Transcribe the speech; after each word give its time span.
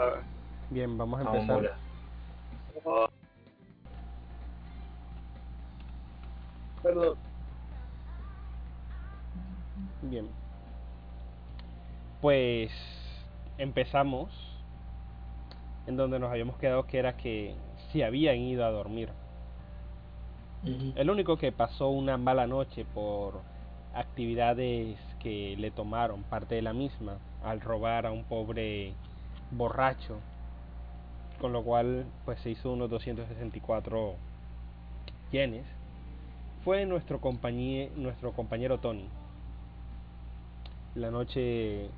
¿sabes? 0.00 0.24
Bien, 0.70 0.96
vamos 0.96 1.20
a 1.20 1.22
empezar. 1.24 1.76
Perdón. 6.82 7.18
Bien. 10.02 10.28
Pues 12.22 12.70
empezamos 13.58 14.30
en 15.86 15.96
donde 15.96 16.18
nos 16.18 16.30
habíamos 16.30 16.56
quedado 16.56 16.86
que 16.86 16.98
era 16.98 17.16
que 17.16 17.54
se 17.92 18.04
habían 18.04 18.36
ido 18.36 18.64
a 18.64 18.70
dormir. 18.70 19.10
El 20.94 21.08
único 21.10 21.38
que 21.38 21.52
pasó 21.52 21.88
una 21.88 22.18
mala 22.18 22.46
noche 22.46 22.84
por 22.94 23.40
actividades 23.94 24.98
que 25.18 25.56
le 25.58 25.70
tomaron 25.70 26.22
parte 26.22 26.54
de 26.54 26.62
la 26.62 26.74
misma 26.74 27.18
al 27.42 27.60
robar 27.60 28.06
a 28.06 28.12
un 28.12 28.24
pobre 28.24 28.94
borracho, 29.50 30.18
con 31.40 31.52
lo 31.52 31.62
cual 31.62 32.06
pues 32.24 32.40
se 32.40 32.50
hizo 32.50 32.72
unos 32.72 32.90
264 32.90 34.14
yenes, 35.32 35.66
fue 36.64 36.84
nuestro, 36.86 37.20
compañe- 37.20 37.90
nuestro 37.96 38.32
compañero 38.32 38.78
Tony. 38.78 39.08
La 40.94 41.10
noche 41.10 41.90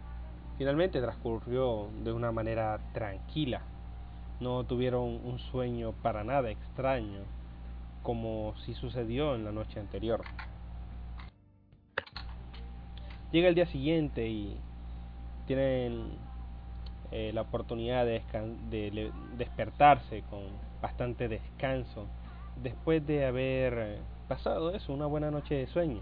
finalmente 0.59 1.01
transcurrió 1.01 1.89
de 2.05 2.13
una 2.13 2.31
manera 2.31 2.79
tranquila. 2.93 3.63
No 4.39 4.65
tuvieron 4.65 5.03
un 5.25 5.39
sueño 5.39 5.93
para 5.93 6.25
nada 6.25 6.51
extraño, 6.51 7.23
como 8.03 8.55
si 8.65 8.75
sucedió 8.75 9.35
en 9.35 9.45
la 9.45 9.53
noche 9.53 9.81
anterior. 9.81 10.23
Llega 13.31 13.49
el 13.49 13.55
día 13.55 13.67
siguiente 13.67 14.29
y 14.29 14.59
tienen 15.47 16.19
eh, 17.13 17.31
la 17.33 17.43
oportunidad 17.43 18.07
de, 18.07 18.23
de 18.71 19.13
despertarse 19.37 20.23
con 20.31 20.41
bastante 20.81 21.29
descanso 21.29 22.07
después 22.57 23.07
de 23.07 23.25
haber 23.27 23.75
eh, 23.79 23.99
pasado 24.29 24.75
eso, 24.75 24.93
una 24.93 25.07
buena 25.07 25.31
noche 25.31 25.55
de 25.55 25.67
sueño. 25.67 26.01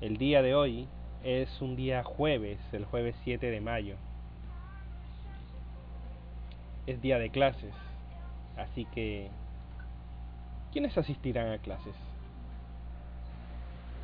El 0.00 0.16
día 0.16 0.42
de 0.42 0.54
hoy 0.54 0.88
es 1.22 1.60
un 1.60 1.76
día 1.76 2.02
jueves, 2.02 2.58
el 2.72 2.84
jueves 2.84 3.14
7 3.24 3.50
de 3.50 3.60
mayo. 3.60 3.96
Es 6.86 7.00
día 7.02 7.18
de 7.18 7.30
clases, 7.30 7.74
así 8.56 8.86
que 8.86 9.28
¿quiénes 10.72 10.96
asistirán 10.96 11.52
a 11.52 11.58
clases? 11.58 11.94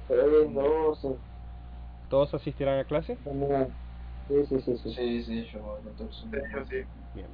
Doce, 0.08 1.16
¿Todos 2.10 2.34
asistirán 2.34 2.78
a 2.78 2.84
clases? 2.84 3.18
Sí, 4.28 4.34
sí, 4.48 4.60
sí, 4.60 4.78
sí. 4.78 4.94
Sí, 4.94 5.22
sí, 5.24 5.46
yo 5.52 5.60
voy 5.62 5.80
a 5.80 5.96
todos. 5.96 6.30
De 6.30 6.38
hecho, 6.38 6.66
sí. 6.68 6.76
Bien. 7.14 7.28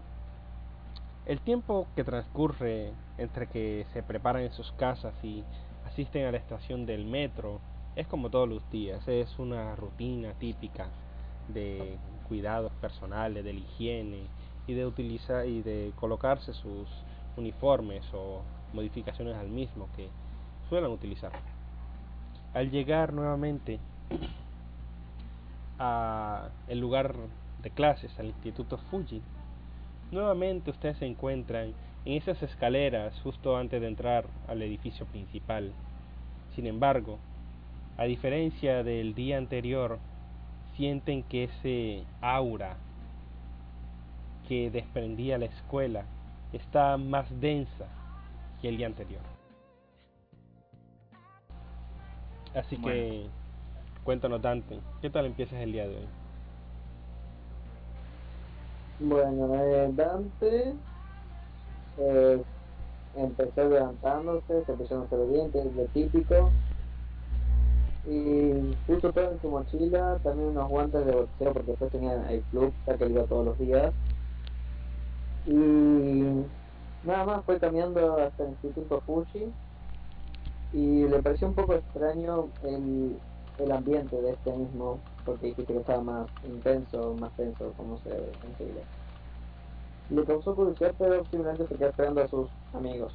El 1.25 1.41
tiempo 1.41 1.87
que 1.95 2.05
transcurre 2.05 2.93
entre 3.17 3.47
que 3.47 3.87
se 3.93 4.03
preparan 4.03 4.43
en 4.43 4.53
sus 4.53 4.71
casas 4.73 5.15
y 5.23 5.45
asisten 5.87 6.27
a 6.27 6.33
la 6.33 6.39
estación 6.39 6.85
del 6.85 7.05
metro 7.07 7.61
es 7.95 8.07
como 8.07 8.31
todos 8.31 8.49
los 8.49 8.69
días, 8.71 9.07
es 9.07 9.39
una 9.39 9.77
rutina 9.77 10.33
típica 10.35 10.89
de 11.49 11.99
cuidados 12.29 12.73
personales, 12.81 13.45
de 13.45 13.53
la 13.53 13.61
higiene 13.61 14.27
y 14.67 14.75
de 14.75 14.87
utilizar 14.87 15.47
y 15.47 15.63
de 15.63 15.93
colocarse 15.97 16.55
sus 16.55 16.89
uniformes 17.37 18.05
o 18.15 18.43
modificaciones 18.73 19.37
al 19.37 19.49
mismo 19.49 19.89
que 19.97 20.09
suelen 20.69 20.91
utilizar. 20.91 21.33
Al 22.55 22.71
llegar 22.71 23.13
nuevamente 23.13 23.79
a 25.79 26.49
el 26.69 26.81
lugar 26.81 27.15
de 27.63 27.71
clases, 27.71 28.19
al 28.19 28.27
Instituto 28.27 28.79
Fuji, 28.91 29.23
nuevamente 30.11 30.71
ustedes 30.71 30.99
se 30.99 31.07
encuentran 31.07 31.73
en 32.05 32.13
esas 32.15 32.43
escaleras 32.43 33.19
justo 33.23 33.57
antes 33.57 33.81
de 33.81 33.89
entrar 33.89 34.27
al 34.49 34.63
edificio 34.63 35.07
principal. 35.07 35.73
Sin 36.55 36.67
embargo, 36.67 37.19
a 37.97 38.05
diferencia 38.05 38.83
del 38.83 39.15
día 39.15 39.39
anterior, 39.39 39.99
sienten 40.77 41.23
que 41.23 41.45
ese 41.45 42.05
aura 42.21 42.77
que 44.49 44.71
desprendía 44.71 45.39
la 45.39 45.47
escuela 45.47 46.05
está 46.53 46.97
más 46.97 47.29
densa 47.41 47.87
que 48.61 48.69
el 48.69 48.77
día 48.77 48.87
anterior. 48.87 49.23
Así 52.55 52.77
que 52.77 53.27
cuéntanos 54.05 54.43
Dante, 54.43 54.79
¿qué 55.01 55.11
tal 55.11 55.27
empiezas 55.27 55.61
el 55.61 55.73
día 55.73 55.87
de 55.87 55.97
hoy? 55.97 56.09
Bueno, 59.01 59.55
eh, 59.55 59.91
Dante 59.95 60.75
eh, 61.99 62.43
empezó 63.17 63.69
levantándose, 63.69 64.65
se 64.65 64.73
empezó 64.73 65.01
a 65.01 65.05
hacer 65.05 65.19
los 65.19 65.33
dientes, 65.33 65.75
lo 65.75 65.85
típico. 65.87 66.51
Y 68.05 68.75
puso 68.87 69.13
todo 69.13 69.31
en 69.31 69.41
su 69.41 69.49
mochila, 69.49 70.19
también 70.25 70.49
unos 70.49 70.69
guantes 70.69 71.07
de 71.07 71.13
boxeo 71.13 71.53
porque 71.53 71.71
después 71.71 71.93
tenía 71.93 72.31
el 72.31 72.41
club, 72.43 72.73
ya 72.87 72.97
que 72.97 73.07
iba 73.07 73.23
todos 73.25 73.47
los 73.47 73.59
días. 73.59 73.93
Y 75.47 75.53
nada 77.05 77.25
más 77.25 77.45
fue 77.45 77.59
caminando 77.59 78.19
hasta 78.19 78.43
el 78.43 78.51
Instituto 78.51 79.01
Fuji 79.07 79.53
y 80.73 81.05
le 81.07 81.23
pareció 81.23 81.49
un 81.49 81.55
poco 81.55 81.75
extraño 81.75 82.49
el, 82.65 83.17
el 83.59 83.73
ambiente 83.73 84.21
de 84.21 84.33
este 84.33 84.53
mismo, 84.53 84.99
porque 85.25 85.49
dijiste 85.49 85.73
que 85.73 85.81
estaba 85.81 86.03
más 86.03 86.29
intenso, 86.45 87.15
más 87.15 87.33
tenso, 87.37 87.73
como 87.77 87.99
se 87.99 88.11
considera. 88.41 88.85
Le 90.11 90.25
causó 90.25 90.55
curiosidad, 90.55 90.95
pero 90.99 91.25
simplemente 91.27 91.67
se 91.67 91.75
quedó 91.77 91.89
esperando 91.89 92.23
a 92.23 92.29
sus 92.29 92.49
amigos. 92.75 93.15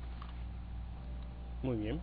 Muy 1.64 1.78
bien. 1.78 2.00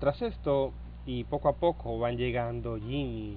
Tras 0.00 0.22
esto, 0.22 0.72
y 1.06 1.24
poco 1.24 1.48
a 1.48 1.54
poco 1.54 1.98
van 1.98 2.16
llegando 2.16 2.76
Jimmy 2.76 3.36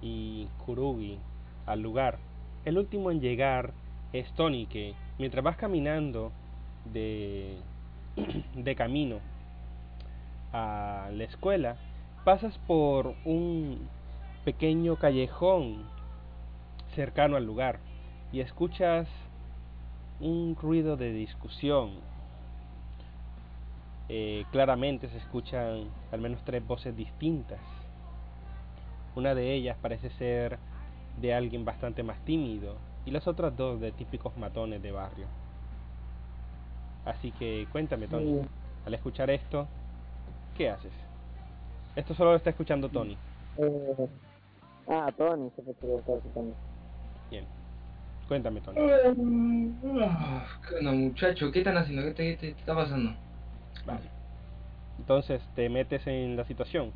y 0.00 0.48
Kurugi 0.64 1.18
al 1.66 1.80
lugar. 1.80 2.18
El 2.64 2.78
último 2.78 3.10
en 3.10 3.20
llegar 3.20 3.72
es 4.12 4.32
Tony, 4.32 4.66
que 4.66 4.94
mientras 5.18 5.44
vas 5.44 5.56
caminando 5.56 6.32
de, 6.92 7.58
de 8.54 8.74
camino 8.74 9.18
a 10.52 11.10
la 11.12 11.24
escuela, 11.24 11.76
pasas 12.24 12.56
por 12.66 13.14
un 13.24 13.88
pequeño 14.44 14.96
callejón 14.96 15.84
cercano 16.94 17.36
al 17.36 17.44
lugar 17.44 17.80
y 18.32 18.40
escuchas 18.40 19.08
un 20.20 20.56
ruido 20.60 20.96
de 20.96 21.12
discusión 21.12 21.92
eh, 24.08 24.44
claramente 24.50 25.08
se 25.08 25.16
escuchan 25.16 25.84
al 26.12 26.20
menos 26.20 26.42
tres 26.44 26.66
voces 26.66 26.94
distintas. 26.94 27.60
Una 29.16 29.34
de 29.34 29.54
ellas 29.54 29.76
parece 29.80 30.10
ser 30.10 30.58
de 31.20 31.32
alguien 31.32 31.64
bastante 31.64 32.02
más 32.02 32.18
tímido 32.24 32.76
y 33.06 33.12
las 33.12 33.26
otras 33.26 33.56
dos 33.56 33.80
de 33.80 33.92
típicos 33.92 34.36
matones 34.36 34.82
de 34.82 34.92
barrio. 34.92 35.26
Así 37.04 37.32
que 37.32 37.66
cuéntame, 37.70 38.08
Tony, 38.08 38.42
al 38.84 38.94
escuchar 38.94 39.30
esto, 39.30 39.66
¿qué 40.56 40.70
haces? 40.70 40.92
Esto 41.96 42.14
solo 42.14 42.30
lo 42.30 42.36
está 42.36 42.50
escuchando 42.50 42.88
Tony. 42.88 43.16
Eh, 43.56 44.08
ah, 44.88 45.12
Tony 45.16 45.50
se 45.56 45.62
citando. 45.62 46.54
Bien. 47.30 47.44
Cuéntame, 48.26 48.60
Tony. 48.60 48.78
Ah, 48.80 50.44
¿Qué 50.68 50.76
onda, 50.76 50.92
muchacho? 50.92 51.52
¿Qué 51.52 51.60
están 51.60 51.76
haciendo? 51.76 52.02
¿Qué 52.14 52.36
te, 52.36 52.48
está 52.50 52.74
pasando? 52.74 53.14
Vale. 53.86 54.10
Entonces 54.98 55.42
te 55.54 55.68
metes 55.68 56.06
en 56.06 56.36
la 56.36 56.44
situación. 56.44 56.92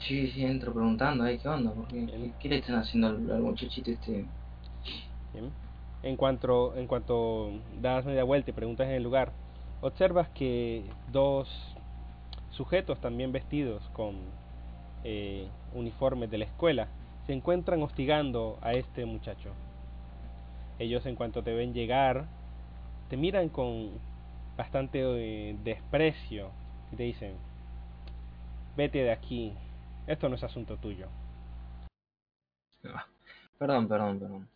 Sí, 0.00 0.30
sí, 0.30 0.44
entro 0.44 0.72
preguntando, 0.72 1.24
ay, 1.24 1.38
¿qué 1.38 1.48
onda? 1.48 1.72
¿Por 1.72 1.86
qué, 1.88 1.96
Bien. 1.96 2.08
qué, 2.08 2.32
qué 2.40 2.48
le 2.48 2.56
están 2.58 2.76
haciendo 2.76 3.08
al, 3.08 3.30
al 3.30 3.40
muchachito 3.40 3.90
este? 3.90 4.24
Bien. 5.32 5.50
En 6.02 6.16
cuanto, 6.16 6.74
en 6.76 6.86
cuanto 6.86 7.50
das 7.80 8.04
media 8.06 8.24
vuelta 8.24 8.50
y 8.50 8.54
preguntas 8.54 8.86
en 8.88 8.94
el 8.94 9.02
lugar, 9.02 9.32
observas 9.82 10.28
que 10.30 10.84
dos 11.12 11.48
sujetos 12.50 13.00
también 13.00 13.32
vestidos 13.32 13.82
con 13.92 14.16
eh, 15.04 15.48
uniformes 15.74 16.30
de 16.30 16.38
la 16.38 16.44
escuela 16.44 16.88
se 17.26 17.32
encuentran 17.32 17.82
hostigando 17.82 18.58
a 18.60 18.72
este 18.72 19.04
muchacho. 19.04 19.50
Ellos 20.78 21.04
en 21.06 21.14
cuanto 21.14 21.42
te 21.42 21.54
ven 21.54 21.74
llegar, 21.74 22.26
te 23.08 23.16
miran 23.16 23.48
con 23.48 23.90
bastante 24.56 25.00
eh, 25.02 25.56
desprecio 25.62 26.50
y 26.92 26.96
te 26.96 27.02
dicen, 27.04 27.34
vete 28.76 28.98
de 28.98 29.12
aquí, 29.12 29.52
esto 30.06 30.28
no 30.28 30.36
es 30.36 30.44
asunto 30.44 30.76
tuyo. 30.76 31.08
Perdón, 33.58 33.88
perdón, 33.88 34.18
perdón. 34.18 34.48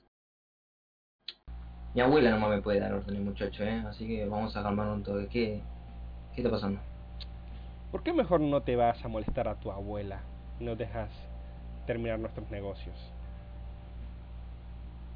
Mi 1.94 2.00
abuela 2.00 2.31
nomás 2.31 2.50
me 2.50 2.62
puede 2.62 2.81
dar 2.81 2.93
órdenes, 2.93 3.23
muchacho, 3.23 3.62
¿eh? 3.62 3.85
Así 3.87 4.06
que 4.06 4.26
vamos 4.26 4.56
a 4.56 4.62
calmar 4.62 4.88
un 4.88 5.02
toque. 5.02 5.29
¿Qué, 5.29 5.62
qué 6.35 6.41
está 6.41 6.50
pasando? 6.50 6.81
¿Por 7.94 8.02
qué 8.02 8.12
mejor 8.12 8.41
no 8.41 8.61
te 8.61 8.75
vas 8.75 9.05
a 9.05 9.08
molestar 9.08 9.46
a 9.46 9.55
tu 9.55 9.70
abuela 9.70 10.19
y 10.58 10.64
nos 10.64 10.76
dejas 10.76 11.08
terminar 11.87 12.19
nuestros 12.19 12.50
negocios? 12.50 12.96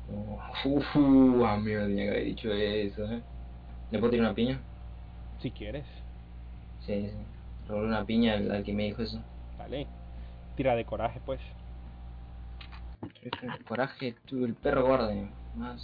Uh, 0.07 1.45
a 1.45 1.57
mí 1.57 1.73
me 1.73 1.81
tenía 1.81 2.05
que 2.05 2.11
haber 2.11 2.25
dicho 2.25 2.53
eso, 2.53 3.05
¿eh? 3.11 3.21
¿Le 3.91 3.99
puedo 3.99 4.13
tirar 4.13 4.27
una 4.27 4.35
piña? 4.37 4.61
Si 5.41 5.51
quieres. 5.51 5.87
Sí, 6.87 7.09
sí. 7.09 7.17
Volé 7.69 7.89
una 7.89 8.05
piña 8.05 8.35
al, 8.35 8.49
al 8.53 8.63
que 8.63 8.73
me 8.73 8.85
dijo 8.85 9.03
eso. 9.03 9.21
Vale. 9.59 9.89
Tira 10.55 10.77
de 10.77 10.85
coraje, 10.85 11.21
pues. 11.27 11.41
Coraje, 13.67 14.15
tú, 14.25 14.45
el 14.45 14.55
perro 14.55 14.87
guarde. 14.87 15.29
Más. 15.57 15.83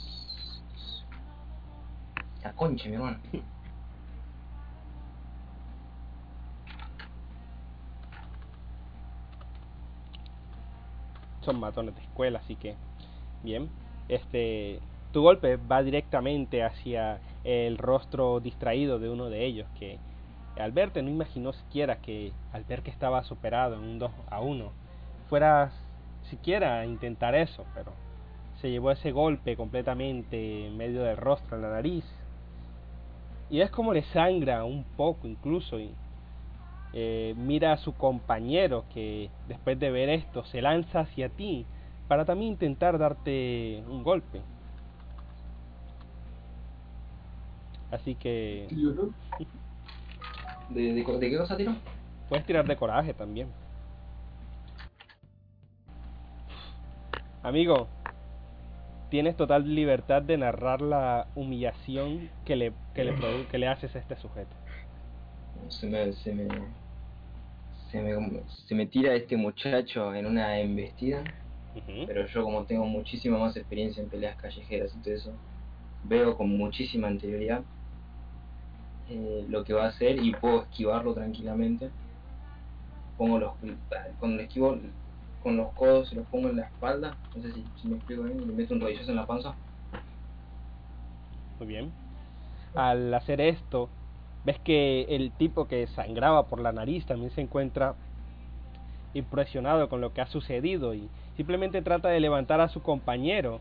La 2.44 2.52
concha, 2.52 2.88
mi 2.88 2.94
hermano. 2.94 3.18
Son 11.44 11.60
matones 11.60 11.94
de 11.94 12.02
escuela, 12.02 12.40
así 12.40 12.56
que. 12.56 12.76
Bien. 13.42 13.68
Este. 14.08 14.80
Tu 15.12 15.22
golpe 15.22 15.56
va 15.56 15.82
directamente 15.82 16.64
hacia 16.64 17.20
el 17.44 17.78
rostro 17.78 18.40
distraído 18.40 18.98
de 18.98 19.10
uno 19.10 19.30
de 19.30 19.44
ellos, 19.44 19.68
que 19.78 19.98
al 20.58 20.72
verte 20.72 21.02
no 21.02 21.10
imaginó 21.10 21.52
siquiera 21.52 22.00
que 22.00 22.32
al 22.52 22.64
ver 22.64 22.82
que 22.82 22.90
estabas 22.90 23.26
superado 23.26 23.76
en 23.76 23.80
un 23.82 23.98
2 24.00 24.10
a 24.30 24.40
1, 24.40 24.72
fueras 25.28 25.72
siquiera 26.30 26.80
a 26.80 26.86
intentar 26.86 27.34
eso, 27.34 27.64
pero 27.74 27.92
se 28.60 28.70
llevó 28.70 28.90
ese 28.90 29.12
golpe 29.12 29.56
completamente 29.56 30.66
en 30.66 30.76
medio 30.76 31.02
del 31.02 31.16
rostro, 31.16 31.56
en 31.56 31.62
la 31.62 31.70
nariz. 31.70 32.04
Y 33.50 33.60
es 33.60 33.70
como 33.70 33.92
le 33.92 34.02
sangra 34.04 34.64
un 34.64 34.84
poco 34.96 35.28
incluso. 35.28 35.78
Y, 35.78 35.94
eh, 36.94 37.34
mira 37.36 37.72
a 37.72 37.76
su 37.76 37.92
compañero 37.92 38.84
que 38.94 39.28
después 39.48 39.78
de 39.80 39.90
ver 39.90 40.08
esto 40.08 40.44
se 40.44 40.62
lanza 40.62 41.00
hacia 41.00 41.28
ti 41.28 41.66
para 42.08 42.24
también 42.24 42.52
intentar 42.52 42.98
darte 42.98 43.82
un 43.88 44.04
golpe. 44.04 44.40
Así 47.90 48.14
que 48.14 48.66
¿De, 50.70 50.80
de, 50.80 51.04
de 51.04 51.30
qué 51.30 51.38
cosa 51.38 51.56
tiro? 51.56 51.72
puedes 52.28 52.46
tirar 52.46 52.66
de 52.66 52.76
coraje 52.76 53.12
también. 53.12 53.48
Amigo, 57.42 57.88
tienes 59.10 59.36
total 59.36 59.74
libertad 59.74 60.22
de 60.22 60.38
narrar 60.38 60.80
la 60.80 61.26
humillación 61.34 62.30
que 62.44 62.56
le, 62.56 62.72
que 62.94 63.04
le, 63.04 63.14
que 63.50 63.58
le 63.58 63.68
haces 63.68 63.94
a 63.94 63.98
este 63.98 64.16
sujeto. 64.16 64.56
Se 65.68 65.86
me, 65.86 66.12
se 66.12 66.32
me, 66.34 66.48
se 67.94 68.02
me, 68.02 68.42
se 68.66 68.74
me 68.74 68.86
tira 68.86 69.14
este 69.14 69.36
muchacho 69.36 70.12
en 70.14 70.26
una 70.26 70.58
embestida, 70.58 71.22
pero 72.08 72.26
yo 72.26 72.42
como 72.42 72.64
tengo 72.64 72.86
muchísima 72.86 73.38
más 73.38 73.56
experiencia 73.56 74.02
en 74.02 74.08
peleas 74.08 74.36
callejeras 74.36 74.92
y 74.96 74.98
todo 74.98 75.14
eso, 75.14 75.32
veo 76.02 76.36
con 76.36 76.48
muchísima 76.48 77.06
anterioridad 77.06 77.62
eh, 79.08 79.46
lo 79.48 79.62
que 79.62 79.74
va 79.74 79.84
a 79.84 79.88
hacer 79.90 80.20
y 80.20 80.32
puedo 80.32 80.62
esquivarlo 80.62 81.14
tranquilamente. 81.14 81.92
Pongo 83.16 83.38
los, 83.38 83.52
cuando 84.18 84.38
lo 84.38 84.42
esquivo 84.42 84.76
con 85.40 85.56
los 85.56 85.72
codos 85.74 86.08
se 86.08 86.16
los 86.16 86.26
pongo 86.26 86.48
en 86.48 86.56
la 86.56 86.64
espalda, 86.64 87.16
no 87.36 87.42
sé 87.42 87.52
si, 87.52 87.64
si 87.80 87.86
me 87.86 87.96
explico 87.96 88.24
bien, 88.24 88.42
y 88.42 88.46
le 88.46 88.52
meto 88.54 88.74
un 88.74 88.80
rodillazo 88.80 89.10
en 89.10 89.16
la 89.16 89.26
panza. 89.26 89.54
Muy 91.60 91.68
bien. 91.68 91.92
Al 92.74 93.14
hacer 93.14 93.40
esto, 93.40 93.88
ves 94.44 94.58
que 94.60 95.06
el 95.10 95.32
tipo 95.32 95.66
que 95.66 95.86
sangraba 95.88 96.46
por 96.46 96.60
la 96.60 96.72
nariz 96.72 97.06
también 97.06 97.30
se 97.30 97.40
encuentra 97.40 97.94
impresionado 99.14 99.88
con 99.88 100.00
lo 100.00 100.12
que 100.12 100.20
ha 100.20 100.26
sucedido 100.26 100.94
y 100.94 101.08
simplemente 101.36 101.82
trata 101.82 102.08
de 102.08 102.20
levantar 102.20 102.60
a 102.60 102.68
su 102.68 102.82
compañero 102.82 103.60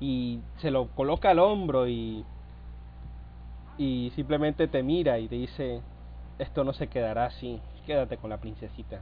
y 0.00 0.40
se 0.58 0.70
lo 0.70 0.88
coloca 0.88 1.30
al 1.30 1.38
hombro 1.38 1.88
y 1.88 2.24
y 3.76 4.12
simplemente 4.14 4.68
te 4.68 4.82
mira 4.82 5.18
y 5.18 5.28
te 5.28 5.34
dice 5.34 5.80
esto 6.38 6.64
no 6.64 6.72
se 6.72 6.88
quedará 6.88 7.26
así, 7.26 7.60
quédate 7.86 8.16
con 8.16 8.30
la 8.30 8.38
princesita. 8.38 9.00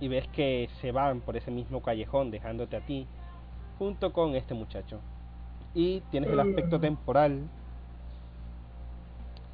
Y 0.00 0.08
ves 0.08 0.26
que 0.28 0.68
se 0.80 0.92
van 0.92 1.20
por 1.20 1.36
ese 1.36 1.50
mismo 1.50 1.82
callejón 1.82 2.30
dejándote 2.30 2.76
a 2.76 2.80
ti 2.80 3.06
junto 3.78 4.12
con 4.12 4.34
este 4.34 4.54
muchacho 4.54 5.00
y 5.74 6.00
tienes 6.10 6.30
el 6.30 6.40
aspecto 6.40 6.80
temporal 6.80 7.48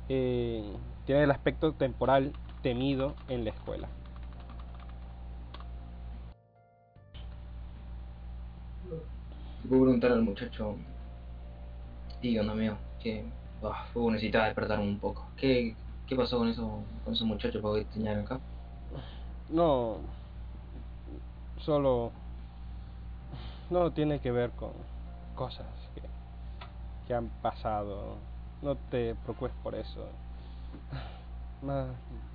eh, 0.08 0.62
tienes 1.06 1.24
el 1.24 1.30
aspecto 1.30 1.72
temporal 1.72 2.32
temido 2.62 3.14
en 3.28 3.44
la 3.44 3.50
escuela 3.50 3.88
puedo 9.68 9.82
preguntar 9.82 10.12
al 10.12 10.22
muchacho, 10.22 10.76
onda 12.40 12.52
amigo, 12.52 12.76
que 13.02 13.24
fue 13.92 14.12
necesitaba 14.12 14.46
despertar 14.46 14.80
un 14.80 14.98
poco. 14.98 15.26
¿Qué, 15.36 15.74
qué 16.06 16.16
pasó 16.16 16.38
con 16.38 16.48
eso, 16.48 16.82
con 17.04 17.14
esos 17.14 17.26
muchachos 17.26 17.60
para 17.62 17.74
que 17.76 17.84
tenían 17.86 18.20
acá? 18.20 18.40
no 19.50 19.96
solo 21.64 22.12
no 23.70 23.90
tiene 23.92 24.20
que 24.20 24.30
ver 24.30 24.50
con 24.50 24.72
cosas 25.34 25.66
que, 25.94 26.02
que 27.06 27.14
han 27.14 27.28
pasado 27.40 28.16
no 28.62 28.76
te 28.76 29.14
preocupes 29.16 29.52
por 29.62 29.74
eso 29.74 30.08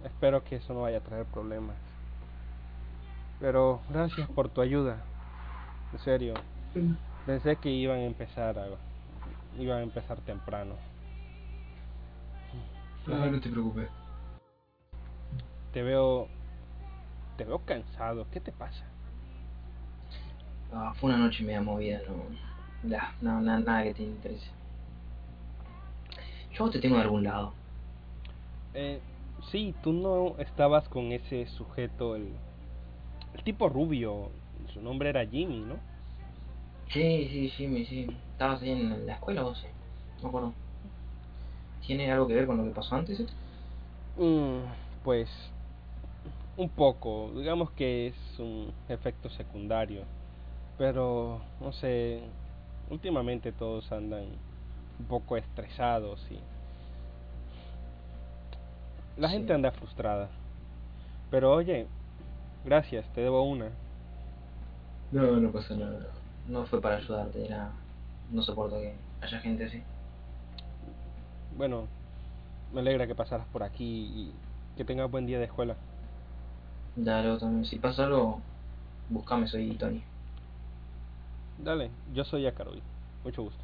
espero 0.03 0.43
que 0.43 0.57
eso 0.57 0.73
no 0.73 0.81
vaya 0.81 0.97
a 0.97 1.01
traer 1.01 1.25
problemas 1.25 1.75
pero 3.39 3.81
gracias 3.89 4.29
por 4.29 4.49
tu 4.49 4.61
ayuda 4.61 5.03
en 5.91 5.99
serio 5.99 6.33
Pensé 7.25 7.55
que 7.55 7.69
iban 7.69 7.99
a 7.99 8.03
empezar 8.03 8.57
a, 8.59 8.67
iban 9.57 9.77
a 9.77 9.83
empezar 9.83 10.19
temprano. 10.21 10.75
No, 13.07 13.31
no 13.31 13.39
te 13.39 13.49
preocupes. 13.49 13.89
Te 15.71 15.83
veo 15.83 16.27
te 17.37 17.45
veo 17.45 17.59
cansado. 17.59 18.27
¿Qué 18.29 18.41
te 18.41 18.51
pasa? 18.51 18.83
Ah, 20.73 20.93
fue 20.99 21.11
una 21.11 21.19
noche 21.19 21.43
media 21.43 21.61
movida, 21.61 22.01
no, 22.07 22.89
ya, 22.89 23.13
no, 23.21 23.39
na- 23.41 23.59
nada 23.59 23.83
que 23.83 23.93
te 23.93 24.03
interese. 24.03 24.47
Yo 26.57 26.69
te 26.69 26.79
tengo 26.79 26.95
de 26.97 27.01
algún 27.01 27.23
lado. 27.23 27.53
Eh, 28.73 28.99
sí, 29.51 29.73
tú 29.83 29.91
no 29.93 30.35
estabas 30.39 30.87
con 30.89 31.11
ese 31.11 31.45
sujeto, 31.47 32.15
el, 32.15 32.33
el 33.33 33.43
tipo 33.43 33.69
rubio. 33.69 34.29
Su 34.73 34.81
nombre 34.81 35.09
era 35.09 35.25
Jimmy, 35.25 35.59
¿no? 35.59 35.79
Sí, 36.91 37.27
sí, 37.29 37.49
sí, 37.49 37.67
me- 37.67 37.85
sí. 37.85 38.07
¿Estabas 38.31 38.61
ahí 38.61 38.71
en 38.71 39.05
la 39.05 39.13
escuela 39.13 39.45
o? 39.45 39.51
No 39.51 39.57
me 40.23 40.27
acuerdo. 40.29 40.53
¿Tiene 41.85 42.11
algo 42.11 42.27
que 42.27 42.35
ver 42.35 42.47
con 42.47 42.57
lo 42.57 42.63
que 42.63 42.69
pasó 42.71 42.95
antes 42.95 43.19
esto? 43.19 43.33
Mm, 44.17 44.59
pues 45.03 45.29
un 46.55 46.69
poco, 46.69 47.31
digamos 47.35 47.71
que 47.71 48.07
es 48.07 48.39
un 48.39 48.73
efecto 48.87 49.29
secundario, 49.29 50.03
pero 50.77 51.41
no 51.59 51.71
sé, 51.73 52.21
últimamente 52.89 53.51
todos 53.51 53.91
andan 53.91 54.27
un 54.99 55.05
poco 55.05 55.37
estresados 55.37 56.19
y 56.29 56.39
la 59.19 59.27
Sí. 59.29 59.35
gente 59.35 59.53
anda 59.53 59.71
frustrada. 59.71 60.29
Pero 61.29 61.51
oye, 61.53 61.87
gracias, 62.65 63.05
te 63.13 63.21
debo 63.21 63.43
una. 63.43 63.69
No, 65.11 65.37
no 65.37 65.51
pasa 65.51 65.75
nada. 65.75 66.07
No 66.47 66.65
fue 66.65 66.81
para 66.81 66.97
ayudarte, 66.97 67.45
era... 67.45 67.71
No 68.31 68.41
soporto 68.41 68.77
que 68.79 68.95
haya 69.21 69.39
gente 69.39 69.65
así. 69.65 69.81
Bueno, 71.57 71.87
me 72.73 72.79
alegra 72.81 73.05
que 73.07 73.15
pasaras 73.15 73.45
por 73.47 73.63
aquí 73.63 73.85
y 73.85 74.31
que 74.77 74.85
tengas 74.85 75.09
buen 75.11 75.25
día 75.25 75.37
de 75.39 75.45
escuela. 75.45 75.75
Dale, 76.95 77.37
también. 77.37 77.65
Si 77.65 77.77
pasa 77.77 78.05
algo, 78.05 78.39
buscame, 79.09 79.47
soy 79.47 79.75
Tony. 79.77 80.03
Dale, 81.63 81.89
yo 82.13 82.23
soy 82.25 82.45
Akaroy. 82.47 82.81
Mucho 83.23 83.43
gusto. 83.43 83.62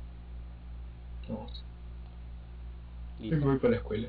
Listo. 3.20 3.46
voy 3.46 3.58
para 3.58 3.72
la 3.72 3.78
escuela. 3.78 4.08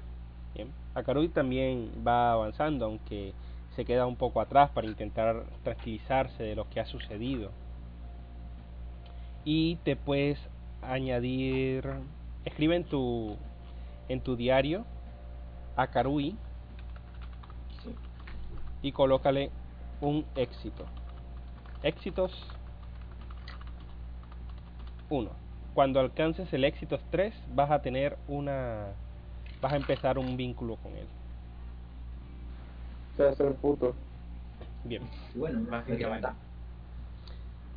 Bien. 0.55 0.69
Akarui 0.95 1.29
también 1.29 1.91
va 2.07 2.33
avanzando, 2.33 2.87
aunque 2.87 3.33
se 3.77 3.85
queda 3.85 4.07
un 4.07 4.17
poco 4.17 4.41
atrás 4.41 4.71
para 4.71 4.87
intentar 4.87 5.45
tranquilizarse 5.63 6.43
de 6.43 6.55
lo 6.57 6.69
que 6.69 6.81
ha 6.81 6.87
sucedido. 6.87 7.51
Y 9.45 9.77
te 9.85 9.97
puedes 9.97 10.39
añadir, 10.83 11.89
escribe 12.45 12.77
en 12.77 12.85
tu 12.85 13.37
en 14.09 14.21
tu 14.21 14.35
diario 14.35 14.85
Akarui 15.77 16.37
Sí. 17.85 17.95
y 18.83 18.93
colócale 18.93 19.51
un 20.01 20.25
éxito. 20.35 20.85
Éxitos 21.83 22.33
1. 25.09 25.40
Cuando 25.75 26.01
alcances 26.01 26.53
el 26.53 26.65
éxitos 26.65 27.01
3 27.11 27.35
vas 27.55 27.71
a 27.71 27.83
tener 27.83 28.17
una 28.29 28.89
vas 29.61 29.73
a 29.73 29.77
empezar 29.77 30.19
un 30.19 30.37
vínculo 30.37 30.77
con 30.77 30.93
él. 30.93 31.07
Se 33.17 33.23
va 33.23 33.29
a 33.29 33.33
hacer 33.33 33.55
puto. 33.55 33.95
Bien. 34.85 35.03
Y 35.35 35.39
bueno, 35.39 35.61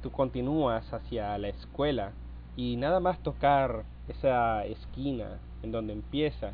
tú 0.01 0.12
continúas 0.12 0.93
hacia 0.93 1.38
la 1.38 1.47
escuela 1.47 2.12
y 2.55 2.75
nada 2.75 3.00
más 3.00 3.19
tocar 3.19 3.83
esa 4.07 4.65
esquina 4.65 5.39
en 5.63 5.71
donde 5.71 5.93
empieza, 5.93 6.51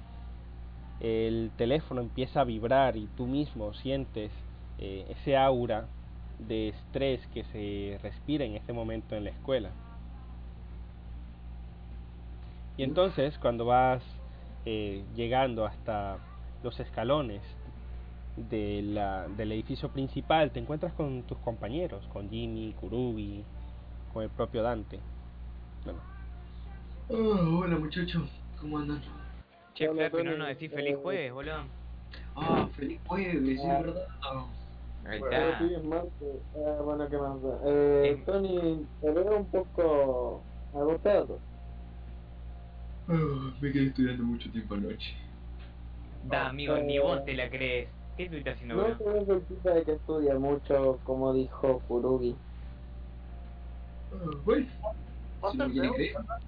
el 0.99 1.51
teléfono 1.57 2.01
empieza 2.01 2.41
a 2.41 2.43
vibrar 2.43 2.95
y 2.95 3.07
tú 3.17 3.25
mismo 3.25 3.73
sientes 3.73 4.31
eh, 4.77 5.05
ese 5.09 5.35
aura 5.35 5.87
de 6.39 6.69
estrés 6.69 7.25
que 7.33 7.43
se 7.45 7.99
respira 8.01 8.45
en 8.45 8.55
este 8.55 8.71
momento 8.71 9.15
en 9.15 9.23
la 9.23 9.31
escuela. 9.31 9.71
Y 12.79 12.83
entonces 12.83 13.37
cuando 13.39 13.65
vas 13.65 14.01
eh, 14.63 15.03
llegando 15.13 15.65
hasta 15.65 16.17
los 16.63 16.79
escalones 16.79 17.41
de 18.37 18.81
la, 18.81 19.27
del 19.27 19.51
edificio 19.51 19.89
principal, 19.89 20.51
te 20.51 20.61
encuentras 20.61 20.93
con 20.93 21.23
tus 21.23 21.37
compañeros, 21.39 22.07
con 22.07 22.29
Jimmy, 22.29 22.71
Kurugi, 22.79 23.43
con 24.13 24.23
el 24.23 24.29
propio 24.29 24.63
Dante. 24.63 25.01
Bueno, 25.83 25.99
Oh, 27.09 27.59
hola 27.59 27.77
muchachos, 27.77 28.29
¿cómo 28.61 28.77
andan? 28.77 29.01
Che, 29.73 29.89
Hola, 29.89 30.07
flaco, 30.09 30.23
no 30.23 30.37
nos 30.37 30.47
decís 30.47 30.71
feliz 30.71 30.93
Eh, 30.93 30.99
jueves, 31.03 31.33
boludo. 31.33 31.63
Ah, 32.37 32.69
feliz 32.71 33.01
jueves, 33.05 33.59
es 33.59 33.59
Ah. 33.65 33.81
verdad. 33.81 34.03
Ahí 35.05 35.19
está. 35.19 35.59
Ah, 35.59 36.81
bueno, 36.81 37.09
¿qué 37.09 37.17
más? 37.17 37.37
Eh. 37.65 38.23
Tony, 38.25 38.87
te 39.01 39.11
veo 39.11 39.35
un 39.35 39.47
poco 39.47 40.45
agotado. 40.73 41.41
Ah, 43.09 43.53
me 43.59 43.71
quedé 43.71 43.87
estudiando 43.87 44.23
mucho 44.23 44.51
tiempo 44.51 44.75
anoche. 44.75 45.15
Da, 46.23 46.49
amigo, 46.49 46.77
ni 46.77 46.99
vos 46.99 47.23
te 47.25 47.33
la 47.33 47.49
crees. 47.49 47.89
¿Qué 48.17 48.23
estuviste 48.25 48.49
haciendo, 48.51 48.75
No 48.75 48.97
te 48.97 49.03
ves 49.03 49.29
el 49.29 49.45
tipo 49.45 49.69
de 49.69 49.83
que 49.83 49.91
estudia 49.93 50.37
mucho, 50.37 50.99
como 51.03 51.33
dijo 51.33 51.79
Kurugi. 51.87 52.35
Ah, 54.11 54.17
bueno, 54.43 54.67
si 55.51 55.57
Master, 55.57 55.69
me 55.69 55.73
¿te 55.73 55.79
damos 55.81 55.97
plata? 56.13 56.39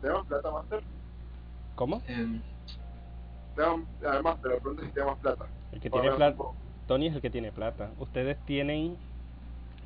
¿Te 0.00 0.06
damos 0.08 0.26
plata, 0.26 0.50
Master? 0.50 0.82
¿cómo? 1.74 2.02
em, 2.08 2.40
Te 3.54 3.62
damos, 3.62 3.86
además, 4.06 4.40
te 4.42 4.48
lo 4.48 4.58
pregunto 4.58 4.84
si 4.84 4.92
te 4.92 5.00
damos 5.00 5.18
plata. 5.18 5.44
El 5.72 5.80
que 5.80 5.90
Para 5.90 6.02
tiene 6.02 6.16
plata. 6.16 6.42
Tony 6.86 7.06
es 7.06 7.14
el 7.14 7.20
que 7.20 7.30
tiene 7.30 7.52
plata. 7.52 7.90
Ustedes 7.98 8.36
tienen 8.46 8.96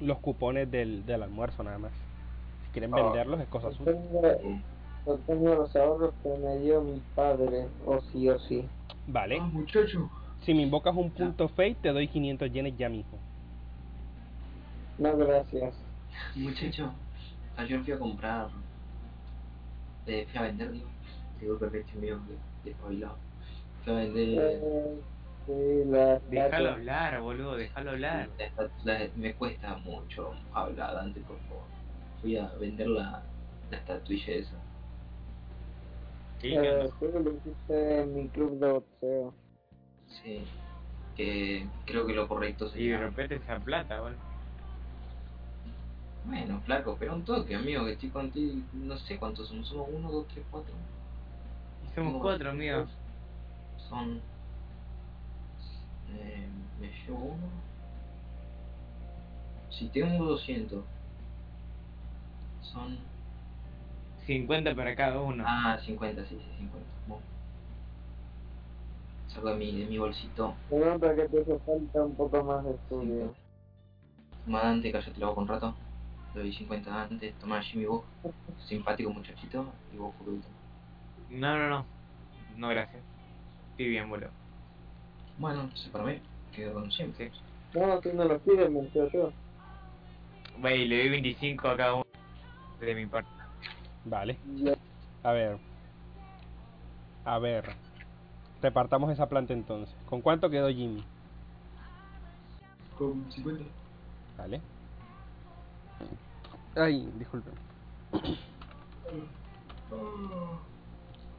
los 0.01 0.19
cupones 0.21 0.71
del, 0.71 1.05
del 1.05 1.23
almuerzo 1.23 1.63
nada 1.65 1.79
más. 1.79 1.93
Si 2.67 2.71
quieren 2.73 2.95
Ah. 2.95 3.03
venderlos 3.03 3.41
es 3.41 3.49
cosa 3.49 3.73
suya. 3.73 3.93
Yo 5.07 5.19
tengo 5.27 5.55
los 5.55 5.77
ahorros 5.77 6.15
que 6.23 6.29
me 6.39 6.59
dio 6.59 6.81
mi 6.81 7.01
padre, 7.15 7.69
o 7.85 8.01
sí 8.13 8.29
o 8.29 8.39
sí. 8.39 8.67
Vale. 9.07 9.39
Ah, 9.41 9.47
muchachos. 9.53 10.11
Si 10.45 10.55
me 10.55 10.63
invocas 10.63 10.95
un 10.95 11.11
punto 11.11 11.49
fate, 11.49 11.77
te 11.83 11.89
doy 11.93 12.09
500 12.09 12.51
yenes 12.53 12.77
ya 12.77 12.89
mismo. 12.89 13.19
No, 14.99 15.17
gracias. 15.17 15.75
Muchachos, 16.35 16.91
ayer 17.57 17.83
fui 17.83 17.93
a 17.93 17.99
comprar. 17.99 18.49
Eh, 20.07 20.27
fui 20.31 20.39
a 20.39 20.43
vender, 20.43 20.71
digo. 20.71 20.89
Digo 21.41 21.59
medio 21.97 22.19
de- 22.21 22.39
despabilado. 22.65 23.19
Fui 23.85 23.93
a 23.93 23.97
vender. 23.97 24.61
Eh, 24.63 25.01
sí, 25.47 25.91
la, 25.91 26.19
Déjalo 26.31 26.65
la- 26.65 26.73
hablar, 26.75 27.21
boludo, 27.21 27.57
déjalo 27.57 27.91
hablar. 27.91 28.29
la 28.85 29.09
me 29.17 29.35
cuesta 29.35 29.77
mucho 29.79 30.33
hablar 30.53 30.97
antes, 30.99 31.23
por 31.25 31.39
favor. 31.41 31.65
Fui 32.21 32.37
a 32.37 32.49
vender 32.61 32.89
la, 32.89 33.23
la 33.71 33.77
estatuilla 33.77 34.35
esa. 34.35 34.57
Sí, 36.45 36.51
¿qué 36.51 36.57
eh, 36.59 36.91
sí, 37.01 37.07
lo 37.11 37.33
hiciste 37.33 38.01
en 38.03 38.15
mi 38.15 38.29
club 38.29 38.59
de 38.59 38.73
boxeo. 38.73 39.35
Sí. 40.23 40.45
Que 41.17 41.67
creo 41.87 42.07
que 42.07 42.13
lo 42.13 42.29
correcto 42.29 42.67
Y 42.67 42.69
de 42.69 42.73
sería. 42.75 42.99
repente 42.99 43.37
esa 43.37 43.59
plata, 43.61 43.99
boludo. 44.03 44.19
Bueno, 46.27 46.61
flaco, 46.67 46.97
pero 46.99 47.15
un 47.15 47.25
toque, 47.25 47.55
amigo, 47.55 47.87
que 47.87 47.93
estoy 47.93 48.11
contigo. 48.11 48.57
No 48.75 48.99
sé 48.99 49.17
cuántos 49.17 49.49
somos. 49.49 49.69
Somos 49.69 49.89
uno, 49.91 50.13
dos, 50.13 50.29
tres, 50.29 50.45
cuatro. 50.51 50.75
Y 51.91 51.95
somos 51.95 52.21
cuatro, 52.21 52.51
amigo. 52.51 52.87
Son. 53.89 54.21
Eh, 56.11 56.47
me 56.79 56.89
llevo 56.89 57.21
uno. 57.25 57.49
Si 59.71 59.89
tengo 59.89 60.27
200. 60.27 60.85
Son. 62.61 63.14
50 64.27 64.75
para 64.75 64.97
cada 64.97 65.21
uno. 65.21 65.45
Ah, 65.47 65.79
50, 65.85 66.23
sí, 66.27 66.39
sí, 66.39 66.59
50. 66.59 66.89
Bueno. 67.07 67.23
Saco 69.29 69.49
de 69.51 69.57
mi, 69.57 69.81
de 69.81 69.87
mi 69.87 69.99
bolsito. 69.99 70.55
Se 70.71 70.79
nota 70.79 71.15
que 71.15 71.29
te 71.29 71.41
hace 71.43 71.59
falta 71.61 72.05
un 72.05 72.15
poco 72.15 72.43
más 72.45 72.65
de 72.65 72.71
estudio. 72.73 73.35
Toma 74.45 74.63
Dante, 74.63 74.93
cállate 74.93 75.19
la 75.19 75.27
boca 75.27 75.41
un 75.41 75.49
rato. 75.49 75.75
Le 76.35 76.41
doy 76.41 76.53
50 76.53 77.03
antes. 77.03 77.35
Toma 77.39 77.63
Jimmy 77.63 77.87
vos. 77.87 78.05
Simpático 78.67 79.11
muchachito. 79.11 79.67
Y 79.93 79.97
vos 79.97 80.15
último. 80.21 80.55
No, 81.31 81.59
no, 81.59 81.69
no. 81.69 81.87
No, 82.57 82.69
gracias. 82.69 83.03
Estoy 83.73 83.89
bien, 83.89 84.09
boludo. 84.09 84.31
Bueno, 85.39 85.63
entonces 85.63 85.89
para 85.91 86.05
mí. 86.05 86.21
Quedo 86.53 86.75
con 86.75 86.91
100. 86.91 87.15
Sí. 87.17 87.31
No, 87.75 88.01
si 88.01 88.09
no 88.13 88.25
lo 88.25 88.39
pides, 88.39 88.71
me 88.71 88.81
entero 88.81 89.11
yo. 89.11 89.33
Wey, 90.63 90.87
le 90.87 90.99
doy 90.99 91.09
25 91.11 91.69
a 91.69 91.77
cada 91.77 91.95
uno. 91.95 92.07
De 92.81 92.95
mi 92.95 93.07
parte. 93.07 93.34
Vale. 94.05 94.39
A 95.23 95.33
ver. 95.33 95.59
A 97.25 97.39
ver. 97.39 97.65
Repartamos 98.61 99.11
esa 99.11 99.29
planta 99.29 99.53
entonces. 99.53 99.95
¿Con 100.09 100.21
cuánto 100.21 100.51
quedó 100.51 100.69
Jimmy? 100.69 101.05
Con 102.99 103.31
50. 103.31 103.65
Vale. 104.39 104.61
Ay, 106.77 107.11
disculpen. 107.19 107.55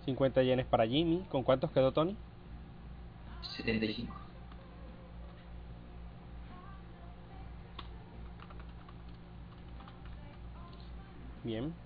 50 0.06 0.44
yenes 0.44 0.66
para 0.66 0.88
Jimmy. 0.88 1.26
¿Con 1.30 1.44
cuántos 1.44 1.72
quedó 1.72 1.92
Tony? 1.92 2.16
75. 3.58 4.14
Bien. 11.44 11.85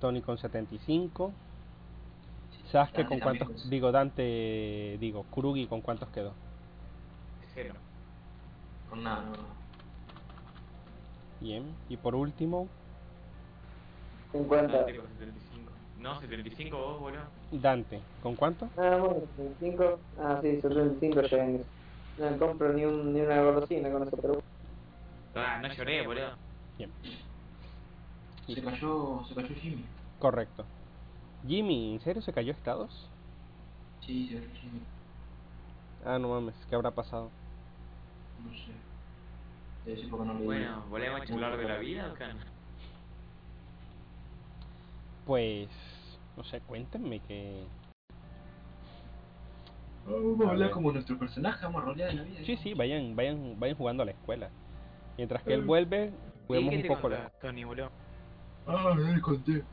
Tony 0.00 0.22
con 0.22 0.38
75. 0.38 1.32
Sasuke 2.72 3.04
con 3.06 3.20
cuántos. 3.20 3.68
Digo, 3.68 3.92
Dante. 3.92 4.96
Digo, 4.98 5.24
Kurugi 5.30 5.66
con 5.66 5.80
cuántos 5.80 6.08
quedó. 6.10 6.32
Cero. 7.54 7.74
Con 8.88 9.02
nada, 9.02 9.22
no, 9.22 9.30
no. 9.30 9.60
Bien. 11.40 11.64
Y 11.88 11.96
por 11.96 12.14
último, 12.14 12.68
50. 14.32 14.76
Dante 14.76 14.96
con 14.96 15.06
75. 15.08 15.72
No, 15.98 16.20
75 16.20 16.76
vos, 16.76 17.00
boludo. 17.00 17.20
Dante. 17.52 18.00
¿Con 18.22 18.36
cuánto? 18.36 18.68
Ah, 18.76 18.96
bueno, 18.98 19.20
75. 19.36 19.98
Ah, 20.18 20.38
sí, 20.42 20.60
75 20.60 21.22
yenes. 21.22 21.66
No 22.18 22.38
compro 22.38 22.72
ni, 22.72 22.84
un, 22.84 23.12
ni 23.12 23.20
una 23.20 23.42
golosina 23.42 23.90
con 23.90 24.02
eso, 24.02 24.16
pero 24.16 24.42
Ah, 25.34 25.58
no 25.62 25.72
lloré, 25.72 26.06
boludo. 26.06 26.30
Bien. 26.78 26.90
Se 28.54 28.62
cayó, 28.62 29.24
se 29.28 29.34
cayó 29.34 29.54
Jimmy. 29.54 29.84
Correcto. 30.18 30.64
Jimmy, 31.46 31.94
¿en 31.94 32.00
serio 32.00 32.22
se 32.22 32.32
cayó 32.32 32.52
estados? 32.52 33.08
Sí, 34.00 34.28
se 34.28 34.34
cayó 34.34 34.48
Jimmy. 34.60 34.80
Ah, 36.04 36.18
no 36.18 36.28
mames, 36.28 36.54
¿qué 36.68 36.74
habrá 36.74 36.90
pasado? 36.90 37.30
No 38.44 38.52
sé. 38.52 38.72
Debe 39.84 40.00
ser 40.00 40.10
porque 40.10 40.26
no 40.26 40.34
le 40.34 40.44
Bueno, 40.44 40.82
¿volvemos 40.90 41.20
a 41.20 41.26
charlar 41.26 41.56
de 41.56 41.64
la 41.64 41.78
vida 41.78 42.10
o 42.12 42.14
qué? 42.14 42.24
Pues, 45.26 45.68
no 46.36 46.44
sé, 46.44 46.60
cuéntenme 46.60 47.20
que... 47.20 47.64
Vamos 50.06 50.46
A 50.46 50.50
hablar 50.50 50.70
como 50.70 50.92
nuestro 50.92 51.18
personaje, 51.18 51.64
vamos 51.64 51.82
a 51.82 51.86
rolear 51.86 52.10
en 52.10 52.16
la 52.16 52.22
vida. 52.24 52.40
Sí, 52.44 52.56
sí, 52.56 52.74
vayan, 52.74 53.14
vayan, 53.14 53.60
vayan 53.60 53.76
jugando 53.76 54.02
a 54.02 54.06
la 54.06 54.12
escuela. 54.12 54.50
Mientras 55.16 55.42
que 55.44 55.54
él 55.54 55.62
vuelve, 55.62 56.06
¿Y 56.06 56.46
juguemos 56.46 56.74
un 56.74 56.86
poco 56.86 57.08
la... 57.10 57.30
Tony, 57.40 57.64
boludo? 57.64 57.90
Ah, 58.72 58.94
ya 58.96 59.14
le 59.16 59.20
conté. 59.20 59.64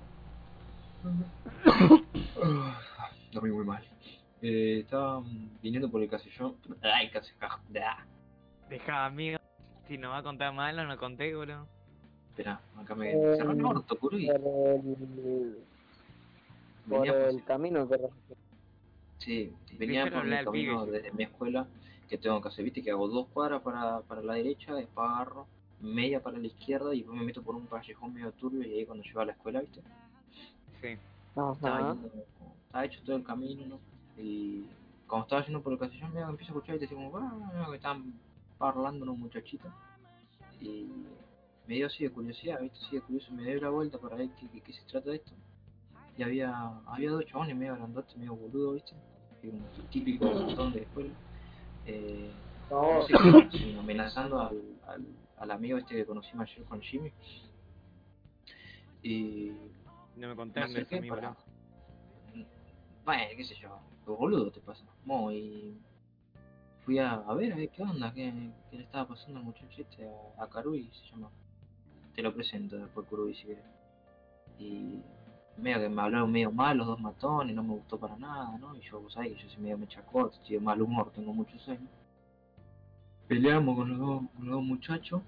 Dormí 3.31 3.51
muy 3.51 3.63
mal. 3.63 3.83
Eh, 4.41 4.79
estaba 4.81 5.21
viniendo 5.61 5.89
por 5.91 6.01
el 6.01 6.09
casillón. 6.09 6.55
Ay, 6.81 7.11
casi. 7.11 7.31
Deja, 8.69 9.05
amigo. 9.05 9.37
Si 9.87 9.99
nos 9.99 10.11
va 10.11 10.17
a 10.17 10.23
contar 10.23 10.51
malo, 10.51 10.83
no 10.85 10.97
conté, 10.97 11.35
boludo. 11.35 11.67
Espera, 12.29 12.59
acá 12.75 12.95
me 12.95 13.11
Eh, 13.13 13.35
cerró 13.37 13.51
el 13.51 13.65
orto, 13.65 13.95
por 13.97 14.15
el, 14.15 14.31
Venía 16.85 17.13
por- 17.13 17.21
el 17.29 17.43
camino 17.43 17.87
que 17.87 17.99
Sí, 19.19 19.53
venía 19.73 20.05
por 20.09 20.19
al 20.19 20.43
camino 20.43 20.85
desde 20.87 21.11
mi 21.11 21.23
escuela 21.23 21.67
que 22.09 22.17
tengo 22.17 22.41
que 22.41 22.47
hacer, 22.47 22.63
viste 22.63 22.81
que 22.83 22.91
hago 22.91 23.07
dos 23.07 23.27
cuadras 23.27 23.61
para, 23.61 24.01
para 24.01 24.21
la 24.21 24.33
derecha, 24.33 24.73
después 24.73 25.07
agarro 25.09 25.47
media 25.79 26.21
para 26.21 26.37
la 26.37 26.47
izquierda 26.47 26.93
y 26.93 26.99
después 26.99 27.19
me 27.19 27.25
meto 27.25 27.41
por 27.41 27.55
un 27.55 27.67
callejón 27.67 28.13
medio 28.13 28.31
turbio 28.33 28.63
y 28.63 28.73
ahí 28.73 28.85
cuando 28.85 29.03
llego 29.03 29.19
a 29.21 29.25
la 29.25 29.31
escuela, 29.33 29.61
viste, 29.61 29.81
Sí. 30.81 30.97
estaba, 31.53 31.79
yendo- 31.93 32.11
estaba 32.65 32.85
hecho 32.85 33.01
todo 33.05 33.15
el 33.15 33.23
camino, 33.23 33.65
¿no? 33.67 33.79
Y 34.17 34.65
cuando 35.07 35.25
estaba 35.25 35.43
yendo 35.45 35.61
por 35.61 35.73
el 35.73 35.79
callejón 35.79 36.13
que 36.13 36.19
empiezo 36.19 36.53
a 36.53 36.55
escuchar 36.55 36.75
y 36.75 36.79
te 36.79 36.87
como, 36.87 37.15
"Ah", 37.17 37.67
que 37.69 37.75
estaban 37.75 38.13
parlando 38.57 39.03
unos 39.03 39.17
muchachitos 39.19 39.71
y 40.61 40.87
me 41.67 41.75
dio 41.75 41.87
así 41.87 42.03
de 42.03 42.09
curiosidad, 42.11 42.59
¿viste? 42.61 42.79
Así 42.85 42.95
de 42.95 43.01
curioso, 43.01 43.31
me 43.33 43.43
dio 43.43 43.61
la 43.61 43.69
vuelta 43.69 43.97
para 43.99 44.15
ver 44.15 44.29
qué, 44.39 44.47
qué, 44.49 44.61
qué 44.61 44.73
se 44.73 44.83
trata 44.85 45.11
de 45.11 45.17
esto. 45.17 45.33
Y 46.17 46.23
había, 46.23 46.51
había 46.87 47.11
dos 47.11 47.25
chabones 47.25 47.55
medio 47.55 47.75
grandotes, 47.75 48.15
medio 48.17 48.33
boludo, 48.35 48.73
¿viste? 48.73 48.95
Y 49.43 49.49
un 49.49 49.67
típico 49.91 50.25
montón 50.25 50.73
de 50.73 50.81
escuela. 50.81 51.13
Eh, 51.85 52.33
No, 52.69 52.81
no 52.95 53.01
sé 53.03 53.13
qué, 53.13 53.57
sino 53.59 53.79
amenazando 53.81 54.41
al, 54.41 54.61
al, 54.87 55.05
al 55.37 55.51
amigo 55.51 55.77
este 55.77 55.95
que 55.95 56.05
conocimos 56.05 56.49
ayer 56.49 56.65
con 56.65 56.81
Jimmy. 56.81 57.11
Y 59.03 59.51
No 60.15 60.27
me 60.29 60.35
contaron 60.35 60.73
de 60.73 61.01
mí, 61.01 61.09
para... 61.09 61.35
Bueno, 63.05 63.23
qué 63.37 63.45
sé 63.45 63.55
yo, 63.55 63.79
boludo 64.05 64.51
te 64.51 64.59
pasa. 64.59 64.83
Mo, 65.05 65.31
y 65.31 65.77
fui 66.83 66.99
a, 66.99 67.13
a 67.13 67.33
ver, 67.35 67.53
a 67.53 67.55
ver 67.55 67.69
qué 67.69 67.83
onda, 67.83 68.13
qué, 68.13 68.51
qué 68.69 68.77
le 68.77 68.83
estaba 68.83 69.07
pasando 69.07 69.39
al 69.39 69.45
muchacho 69.45 69.81
este, 69.81 70.09
a, 70.37 70.43
a 70.43 70.49
Karui 70.49 70.89
se 70.91 71.11
llama. 71.11 71.29
Te 72.15 72.21
lo 72.21 72.33
presento 72.33 72.77
después 72.77 73.07
Karui 73.09 73.35
si 73.35 73.45
querés. 73.45 73.63
Y 74.59 75.01
medio 75.57 75.79
que 75.79 75.89
me 75.89 76.01
hablaron 76.01 76.31
medio 76.31 76.51
mal 76.51 76.77
los 76.77 76.87
dos 76.87 76.99
matones, 76.99 77.55
no 77.55 77.63
me 77.63 77.75
gustó 77.75 77.97
para 77.97 78.17
nada, 78.17 78.57
¿no? 78.57 78.75
Y 78.75 78.81
yo, 78.81 78.99
vos 78.99 79.13
sabés 79.13 79.33
que 79.33 79.43
yo 79.43 79.49
soy 79.49 79.61
medio 79.61 79.77
mecha 79.77 80.01
corta, 80.01 80.35
estoy 80.37 80.55
de 80.55 80.61
mal 80.61 80.81
humor, 80.81 81.11
tengo 81.13 81.33
muchos 81.33 81.61
sueños. 81.61 81.89
Peleamos 83.27 83.75
con 83.75 83.89
los 83.89 83.99
dos, 83.99 84.21
con 84.35 84.45
los 84.45 84.55
dos 84.55 84.63
muchachos, 84.63 85.21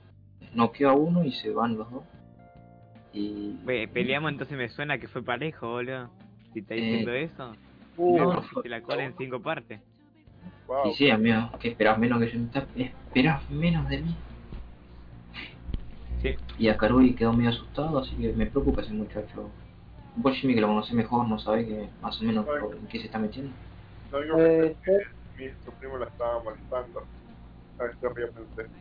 noqueo 0.53 0.89
a 0.89 0.94
uno 0.94 1.24
y 1.25 1.32
se 1.32 1.51
van 1.51 1.77
los 1.77 1.89
dos. 1.91 2.03
Y 3.13 3.53
Pe- 3.65 3.88
peleamos 3.88 4.32
entonces 4.32 4.58
me 4.58 4.70
suena 4.70 4.98
que 4.98 5.08
fue 5.08 5.22
parejo, 5.24 5.68
boludo. 5.70 6.10
Si 6.53 6.60
está 6.60 6.75
Eh, 6.75 6.82
diciendo 6.82 7.13
eso, 7.13 7.56
Uh, 7.98 8.13
me 8.13 8.20
no, 8.22 8.32
rompiste 8.34 8.70
la 8.70 8.82
cola 8.82 9.03
en 9.03 9.13
cinco 9.18 9.41
partes. 9.41 9.82
Wow. 10.68 10.88
Y 10.89 10.94
sí, 10.94 11.10
amigo, 11.10 11.50
que 11.60 11.70
esperás 11.70 11.98
menos 12.00 12.20
que 12.22 12.32
yo. 12.32 12.39
Esperás 12.75 13.50
menos 13.50 13.89
de 13.89 14.01
mí. 14.01 14.15
Sí. 16.22 16.36
Y 16.58 16.70
a 16.70 16.77
Karui 16.77 17.13
quedó 17.15 17.34
medio 17.34 17.50
asustado, 17.50 18.00
así 18.00 18.15
que 18.15 18.32
me 18.34 18.46
preocupa 18.46 18.82
ese 18.82 18.94
muchacho. 18.94 19.50
Vos, 20.15 20.36
Jimmy, 20.38 20.53
que 20.56 20.62
lo 20.62 20.68
conocés 20.68 20.94
mejor, 20.94 21.27
no 21.27 21.39
sabés 21.39 21.68
que 21.68 21.89
más 22.01 22.22
o 22.22 22.24
menos 22.24 22.46
por- 22.46 22.75
en 22.75 22.88
qué 22.88 23.00
se 23.00 23.06
está 23.08 23.20
metiendo. 23.20 23.51
Que 24.12 24.18
eh, 24.18 24.32
sé 24.32 24.65
es 24.72 24.77
que 25.38 25.44
mi 25.44 25.50
su 25.65 25.72
primo 25.74 25.98
la 25.98 26.06
estaba 26.06 26.41
molestando. 26.44 27.03
A 27.79 27.83
ver, 27.83 27.95
yo 28.01 28.13
pensé. 28.13 28.71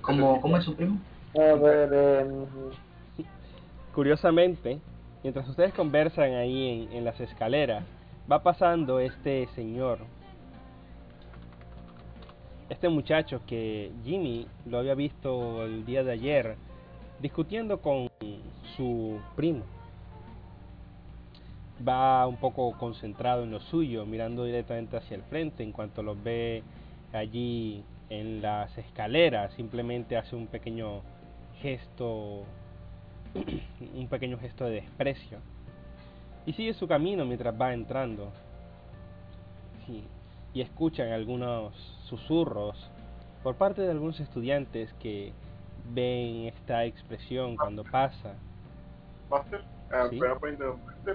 ¿Cómo, 0.00 0.40
¿Cómo 0.40 0.56
es 0.56 0.64
su 0.64 0.74
primo? 0.74 0.98
a 1.34 1.54
ver, 1.54 1.92
em, 1.92 2.46
Curiosamente, 3.94 4.78
mientras 5.22 5.48
ustedes 5.48 5.74
conversan 5.74 6.32
ahí 6.34 6.88
en, 6.90 6.96
en 6.98 7.04
las 7.04 7.20
escaleras, 7.20 7.84
va 8.30 8.42
pasando 8.42 9.00
este 9.00 9.46
señor. 9.54 9.98
Este 12.70 12.88
muchacho 12.88 13.40
que 13.46 13.90
Jimmy 14.04 14.46
lo 14.66 14.78
había 14.78 14.94
visto 14.94 15.64
el 15.64 15.84
día 15.84 16.04
de 16.04 16.12
ayer 16.12 16.56
discutiendo 17.20 17.80
con 17.80 18.08
su 18.76 19.18
primo. 19.36 19.64
Va 21.86 22.26
un 22.26 22.36
poco 22.36 22.72
concentrado 22.78 23.44
en 23.44 23.50
lo 23.50 23.60
suyo, 23.60 24.04
mirando 24.04 24.44
directamente 24.44 24.96
hacia 24.96 25.16
el 25.16 25.22
frente. 25.22 25.62
En 25.62 25.72
cuanto 25.72 26.02
los 26.02 26.22
ve 26.22 26.62
allí 27.12 27.84
en 28.10 28.40
las 28.42 28.76
escaleras, 28.78 29.52
simplemente 29.54 30.16
hace 30.16 30.34
un 30.36 30.46
pequeño 30.46 31.02
gesto 31.60 32.44
un 33.94 34.08
pequeño 34.08 34.38
gesto 34.38 34.64
de 34.64 34.80
desprecio 34.82 35.38
y 36.46 36.52
sigue 36.54 36.72
su 36.72 36.88
camino 36.88 37.24
mientras 37.26 37.60
va 37.60 37.74
entrando. 37.74 38.32
Sí, 39.86 40.02
y 40.54 40.62
escuchan 40.62 41.12
algunos 41.12 41.74
susurros 42.08 42.90
por 43.42 43.56
parte 43.56 43.82
de 43.82 43.90
algunos 43.90 44.18
estudiantes 44.20 44.92
que 44.94 45.32
ven 45.92 46.46
esta 46.46 46.84
expresión 46.84 47.56
cuando 47.56 47.84
pasa. 47.84 48.34
Master, 49.30 49.60
eh, 49.92 50.06
Sí. 50.10 50.18
pero 50.18 50.38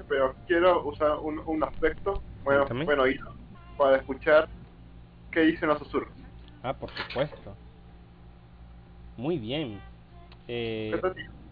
pero 0.07 0.35
quiero 0.47 0.85
usar 0.87 1.17
un, 1.19 1.39
un 1.45 1.63
aspecto, 1.63 2.21
bueno, 2.43 2.65
bueno 2.85 3.03
para 3.77 3.97
escuchar 3.97 4.47
qué 5.31 5.41
dicen 5.41 5.69
los 5.69 5.79
susurros. 5.79 6.22
Ah, 6.63 6.73
por 6.73 6.89
supuesto. 6.91 7.55
Muy 9.17 9.37
bien. 9.37 9.79
Eh. 10.47 10.99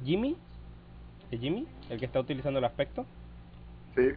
Jimmy, 0.03 0.35
¿es 1.29 1.39
Jimmy 1.39 1.67
el 1.89 1.99
que 1.99 2.05
está 2.05 2.19
utilizando 2.19 2.59
el 2.59 2.65
aspecto? 2.65 3.05
Sí. 3.95 4.09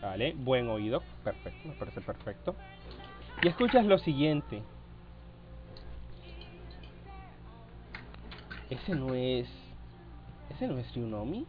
Vale, 0.00 0.32
buen 0.32 0.68
oído, 0.68 1.02
perfecto, 1.22 1.68
me 1.68 1.74
parece 1.74 2.00
perfecto. 2.00 2.56
Y 3.42 3.48
escuchas 3.48 3.84
lo 3.84 3.98
siguiente. 3.98 4.62
Ese 8.70 8.94
no 8.94 9.14
es... 9.14 9.48
Ese 10.50 10.66
no 10.66 10.78
es 10.78 10.92
Ryunomi. 10.94 11.46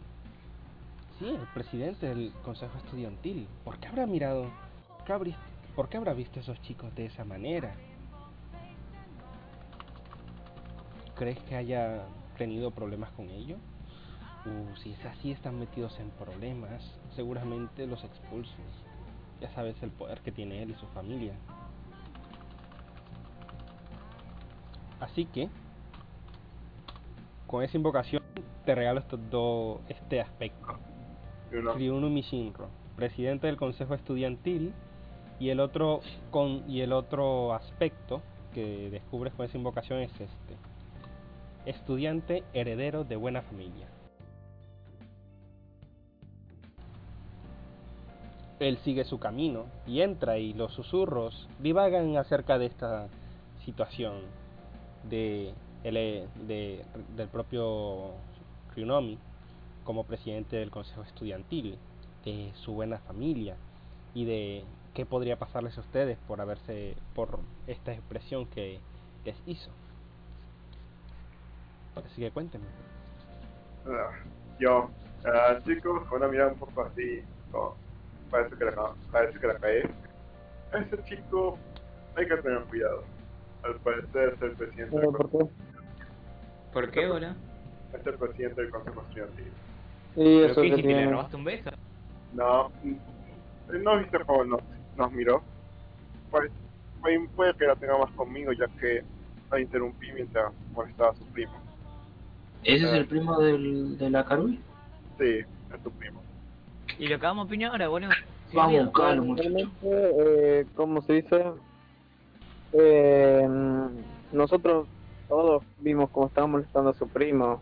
Sí, 1.20 1.30
el 1.30 1.48
presidente 1.54 2.08
del 2.08 2.34
consejo 2.44 2.78
estudiantil. 2.78 3.48
¿Por 3.64 3.80
qué 3.80 3.88
habrá 3.88 4.06
mirado? 4.06 4.52
¿Por 4.98 5.06
qué, 5.06 5.14
habrí- 5.14 5.38
por 5.76 5.90
qué 5.90 5.98
habrá 5.98 6.14
visto 6.14 6.40
a 6.40 6.44
esos 6.44 6.62
chicos 6.62 6.94
de 6.96 7.06
esa 7.06 7.24
manera? 7.24 7.76
¿Crees 11.16 11.40
que 11.42 11.56
haya 11.56 12.06
tenido 12.38 12.72
problemas 12.72 13.12
con 13.12 13.30
ellos? 13.30 13.60
Uh, 14.46 14.76
si 14.78 14.92
es 14.92 15.06
así, 15.06 15.32
están 15.32 15.60
metidos 15.60 16.00
en 16.00 16.10
problemas. 16.12 16.84
Seguramente 17.16 17.88
los 17.88 18.04
expulsos. 18.04 18.56
Ya 19.40 19.50
sabes 19.52 19.82
el 19.84 19.92
poder 19.92 20.22
que 20.22 20.32
tiene 20.32 20.62
él 20.64 20.72
y 20.72 20.74
su 20.76 20.88
familia. 20.88 21.34
Así 25.00 25.26
que, 25.26 25.50
con 27.48 27.64
esa 27.64 27.78
invocación, 27.78 28.24
te 28.66 28.74
regalo 28.74 29.00
estos 29.00 29.20
dos, 29.30 29.80
este 29.90 30.22
aspecto. 30.22 30.80
Y 31.52 31.58
uno, 31.58 31.74
Ryunumi 31.74 32.22
Shinro, 32.22 32.70
presidente 32.96 33.48
del 33.48 33.58
Consejo 33.58 33.94
Estudiantil, 33.94 34.74
y 35.40 35.50
el 35.50 35.60
otro 35.60 36.00
con 36.32 36.70
y 36.70 36.82
el 36.82 36.94
otro 36.94 37.54
aspecto 37.54 38.22
que 38.54 38.90
descubres 38.90 39.34
con 39.34 39.46
esa 39.46 39.58
invocación 39.58 40.00
es 40.00 40.12
este. 40.12 40.73
Estudiante 41.66 42.44
heredero 42.54 43.04
de 43.04 43.16
buena 43.16 43.42
familia. 43.42 43.88
Él 48.60 48.78
sigue 48.84 49.04
su 49.04 49.20
camino 49.20 49.66
y 49.88 50.02
entra 50.02 50.38
y 50.38 50.54
los 50.54 50.74
susurros 50.74 51.48
divagan 51.60 52.18
acerca 52.18 52.58
de 52.58 52.68
esta 52.68 53.08
situación 53.66 54.22
de, 55.10 55.54
de- 55.84 56.28
del 57.16 57.28
propio 57.28 58.12
Ryunomi 58.76 59.18
como 59.84 60.06
presidente 60.06 60.56
del 60.58 60.72
consejo 60.72 61.04
estudiantil, 61.04 61.78
de 62.24 62.52
su 62.56 62.74
buena 62.74 63.00
familia 63.00 63.56
y 64.14 64.24
de 64.26 64.64
qué 64.94 65.06
podría 65.06 65.38
pasarles 65.38 65.78
a 65.78 65.82
ustedes 65.82 66.18
por 66.28 66.40
haberse 66.40 66.96
por 67.16 67.40
esta 67.68 67.92
expresión 67.94 68.46
que 68.46 68.80
les 69.26 69.36
hizo. 69.46 69.72
Así 71.96 72.22
que 72.22 72.32
cuéntenme. 72.32 72.68
yo, 74.60 74.90
ah, 75.26 75.60
chicos, 75.66 76.06
con 76.08 76.20
una 76.22 76.28
mirada 76.30 76.54
un 76.54 76.60
poco 76.60 76.84
así, 76.84 77.22
parece 78.30 78.56
que 78.56 78.66
la, 78.66 78.94
parece 79.12 79.40
que 79.40 79.48
la 79.48 79.56
cae. 79.56 79.84
Ese 80.74 81.04
chico 81.04 81.58
hay 82.16 82.28
que 82.28 82.38
tener 82.38 82.64
cuidado. 82.64 83.04
Al 83.64 83.76
parecer 83.76 84.34
es 84.36 84.42
el 84.42 84.52
presidente, 84.54 85.00
del, 85.00 85.10
¿por 85.10 85.30
qué? 85.30 85.38
¿Por 86.74 86.92
qué, 86.92 87.08
boludo? 87.08 87.36
es 87.94 88.08
el 88.08 88.16
presidente 88.16 88.62
del 88.62 88.72
consejo 88.72 89.02
estudiantil. 89.02 89.46
Sí, 89.46 89.52
¿Pero 90.16 90.46
eso 90.46 90.62
qué 90.62 90.68
hiciste? 90.68 90.88
¿Le 90.88 90.96
tiene. 90.96 91.12
robaste 91.12 91.36
un 91.36 91.44
beso? 91.44 91.70
No, 92.34 92.72
no 93.72 94.00
viste 94.00 94.20
cómo 94.26 94.44
nos, 94.46 94.62
nos 94.98 95.12
miró. 95.12 95.44
Pues 96.32 96.52
puede, 97.02 97.28
puede 97.30 97.54
que 97.54 97.66
la 97.66 97.76
tenga 97.76 97.98
más 97.98 98.12
conmigo 98.12 98.52
ya 98.54 98.68
que 98.80 99.04
la 99.52 99.60
interrumpí 99.60 100.12
mientras 100.12 100.52
molestaba 100.72 101.12
a 101.12 101.16
su 101.16 101.26
primo. 101.28 101.54
¿Ese 102.64 102.86
es 102.86 102.94
el 102.94 103.06
primo 103.06 103.40
del, 103.40 103.98
de 103.98 104.10
la 104.10 104.24
Karui? 104.26 104.60
Sí, 105.18 105.26
es 105.26 105.84
su 105.84 105.92
primo. 105.92 106.22
¿Y 106.98 107.08
lo 107.08 107.20
que 107.20 107.26
vamos 107.26 107.44
a 107.44 107.46
opinar 107.48 107.72
ahora, 107.72 107.88
boludo? 107.88 108.12
Sí, 108.50 108.58
Vamos 108.58 108.80
a 108.80 108.84
buscarlo, 108.84 109.24
muchachos. 109.24 109.70
Eh, 109.84 110.66
¿cómo 110.76 111.02
se 111.02 111.14
dice? 111.14 111.44
Eh, 112.74 113.48
nosotros 114.32 114.88
todos 115.28 115.64
vimos 115.80 116.10
cómo 116.12 116.28
estaba 116.28 116.48
molestando 116.48 116.92
a 116.92 116.94
su 116.94 117.08
primo. 117.08 117.62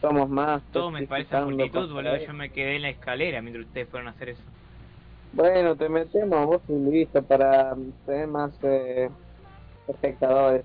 Somos 0.00 0.28
más. 0.28 0.62
Todo 0.72 0.90
me 0.90 1.06
parece 1.06 1.40
multitud, 1.40 1.92
boludo. 1.92 2.16
Yo 2.16 2.32
me 2.32 2.50
quedé 2.50 2.76
en 2.76 2.82
la 2.82 2.90
escalera 2.90 3.42
mientras 3.42 3.66
ustedes 3.66 3.88
fueron 3.88 4.08
a 4.08 4.12
hacer 4.12 4.30
eso. 4.30 4.42
Bueno, 5.32 5.76
te 5.76 5.88
metemos 5.88 6.46
vos 6.46 6.60
sin 6.66 6.90
listo 6.90 7.22
para 7.22 7.76
tener 8.06 8.26
más 8.26 8.52
eh, 8.62 9.08
espectadores. 9.88 10.64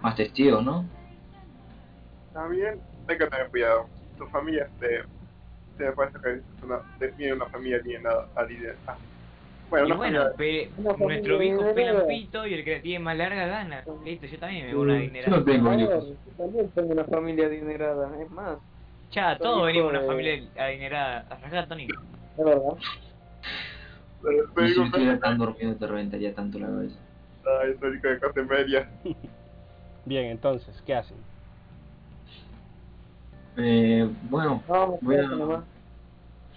Más 0.00 0.16
testigos, 0.16 0.64
¿no? 0.64 0.84
También 2.32 2.80
hay 3.08 3.18
que 3.18 3.26
tener 3.26 3.48
cuidado. 3.50 3.86
Su 4.18 4.26
familia, 4.28 4.64
este, 4.64 5.02
se 5.76 5.84
me 5.84 5.92
parece 5.92 6.18
que 6.22 6.30
es 6.34 6.42
una, 6.62 6.80
de- 6.98 7.12
tiene 7.12 7.34
una 7.34 7.46
familia 7.46 7.78
alienada, 7.78 8.28
alide- 8.36 8.76
ah, 8.86 8.96
Bueno, 9.70 9.88
y 9.88 9.92
bueno, 9.92 10.18
familia- 10.20 10.36
pe- 10.36 10.70
Una 10.76 10.90
familia 10.92 11.08
nuestros 11.16 11.42
hijos 11.42 11.64
pelan 11.74 11.96
adinerada. 11.96 12.06
pito 12.08 12.46
y 12.46 12.54
el 12.54 12.64
que 12.64 12.76
la 12.76 12.82
tiene 12.82 13.04
más 13.04 13.16
larga 13.16 13.46
gana. 13.46 13.84
Listo, 14.04 14.26
yo 14.26 14.38
también 14.38 14.66
me 14.66 14.74
voy 14.74 14.82
a 14.82 14.84
una 14.84 14.94
Yo 14.94 15.00
adinerada. 15.00 15.36
no 15.38 15.44
tengo 15.44 15.68
A 15.68 15.70
ver, 15.76 15.80
hijos. 15.80 16.06
yo 16.26 16.32
también 16.36 16.70
tengo 16.72 16.92
una 16.92 17.04
familia 17.04 17.46
adinerada, 17.46 18.22
es 18.22 18.30
más, 18.30 18.58
Ya, 19.12 19.36
todos 19.38 19.66
venimos 19.66 19.92
de 19.92 19.98
una 19.98 20.06
familia 20.06 20.42
adinerada. 20.56 21.26
Arrasá, 21.30 21.66
Tony. 21.68 21.86
es 21.86 22.44
verdad. 22.44 22.74
Pero 24.22 24.66
Y 24.68 24.74
soy 24.74 24.74
si 24.74 24.82
estuviera 24.84 25.12
de- 25.14 25.18
tan 25.20 25.38
dormido 25.38 25.74
te 25.76 25.86
reventaría 25.86 26.34
tanto 26.34 26.58
la 26.58 26.66
cabeza. 26.68 26.96
Ay, 27.62 27.74
soy 27.80 27.96
hijo 27.96 28.08
de 28.08 28.18
clase 28.20 28.42
media. 28.42 28.88
Bien, 30.04 30.26
entonces, 30.26 30.80
¿qué 30.82 30.94
hacen? 30.94 31.18
Eh, 33.56 34.08
bueno, 34.30 34.62
No, 34.68 34.98
voy 35.00 35.16
a. 35.16 35.62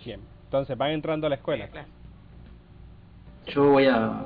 Bien. 0.03 0.21
Entonces, 0.45 0.77
van 0.77 0.91
entrando 0.91 1.27
a 1.27 1.29
la 1.29 1.35
escuela. 1.35 1.67
Claro. 1.67 1.87
yo 3.47 3.71
voy 3.71 3.85
a... 3.87 4.25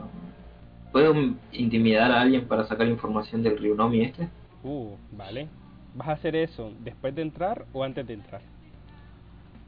¿Puedo 0.92 1.14
intimidar 1.52 2.12
a 2.12 2.22
alguien 2.22 2.48
para 2.48 2.66
sacar 2.66 2.88
información 2.88 3.44
del 3.44 3.58
Ryunomi 3.58 4.02
este? 4.06 4.28
Uh, 4.64 4.96
vale. 5.12 5.48
¿Vas 5.96 6.08
a 6.10 6.12
hacer 6.14 6.36
eso 6.36 6.72
después 6.80 7.14
de 7.16 7.22
entrar 7.22 7.66
o 7.74 7.84
antes 7.84 8.06
de 8.08 8.14
entrar? 8.14 8.42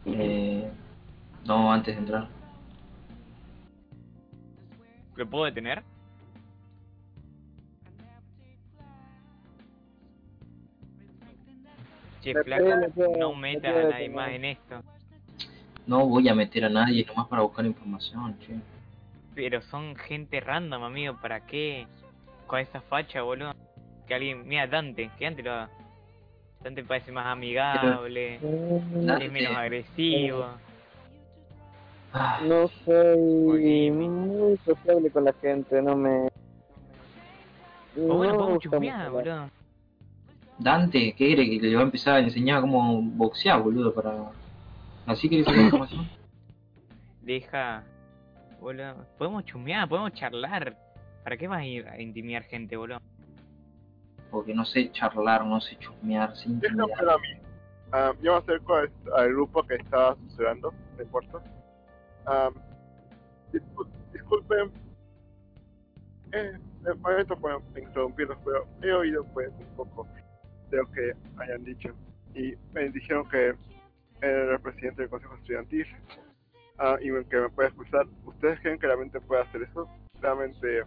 Eh, 0.05 0.67
no, 1.45 1.71
antes 1.71 1.95
de 1.95 2.01
entrar. 2.01 2.27
¿Lo 5.15 5.29
puedo 5.29 5.45
detener? 5.45 5.83
Che, 12.21 12.33
flaca, 12.43 12.87
no 13.17 13.33
me 13.33 13.53
metas 13.53 13.75
a 13.75 13.89
nadie 13.89 14.09
más 14.09 14.29
en 14.29 14.45
esto. 14.45 14.81
No 15.87 16.05
voy 16.07 16.29
a 16.29 16.35
meter 16.35 16.65
a 16.65 16.69
nadie 16.69 17.03
nomás 17.05 17.27
para 17.27 17.41
buscar 17.41 17.65
información, 17.65 18.37
che. 18.39 18.55
Pero 19.33 19.61
son 19.63 19.95
gente 19.95 20.39
random, 20.39 20.83
amigo, 20.83 21.17
¿para 21.21 21.45
qué? 21.45 21.87
Con 22.45 22.59
esa 22.59 22.81
facha, 22.81 23.21
boludo. 23.23 23.53
Que 24.07 24.13
alguien, 24.13 24.47
mira, 24.47 24.67
Dante, 24.67 25.09
que 25.17 25.25
Dante 25.25 25.41
lo 25.41 25.51
haga. 25.51 25.69
Dante 26.63 26.83
parece 26.83 27.11
más 27.11 27.25
amigable, 27.25 28.39
Dante. 28.93 29.25
es 29.25 29.31
menos 29.31 29.55
agresivo. 29.57 30.45
Ah, 32.13 32.41
No 32.43 32.67
soy 32.85 33.89
muy 33.89 34.57
sociable 34.65 35.09
con 35.09 35.23
la 35.25 35.33
gente, 35.33 35.81
no 35.81 35.95
me... 35.95 36.27
O 37.97 38.15
bueno, 38.15 38.33
no 38.33 38.39
podemos 38.39 38.63
chusmear, 38.63 39.09
boludo. 39.09 39.49
Dante, 40.63 40.99
¿qué 40.99 41.13
quiere? 41.13 41.49
Que 41.49 41.59
le 41.59 41.75
va 41.75 41.81
a 41.81 41.85
empezar 41.85 42.15
a 42.15 42.19
enseñar 42.19 42.61
cómo 42.61 43.01
boxear, 43.01 43.61
boludo, 43.61 43.93
para... 43.93 44.31
¿Así 45.07 45.27
querés 45.27 45.45
sacar 45.45 45.61
información? 45.61 46.07
Deja, 47.21 47.83
boludo. 48.59 49.05
Podemos 49.17 49.43
chusmear, 49.45 49.89
podemos 49.89 50.13
charlar. 50.13 50.77
¿Para 51.23 51.37
qué 51.37 51.47
vas 51.47 51.59
a 51.61 51.65
ir 51.65 51.87
a 51.87 51.99
intimidar 51.99 52.43
gente, 52.43 52.77
boludo? 52.77 52.99
Porque 54.29 54.53
no 54.53 54.63
sé 54.65 54.91
charlar, 54.91 55.43
no 55.45 55.59
sé 55.59 55.77
chusmear, 55.79 56.35
sin 56.37 56.59
Déjame 56.59 56.83
intimidar. 56.83 57.09
a 57.09 57.17
mí. 57.17 57.27
Ah, 57.91 58.13
yo 58.21 58.33
me 58.33 58.37
acerco 58.37 58.75
al 58.75 59.29
grupo 59.29 59.63
que 59.63 59.75
está 59.75 60.15
sucediendo, 60.15 60.73
no 60.95 61.03
importa. 61.03 61.39
Ah, 62.25 62.49
discul- 63.51 63.89
disculpen. 64.13 64.71
Eh, 66.33 66.53
me 66.83 66.93
momento 66.93 67.35
por 67.35 67.61
interrumpirlos, 67.75 68.37
pero 68.45 68.65
he 68.81 68.93
oído 68.93 69.25
pues 69.33 69.49
un 69.59 69.65
poco 69.75 70.07
lo 70.77 70.91
que 70.91 71.13
hayan 71.37 71.63
dicho. 71.63 71.93
Y 72.33 72.53
me 72.73 72.89
dijeron 72.89 73.27
que 73.29 73.55
era 74.21 74.53
el 74.53 74.61
presidente 74.61 75.01
del 75.01 75.09
Consejo 75.09 75.35
Estudiantil 75.35 75.85
ah, 76.77 76.97
y 77.01 77.07
que 77.25 77.37
me 77.37 77.49
puede 77.49 77.69
expulsar. 77.69 78.05
¿Ustedes 78.25 78.59
creen 78.61 78.79
que 78.79 78.87
realmente 78.87 79.19
puede 79.19 79.41
hacer 79.41 79.63
eso? 79.63 79.89
Realmente 80.21 80.83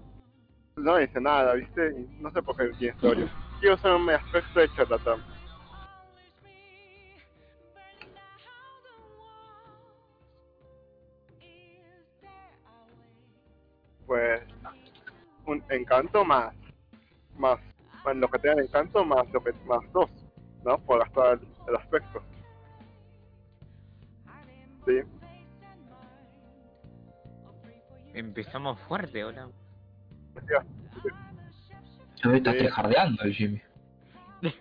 no 0.76 0.96
dice 0.96 1.20
nada, 1.20 1.54
¿viste? 1.54 1.92
Y 1.98 2.22
no 2.22 2.30
sé 2.30 2.42
por 2.42 2.56
qué 2.56 2.68
tiene 2.78 2.94
historia. 2.94 3.28
Quiero 3.60 3.76
ser 3.78 3.92
un 3.92 4.10
aspecto 4.10 4.60
de 4.60 4.68
charlatán. 4.74 5.34
pues 14.06 14.42
un 15.46 15.62
encanto 15.70 16.24
más 16.24 16.54
más 17.36 17.58
bueno, 18.04 18.20
lo 18.20 18.28
que 18.28 18.38
tenga 18.38 18.56
de 18.56 18.62
encanto 18.64 19.04
más 19.04 19.28
lo 19.32 19.42
que 19.42 19.52
más 19.66 19.80
dos 19.92 20.08
no 20.64 20.78
por 20.78 21.00
gastar 21.00 21.38
el, 21.40 21.48
el 21.68 21.76
aspecto 21.76 22.22
sí 24.86 25.00
Empezamos 28.14 28.78
fuerte, 28.82 29.24
boludo. 29.24 29.50
ya. 30.48 30.64
Yo 32.22 32.32
está 32.32 32.52
Sí. 32.52 32.58
trejardeando 32.58 33.24
el 33.24 33.34
Jimmy. 33.34 33.60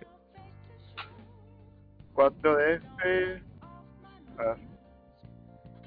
4 2.14 2.56
de 2.56 2.74
F 2.74 3.42
más 4.36 4.58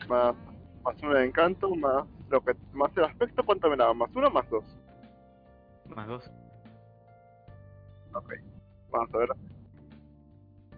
más 0.07 0.35
más 0.83 0.95
uno 1.03 1.13
de 1.15 1.25
encanto 1.25 1.75
más 1.75 2.05
lo 2.29 2.39
que 2.41 2.53
más 2.73 2.89
el 2.95 3.03
aspecto 3.05 3.43
cuánto 3.43 3.69
me 3.69 3.75
daba 3.75 3.93
más 3.93 4.09
uno 4.15 4.29
más 4.29 4.49
dos 4.49 4.63
Más 5.87 6.07
dos. 6.07 6.31
Ok 8.13 8.33
vamos 8.91 9.13
a 9.13 9.17
ver 9.17 9.29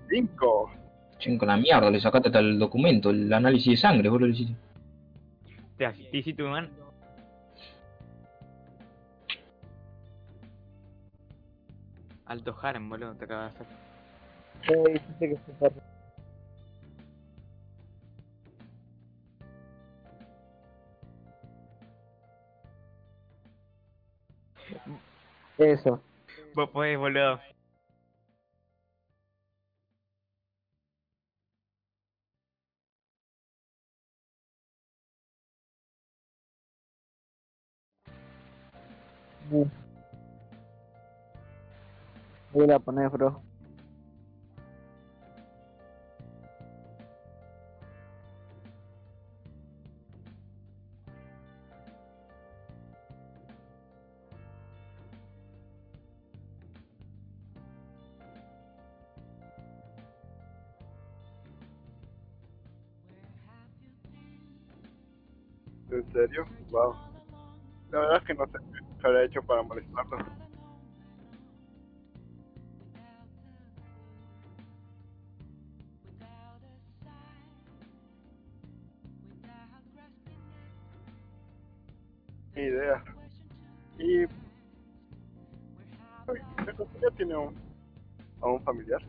5 0.10 0.72
Chingo, 1.20 1.46
la 1.46 1.58
mierda, 1.58 1.92
le 1.92 2.00
sacaste 2.00 2.30
hasta 2.30 2.40
el 2.40 2.58
documento, 2.58 3.10
el 3.10 3.32
análisis 3.32 3.72
de 3.72 3.78
sangre, 3.78 4.08
vos 4.08 4.22
lo 4.22 4.28
hiciste. 4.28 4.56
Te 5.78 5.86
asistí, 5.86 6.34
tu 6.34 6.46
man. 6.46 6.70
Alto 12.26 12.56
harem, 12.62 12.90
boludo, 12.90 13.16
te 13.16 13.26
acabas 13.26 13.54
de 13.54 13.60
hacer. 13.60 13.68
Sí, 14.66 14.94
dijiste 14.94 15.30
que 15.30 15.36
se 15.36 15.54
fue. 15.60 15.72
Eso. 25.58 26.02
Vos 26.60 26.70
podés, 26.72 27.00
boludo. 27.00 27.40
Voy 42.52 42.72
a 42.72 42.80
poner, 42.80 43.10
bro. 43.10 43.49
¿En 66.10 66.14
serio? 66.14 66.46
Wow. 66.72 66.96
La 67.92 68.00
verdad 68.00 68.18
es 68.18 68.24
que 68.24 68.34
no 68.34 68.46
sé 68.48 68.58
qué 69.00 69.08
habría 69.08 69.26
hecho 69.26 69.44
para 69.44 69.62
molestarlo. 69.62 70.18
Ni 82.56 82.62
idea. 82.64 83.04
Y... 84.00 84.26
Uy, 84.26 86.40
¿Eso 86.68 86.88
ya 87.02 87.12
tiene 87.18 87.38
un, 87.38 87.56
a 88.42 88.48
un 88.48 88.64
familiar? 88.64 89.02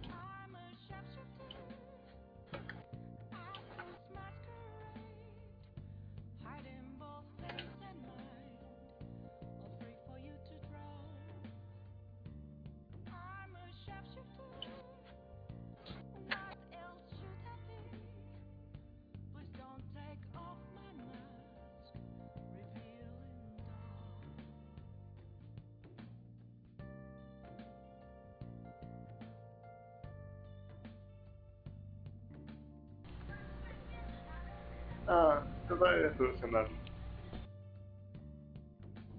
Trataré 35.70 36.02
de 36.02 36.16
solucionarlo. 36.16 36.76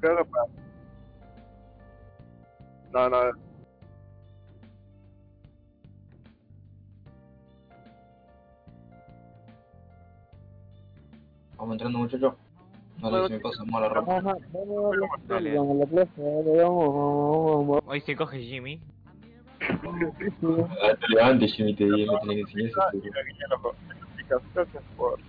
Claro. 0.02 0.28
No, 2.92 3.10
no. 3.10 3.18
Vamos 11.56 11.74
entrando 11.74 12.00
muchachos. 12.00 12.34
No 12.98 13.30
me 13.30 13.40
pasa 13.40 13.64
vamos 13.64 13.76
a 13.76 13.80
la 13.82 14.02
vamos 14.02 14.26
a 14.26 14.36
vamos, 16.64 17.84
Hoy 17.88 18.02
se 18.02 18.16
coge 18.16 18.40
Jimmy. 18.42 18.82
Ah, 20.82 20.96
te 21.00 21.08
levantes, 21.10 21.54
Jimmy, 21.54 21.76
te 21.76 21.86
me 21.86 21.92
tenés 21.96 22.36
que 22.36 22.42
enseñar 22.42 22.68
eso. 22.68 23.76
Gracias 24.54 24.84
por 24.98 25.20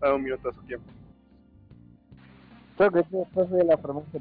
dar 0.00 0.14
un 0.14 0.22
minuto 0.22 0.48
de 0.48 0.54
su 0.54 0.62
tiempo. 0.62 0.86
creo 2.76 2.92
que 2.92 3.16
después 3.16 3.50
de 3.50 3.64
la 3.64 3.76
farmacia 3.76 4.20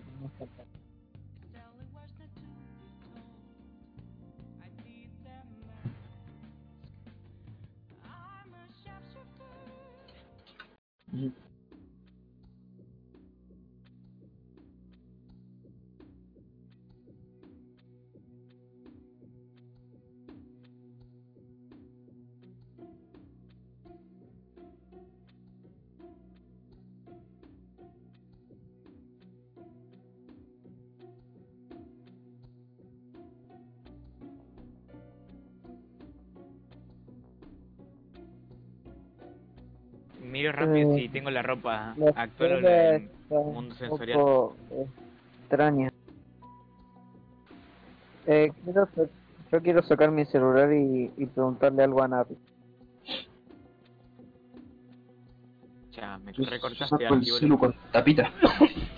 tengo 41.10 41.30
la 41.30 41.42
ropa 41.42 41.94
La 41.98 42.10
actual 42.16 42.52
o 42.52 42.56
escuela 42.56 42.62
la 42.62 42.92
del 42.92 43.10
mundo 43.30 43.60
un 43.60 43.72
sensorial. 43.74 44.20
poco 44.20 44.56
extraña. 45.42 45.90
Eh, 48.26 48.52
quiero 48.64 48.88
yo 49.52 49.62
quiero 49.62 49.82
sacar 49.84 50.12
mi 50.12 50.26
celular 50.26 50.72
y, 50.74 51.12
y 51.18 51.26
preguntarle 51.28 51.84
algo 51.84 52.04
a 52.04 52.08
Navi. 52.08 52.36
Ya, 55.94 56.18
me 56.20 56.32
recortaste 56.32 57.08
con 57.08 57.74
tapita. 57.92 58.32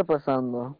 está 0.00 0.04
pasando? 0.04 0.78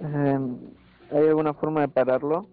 Eh, 0.00 0.38
¿Hay 1.12 1.28
alguna 1.28 1.54
forma 1.54 1.82
de 1.82 1.88
pararlo? 1.88 2.48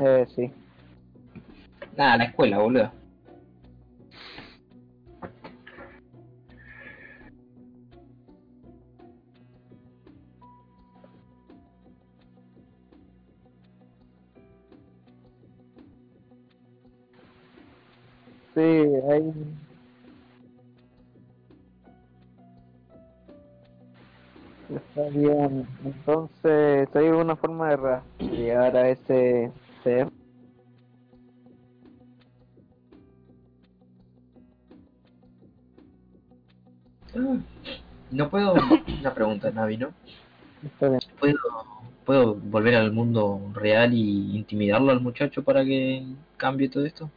Eh, 0.00 0.26
sí. 0.34 0.50
Nada, 1.96 2.16
la 2.16 2.24
escuela, 2.24 2.58
boludo. 2.58 2.99
Volver 42.60 42.74
al 42.74 42.92
mundo 42.92 43.50
real 43.54 43.94
y 43.94 44.36
intimidarlo 44.36 44.92
al 44.92 45.00
muchacho 45.00 45.42
para 45.42 45.64
que 45.64 46.04
cambie 46.36 46.68
todo 46.68 46.84
esto? 46.84 47.10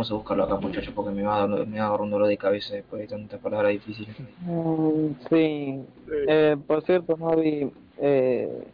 Vamos 0.00 0.12
a 0.12 0.14
buscarlo 0.14 0.44
acá, 0.44 0.56
muchacho, 0.56 0.92
porque 0.94 1.10
me 1.10 1.22
va 1.24 1.36
a 1.36 1.46
dar, 1.46 1.66
me 1.66 1.78
va 1.78 1.88
a 1.88 1.90
dar 1.90 2.00
un 2.00 2.10
dolor 2.10 2.26
de 2.26 2.38
cabeza 2.38 2.72
después 2.72 3.02
de 3.02 3.08
tantas 3.08 3.38
palabras 3.38 3.70
difíciles. 3.70 4.16
Mm, 4.40 5.10
sí. 5.28 5.84
Sí. 6.06 6.12
Eh, 6.26 6.56
por 6.66 6.82
cierto, 6.84 7.18
Navi, 7.18 7.70
eh, 7.98 8.64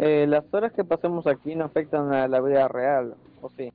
eh, 0.00 0.26
las 0.28 0.42
horas 0.52 0.72
que 0.72 0.82
pasemos 0.82 1.28
aquí 1.28 1.54
no 1.54 1.66
afectan 1.66 2.12
a 2.12 2.26
la 2.26 2.40
vida 2.40 2.66
real, 2.66 3.14
¿o 3.40 3.48
sí? 3.56 3.70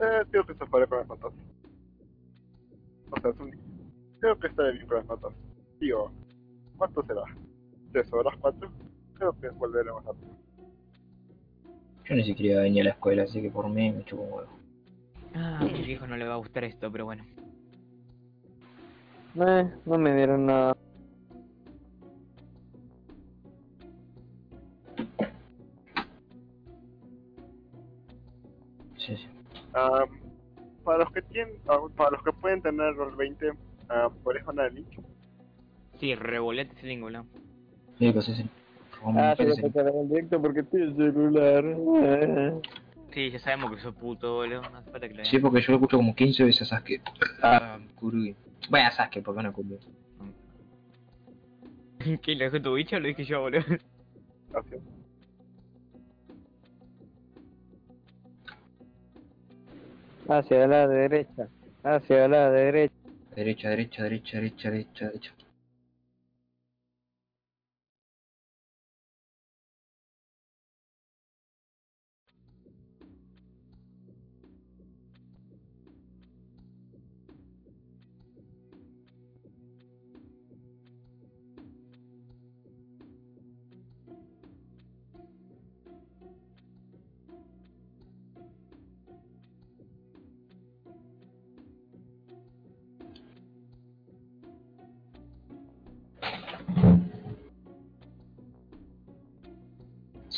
Eh, 0.00 0.22
tengo 0.32 0.44
que 0.44 0.54
zafar 0.54 0.88
con 0.88 0.98
el 0.98 1.06
fantasma. 1.06 1.39
O 3.10 3.20
sea, 3.20 3.30
es 3.30 3.40
un... 3.40 3.50
Creo 4.20 4.38
que 4.38 4.46
estaré 4.48 4.72
bien 4.72 4.86
con 4.86 4.98
el 4.98 5.04
fantasma. 5.04 5.36
Digo, 5.80 6.12
¿cuánto 6.76 7.02
será? 7.04 7.22
¿Tres 7.92 8.12
horas? 8.12 8.34
¿Cuatro? 8.40 8.70
Creo 9.14 9.32
que 9.40 9.48
volveremos 9.50 10.06
a... 10.06 10.12
Yo 12.04 12.14
ni 12.16 12.24
siquiera 12.24 12.66
iba 12.66 12.80
a 12.80 12.84
la 12.84 12.90
escuela, 12.90 13.22
así 13.22 13.40
que 13.40 13.50
por 13.50 13.68
mí 13.68 13.90
me 13.90 14.04
chupo 14.04 14.22
un 14.22 14.32
huevo. 14.32 14.50
Ah, 15.34 15.58
a 15.60 15.64
mi 15.64 15.82
viejo 15.82 16.06
no 16.06 16.16
le 16.16 16.26
va 16.26 16.34
a 16.34 16.38
gustar 16.38 16.64
esto, 16.64 16.90
pero 16.90 17.04
bueno. 17.04 17.24
Eh, 19.36 19.70
no 19.86 19.98
me 19.98 20.14
dieron 20.14 20.46
nada. 20.46 20.76
Sí, 28.96 29.16
sí. 29.16 29.28
Ah, 29.72 30.04
para 30.04 30.19
los 31.00 31.12
que 31.12 31.22
tienen, 31.22 31.54
ah, 31.68 31.78
para 31.96 32.10
los 32.10 32.22
que 32.22 32.32
pueden 32.32 32.62
tener 32.62 32.94
Roll 32.94 33.16
20, 33.16 33.52
ah, 33.88 34.10
¿puedes 34.22 34.44
mandar 34.44 34.66
el 34.66 34.76
link? 34.76 34.88
Sí, 35.98 36.14
revolete 36.14 36.74
ese 36.76 37.00
boludo. 37.00 37.26
Sí, 37.98 38.12
pues 38.12 38.24
sí, 38.26 38.34
sí. 38.34 38.44
Ah, 39.16 39.34
me 39.38 39.54
sí, 39.54 39.62
en 39.62 40.08
directo 40.08 40.40
porque 40.40 40.60
en 40.60 40.96
celular. 40.96 41.64
Sí, 43.12 43.30
ya 43.30 43.38
sabemos 43.38 43.74
que 43.74 43.80
sos 43.80 43.94
puto, 43.94 44.34
boludo. 44.34 44.62
No 44.62 44.78
hace 44.78 44.90
falta 44.90 45.08
que 45.08 45.14
lo 45.14 45.24
Sí, 45.24 45.38
porque 45.38 45.60
yo 45.60 45.72
lo 45.72 45.74
escucho 45.76 45.96
como 45.96 46.14
15 46.14 46.44
veces 46.44 46.62
a 46.62 46.76
Sasuke. 46.76 47.02
Ah, 47.42 47.78
Kurugi. 47.96 48.36
Bueno, 48.68 48.88
a 48.88 48.90
Sasuke, 48.90 49.22
porque 49.22 49.42
no 49.42 49.52
Kurugi. 49.52 49.78
¿Qué? 52.22 52.34
¿Lo 52.34 52.44
dejó 52.44 52.62
tu 52.62 52.74
bicho 52.74 52.96
o 52.96 53.00
lo 53.00 53.08
dije 53.08 53.24
yo, 53.24 53.40
boludo? 53.40 53.64
Gracias. 54.50 54.82
Hacia 60.30 60.64
la 60.68 60.86
derecha. 60.86 61.48
Hacia 61.82 62.28
la 62.28 62.50
derecha. 62.50 62.94
Derecha, 63.34 63.70
derecha, 63.70 64.04
derecha, 64.04 64.38
derecha, 64.38 64.70
derecha. 65.06 65.32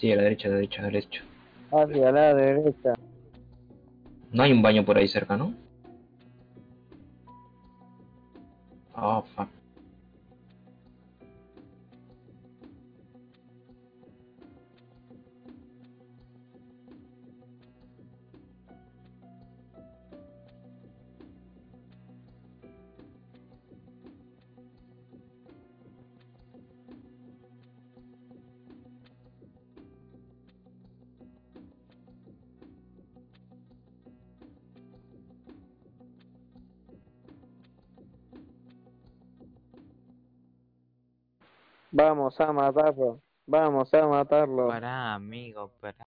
Sí, 0.02 0.10
a 0.10 0.16
la 0.16 0.22
derecha, 0.22 0.48
derecha, 0.48 0.82
derecha. 0.82 1.22
Hacia 1.70 2.10
la 2.10 2.34
derecha. 2.34 2.92
No 4.32 4.42
hay 4.42 4.50
un 4.50 4.60
baño 4.60 4.84
por 4.84 4.98
ahí 4.98 5.06
cerca, 5.06 5.36
¿no? 5.36 5.54
Oh, 8.96 9.22
fuck. 9.36 9.46
Vamos 42.22 42.40
a 42.40 42.52
matarlo. 42.52 43.20
Vamos 43.48 43.92
a 43.94 44.06
matarlo. 44.06 44.68
Pará, 44.68 45.14
amigo, 45.14 45.72
pará. 45.80 46.06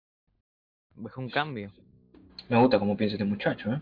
Es 1.06 1.17
un 1.17 1.30
cambio. 1.30 1.72
Me 2.50 2.60
gusta 2.60 2.80
cómo 2.80 2.98
piensa 2.98 3.13
este 3.13 3.26
muchacho, 3.26 3.72
¿eh? 3.72 3.82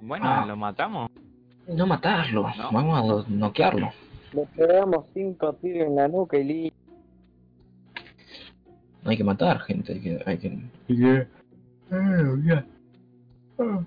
Bueno, 0.00 0.24
Ah. 0.28 0.44
lo 0.46 0.56
matamos. 0.56 1.10
No 1.66 1.86
matarlo, 1.86 2.42
No. 2.56 2.70
vamos 2.70 3.26
a 3.26 3.30
noquearlo. 3.30 3.90
Le 4.32 4.46
pegamos 4.46 5.06
cinco 5.14 5.54
tiros 5.54 5.88
en 5.88 5.96
la 5.96 6.08
nuca 6.08 6.36
y 6.38 6.44
listo. 6.44 6.76
No 9.02 9.10
hay 9.10 9.16
que 9.16 9.24
matar 9.24 9.60
gente, 9.62 9.92
hay 9.94 10.00
que... 10.00 10.22
Hay 10.26 10.38
que... 10.38 10.58
ya. 12.44 12.64
Ah. 13.58 13.80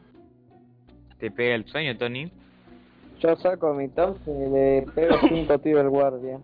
Te 1.19 1.31
pega 1.31 1.55
el 1.55 1.65
sueño, 1.65 1.97
Tony. 1.97 2.31
Yo 3.19 3.35
saco 3.37 3.73
mi 3.73 3.87
Thompson 3.87 4.41
y 4.41 4.49
le 4.49 4.81
pego 4.93 5.15
cinco 5.29 5.57
tiros 5.59 5.81
al 5.81 5.89
guardia. 5.89 6.39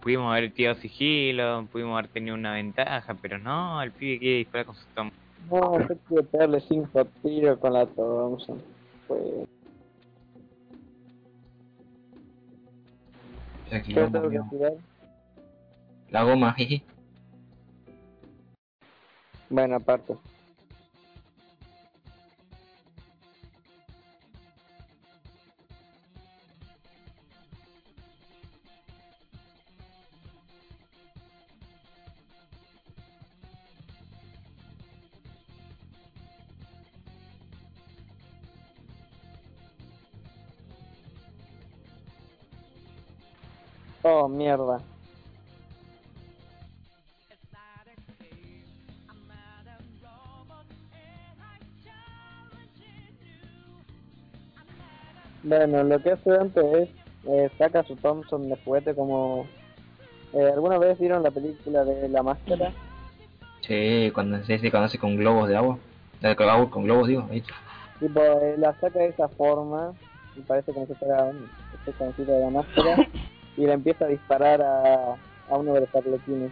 Pudimos 0.00 0.32
haber 0.32 0.52
tirado 0.52 0.80
sigilo, 0.80 1.66
pudimos 1.70 1.98
haber 1.98 2.08
tenido 2.08 2.34
una 2.34 2.54
ventaja, 2.54 3.14
pero 3.20 3.38
no, 3.38 3.82
el 3.82 3.92
pibe 3.92 4.18
quiere 4.18 4.36
disparar 4.38 4.66
con 4.66 4.74
su 4.76 4.86
tom. 4.94 5.10
No, 5.50 5.78
yo 5.80 5.96
quiero 6.08 6.24
pegarle 6.24 6.60
cinco 6.60 7.04
tiros 7.22 7.58
con 7.58 7.72
la 7.72 7.86
Thompson. 7.86 8.62
Pues, 9.08 9.20
Aquí 13.72 13.94
vamos, 13.94 14.12
tengo 14.12 14.30
que 14.30 14.40
tirar. 14.50 14.72
La 16.10 16.22
goma, 16.24 16.52
jeje. 16.54 16.82
Bueno, 19.48 19.76
aparte. 19.76 20.16
Mierda. 44.30 44.80
Bueno, 55.42 55.82
lo 55.82 56.02
que 56.02 56.12
hace 56.12 56.30
antes 56.30 56.64
es 56.64 56.88
eh, 57.26 57.50
saca 57.58 57.82
su 57.84 57.96
Thompson 57.96 58.48
de 58.48 58.56
juguete 58.64 58.94
como... 58.94 59.46
Eh, 60.32 60.50
¿Alguna 60.52 60.78
vez 60.78 60.98
vieron 60.98 61.22
la 61.22 61.30
película 61.30 61.84
de 61.84 62.08
La 62.08 62.22
Máscara? 62.22 62.72
Sí, 63.62 64.10
cuando 64.14 64.42
se 64.44 64.54
dice 64.54 64.70
cuando 64.70 64.86
hace 64.86 64.98
con 64.98 65.16
globos 65.16 65.48
de 65.48 65.56
agua. 65.56 65.78
De 66.20 66.36
con 66.36 66.48
agua, 66.48 66.70
con 66.70 66.84
globos, 66.84 67.08
digo. 67.08 67.26
Ahí. 67.30 67.42
Tipo, 67.98 68.20
eh, 68.20 68.56
la 68.58 68.74
saca 68.74 68.98
de 68.98 69.08
esa 69.08 69.28
forma 69.28 69.92
y 70.36 70.40
parece 70.40 70.72
como 70.72 70.86
si 70.86 70.94
fuera 70.94 71.24
un 71.24 71.48
de 72.26 72.40
La 72.40 72.50
Máscara 72.50 73.08
y 73.60 73.66
le 73.66 73.74
empieza 73.74 74.06
a 74.06 74.08
disparar 74.08 74.62
a, 74.62 75.12
a 75.50 75.56
uno 75.58 75.74
de 75.74 75.80
los 75.80 75.94
arlequines. 75.94 76.50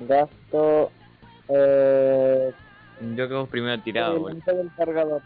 Gasto... 0.00 0.90
Eh, 1.48 2.52
Yo 3.16 3.28
que 3.28 3.34
vos 3.34 3.48
primero 3.48 3.82
tirado, 3.82 4.14
Eh, 4.16 4.18
boludo. 4.18 4.34
lanzar 4.34 4.54
el 4.54 4.70
cargador. 4.76 5.22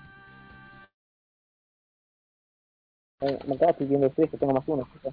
Eh, 3.20 3.38
me 3.46 3.54
acabas 3.54 3.76
pidiendo 3.76 4.06
el 4.06 4.12
que 4.30 4.38
tengo 4.38 4.52
más 4.54 4.64
uno. 4.66 4.88
chica. 4.94 5.10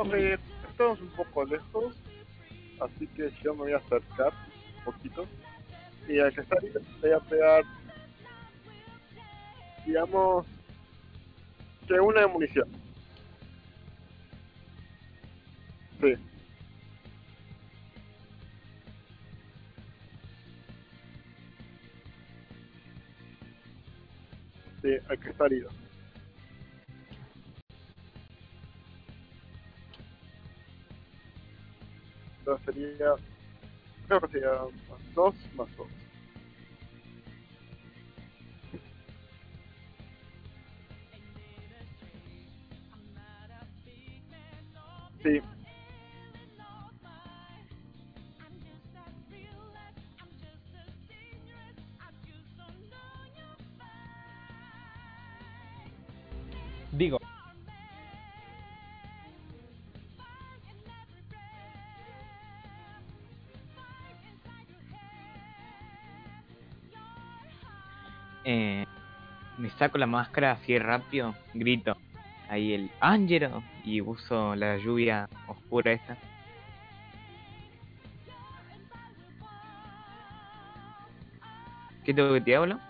Ok, 0.00 0.14
estamos 0.70 1.00
un 1.00 1.08
poco 1.10 1.44
lejos, 1.44 1.96
así 2.80 3.06
que 3.08 3.32
yo 3.42 3.52
me 3.54 3.60
voy 3.60 3.72
a 3.72 3.78
acercar 3.78 4.32
un 4.78 4.84
poquito. 4.84 5.26
Y 6.08 6.18
al 6.20 6.32
que 6.32 6.40
está 6.40 6.56
voy 7.00 7.12
a 7.12 7.20
pegar, 7.20 7.64
digamos, 9.84 10.46
que 11.86 12.00
una 12.00 12.26
munición. 12.26 12.77
El 25.08 25.18
que 25.20 25.30
está 25.30 25.46
herido. 25.46 25.70
Entonces 32.40 32.64
sería. 32.66 33.14
Creo 34.06 34.20
que 34.20 34.28
más 34.88 35.14
2 35.14 35.34
más 35.54 35.76
2. 35.76 35.86
Saco 69.78 69.96
la 69.96 70.06
máscara 70.06 70.52
así 70.52 70.78
rápido, 70.78 71.34
grito. 71.54 71.96
Ahí 72.48 72.74
el 72.74 72.90
Angelo 73.00 73.62
y 73.84 74.00
uso 74.00 74.56
la 74.56 74.76
lluvia 74.78 75.28
oscura 75.46 75.92
esta. 75.92 76.16
¿Qué 82.04 82.14
que 82.14 82.40
te 82.40 82.56
hablo? 82.56 82.80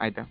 Ahí 0.00 0.10
está. 0.10 0.26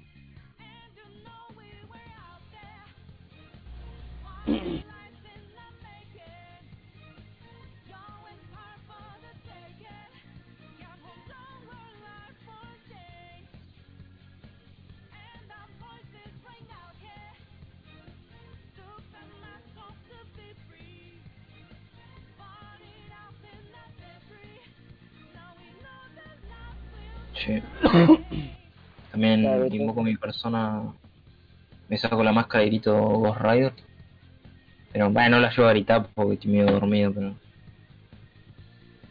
Invoco 29.76 30.04
mi 30.04 30.16
persona. 30.18 30.94
Me 31.90 31.98
saco 31.98 32.24
la 32.24 32.32
máscara 32.32 32.64
y 32.64 32.68
grito 32.68 32.94
Ghost 32.96 33.42
Rider. 33.42 33.74
Pero 34.92 35.10
bueno, 35.10 35.38
no 35.38 35.42
la 35.42 35.50
llevo 35.50 35.68
a 35.68 35.72
gritar 35.72 36.08
porque 36.14 36.36
estoy 36.36 36.52
medio 36.52 36.72
dormido, 36.72 37.12
pero. 37.14 37.36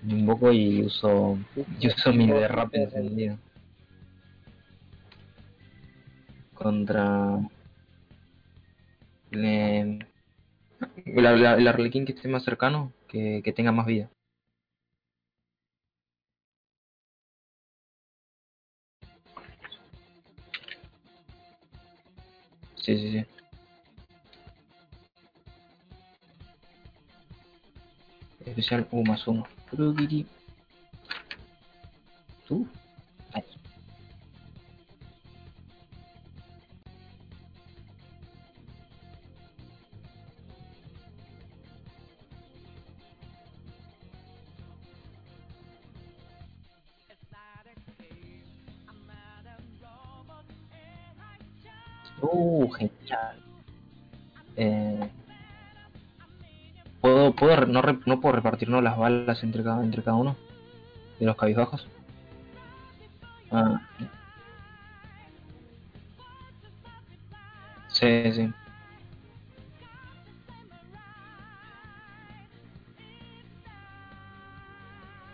Me 0.05 0.19
invoco 0.19 0.53
y 0.53 0.83
uso. 0.83 1.39
Y 1.81 1.89
uso 1.89 2.13
mi 2.13 2.29
derrape 2.29 2.83
encendido. 2.85 3.37
Contra. 6.55 7.39
Le- 9.31 9.99
la- 11.07 11.55
el 11.55 11.69
arlequín 11.69 12.05
que 12.05 12.13
esté 12.13 12.29
más 12.29 12.45
cercano, 12.45 12.93
que 13.09 13.53
tenga 13.55 13.73
más 13.73 13.87
vida. 13.87 14.09
Especial 28.73 28.89
U 28.91 29.05
más 29.05 29.29
uno. 29.29 29.47
Turugiri. 29.70 30.27
¿Tú? 32.49 32.66
No 58.63 58.63
puedo 58.63 58.63
repartir 58.63 58.69
¿no? 58.69 58.81
las 58.81 58.97
balas 58.99 59.43
entre 59.43 59.63
cada, 59.63 59.83
entre 59.83 60.03
cada 60.03 60.17
uno 60.17 60.37
de 61.19 61.27
los 61.27 61.37
cabizbajos? 61.37 61.87
Ah. 63.51 63.81
Sí, 67.89 68.33
sí. 68.33 68.53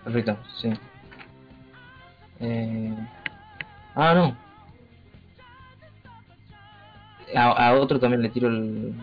Perfecto, 0.05 0.39
sí. 0.57 0.73
Eh... 2.41 2.95
Ah, 3.95 4.15
no. 4.15 4.37
A, 7.37 7.69
a 7.69 7.75
otro 7.75 8.01
también 8.01 8.23
le 8.23 8.31
tiro 8.31 8.49
el. 8.49 8.95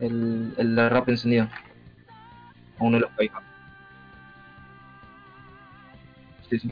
El, 0.00 0.54
el 0.56 0.90
rap 0.90 1.08
encendido. 1.10 1.48
Uno 2.90 2.96
de 2.96 3.02
los 3.02 3.10
cabizbajos. 3.12 3.44
Sí, 6.50 6.58
sí. 6.58 6.70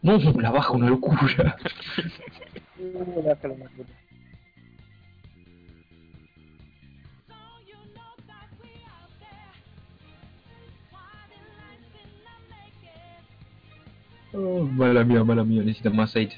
No, 0.00 0.16
la 0.16 0.50
baja 0.50 0.72
una 0.72 0.88
locura. 0.88 1.56
Oh, 14.30 14.62
mala 14.62 15.04
mía, 15.04 15.24
mala 15.24 15.42
mía, 15.42 15.62
necesito 15.62 15.90
más 15.90 16.10
aceite. 16.10 16.36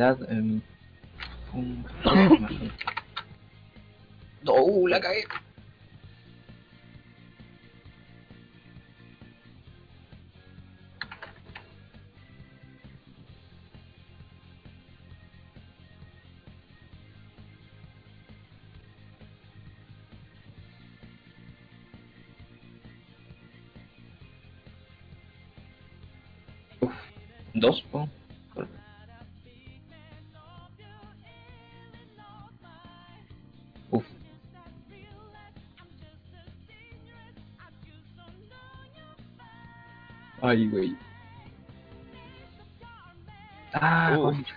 Agilidad. 0.00 0.32
em, 0.32 0.62
un- 1.52 1.84
No, 4.42 4.54
uh, 4.54 4.86
la 4.88 5.00
cagué. 5.00 5.24
Dos. 27.54 27.84
Ay, 40.50 40.66
güey. 40.66 40.96
Ah, 43.72 44.16
concha. 44.16 44.54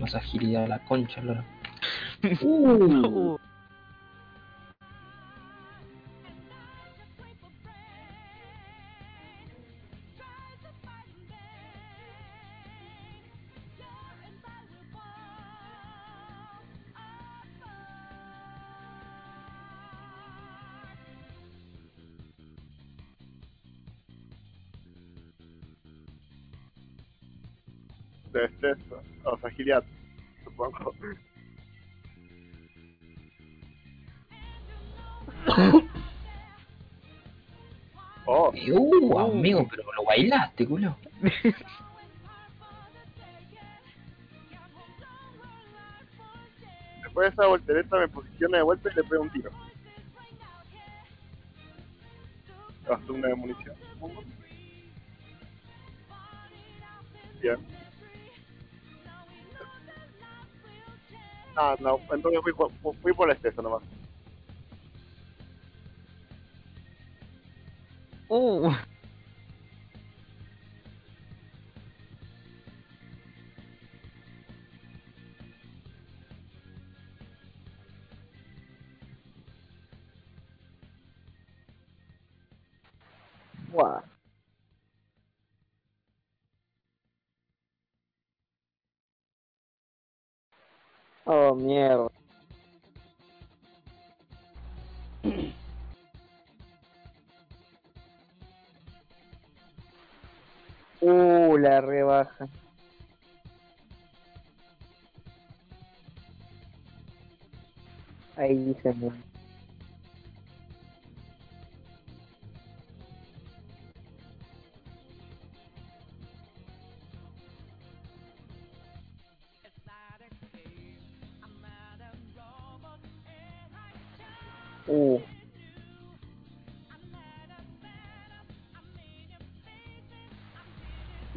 más 0.00 0.14
agilidad, 0.16 0.66
la 0.66 0.80
concha, 0.80 1.20
lora. 1.20 1.44
Uh. 2.42 3.38
Destreza, 29.36 29.38
o 29.38 29.38
sea, 29.38 29.50
agilidad, 29.50 29.84
supongo. 30.44 30.94
Oh, 38.28 38.52
Uh, 38.52 39.20
amigo, 39.20 39.64
pero 39.70 39.84
lo 39.92 40.02
bailaste, 40.04 40.66
culo. 40.66 40.96
después 47.04 47.28
de 47.28 47.28
esa 47.28 47.46
voltereta 47.46 47.96
me 47.98 48.08
posiciono 48.08 48.56
de 48.56 48.62
vuelta 48.64 48.90
y 48.92 48.96
le 48.96 49.04
pego 49.04 49.22
un 49.22 49.30
tiro. 49.30 49.50
Gasto 52.88 53.14
una 53.14 53.28
de 53.28 53.34
munición, 53.36 53.76
supongo. 53.92 54.24
No, 61.80 62.02
entonces 62.10 62.40
fui, 62.42 62.52
por- 62.54 62.72
fui 63.02 63.14
por 63.14 63.28
la 63.28 63.34
exceso 63.34 63.62
nomás. 63.62 63.82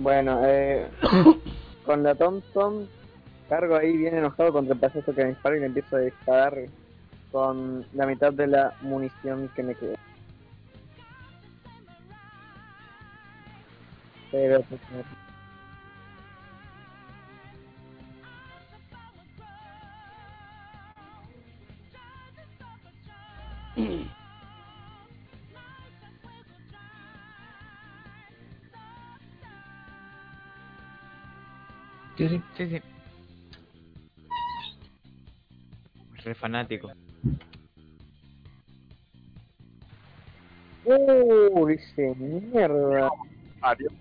Bueno, 0.10 0.41
eh, 0.43 0.88
con 1.86 2.01
la 2.01 2.16
Thompson 2.16 2.89
cargo 3.47 3.76
ahí 3.76 3.95
bien 3.95 4.18
enojado 4.18 4.51
contra 4.51 4.74
el 4.74 4.80
payaso 4.80 5.14
que 5.14 5.22
me 5.22 5.30
dispara 5.30 5.55
y 5.55 5.60
le 5.60 5.68
empiezo 5.68 5.97
a 5.97 5.99
disparar 5.99 6.57
con 7.32 7.86
la 7.93 8.07
mitad 8.07 8.34
de 8.34 8.47
la 8.47 8.74
munición 8.82 9.49
que 9.49 9.62
me 9.62 9.76
queda. 9.76 9.93
Pero 14.32 14.64
pues, 14.64 14.82
fanático. 36.40 36.92
Uh, 40.86 41.68
dice 41.68 42.16
mierda. 42.16 43.10
Adiós. 43.62 43.94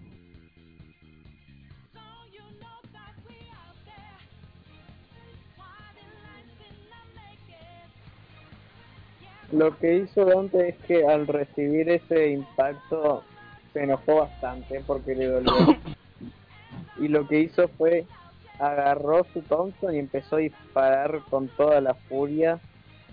Lo 9.51 9.77
que 9.79 9.99
hizo 9.99 10.27
Dante 10.27 10.69
es 10.71 10.77
que 10.87 11.07
al 11.07 11.27
recibir 11.27 11.89
ese 11.89 12.33
impacto 12.33 13.25
se 13.73 13.83
enojó 13.83 14.17
bastante 14.17 14.81
porque 14.87 15.15
le 15.15 15.27
dolió. 15.27 15.53
y 16.99 17.09
lo 17.09 17.27
que 17.27 17.41
hizo 17.41 17.69
fue 17.69 18.07
agarró 18.59 19.25
su 19.33 19.43
Thompson 19.43 19.95
y 19.95 19.99
empezó 19.99 20.37
a 20.37 20.41
disparar 20.41 21.21
con 21.31 21.49
toda 21.49 21.81
la 21.81 21.95
furia 21.95 22.59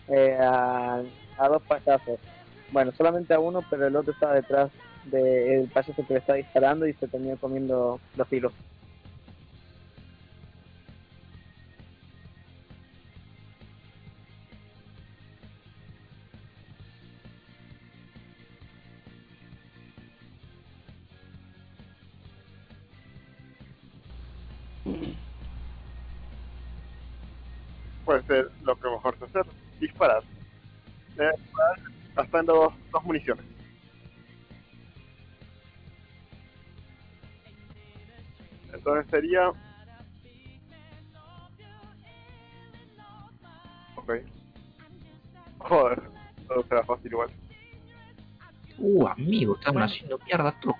eh, 0.07 0.37
a, 0.39 1.03
dos 1.37 1.61
payasos. 1.63 2.19
Bueno, 2.71 2.91
solamente 2.97 3.33
a 3.33 3.39
uno, 3.39 3.63
pero 3.69 3.87
el 3.87 3.95
otro 3.95 4.13
estaba 4.13 4.33
detrás 4.33 4.71
del 5.05 5.69
payaso 5.69 6.05
que 6.05 6.13
le 6.13 6.19
estaba 6.19 6.37
disparando 6.37 6.87
y 6.87 6.93
se 6.93 7.07
terminó 7.07 7.37
comiendo 7.37 7.99
los 8.15 8.31
hilos. 8.33 8.53
Sería... 39.25 39.49
Ok. 43.95 44.11
Joder, 45.57 46.03
todo 46.47 46.63
será 46.67 46.83
fácil 46.83 47.11
igual. 47.11 47.29
Uh, 48.77 49.07
amigo, 49.07 49.55
estamos 49.55 49.83
haciendo 49.83 50.19
mierda 50.25 50.53
todo, 50.61 50.75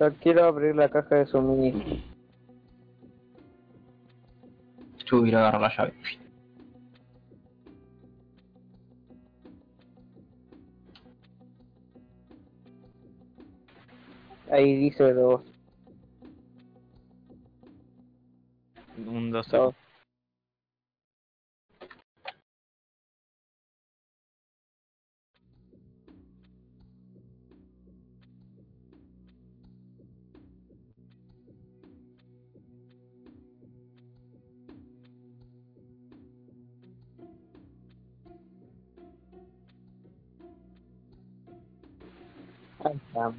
Yo 0.00 0.10
quiero 0.14 0.44
abrir 0.46 0.74
la 0.74 0.88
caja 0.88 1.16
de 1.16 1.26
suministro. 1.26 1.94
Yo 5.04 5.20
voy 5.20 5.34
a 5.34 5.38
agarrar 5.40 5.60
la 5.60 5.76
llave. 5.76 5.92
Ahí 14.50 14.74
dice 14.76 15.12
dos. 15.12 15.42
Un 18.96 19.30
2 19.30 19.48
dos. 19.50 19.74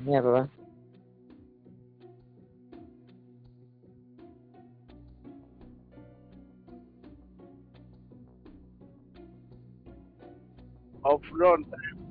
Mierda. 0.01 0.49
Offroad, 11.03 11.61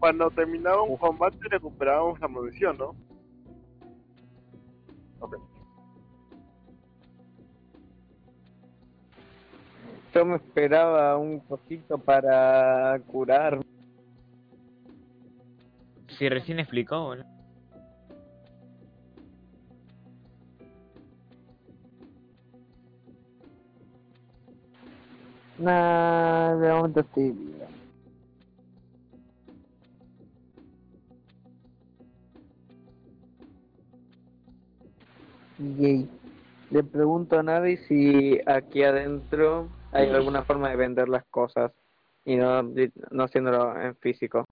cuando 0.00 0.30
terminaba 0.30 0.82
un 0.82 0.96
combate 0.96 1.38
recuperábamos 1.48 2.18
la 2.20 2.28
munición, 2.28 2.76
¿no? 2.76 2.96
Ok. 5.20 5.36
Yo 10.12 10.24
me 10.24 10.36
esperaba 10.36 11.16
un 11.16 11.40
poquito 11.40 11.96
para 11.98 12.98
curar. 13.06 13.60
Si 16.18 16.28
recién 16.28 16.58
explicó, 16.58 17.04
boludo. 17.04 17.29
Le 36.70 36.84
pregunto 36.84 37.38
a 37.38 37.42
Navi 37.42 37.76
si 37.76 38.38
aquí 38.46 38.82
adentro 38.82 39.68
hay 39.92 40.08
alguna 40.08 40.42
forma 40.42 40.70
de 40.70 40.76
vender 40.76 41.08
las 41.08 41.24
cosas 41.26 41.72
y 42.24 42.36
no, 42.36 42.62
no 42.62 43.24
haciéndolo 43.24 43.80
en 43.80 43.96
físico. 43.96 44.44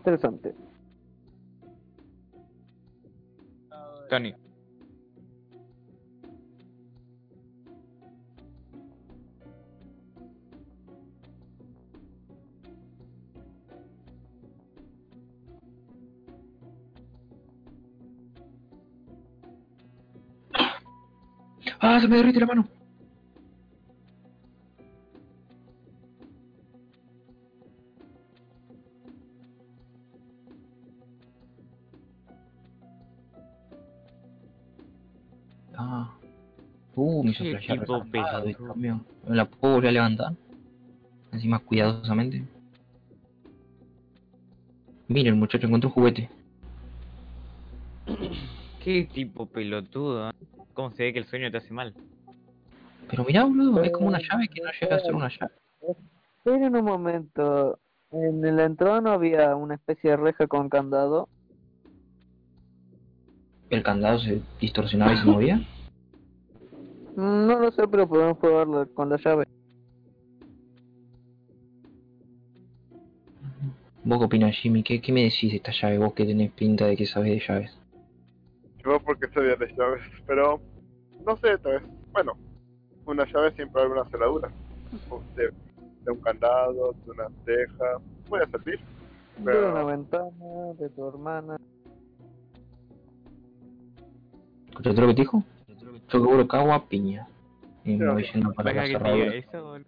Interesante. 0.00 0.54
Tony. 4.08 4.34
¡Ah, 21.78 22.00
se 22.00 22.08
me 22.08 22.16
derrite 22.16 22.40
la 22.40 22.46
mano! 22.46 22.79
Flashear 37.44 37.80
tipo. 37.80 38.04
¿Me 38.76 39.36
la 39.36 39.44
puedo 39.44 39.74
volver 39.74 39.90
a 39.90 39.92
levantar? 39.92 40.32
Así 41.32 41.48
más 41.48 41.62
cuidadosamente. 41.62 42.44
Miren, 45.08 45.38
muchacho, 45.38 45.66
encontré 45.66 45.88
un 45.88 45.92
juguete. 45.92 46.30
Qué 48.84 49.08
tipo 49.12 49.46
pelotudo. 49.46 50.30
¿eh? 50.30 50.32
¿Cómo 50.74 50.90
se 50.92 51.04
ve 51.04 51.12
que 51.12 51.18
el 51.18 51.26
sueño 51.26 51.50
te 51.50 51.58
hace 51.58 51.72
mal? 51.72 51.94
Pero 53.08 53.24
mirá, 53.24 53.44
boludo, 53.44 53.82
es 53.82 53.92
como 53.92 54.08
una 54.08 54.20
llave 54.20 54.48
que 54.48 54.60
no 54.60 54.70
llega 54.80 54.96
a 54.96 55.00
ser 55.00 55.14
una 55.14 55.28
llave. 55.28 55.52
Esperen 56.38 56.76
un 56.76 56.84
momento. 56.84 57.78
En 58.12 58.56
la 58.56 58.64
entrada 58.64 59.00
no 59.00 59.10
había 59.10 59.54
una 59.56 59.74
especie 59.74 60.10
de 60.10 60.16
reja 60.16 60.46
con 60.46 60.68
candado. 60.68 61.28
¿El 63.68 63.82
candado 63.82 64.18
se 64.20 64.40
distorsionaba 64.60 65.12
y 65.12 65.18
se 65.18 65.24
movía? 65.24 65.60
No 67.20 67.58
lo 67.58 67.70
sé, 67.70 67.86
pero 67.86 68.08
podemos 68.08 68.38
probarlo 68.38 68.88
con 68.94 69.10
la 69.10 69.18
llave. 69.18 69.44
¿Vos 74.02 74.18
qué 74.18 74.24
opinas, 74.24 74.56
Jimmy? 74.56 74.82
¿Qué, 74.82 75.02
¿Qué 75.02 75.12
me 75.12 75.24
decís 75.24 75.50
de 75.50 75.56
esta 75.58 75.70
llave? 75.70 75.98
Vos 75.98 76.14
que 76.14 76.24
tenés 76.24 76.50
pinta 76.52 76.86
de 76.86 76.96
que 76.96 77.04
sabés 77.04 77.32
de 77.32 77.46
llaves. 77.46 77.78
Yo 78.82 78.98
porque 79.00 79.28
sabía 79.34 79.54
de 79.56 79.66
llaves, 79.76 80.02
pero 80.26 80.60
no 81.26 81.36
sé, 81.36 81.58
tal 81.58 81.72
vez. 81.72 81.82
Bueno, 82.10 82.32
una 83.04 83.26
llave 83.26 83.52
siempre 83.52 83.82
abre 83.82 84.00
una 84.00 84.08
cerradura. 84.08 84.50
De, 85.36 85.52
de 86.04 86.10
un 86.10 86.20
candado, 86.20 86.94
de 87.04 87.10
una 87.10 87.26
teja. 87.44 87.84
Puede 88.30 88.46
servir. 88.50 88.80
De 89.44 89.68
una 89.68 89.84
ventana, 89.84 90.72
de 90.78 90.88
tu 90.88 91.06
hermana. 91.06 91.58
¿Escuchaste 94.70 95.00
lo 95.02 95.06
que 95.08 95.14
te 95.14 95.20
dijo? 95.20 95.44
Yo 96.12 96.18
seguro 96.20 96.48
cago 96.48 96.72
a 96.72 96.88
piña. 96.88 97.28
Y 97.84 97.96
me 97.96 98.06
Sí, 98.06 98.12
voy 98.12 98.26
yendo 98.32 98.52
para 98.52 98.72
la 98.72 98.86
cerradura. 98.86 99.34
eso. 99.34 99.78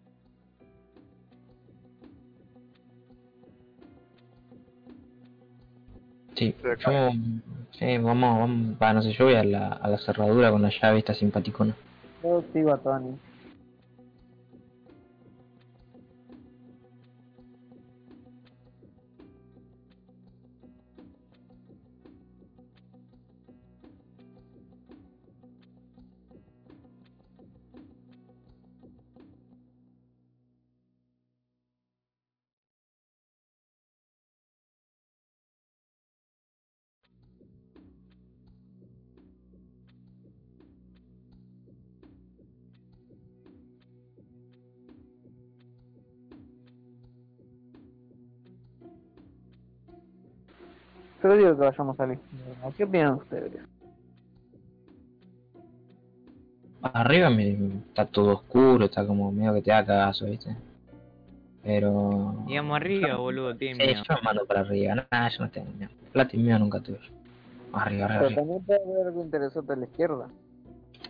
Sí, 6.34 6.54
yo... 6.78 7.10
Sí, 7.72 7.98
vamos, 7.98 8.38
vamos... 8.38 8.76
Va, 8.80 8.92
no 8.92 9.02
sé, 9.02 9.12
yo 9.12 9.24
voy 9.26 9.34
a 9.34 9.44
la, 9.44 9.68
a 9.68 9.88
la 9.88 9.98
cerradura 9.98 10.50
con 10.50 10.62
la 10.62 10.70
llave 10.70 10.98
esta 10.98 11.14
simpaticona. 11.14 11.74
Yo 12.22 12.42
sigo 12.52 12.72
a 12.72 12.78
Tony. 12.78 13.16
Digo 51.36 51.56
que 51.56 51.64
vayamos 51.64 51.98
a 52.00 52.06
la 52.06 52.14
izquierda. 52.14 52.72
¿Qué 52.76 52.84
opinan 52.84 53.14
ustedes? 53.14 53.52
Arriba 56.82 57.30
me, 57.30 57.50
está 57.88 58.06
todo 58.06 58.32
oscuro, 58.34 58.86
está 58.86 59.06
como 59.06 59.30
medio 59.30 59.54
que 59.54 59.62
te 59.62 59.70
da 59.70 59.84
cagazo, 59.86 60.26
¿viste? 60.26 60.56
Pero... 61.62 62.42
Digamos 62.46 62.74
arriba, 62.76 63.16
boludo, 63.16 63.54
tiene 63.56 63.76
Sí, 63.84 63.90
miedo. 63.92 64.02
yo 64.08 64.14
me 64.16 64.22
mando 64.22 64.44
para 64.46 64.60
arriba. 64.60 65.06
Nah, 65.12 65.28
yo 65.28 65.44
no 65.44 65.50
tengo 65.50 65.70
miedo. 65.72 65.90
Plata 66.12 66.36
y 66.36 66.40
miedo 66.40 66.58
nunca 66.58 66.80
tuve. 66.80 66.98
Arriba, 67.72 68.06
arriba, 68.06 68.06
Pero 68.08 68.26
arriba. 68.26 68.34
también 68.40 68.64
puede 68.64 68.80
haber 68.82 69.06
algo 69.06 69.22
interesante 69.22 69.72
a 69.72 69.76
la 69.76 69.84
izquierda. 69.84 70.28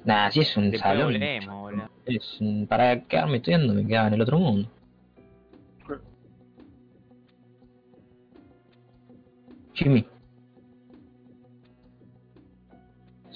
Nah, 0.04 0.30
si 0.30 0.40
es 0.40 0.54
un 0.58 0.70
Después 0.70 0.82
salón. 0.82 1.12
volvemos, 1.12 1.60
boludo. 1.62 1.88
Es 2.04 2.40
un- 2.40 2.66
para 2.66 3.00
quedarme 3.00 3.36
estudiando 3.38 3.72
me 3.72 3.86
quedaba 3.86 4.08
en 4.08 4.14
el 4.14 4.20
otro 4.20 4.38
mundo. 4.38 4.68
Jimmy. 9.74 10.06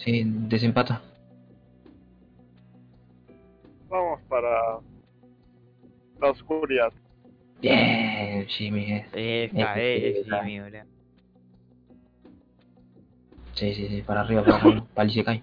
Sí, 0.06 0.22
desempata. 0.24 1.02
Vamos 3.88 4.20
para 4.28 4.78
la 6.20 6.30
oscuridad. 6.30 6.92
Bien, 7.60 8.46
Jimmy. 8.46 8.92
eh. 8.92 9.50
Esa 9.52 9.72
Ese 9.72 10.20
es, 10.20 10.26
Jimmy, 10.26 10.60
boludo. 10.60 10.84
Sí, 13.54 13.74
sí, 13.74 13.88
sí, 13.88 14.02
para 14.02 14.20
arriba, 14.20 14.44
para 14.44 14.56
arriba. 14.58 14.86
Para 14.94 15.04
el 15.06 15.10
Isekai. 15.10 15.42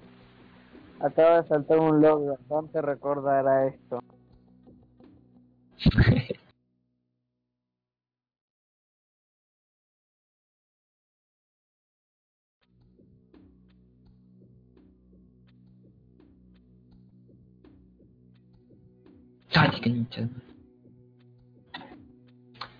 Acaba 1.01 1.41
de 1.41 1.47
saltar 1.49 1.79
un 1.79 2.01
log 2.01 2.25
bastante 2.25 2.81
recordará 2.81 3.67
esto. 3.67 3.99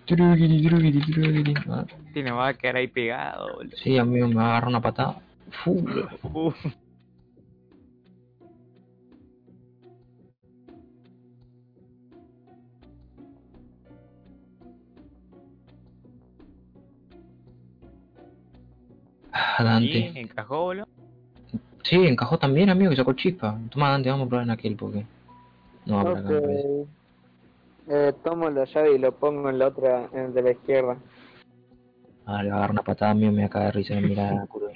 Tururiri, 0.06 1.00
tururiri. 1.00 1.54
Ah, 1.68 1.84
va 2.32 2.48
a 2.48 2.54
quedar 2.54 2.76
ahí 2.76 2.88
pegado, 2.88 3.54
boludo. 3.54 3.76
Sí, 3.76 3.96
amigo, 3.96 4.28
me 4.28 4.42
agarra 4.42 4.68
una 4.68 4.80
patada. 4.80 5.20
Fu. 5.62 5.84
Uf. 6.32 6.56
¿Y 19.56 19.62
Dante. 19.62 20.20
encajó, 20.20 20.62
boludo? 20.62 20.88
Sí, 21.84 21.96
encajó 21.96 22.38
también, 22.38 22.70
amigo, 22.70 22.90
que 22.90 22.96
sacó 22.96 23.12
chispa. 23.14 23.58
Toma, 23.70 23.90
Dante, 23.90 24.10
vamos 24.10 24.26
a 24.26 24.28
probar 24.28 24.44
en 24.44 24.50
aquel 24.50 24.76
porque. 24.76 25.06
No 25.86 25.96
va 25.96 26.02
por 26.02 26.18
acá, 26.18 26.30
me 26.30 26.40
parece. 26.40 26.68
Ok. 26.68 26.88
Eh, 27.86 28.12
tomo 28.24 28.48
la 28.48 28.64
llave 28.64 28.94
y 28.94 28.98
lo 28.98 29.12
pongo 29.12 29.50
en 29.50 29.58
la 29.58 29.68
otra, 29.68 30.08
en 30.12 30.18
el 30.20 30.34
de 30.34 30.42
la 30.42 30.50
izquierda. 30.52 30.96
Ah, 32.26 32.42
le 32.42 32.48
va 32.48 32.54
a 32.54 32.58
agarrar 32.58 32.70
una 32.70 32.82
patada 32.82 33.10
a 33.10 33.14
mí 33.14 33.30
me 33.30 33.44
acaba 33.44 33.66
de 33.66 33.72
risa 33.72 33.94
de 33.94 34.00
mirar 34.00 34.32
a 34.32 34.46
Kuro. 34.48 34.68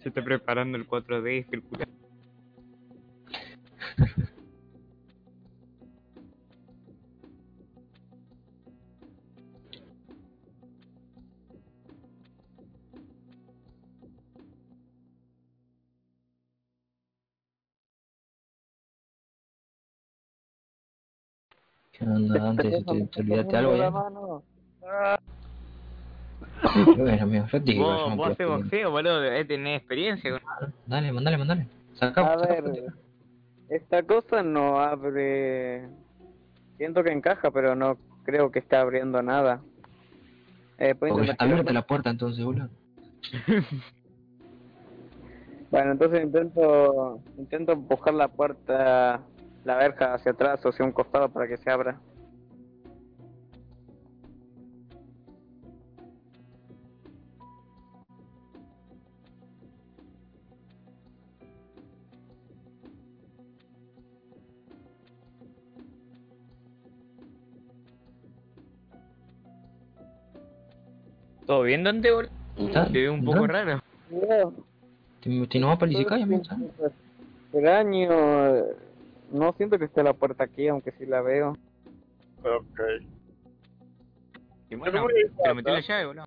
Se 0.00 0.08
está 0.08 0.24
preparando 0.24 0.76
el 0.76 0.88
4D 0.88 1.48
circular. 1.48 1.86
¿Qué 1.86 1.91
¿Se 22.56 22.84
¿Te, 22.84 23.06
te 23.06 23.20
olvidaste 23.20 23.56
algo 23.56 23.76
ya? 23.76 23.90
Bueno, 23.90 24.42
amigo, 27.22 27.46
yo 27.46 27.62
te 27.62 27.78
Vos, 27.78 28.16
vos 28.16 28.30
haces 28.32 28.46
boxeo, 28.46 28.90
boludo, 28.90 29.20
debes 29.20 29.46
tener 29.46 29.76
experiencia. 29.76 30.30
con- 30.30 30.40
Dale, 30.86 31.12
mandale, 31.12 31.38
mandale. 31.38 31.66
Saca, 31.94 32.32
A 32.34 32.38
saca 32.38 32.54
ver, 32.54 32.84
esta 33.68 34.02
cosa 34.02 34.42
no 34.42 34.80
abre. 34.80 35.88
Siento 36.76 37.02
que 37.04 37.12
encaja, 37.12 37.50
pero 37.50 37.74
no 37.74 37.98
creo 38.24 38.50
que 38.50 38.58
esté 38.60 38.76
abriendo 38.76 39.22
nada. 39.22 39.62
Eh, 40.78 40.94
¿puedo 40.94 41.14
Porque 41.14 41.26
ya 41.28 41.32
intentar 41.32 41.32
está 41.32 41.44
tirarlo? 41.62 41.72
la 41.72 41.86
puerta 41.86 42.10
entonces, 42.10 42.44
boludo. 42.44 42.68
Bueno, 45.70 45.92
entonces 45.92 46.22
intento 46.22 47.22
intento 47.38 47.72
empujar 47.72 48.12
la 48.12 48.28
puerta, 48.28 49.22
la 49.64 49.76
verja 49.76 50.12
hacia 50.12 50.32
atrás 50.32 50.62
o 50.66 50.68
hacia 50.68 50.84
un 50.84 50.92
costado 50.92 51.30
para 51.30 51.48
que 51.48 51.56
se 51.56 51.70
abra. 51.70 51.98
¿Todo 71.52 71.64
bien, 71.64 71.84
Dante, 71.84 72.08
Te 72.56 72.90
veo 72.92 73.12
un 73.12 73.22
poco 73.26 73.46
raro. 73.46 73.78
¿Te, 75.20 75.46
te 75.48 75.58
no 75.58 75.66
va 75.66 75.78
para 75.78 75.92
el 75.92 75.96
eh, 77.52 78.64
No 79.30 79.52
siento 79.58 79.78
que 79.78 79.84
esté 79.84 80.02
la 80.02 80.14
puerta 80.14 80.44
aquí, 80.44 80.68
aunque 80.68 80.92
sí 80.92 81.04
la 81.04 81.20
veo. 81.20 81.50
Ok. 82.42 82.80
Y 84.70 84.76
bueno, 84.76 85.00
a 85.00 85.06
pero 85.42 85.54
metí 85.54 85.70
la 85.70 85.80
llave, 85.80 86.06
boludo. 86.06 86.24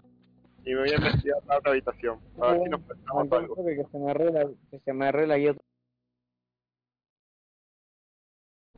y 0.63 0.69
me 0.75 0.81
voy 0.81 0.91
a 0.91 0.95
investigar 0.95 1.43
la 1.47 1.57
otra 1.57 1.71
habitación. 1.71 2.19
A 2.39 2.51
ver 2.51 2.61
si 2.61 2.69
nos 2.69 2.81
prestamos 2.81 3.31
algo. 3.31 3.55
que 3.55 3.85
se 3.91 3.97
me 3.97 4.11
arregla, 4.11 4.47
que 4.69 4.79
se 4.79 4.93
me 4.93 5.07
arregla 5.07 5.37
y 5.39 5.47
otro. 5.47 5.63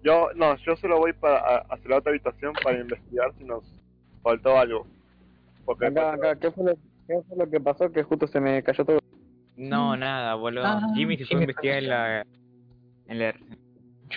Yo, 0.01 0.29
no, 0.33 0.55
yo 0.59 0.77
solo 0.77 0.99
voy 0.99 1.11
para 1.11 1.39
a- 1.39 1.65
hacia 1.73 1.89
la 1.89 1.97
otra 1.97 2.11
habitación 2.11 2.53
para 2.63 2.79
investigar 2.79 3.33
si 3.37 3.43
nos 3.43 3.65
faltó 4.23 4.57
algo. 4.57 4.87
Porque 5.67 5.87
Acá, 5.87 6.13
acá, 6.13 6.35
¿qué 6.37 6.49
fue, 6.49 6.63
lo, 6.63 6.75
¿qué 7.07 7.21
fue 7.27 7.37
lo 7.37 7.49
que 7.49 7.59
pasó? 7.59 7.91
Que 7.91 8.01
justo 8.01 8.25
se 8.25 8.39
me 8.39 8.63
cayó 8.63 8.85
todo. 8.85 8.99
No, 9.57 9.97
nada, 9.97 10.33
boludo. 10.35 10.65
Ah, 10.65 10.87
Jimmy 10.95 11.17
se 11.17 11.25
fue 11.25 11.39
a 11.39 11.41
investigar 11.41 11.77
en 11.79 11.89
la... 11.89 12.25
En 13.07 13.19
la... 13.19 13.35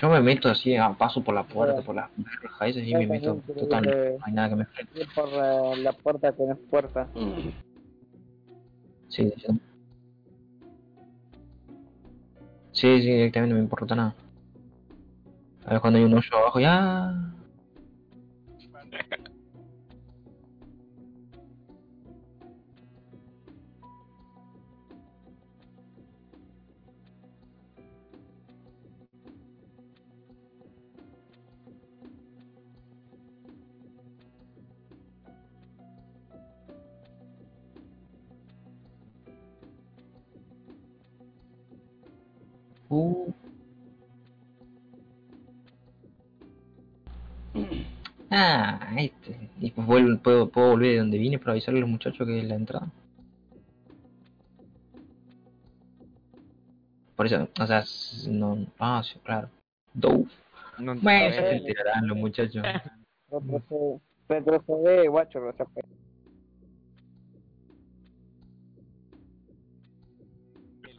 Yo 0.01 0.09
me 0.09 0.21
meto 0.21 0.49
así, 0.49 0.77
a 0.77 0.93
paso 0.93 1.25
por 1.25 1.35
la 1.35 1.43
puerta, 1.43 1.83
por 1.83 1.97
las 1.97 2.09
rejas 2.41 2.77
y 2.77 2.95
me 2.95 3.05
meto 3.09 3.43
total. 3.59 3.85
No 3.85 4.25
hay 4.25 4.33
nada 4.33 4.49
que 4.51 4.55
me 4.55 4.65
frene. 4.67 4.91
Ir 4.95 5.09
por 5.13 5.29
la 5.77 5.93
puerta 5.93 6.33
que 6.33 6.45
no 6.45 6.53
es 6.53 6.59
puerta. 6.71 7.09
Sí, 9.09 9.33
sí. 9.37 9.61
Sí, 12.71 13.01
sí, 13.01 13.07
directamente 13.11 13.55
no 13.55 13.59
me 13.59 13.65
importa 13.65 13.97
nada. 13.97 14.15
A 15.67 15.73
ver 15.73 15.81
cuando 15.81 15.99
hay 15.99 16.05
un 16.05 16.15
hoyo 16.15 16.37
abajo, 16.37 16.61
ya. 16.61 17.13
Uh. 42.91 43.33
Ah, 48.31 48.93
este. 48.99 49.51
Y 49.61 49.71
pues 49.71 49.87
vuelvo, 49.87 50.19
puedo, 50.21 50.49
puedo 50.49 50.71
volver 50.71 50.93
de 50.93 50.99
donde 50.99 51.19
vine 51.19 51.39
para 51.39 51.53
avisarle 51.53 51.79
a 51.79 51.83
los 51.83 51.91
muchachos 51.91 52.27
que 52.27 52.39
es 52.41 52.45
la 52.45 52.57
entrada. 52.57 52.89
Por 57.15 57.27
eso, 57.27 57.49
o 57.61 57.67
sea, 57.67 57.85
no. 58.29 58.67
Ah, 58.79 59.03
sí, 59.05 59.19
claro. 59.23 59.49
No 59.95 60.25
Bueno, 60.79 61.35
ya 61.35 61.43
se 61.43 61.57
enterarán 61.57 62.09
los 62.09 62.17
muchachos. 62.17 62.63
Retrocede, 63.31 64.01
retrocede, 64.29 65.09
guacho, 65.09 65.39
o 65.39 65.53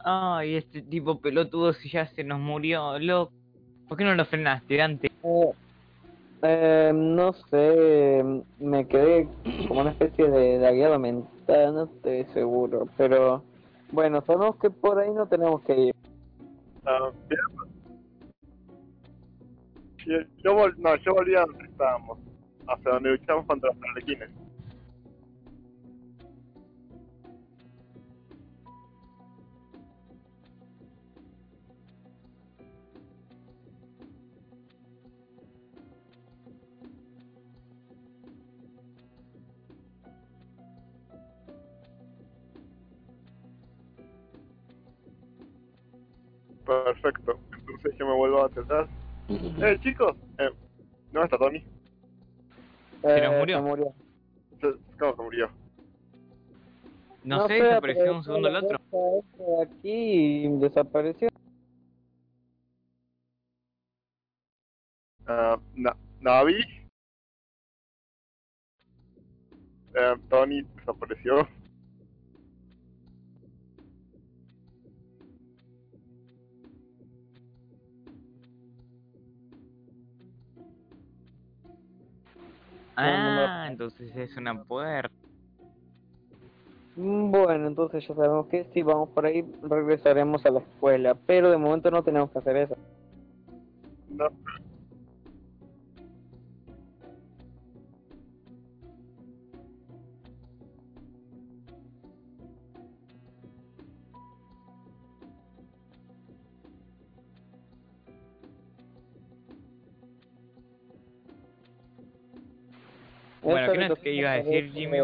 Ay, 0.04 0.56
este 0.56 0.82
tipo 0.82 1.18
pelotudo 1.20 1.72
si 1.72 1.90
ya 1.90 2.06
se 2.06 2.24
nos 2.24 2.38
murió, 2.40 2.98
loco. 2.98 3.32
¿Por 3.88 3.98
qué 3.98 4.04
no 4.04 4.14
lo 4.14 4.24
frenaste, 4.24 4.76
Dante? 4.76 5.08
Eh, 5.22 5.52
eh, 6.42 6.92
no 6.94 7.32
sé, 7.32 8.24
me 8.58 8.86
quedé 8.88 9.28
como 9.68 9.80
una 9.82 9.90
especie 9.90 10.28
de 10.28 10.58
lagueado 10.58 10.98
mental, 10.98 11.74
no 11.74 11.84
estoy 11.84 12.24
seguro, 12.32 12.88
pero 12.96 13.44
bueno, 13.90 14.22
sabemos 14.26 14.56
que 14.58 14.70
por 14.70 14.98
ahí 14.98 15.10
no 15.12 15.28
tenemos 15.28 15.62
que 15.62 15.74
ir. 15.78 15.92
Yo, 20.04 20.18
yo, 20.42 20.54
vol- 20.56 20.74
no, 20.78 20.96
yo 20.96 21.14
volví 21.14 21.36
a 21.36 21.42
donde 21.42 21.64
estábamos, 21.64 22.18
hacia 22.66 22.90
donde 22.92 23.10
luchamos 23.10 23.46
contra 23.46 23.70
los 23.72 23.78
arlequines. 23.90 24.30
Perfecto. 47.02 47.38
Entonces 47.58 47.94
yo 47.98 48.06
me 48.06 48.14
vuelvo 48.14 48.44
hacia 48.46 48.62
atrás. 48.62 48.88
Eh, 49.28 49.78
chicos, 49.82 50.16
eh, 50.38 50.50
¿dónde 51.10 51.24
está 51.24 51.38
Tony? 51.38 51.60
¿Se 53.02 53.20
nos 53.20 53.34
Eh, 53.34 53.38
murió? 53.38 53.56
se 53.56 53.62
murió. 53.62 53.94
Se- 54.60 54.98
¿Cómo 54.98 55.16
se 55.16 55.22
murió? 55.22 55.50
No, 57.24 57.46
sé, 57.46 57.54
desapareció 57.54 58.16
un 58.16 58.24
segundo 58.24 58.48
al 58.48 58.56
otro. 58.56 58.78
De 59.38 59.62
aquí 59.62 60.44
y 60.46 60.48
desapareció. 60.58 61.28
Na- 65.74 65.96
Navi. 66.20 66.54
Eh, 69.94 70.14
Tony 70.28 70.62
desapareció. 70.76 71.48
Ah, 82.96 83.66
entonces 83.70 84.14
es 84.16 84.36
una 84.36 84.62
puerta. 84.62 85.14
Mm, 86.96 87.30
Bueno, 87.30 87.68
entonces 87.68 88.06
ya 88.06 88.14
sabemos 88.14 88.46
que 88.48 88.64
si 88.72 88.82
vamos 88.82 89.08
por 89.10 89.26
ahí 89.26 89.44
regresaremos 89.62 90.44
a 90.44 90.50
la 90.50 90.60
escuela, 90.60 91.14
pero 91.26 91.50
de 91.50 91.56
momento 91.56 91.90
no 91.90 92.02
tenemos 92.02 92.30
que 92.30 92.38
hacer 92.38 92.56
eso. 92.56 92.76
No. 94.10 94.28
Bueno, 113.74 113.94
Esta 113.94 113.94
¿qué 113.96 113.98
nos- 113.98 113.98
habitación 113.98 114.02
qué 114.02 114.12
iba 114.12 114.32
a 114.32 114.42
decir, 114.42 114.72
Jimmy? 114.72 114.98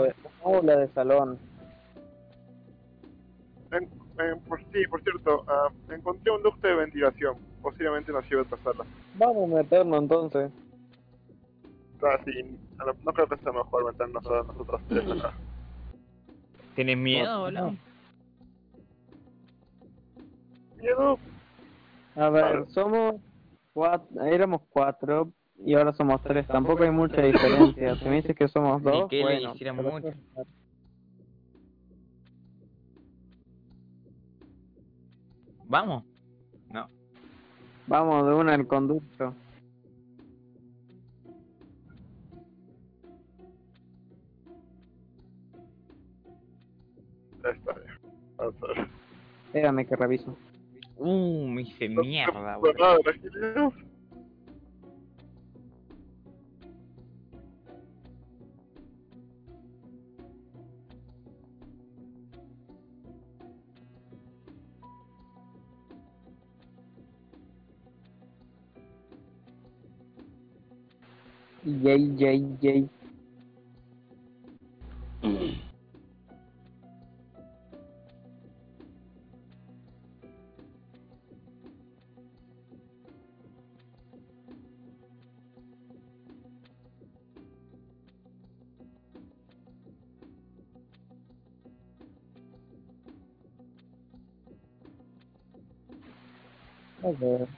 aula 0.45 0.77
de 0.77 0.89
salón. 0.93 1.39
En- 3.71 3.91
en- 4.19 4.41
por, 4.41 4.59
sí, 4.73 4.87
por 4.91 5.03
cierto, 5.03 5.45
ah, 5.49 5.69
encontré 5.91 6.33
un 6.33 6.43
ducto 6.43 6.66
de 6.69 6.75
ventilación. 6.75 7.37
Posiblemente 7.62 8.12
nos 8.12 8.25
lleve 8.29 8.43
a 8.43 8.45
otra 8.45 8.59
sala. 8.62 8.85
Vamos 9.14 9.51
a 9.53 9.55
meternos 9.57 10.03
entonces. 10.03 10.51
Ah, 12.03 12.19
sí, 12.25 12.33
no, 12.79 12.93
no 13.05 13.12
creo 13.12 13.27
que 13.29 13.37
sea 13.39 13.53
mejor 13.53 13.85
meternos 13.87 14.25
a 14.27 14.43
nosotros 14.53 14.81
tres 14.89 15.11
acá. 15.11 15.35
¿Tienes 16.77 16.97
miedo, 16.97 17.27
No. 17.35 17.41
boludo? 17.41 17.73
Miedo, 20.81 21.19
A 22.14 22.31
ver, 22.31 22.43
Claro. 22.43 22.66
somos 22.71 23.14
cuatro, 23.73 24.25
éramos 24.25 24.62
cuatro 24.71 25.33
y 25.64 25.74
ahora 25.74 25.92
somos 25.92 26.22
tres. 26.22 26.46
Tampoco 26.46 26.82
hay 26.84 26.90
mucha 26.90 27.20
diferencia. 27.22 27.96
Si 27.96 28.04
me 28.06 28.16
dices 28.16 28.36
que 28.36 28.48
somos 28.48 28.82
dos, 28.82 29.09
bueno. 29.11 29.54
hicieran 29.54 29.76
pero- 29.76 29.90
mucho. 29.90 30.12
Vamos. 35.64 36.04
No. 36.70 36.88
Vamos 37.86 38.26
de 38.26 38.34
una 38.34 38.54
al 38.54 38.66
conducto. 38.66 39.34
está 47.44 47.72
bien. 47.74 48.88
Espérame 49.46 49.86
que 49.86 49.96
reviso. 49.96 50.36
Uh, 50.96 51.46
me 51.46 51.62
hice 51.62 51.88
mierda, 51.88 52.54
No, 52.54 52.61
boludo. 52.61 53.72
Yay, 71.69 72.03
yay, 72.21 72.43
yay. 72.62 72.89
A 97.05 97.57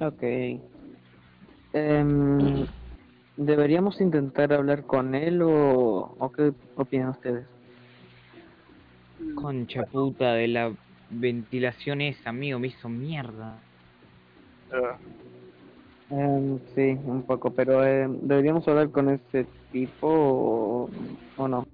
Ok. 0.00 0.22
Em, 1.72 2.66
¿Deberíamos 3.36 4.00
intentar 4.00 4.52
hablar 4.52 4.84
con 4.84 5.14
él 5.14 5.42
o, 5.42 6.16
o 6.18 6.32
qué 6.32 6.52
opinan 6.76 7.10
ustedes? 7.10 7.46
Concha 9.36 9.82
puta 9.84 10.32
de 10.34 10.48
la 10.48 10.72
ventilación 11.10 12.00
esa, 12.00 12.30
amigo, 12.30 12.58
me 12.58 12.68
hizo 12.68 12.88
mierda. 12.88 13.60
Em, 16.10 16.58
sí, 16.74 16.98
un 17.04 17.22
poco, 17.22 17.50
pero 17.50 17.84
em, 17.84 18.18
¿deberíamos 18.22 18.66
hablar 18.68 18.90
con 18.90 19.10
ese 19.10 19.46
tipo 19.72 20.06
o, 20.08 20.90
o 21.36 21.48
no? 21.48 21.66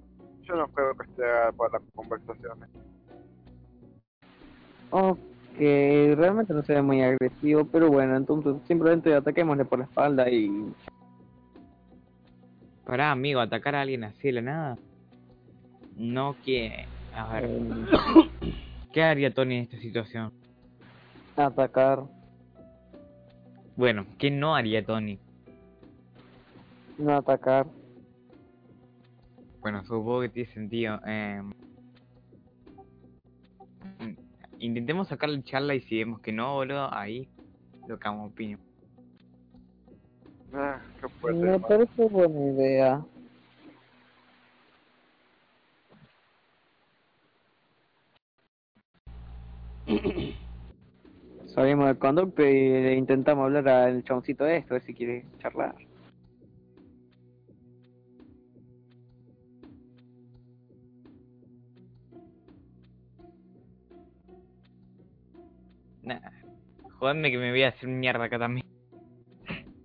yo 0.42 0.56
no 0.56 0.68
creo 0.68 0.94
que 0.96 1.04
esté 1.04 1.22
para 1.56 1.72
las 1.72 1.82
conversaciones. 1.94 2.68
Ok, 4.90 5.18
realmente 5.58 6.52
no 6.52 6.62
se 6.62 6.74
ve 6.74 6.82
muy 6.82 7.02
agresivo, 7.02 7.64
pero 7.64 7.88
bueno, 7.88 8.16
entonces 8.16 8.56
simplemente 8.66 9.14
ataquémosle 9.14 9.64
por 9.64 9.78
la 9.78 9.84
espalda 9.86 10.28
y... 10.30 10.50
Pará, 12.84 13.12
amigo, 13.12 13.40
atacar 13.40 13.74
a 13.74 13.82
alguien 13.82 14.04
así 14.04 14.28
de 14.28 14.32
la 14.32 14.42
nada. 14.42 14.78
No 15.96 16.36
que... 16.44 16.86
A 17.14 17.34
ver, 17.34 17.44
em, 17.44 17.86
¿qué 18.92 19.02
haría 19.02 19.32
Tony 19.32 19.56
en 19.56 19.62
esta 19.62 19.78
situación? 19.78 20.32
atacar. 21.36 22.04
Bueno, 23.76 24.06
¿qué 24.18 24.30
no 24.30 24.54
haría 24.54 24.84
Tony? 24.84 25.18
No 26.98 27.16
atacar. 27.16 27.66
Bueno, 29.60 29.82
supongo 29.84 30.20
que 30.22 30.28
tiene 30.28 30.52
sentido. 30.52 31.00
Eh... 31.06 31.42
Intentemos 34.58 35.08
sacarle 35.08 35.42
charla 35.42 35.74
y 35.74 35.80
si 35.80 35.98
vemos 35.98 36.20
que 36.20 36.32
no, 36.32 36.54
boludo, 36.54 36.92
ahí 36.94 37.28
lo 37.88 37.98
que 37.98 38.08
hago 38.08 38.24
opinión. 38.24 38.60
Ah, 40.52 40.80
¿qué 41.00 41.08
ser 41.20 41.34
Me 41.34 41.58
parece 41.58 42.04
buena 42.04 42.46
idea. 42.52 43.04
Salimos 51.54 51.86
del 51.86 51.98
conducto 51.98 52.42
y 52.42 52.70
le 52.70 52.94
intentamos 52.94 53.44
hablar 53.44 53.68
al 53.68 54.02
chaboncito 54.04 54.46
este, 54.46 54.72
a 54.72 54.74
ver 54.76 54.82
si 54.82 54.94
quiere 54.94 55.26
charlar. 55.38 55.74
Nah. 66.02 66.20
Joderme 66.98 67.30
que 67.30 67.36
me 67.36 67.50
voy 67.50 67.62
a 67.64 67.68
hacer 67.68 67.88
mierda 67.88 68.24
acá 68.24 68.38
también. 68.38 68.66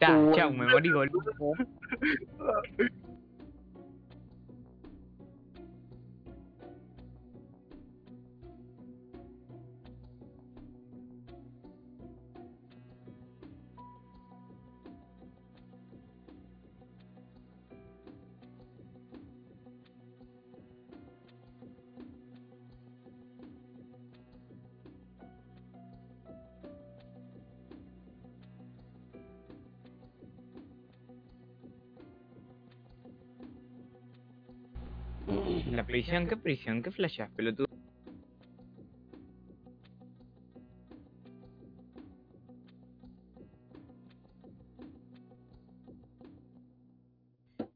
Ya, 0.00 0.20
chao, 0.34 0.50
me 0.50 0.66
morí, 0.66 0.90
boludo. 0.90 1.32
prisión, 35.94 36.26
¿qué 36.26 36.36
prisión? 36.36 36.82
¿Qué 36.82 36.90
flashás, 36.90 37.30
pelotudo? 37.36 37.66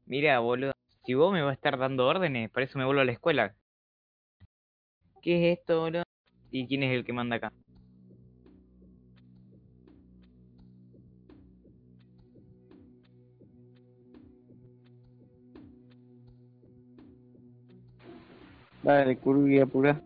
Mira, 0.05 0.39
boludo, 0.39 0.73
si 1.05 1.13
vos 1.13 1.31
me 1.31 1.41
vas 1.41 1.51
a 1.51 1.53
estar 1.53 1.77
dando 1.77 2.07
órdenes, 2.07 2.51
para 2.51 2.65
eso 2.65 2.77
me 2.77 2.83
vuelvo 2.83 2.99
a 2.99 3.05
la 3.05 3.13
escuela. 3.13 3.55
¿Qué 5.21 5.53
es 5.53 5.59
esto, 5.59 5.79
boludo? 5.79 6.03
¿Y 6.51 6.67
quién 6.67 6.83
es 6.83 6.93
el 6.93 7.05
que 7.05 7.13
manda 7.13 7.37
acá? 7.37 7.53
Dale, 18.89 19.17
Kurugi, 19.17 19.59
apura. 19.59 20.01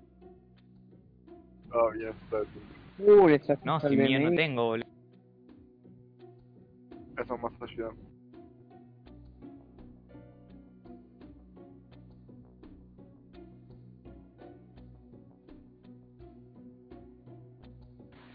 Ah, 1.71 1.89
bien, 1.95 2.09
está. 2.09 2.37
Uh, 2.99 3.27
le 3.29 3.39
sacaste 3.39 3.65
No, 3.65 3.79
si 3.79 3.95
mío 3.95 4.19
no 4.19 4.35
tengo, 4.35 4.65
boludo. 4.65 4.85
Eso 7.17 7.37
más 7.37 7.53
ayuda. 7.61 7.91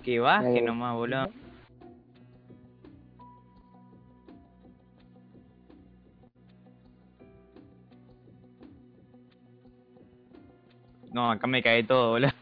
Que 0.03 0.19
baje 0.19 0.61
Eh, 0.61 0.63
nomás, 0.63 0.95
boludo. 0.95 1.28
Acá 11.31 11.47
me 11.47 11.63
cae 11.63 11.85
todo, 11.85 12.11
boludo. 12.11 12.33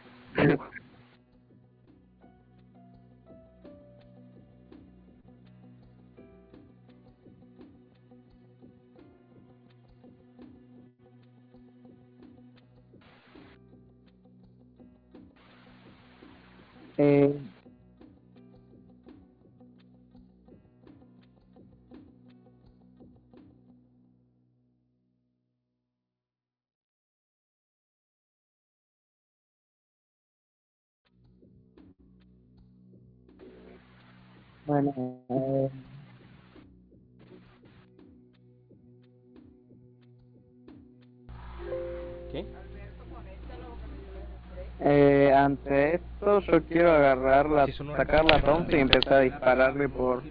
Sacar 47.96 48.24
la 48.24 48.40
Thompson 48.40 48.78
y 48.78 48.82
empezar 48.82 49.12
a 49.14 49.20
dispararle 49.20 49.88
por 49.88 50.22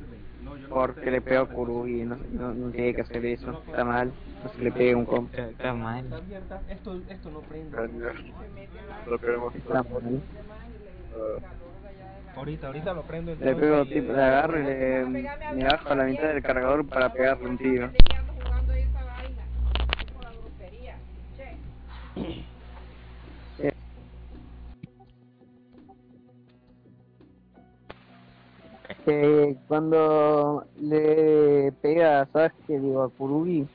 porque 0.70 1.12
le 1.12 1.22
pegó 1.22 1.44
a 1.44 1.48
Kurugi, 1.48 2.04
no, 2.04 2.18
no, 2.34 2.54
no 2.54 2.72
tiene 2.72 2.94
que 2.94 3.02
hacer 3.02 3.26
eso, 3.26 3.62
está 3.68 3.84
mal, 3.84 4.12
no 4.44 4.50
se 4.50 4.62
le 4.62 4.72
pegue 4.72 4.94
a 4.94 4.98
un 4.98 5.06
comp. 5.06 5.34
Está, 5.34 5.50
está 5.50 5.74
mal. 5.74 6.06
Esto, 6.68 7.02
esto 7.08 7.30
no 7.32 7.42
prende. 7.42 7.78
Lo 9.08 9.20
queremos 9.20 9.56
Está 9.56 9.80
hacer. 9.80 9.92
mal. 10.04 10.22
Ah, 11.14 11.56
Ahorita, 12.36 12.68
ahorita 12.68 12.94
lo 12.94 13.04
prendo. 13.04 13.36
Le 13.36 13.56
pego, 13.56 13.86
tipo, 13.86 14.12
le 14.12 14.22
agarro 14.22 14.60
y 14.60 14.64
le, 14.64 15.06
me 15.06 15.64
bajo 15.64 15.90
a 15.90 15.96
la 15.96 16.04
mitad 16.04 16.28
del 16.28 16.44
cargador 16.44 16.86
para 16.88 17.14
pegarle 17.14 17.50
un 17.50 17.58
tiro. 17.58 17.90
Que 29.06 29.56
cuando 29.68 30.66
le 30.82 31.72
pega 31.82 32.22
a 32.22 32.26
Sasuke, 32.26 32.80
digo 32.80 33.04
a 33.04 33.10
Kurugi, 33.10 33.68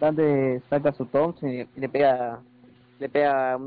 Dante 0.00 0.60
saca 0.68 0.92
su 0.92 1.06
Thompson 1.06 1.50
y 1.50 1.66
le 1.76 1.88
pega, 1.88 2.40
le 2.98 3.08
pega, 3.08 3.58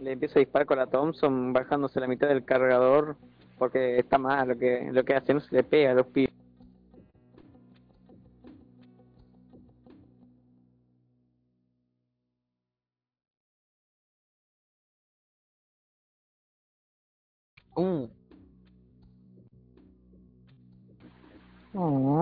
le 0.00 0.12
empieza 0.12 0.38
a 0.38 0.40
disparar 0.40 0.66
con 0.66 0.78
la 0.78 0.86
Thompson 0.86 1.52
bajándose 1.52 2.00
la 2.00 2.08
mitad 2.08 2.28
del 2.28 2.44
cargador 2.44 3.16
porque 3.58 3.98
está 3.98 4.18
mal 4.18 4.48
lo 4.48 4.58
que 4.58 4.90
lo 4.90 5.04
que 5.04 5.14
hace, 5.14 5.34
no 5.34 5.40
se 5.40 5.54
le 5.54 5.62
pega 5.62 5.92
a 5.92 5.94
los 5.94 6.06
pibes. 6.06 6.43
Ah. 21.76 22.13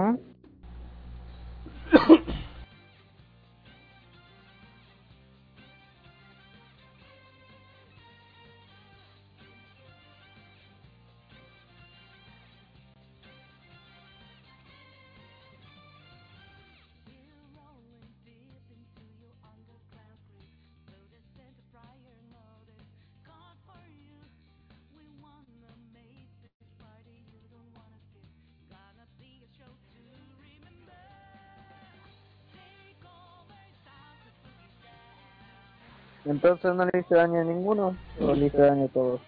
Entonces 36.32 36.74
no 36.74 36.86
le 36.86 36.98
hice 36.98 37.14
daño 37.14 37.42
a 37.42 37.44
ninguno, 37.44 37.94
o 38.18 38.32
le 38.32 38.46
hice 38.46 38.56
daño 38.56 38.86
a 38.86 38.88
todos. 38.88 39.20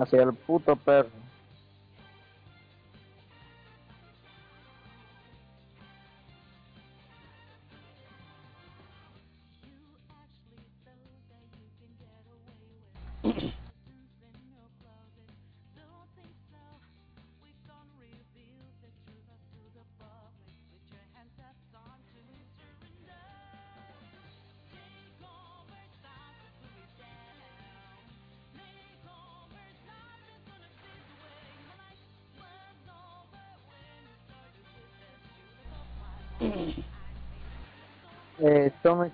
Hacia 0.00 0.22
el 0.22 0.32
puto 0.34 0.76
perro. 0.76 1.27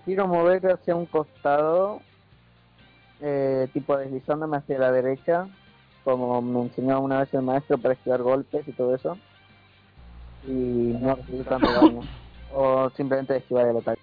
Quiero 0.05 0.27
mover 0.27 0.67
hacia 0.67 0.95
un 0.95 1.07
costado, 1.07 2.01
eh, 3.21 3.69
tipo 3.73 3.97
deslizándome 3.97 4.59
hacia 4.59 4.79
la 4.79 4.93
derecha, 4.93 5.49
como 6.05 6.43
me 6.43 6.63
enseñó 6.63 7.01
una 7.01 7.21
vez 7.21 7.33
el 7.33 7.43
maestro 7.43 7.79
para 7.79 7.95
esquivar 7.95 8.23
golpes 8.23 8.67
y 8.69 8.73
todo 8.73 8.95
eso. 8.95 9.19
Y 10.47 10.53
no 11.01 11.15
recibir 11.17 11.45
tanto 11.45 11.73
daño. 11.73 12.01
O 12.53 12.91
simplemente 12.91 13.37
esquivar 13.37 13.69
el 13.69 13.79
ataque. 13.79 14.01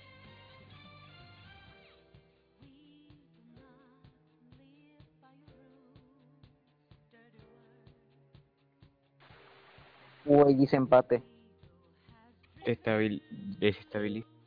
Uy, 10.26 10.56
dice 10.56 10.76
empate. 10.76 11.24
Estabil 12.66 13.22
desestabiliza. 13.60 14.41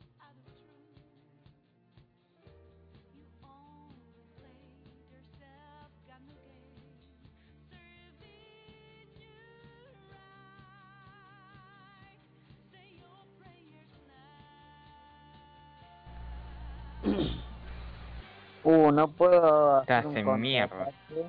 Uh, 18.65 18.91
no 18.91 19.07
puedo 19.07 19.77
hacer 19.77 19.99
Estás 19.99 20.05
un 20.05 20.41
mierda. 20.41 20.69
contraataque. 20.69 21.25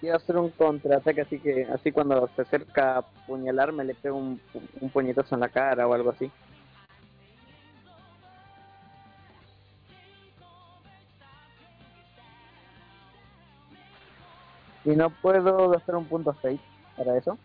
Quiero 0.00 0.16
hacer 0.16 0.36
un 0.36 0.50
contraataque 0.50 1.20
así 1.20 1.38
que 1.40 1.66
así 1.72 1.92
cuando 1.92 2.28
se 2.34 2.42
acerca 2.42 2.94
a 2.94 2.98
apuñalarme 2.98 3.84
le 3.84 3.94
pego 3.94 4.16
un, 4.16 4.40
un 4.80 4.90
puñetazo 4.90 5.36
en 5.36 5.40
la 5.40 5.48
cara 5.48 5.86
o 5.86 5.94
algo 5.94 6.10
así. 6.10 6.30
Y 14.84 14.90
no 14.90 15.10
puedo 15.10 15.68
gastar 15.70 15.96
un 15.96 16.06
punto 16.06 16.32
fate 16.34 16.60
para 16.96 17.16
eso. 17.16 17.38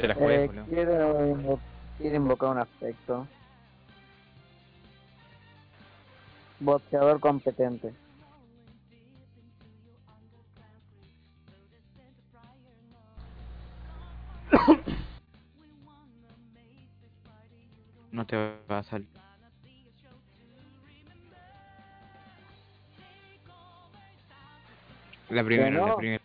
Te 0.00 0.08
la 0.08 0.14
Eh, 0.14 0.46
boludo. 0.46 0.64
quiero, 0.66 1.26
invo- 1.26 1.60
quiero 1.98 2.16
invocar 2.16 2.50
un 2.50 2.58
aspecto. 2.58 3.26
Boxeador 6.60 7.20
competente. 7.20 7.92
No 18.12 18.26
te 18.26 18.36
va 18.68 18.78
a 18.78 18.82
salir. 18.82 19.06
La 25.28 25.44
primera, 25.44 25.70
no? 25.70 25.86
la 25.86 25.96
primera. 25.96 26.19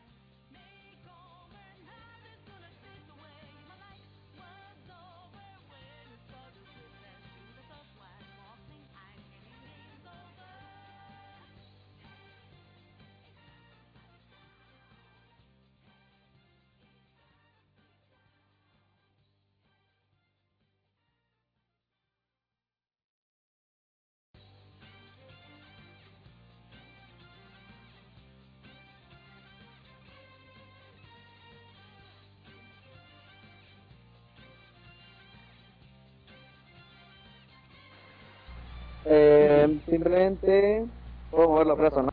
Eh, 39.66 39.82
simplemente 39.90 40.86
puedo 41.32 41.50
mover 41.50 41.68
los 41.68 41.78
brazos, 41.78 42.06
¿no? 42.06 42.10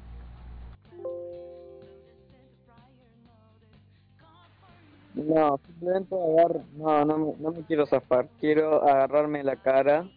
No, 5.14 5.60
simplemente 5.66 6.14
agarro. 6.14 6.64
No, 6.76 7.04
no, 7.04 7.34
no 7.38 7.50
me 7.52 7.62
quiero 7.64 7.86
zafar. 7.86 8.28
Quiero 8.40 8.82
agarrarme 8.82 9.44
la 9.44 9.56
cara. 9.56 10.08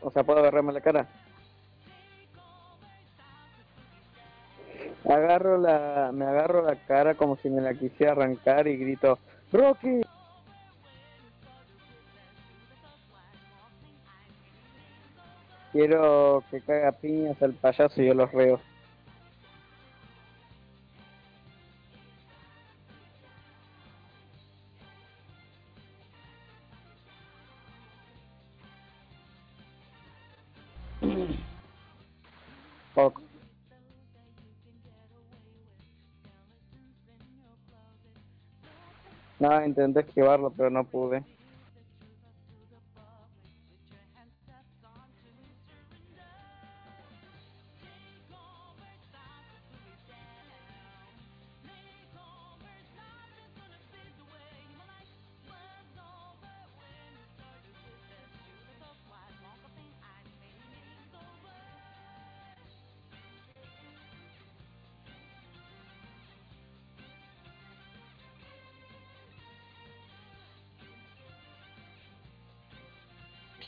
O 0.00 0.10
sea, 0.10 0.22
¿puedo 0.22 0.38
agarrarme 0.38 0.72
la 0.72 0.80
cara? 0.80 1.08
Agarro 5.04 5.58
la, 5.58 6.10
me 6.12 6.24
agarro 6.24 6.62
la 6.62 6.76
cara 6.86 7.14
como 7.14 7.36
si 7.36 7.48
me 7.48 7.60
la 7.60 7.74
quisiera 7.74 8.12
arrancar 8.12 8.66
y 8.66 8.76
grito, 8.76 9.18
¡Rocky! 9.52 10.00
Quiero 15.76 16.42
que 16.50 16.62
caiga 16.62 16.90
piñas 16.90 17.42
al 17.42 17.52
payaso 17.52 18.00
y 18.00 18.06
yo 18.06 18.14
los 18.14 18.32
reo. 18.32 18.58
Fuck. 32.94 33.20
No, 39.38 39.62
intenté 39.66 40.00
esquivarlo, 40.00 40.50
pero 40.56 40.70
no 40.70 40.84
pude. 40.84 41.22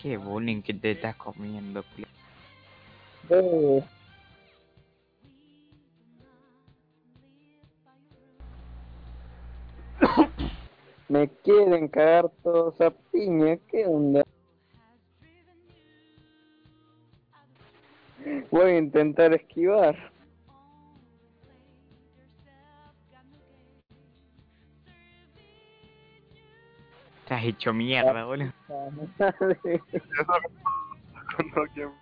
Qué 0.09 0.17
bullying 0.17 0.63
que 0.63 0.73
te 0.73 0.93
estás 0.93 1.17
comiendo, 1.17 1.85
Eh, 3.29 3.85
Me 11.11 11.29
quieren 11.45 11.89
cagar 11.89 12.31
todos 12.43 12.81
a 12.81 12.91
piña, 13.13 13.59
¿qué 13.71 13.85
onda? 13.85 14.23
Voy 18.51 18.71
a 18.71 18.79
intentar 18.79 19.35
esquivar. 19.35 19.95
Estás 27.39 27.51
hecho 27.51 27.73
mierda, 27.73 28.25
boludo. 28.25 28.53
Eso 29.19 29.35
es 31.39 31.55
lo 31.55 31.99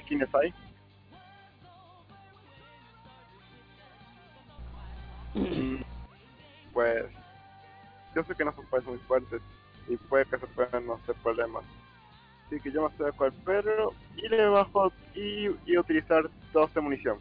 pasa 0.00 0.06
cuando 0.06 0.38
alguien 0.38 0.62
Pues, 5.32 5.84
pues, 6.72 7.12
yo 8.14 8.24
sé 8.24 8.34
que 8.34 8.44
no 8.44 8.52
son 8.52 8.66
pues 8.66 8.84
muy 8.84 8.98
fuertes 8.98 9.40
y 9.88 9.96
puede 9.96 10.24
que 10.26 10.38
se 10.38 10.46
puedan 10.48 10.86
no 10.86 10.94
hacer 10.94 11.14
problemas. 11.16 11.64
Así 12.46 12.60
que 12.60 12.70
yo 12.70 12.82
me 12.82 12.94
acerco 12.94 13.24
al 13.24 13.32
perro 13.32 13.94
y 14.16 14.28
le 14.28 14.46
bajo 14.46 14.92
y, 15.14 15.48
y 15.64 15.78
utilizar 15.78 16.28
12 16.52 16.80
munición. 16.80 17.18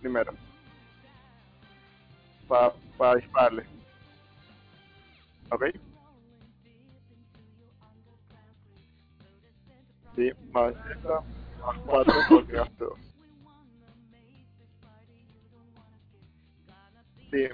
Primero. 0.00 0.32
Para 2.48 2.72
pa 2.96 3.16
dispararle. 3.16 3.64
¿Ok? 5.50 5.64
Sí, 10.20 10.30
más 10.52 10.74
esta, 10.94 11.22
más 11.64 11.78
4 11.86 12.14
porque 12.28 12.52
gasto 12.52 12.84
2. 12.84 12.98
Sí. 17.30 17.48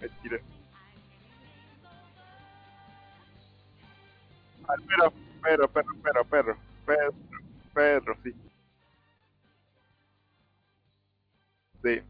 Me. 0.00 0.40
Ah, 4.66 4.74
perro, 4.88 5.12
perro, 5.42 5.68
perro, 5.68 6.24
perro, 6.24 6.56
perro, 6.86 7.14
perro, 7.76 8.16
sí. 8.24 8.34
Sí. 11.82 12.00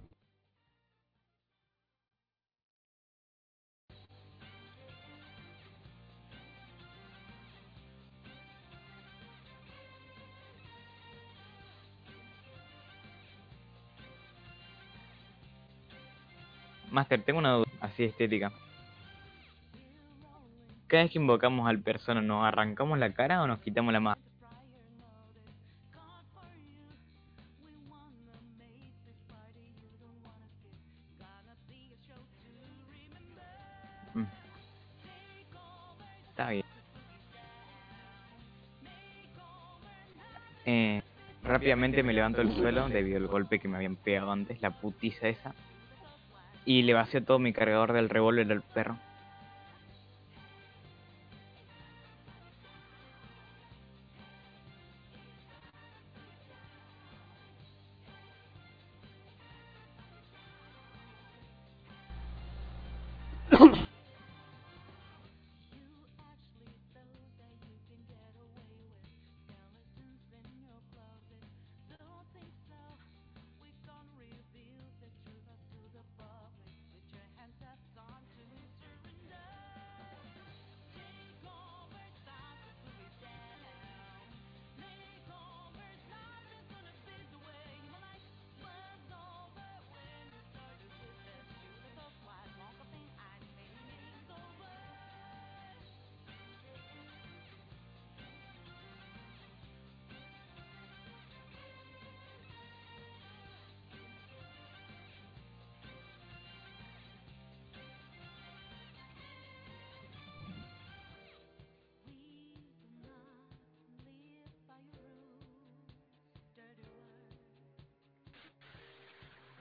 Master, 16.91 17.23
tengo 17.25 17.41
una 17.41 17.55
duda 17.55 17.67
así 17.81 18.05
estética. 18.05 18.53
Cada 20.87 21.03
vez 21.03 21.13
que 21.13 21.19
invocamos 21.19 21.69
al 21.69 21.81
persona, 21.81 22.23
¿nos 22.23 22.45
arrancamos 22.45 22.99
la 22.99 23.13
cara 23.13 23.43
o 23.43 23.49
nos 23.49 23.59
quitamos 23.59 23.93
la 23.93 24.01
máscara? 24.01 24.36
Eh, 40.67 41.01
rápidamente 41.45 42.03
me 42.03 42.13
levanto 42.13 42.43
del 42.43 42.53
suelo 42.53 42.89
debido 42.91 43.17
al 43.17 43.29
golpe 43.29 43.59
que 43.59 43.69
me 43.69 43.77
habían 43.77 43.97
pegado 43.97 44.31
antes, 44.31 44.61
la 44.61 44.71
putiza 44.71 45.29
esa. 45.29 45.55
Y 46.65 46.83
le 46.83 46.93
vacío 46.93 47.25
todo 47.25 47.39
mi 47.39 47.53
cargador 47.53 47.93
del 47.93 48.09
revólver 48.09 48.51
al 48.51 48.63
perro. 48.63 48.99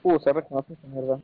Uh, 0.05 0.19
se 0.19 0.31
reconoce 0.31 0.73
esa 0.73 0.87
mierda. 0.87 1.19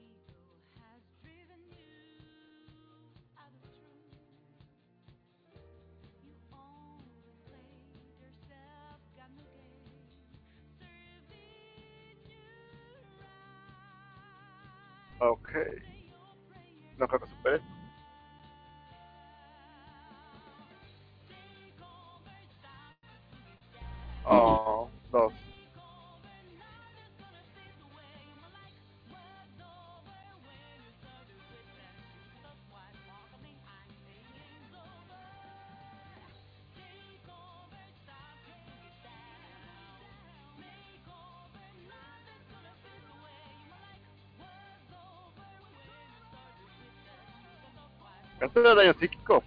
¿Esto 48.42 48.60
era 48.60 48.74
daño 48.74 48.94
psíquico? 48.96 49.44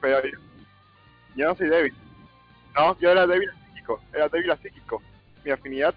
Pero 0.00 0.22
yo, 0.24 0.38
yo 1.34 1.48
no 1.48 1.54
soy 1.56 1.68
débil. 1.68 1.94
No, 2.76 2.96
yo 3.00 3.10
era 3.10 3.26
débil 3.26 3.50
a 3.50 3.52
psíquico. 3.66 4.00
Era 4.12 4.28
débil 4.28 4.50
a 4.52 4.56
psíquico. 4.56 5.02
Mi 5.44 5.50
afinidad. 5.50 5.94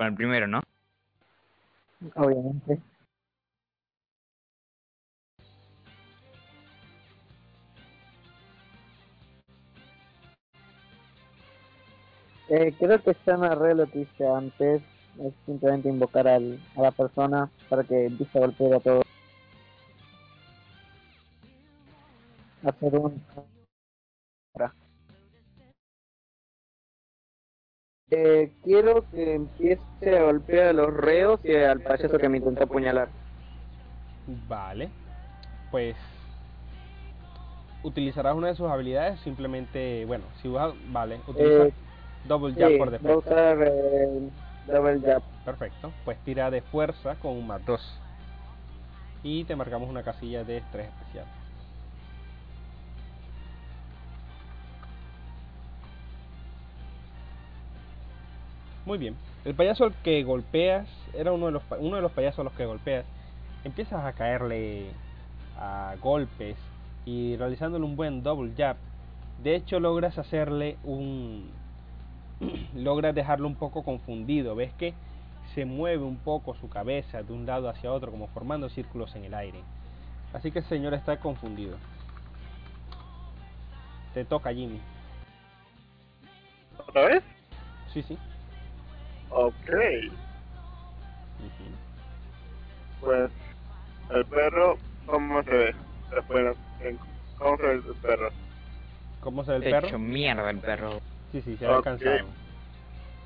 Con 0.00 0.06
el 0.06 0.14
primero, 0.14 0.46
¿no? 0.46 0.62
Obviamente. 2.14 2.80
Eh, 12.48 12.74
creo 12.78 13.02
que 13.02 13.14
ya 13.26 13.36
narré 13.36 13.74
lo 13.74 13.86
que 13.90 14.00
hice 14.00 14.26
antes. 14.26 14.80
Es 15.18 15.34
simplemente 15.44 15.90
invocar 15.90 16.26
al, 16.26 16.58
a 16.76 16.80
la 16.80 16.92
persona 16.92 17.50
para 17.68 17.84
que 17.84 18.06
empiece 18.06 18.38
a 18.38 18.40
golpear 18.40 18.74
a 18.76 18.80
todos. 18.80 19.04
Hacer 22.64 22.96
un. 22.96 23.22
Eh, 28.10 28.50
quiero 28.64 29.04
que 29.10 29.34
empiece 29.34 30.18
a 30.18 30.24
golpear 30.24 30.68
a 30.68 30.72
los 30.72 30.92
reos 30.92 31.40
y 31.44 31.54
al 31.54 31.80
payaso 31.80 32.18
que 32.18 32.28
me 32.28 32.38
intentó 32.38 32.64
apuñalar. 32.64 33.08
Vale. 34.48 34.90
Pues 35.70 35.96
utilizarás 37.82 38.34
una 38.34 38.48
de 38.48 38.54
sus 38.56 38.68
habilidades 38.68 39.20
simplemente, 39.20 40.04
bueno, 40.06 40.24
si 40.42 40.48
vas, 40.48 40.74
vale, 40.88 41.20
utiliza 41.26 41.64
Eh, 41.66 41.72
double 42.24 42.54
jab 42.54 42.70
sí, 42.70 42.78
por 42.78 42.90
defecto. 42.90 43.18
usar 43.18 43.58
eh, 43.62 44.30
double 44.66 45.00
jab. 45.00 45.22
Perfecto. 45.44 45.92
Pues 46.04 46.18
tira 46.24 46.50
de 46.50 46.60
fuerza 46.62 47.14
con 47.16 47.32
un 47.32 47.46
más 47.46 47.64
2. 47.64 48.00
Y 49.22 49.44
te 49.44 49.54
marcamos 49.54 49.88
una 49.88 50.02
casilla 50.02 50.44
de 50.44 50.58
estrés 50.58 50.88
especial. 50.88 51.26
Muy 58.86 58.98
bien. 58.98 59.16
El 59.44 59.54
payaso 59.54 59.84
al 59.84 59.94
que 60.02 60.22
golpeas 60.22 60.88
era 61.14 61.32
uno 61.32 61.46
de 61.46 61.52
los 61.52 61.62
uno 61.78 61.96
de 61.96 62.02
los 62.02 62.12
payasos 62.12 62.40
a 62.40 62.44
los 62.44 62.52
que 62.54 62.66
golpeas. 62.66 63.04
Empiezas 63.64 64.04
a 64.04 64.12
caerle 64.12 64.90
a 65.58 65.94
golpes 66.00 66.56
y 67.04 67.36
realizándole 67.36 67.84
un 67.84 67.96
buen 67.96 68.22
double 68.22 68.52
jab. 68.56 68.76
De 69.42 69.54
hecho 69.54 69.80
logras 69.80 70.18
hacerle 70.18 70.76
un 70.84 71.50
logras 72.74 73.14
dejarlo 73.14 73.46
un 73.46 73.56
poco 73.56 73.82
confundido. 73.82 74.54
Ves 74.54 74.72
que 74.74 74.94
se 75.54 75.64
mueve 75.64 76.04
un 76.04 76.16
poco 76.16 76.54
su 76.54 76.68
cabeza 76.68 77.22
de 77.22 77.32
un 77.32 77.46
lado 77.46 77.68
hacia 77.68 77.92
otro, 77.92 78.10
como 78.10 78.28
formando 78.28 78.68
círculos 78.68 79.14
en 79.16 79.24
el 79.24 79.34
aire. 79.34 79.60
Así 80.32 80.50
que 80.50 80.60
el 80.60 80.64
señor 80.66 80.94
está 80.94 81.18
confundido. 81.18 81.76
Te 84.14 84.24
toca, 84.24 84.52
Jimmy. 84.52 84.80
¿Otra 86.78 87.02
vez? 87.02 87.22
Sí, 87.92 88.02
sí. 88.02 88.16
Ok. 89.30 89.70
Pues 93.00 93.30
el 94.10 94.26
perro, 94.26 94.78
¿cómo 95.06 95.42
se 95.44 95.50
ve? 95.50 95.76
Después, 96.14 96.56
¿cómo 97.36 97.56
se 97.56 97.62
ve 97.62 97.72
el 97.74 97.96
perro? 98.00 98.32
¿Cómo 99.20 99.44
se 99.44 99.50
ve 99.52 99.56
el 99.58 99.62
Hecho 99.64 99.86
perro? 99.86 99.98
mierda 99.98 100.50
el 100.50 100.60
perro. 100.60 100.98
Sí, 101.32 101.42
sí, 101.42 101.56
se 101.56 101.66
ve 101.66 101.76
Ok. 101.78 101.84
cansado. 101.84 102.34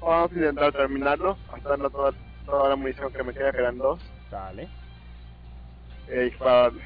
Vamos 0.01 0.33
a 0.33 0.35
intentar 0.35 0.73
terminarlo, 0.73 1.39
gastando 1.53 1.91
toda, 1.91 2.13
toda 2.45 2.69
la 2.71 2.77
munición 2.77 3.13
que 3.13 3.25
me 3.25 3.33
queda, 3.35 3.53
que 3.53 3.59
eran 3.59 3.79
dos, 3.79 4.03
Dale, 4.31 4.69
y 6.09 6.19
dispararle. 6.25 6.83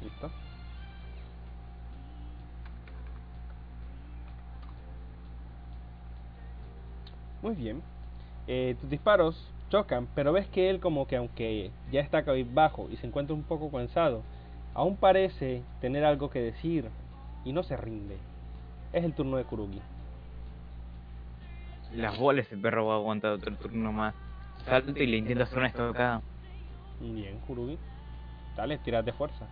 listo. 0.00 0.30
Muy 7.42 7.54
bien. 7.54 7.82
Eh, 8.46 8.76
tus 8.80 8.88
disparos 8.88 9.52
chocan, 9.68 10.08
pero 10.14 10.32
ves 10.32 10.46
que 10.48 10.70
él 10.70 10.80
como 10.80 11.06
que 11.06 11.16
aunque 11.16 11.70
ya 11.90 12.00
está 12.00 12.24
cabizbajo 12.24 12.88
y 12.90 12.96
se 12.96 13.06
encuentra 13.06 13.34
un 13.34 13.42
poco 13.42 13.70
cansado, 13.70 14.22
aún 14.74 14.96
parece 14.96 15.62
tener 15.80 16.04
algo 16.04 16.30
que 16.30 16.40
decir 16.40 16.88
y 17.44 17.52
no 17.52 17.62
se 17.62 17.76
rinde. 17.76 18.16
Es 18.92 19.04
el 19.04 19.14
turno 19.14 19.36
de 19.36 19.44
Kurugi. 19.44 19.80
Las 21.94 22.18
bolas 22.18 22.46
ese 22.46 22.56
perro 22.56 22.86
va 22.86 22.94
a 22.94 22.96
aguantar 22.96 23.32
otro 23.32 23.54
turno 23.56 23.92
más. 23.92 24.14
Salto 24.64 24.92
y 25.02 25.06
le 25.06 25.16
intento 25.18 25.42
hacer 25.42 25.58
una 25.58 25.66
estocada. 25.66 26.22
Bien, 27.00 27.38
Kurugi. 27.46 27.78
Dale, 28.56 28.78
tiras 28.78 29.04
de 29.04 29.12
fuerza. 29.12 29.48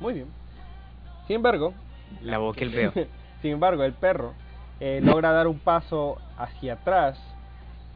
Muy 0.00 0.14
bien. 0.14 0.28
Sin 1.26 1.36
embargo, 1.36 1.74
La 2.22 2.38
boqué 2.38 2.64
el 2.64 2.72
peo. 2.72 2.92
sin 3.42 3.52
embargo, 3.52 3.84
el 3.84 3.92
perro 3.92 4.34
eh, 4.80 5.00
logra 5.02 5.32
dar 5.32 5.46
un 5.46 5.58
paso 5.58 6.18
hacia 6.36 6.74
atrás 6.74 7.18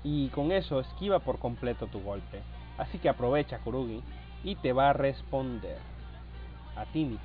y 0.05 0.29
con 0.29 0.53
eso 0.53 0.81
esquiva 0.81 1.21
por 1.21 1.39
completo 1.39 1.87
tu 1.87 2.01
golpe. 2.01 2.43
Así 2.79 2.99
que 2.99 3.09
aprovecha 3.09 3.59
Kurugi 3.59 4.03
y 4.45 4.57
te 4.57 4.73
va 4.73 4.91
a 4.91 4.93
responder 4.93 5.79
a 6.77 6.85
ti 6.87 7.05
mismo. 7.05 7.21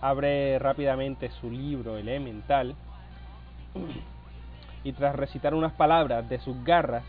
Abre 0.00 0.58
rápidamente 0.58 1.30
su 1.40 1.50
libro 1.50 1.96
elemental 1.96 2.74
y 4.84 4.92
tras 4.92 5.14
recitar 5.14 5.54
unas 5.54 5.72
palabras 5.72 6.28
de 6.28 6.38
sus 6.38 6.62
garras 6.64 7.04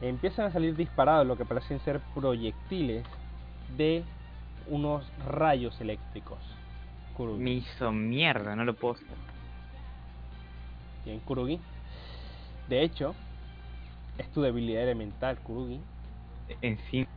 empiezan 0.00 0.46
a 0.46 0.50
salir 0.50 0.76
disparados 0.76 1.26
lo 1.26 1.36
que 1.36 1.44
parecen 1.44 1.80
ser 1.80 2.00
proyectiles 2.14 3.04
de 3.76 4.04
unos 4.68 5.04
rayos 5.26 5.80
eléctricos. 5.80 6.38
Kurugi. 7.16 7.42
Me 7.42 7.50
hizo 7.50 7.92
mierda, 7.92 8.56
no 8.56 8.64
lo 8.64 8.74
puedo 8.74 8.94
hacer. 8.94 9.06
Bien, 11.04 11.20
Kurugi. 11.20 11.60
De 12.68 12.82
hecho, 12.82 13.14
es 14.18 14.28
tu 14.32 14.42
debilidad 14.42 14.82
elemental, 14.82 15.38
Kurugi. 15.38 15.80
Encima. 16.62 17.08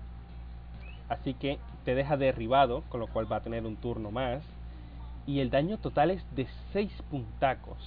Así 1.07 1.33
que 1.33 1.59
te 1.85 1.95
deja 1.95 2.17
derribado, 2.17 2.83
con 2.89 2.99
lo 2.99 3.07
cual 3.07 3.31
va 3.31 3.37
a 3.37 3.41
tener 3.41 3.65
un 3.65 3.75
turno 3.75 4.11
más. 4.11 4.43
Y 5.25 5.39
el 5.39 5.49
daño 5.49 5.77
total 5.77 6.11
es 6.11 6.23
de 6.35 6.47
6 6.73 6.91
puntacos. 7.09 7.77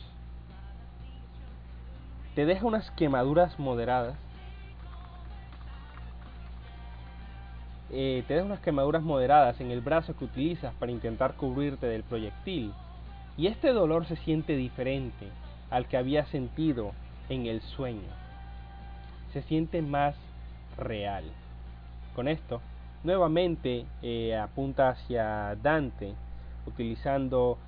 Te 2.35 2.47
deja 2.47 2.67
unas 2.67 2.91
quemaduras 2.93 3.59
moderadas. 3.59 4.17
Eh, 7.95 8.25
te 8.27 8.35
deja 8.35 8.47
unas 8.47 8.61
quemaduras 8.61 9.03
moderadas 9.03 9.61
en 9.61 9.71
el 9.71 9.83
brazo 9.83 10.17
que 10.17 10.25
utilizas 10.25 10.73
para 10.75 10.91
intentar 10.91 11.35
cubrirte 11.35 11.87
del 11.87 12.03
proyectil. 12.03 12.73
Y 13.37 13.49
este 13.49 13.73
dolor 13.73 14.07
se 14.07 14.17
siente 14.17 14.57
diferente 14.57 15.29
al 15.71 15.87
que 15.87 15.99
había 15.99 16.25
sentido 16.27 16.93
en 17.29 17.47
el 17.47 17.61
sueño. 17.61 18.09
Se 19.35 19.43
siente 19.43 19.83
más 19.83 20.15
real. 20.79 21.25
Con 22.15 22.29
esto, 22.29 22.63
nuevamente 23.05 23.85
eh, 24.01 24.37
apunta 24.37 24.89
hacia 24.91 25.55
Dante, 25.57 26.15
utilizando, 26.67 27.59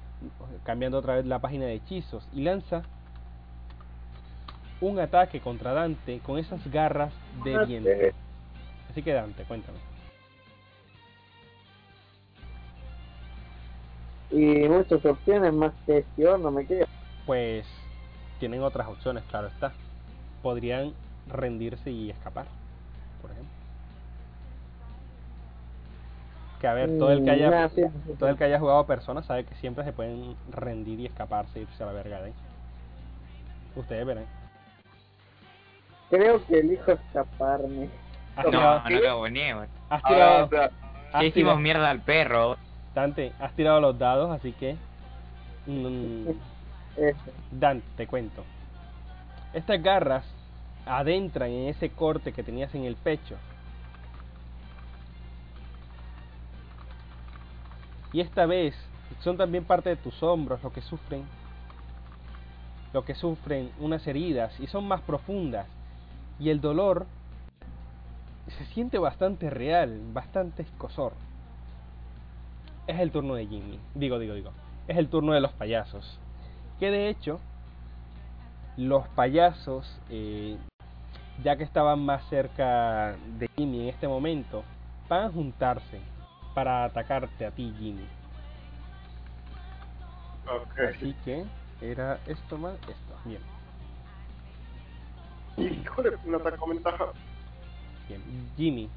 cambiando 0.65 0.99
otra 0.99 1.17
vez 1.17 1.27
la 1.27 1.39
página 1.39 1.67
de 1.67 1.75
hechizos 1.75 2.27
y 2.33 2.43
lanza 2.43 2.83
un 4.81 4.99
ataque 4.99 5.41
contra 5.41 5.73
Dante 5.73 6.21
con 6.21 6.39
esas 6.39 6.67
garras 6.71 7.13
de 7.45 7.65
viento. 7.67 7.91
Así 8.91 9.03
que 9.03 9.13
Dante, 9.13 9.45
cuéntame. 9.45 9.94
Y 14.31 14.69
muchas 14.69 15.05
opciones 15.05 15.53
más 15.53 15.73
que 15.87 15.99
esquivar 15.99 16.39
no 16.41 16.51
me 16.51 16.67
queda. 16.67 16.87
Pues 17.27 17.67
tienen 18.41 18.63
otras 18.63 18.89
opciones, 18.89 19.23
claro 19.25 19.47
está. 19.49 19.73
Podrían 20.43 20.93
rendirse 21.29 21.91
y 21.91 22.11
escapar, 22.11 22.47
por 23.23 23.31
ejemplo. 23.31 23.51
Que 26.61 26.67
a 26.69 26.75
ver, 26.75 26.99
todo 26.99 27.13
el 27.13 27.19
que 27.25 27.31
Mm, 27.31 27.35
haya 27.35 27.51
nah, 27.51 27.69
sí, 27.69 27.83
sí, 28.07 28.13
todo 28.19 28.29
el 28.31 28.37
que 28.37 28.45
haya 28.45 28.59
jugado 28.59 28.87
persona 28.87 29.23
sabe 29.23 29.45
que 29.45 29.55
siempre 29.57 29.85
se 29.85 29.93
pueden 29.93 30.35
rendir 30.51 31.01
y 31.01 31.07
escaparse 31.07 31.59
y 31.59 31.63
irse 31.63 31.83
a 31.83 31.87
la 31.87 31.93
verga 31.93 32.21
de 32.21 32.27
ahí. 32.27 32.35
Ustedes 33.77 34.07
verán. 34.07 34.27
Creo 36.11 36.45
que 36.47 36.61
elijo 36.61 36.93
escaparme. 36.93 37.89
No, 38.37 38.51
tirado, 38.51 38.83
no 38.91 39.01
lo 39.01 39.11
aboné, 39.11 39.55
weón. 39.55 39.69
has 39.91 40.03
Ah, 40.05 40.09
tirado- 40.09 40.45
o 40.45 40.49
sea, 40.49 40.65
has 40.65 40.73
Ya 41.13 41.25
hicimos 41.25 41.35
tirado- 41.35 41.59
mierda 41.59 41.91
al 41.91 42.01
perro. 42.01 42.57
Dante, 42.95 43.33
has 43.41 43.53
tirado 43.55 43.81
los 43.81 43.99
dados, 43.99 44.31
así 44.31 44.53
que 44.53 44.77
mm. 45.67 46.29
Dante, 47.51 47.87
te 47.97 48.07
cuento. 48.07 48.45
Estas 49.53 49.83
garras 49.83 50.25
adentran 50.87 51.51
en 51.51 51.69
ese 51.69 51.91
corte 51.91 52.33
que 52.33 52.43
tenías 52.43 52.75
en 52.75 52.85
el 52.85 52.97
pecho. 52.97 53.37
Y 58.13 58.21
esta 58.21 58.47
vez 58.47 58.75
son 59.21 59.37
también 59.37 59.65
parte 59.65 59.91
de 59.91 59.97
tus 59.97 60.23
hombros 60.23 60.63
lo 60.63 60.73
que 60.73 60.81
sufren 60.81 61.25
lo 62.93 63.05
que 63.05 63.15
sufren 63.17 63.73
unas 63.81 64.07
heridas 64.07 64.59
y 64.61 64.69
son 64.69 64.87
más 64.87 65.01
profundas 65.01 65.67
y 66.39 66.51
el 66.51 66.61
dolor 66.61 67.07
se 68.57 68.65
siente 68.67 68.99
bastante 68.99 69.51
real, 69.51 70.01
bastante 70.13 70.63
escosor. 70.63 71.13
Es 72.87 72.99
el 73.01 73.11
turno 73.11 73.35
de 73.35 73.47
Jimmy. 73.47 73.79
Digo, 73.95 74.19
digo, 74.19 74.35
digo. 74.35 74.51
Es 74.89 74.97
el 74.97 75.09
turno 75.09 75.33
de 75.33 75.41
los 75.41 75.53
payasos. 75.53 76.19
Que 76.79 76.91
de 76.91 77.09
hecho, 77.09 77.41
los 78.77 79.07
payasos, 79.09 80.01
eh, 80.11 80.57
ya 81.43 81.57
que 81.57 81.65
estaban 81.65 82.01
más 82.05 82.25
cerca 82.29 83.17
de 83.39 83.49
Jimmy 83.57 83.83
en 83.83 83.89
este 83.89 84.07
momento, 84.09 84.65
van 85.09 85.25
a 85.27 85.31
juntarse 85.31 86.01
para 86.55 86.85
atacarte 86.85 87.47
a 87.47 87.51
ti, 87.51 87.75
Jimmy. 87.79 88.07
Ok. 90.47 90.79
Así 90.95 91.15
que 91.25 91.45
era 91.81 92.19
esto 92.27 92.59
más 92.59 92.75
esto. 92.75 93.15
Bien, 93.25 93.41
Híjole, 95.57 96.11
un 96.25 96.35
ataque 96.35 96.57
con 96.59 96.71
ventaja. 96.71 97.07
bien. 98.09 98.23
Jimmy, 98.57 98.91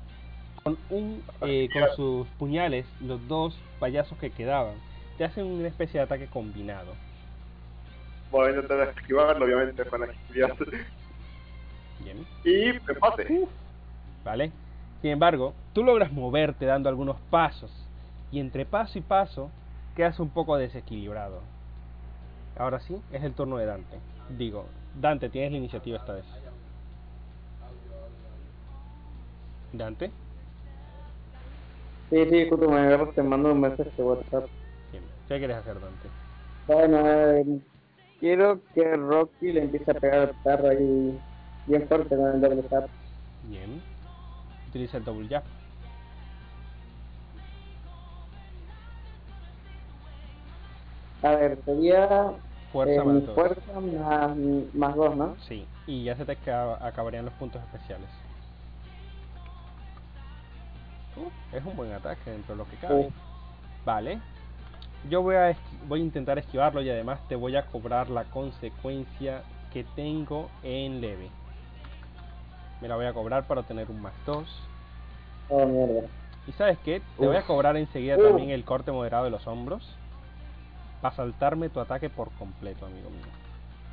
con 0.68 0.78
un 0.90 1.24
eh, 1.42 1.70
con 1.72 1.96
sus 1.96 2.28
puñales, 2.40 2.86
los 3.02 3.26
dos 3.28 3.58
payasos 3.80 4.18
que 4.18 4.32
quedaban, 4.32 4.76
te 5.18 5.24
hacen 5.24 5.46
una 5.46 5.68
especie 5.68 6.00
de 6.00 6.06
ataque 6.06 6.28
combinado. 6.28 6.94
Voy 8.32 8.48
a 8.48 8.50
intentar 8.50 8.90
esquivarlo, 8.90 9.46
obviamente, 9.46 9.86
con 9.86 10.04
agilidad. 10.04 10.56
Bien. 12.04 12.26
Y 12.44 12.70
empate. 12.92 13.48
¿Vale? 14.24 14.52
Sin 15.02 15.12
embargo, 15.12 15.54
tú 15.74 15.84
logras 15.84 16.12
moverte 16.12 16.66
dando 16.66 16.90
algunos 16.90 17.18
pasos 17.30 17.72
y 18.32 18.40
entre 18.40 18.66
paso 18.66 18.98
y 18.98 19.02
paso 19.02 19.50
quedas 19.96 20.20
un 20.20 20.30
poco 20.30 20.58
desequilibrado. 20.58 21.42
Ahora 22.58 22.80
sí, 22.82 22.98
es 23.12 23.24
el 23.24 23.34
turno 23.34 23.58
de 23.58 23.66
Dante. 23.66 23.98
Digo, 24.30 24.66
Dante, 25.00 25.30
tienes 25.30 25.52
la 25.52 25.58
iniciativa 25.58 25.98
esta 25.98 26.14
vez. 26.14 26.26
Dante, 29.74 30.12
Sí, 32.10 32.18
sí, 32.30 32.50
justo 32.50 32.70
me 32.70 32.80
agarras, 32.80 33.14
te 33.14 33.22
mando 33.24 33.52
un 33.52 33.60
mensaje 33.62 33.92
de 33.98 34.04
WhatsApp. 34.04 34.50
¿qué 34.92 35.38
quieres 35.40 35.58
hacer, 35.58 35.80
Dante? 35.80 36.10
Bueno, 36.66 37.06
eh, 37.06 37.46
quiero 38.20 38.62
que 38.74 38.96
Rocky 38.96 39.52
le 39.52 39.64
empiece 39.64 39.92
a 39.92 39.94
pegar 39.94 40.20
al 40.30 40.36
perro 40.36 40.70
ahí 40.70 41.20
bien 41.66 41.88
fuerte 41.88 42.16
con 42.16 42.34
el 42.34 42.42
doble 42.42 42.64
tap. 42.64 42.90
Bien. 43.42 43.82
Utiliza 44.70 44.98
el 44.98 45.04
double 45.04 45.28
jab. 45.28 45.44
A 51.24 51.36
ver, 51.36 51.62
sería 51.66 52.32
Fuerza 52.72 53.02
eh, 53.02 53.04
más 53.04 53.24
fuerza 53.34 53.80
más, 53.82 54.38
más 54.74 54.96
dos, 54.96 55.18
¿no? 55.18 55.38
Sí, 55.40 55.68
y 55.86 56.04
ya 56.06 56.16
se 56.16 56.26
te 56.26 56.34
acaba- 56.34 56.78
acabarían 56.86 57.26
los 57.26 57.34
puntos 57.34 57.62
especiales. 57.62 58.10
Uh, 61.18 61.56
es 61.56 61.66
un 61.66 61.76
buen 61.76 61.92
ataque 61.92 62.32
dentro 62.32 62.56
de 62.56 62.58
lo 62.58 62.70
que 62.70 62.78
cabe. 62.78 63.10
Vale. 63.86 64.20
Yo 65.10 65.22
voy 65.22 65.36
a, 65.36 65.56
voy 65.88 66.02
a 66.02 66.04
intentar 66.04 66.38
esquivarlo 66.38 66.82
y 66.82 66.90
además 66.90 67.20
te 67.28 67.36
voy 67.36 67.56
a 67.56 67.66
cobrar 67.66 68.10
la 68.10 68.26
consecuencia 68.26 69.44
que 69.72 69.84
tengo 69.96 70.50
en 70.64 71.02
leve. 71.02 71.30
Me 72.82 72.88
la 72.88 72.96
voy 72.96 73.06
a 73.06 73.14
cobrar 73.14 73.46
para 73.46 73.62
obtener 73.62 73.90
un 73.90 74.02
más 74.02 74.14
2. 74.26 74.48
Oh, 75.50 75.66
mierda. 75.66 76.08
¿Y 76.48 76.52
sabes 76.54 76.78
qué? 76.80 77.02
Te 77.18 77.26
voy 77.26 77.36
a 77.36 77.44
cobrar 77.44 77.76
enseguida 77.78 78.18
Uf. 78.18 78.24
también 78.28 78.50
el 78.50 78.64
corte 78.64 78.92
moderado 78.92 79.26
de 79.26 79.32
los 79.32 79.46
hombros. 79.48 79.96
Para 81.02 81.16
saltarme 81.16 81.70
tu 81.70 81.80
ataque 81.80 82.10
por 82.10 82.32
completo, 82.34 82.86
amigo 82.86 83.10
mío. 83.10 83.26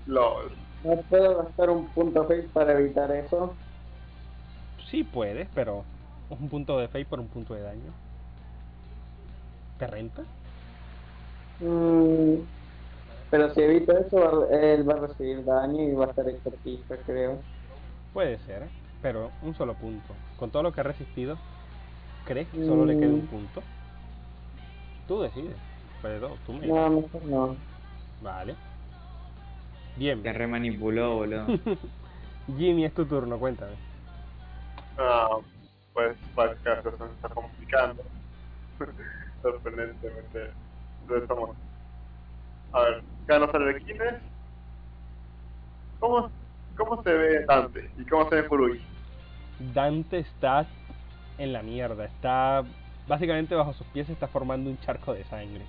LOL. 0.07 0.53
¿No 0.85 0.97
puedo 1.03 1.45
gastar 1.45 1.71
un 1.71 1.89
punto 1.89 2.25
face 2.25 2.49
para 2.53 2.73
evitar 2.73 3.11
eso? 3.13 3.55
Sí 4.91 5.03
puedes, 5.03 5.49
pero 5.55 5.85
un 6.31 6.49
punto 6.49 6.79
de 6.79 6.89
fe 6.89 7.05
por 7.05 7.21
un 7.21 7.29
punto 7.29 7.55
de 7.55 7.63
daño. 7.63 7.93
¿Te 9.79 9.87
renta? 9.87 10.23
Mm, 11.61 12.37
pero 13.31 13.53
si 13.55 13.63
evito 13.63 13.97
eso, 13.97 14.49
él 14.51 14.89
va 14.89 14.95
a 14.95 15.07
recibir 15.07 15.45
daño 15.45 15.83
y 15.83 15.93
va 15.95 16.07
a 16.07 16.09
estar 16.11 16.25
pija, 16.63 16.97
creo. 17.05 17.43
Puede 18.13 18.39
ser, 18.41 18.69
pero 19.03 19.31
un 19.43 19.55
solo 19.55 19.75
punto. 19.75 20.15
Con 20.39 20.51
todo 20.51 20.63
lo 20.63 20.73
que 20.73 20.81
ha 20.81 20.85
resistido, 20.85 21.37
¿crees 22.27 22.49
que 22.49 22.65
solo 22.65 22.87
le 22.87 22.97
quede 22.97 23.13
un 23.13 23.25
Mm. 23.25 23.29
punto? 23.29 23.63
Tú 25.09 25.21
decides. 25.21 25.57
Pero 26.03 26.37
tú 26.47 26.53
me 26.53 26.67
No, 26.67 26.91
mejor 26.91 27.25
no. 27.25 27.57
Vale. 28.21 28.55
Bien. 29.97 30.23
Te 30.23 30.33
remanipuló, 30.33 31.15
boludo. 31.17 31.47
Jimmy, 32.59 32.85
es 32.85 32.93
tu 32.95 33.07
turno, 33.07 33.39
cuéntame. 33.39 33.73
Ah, 34.99 35.29
pues 35.95 36.17
parece 36.35 36.61
que 36.63 36.69
la 36.69 36.77
situación 36.77 37.09
se 37.09 37.15
está 37.15 37.29
complicando. 37.31 38.03
Sorprendentemente. 39.43 40.51
Estamos. 41.17 41.57
A 42.73 42.81
ver, 42.81 43.03
ganos 43.27 43.55
arlequines. 43.55 44.15
¿Cómo, 46.01 46.29
¿Cómo 46.77 47.03
se 47.03 47.13
ve 47.13 47.45
Dante? 47.47 47.91
¿Y 47.97 48.05
cómo 48.05 48.29
se 48.29 48.35
ve 48.35 48.49
Kurugi? 48.49 48.81
Dante 49.73 50.19
está 50.19 50.67
en 51.39 51.53
la 51.53 51.63
mierda. 51.63 52.05
Está. 52.05 52.65
Básicamente 53.07 53.55
bajo 53.55 53.73
sus 53.75 53.87
pies 53.89 54.07
se 54.07 54.15
está 54.15 54.27
formando 54.27 54.69
un 54.71 54.81
charco 54.81 55.15
de 55.15 55.25
sangre. 55.25 55.65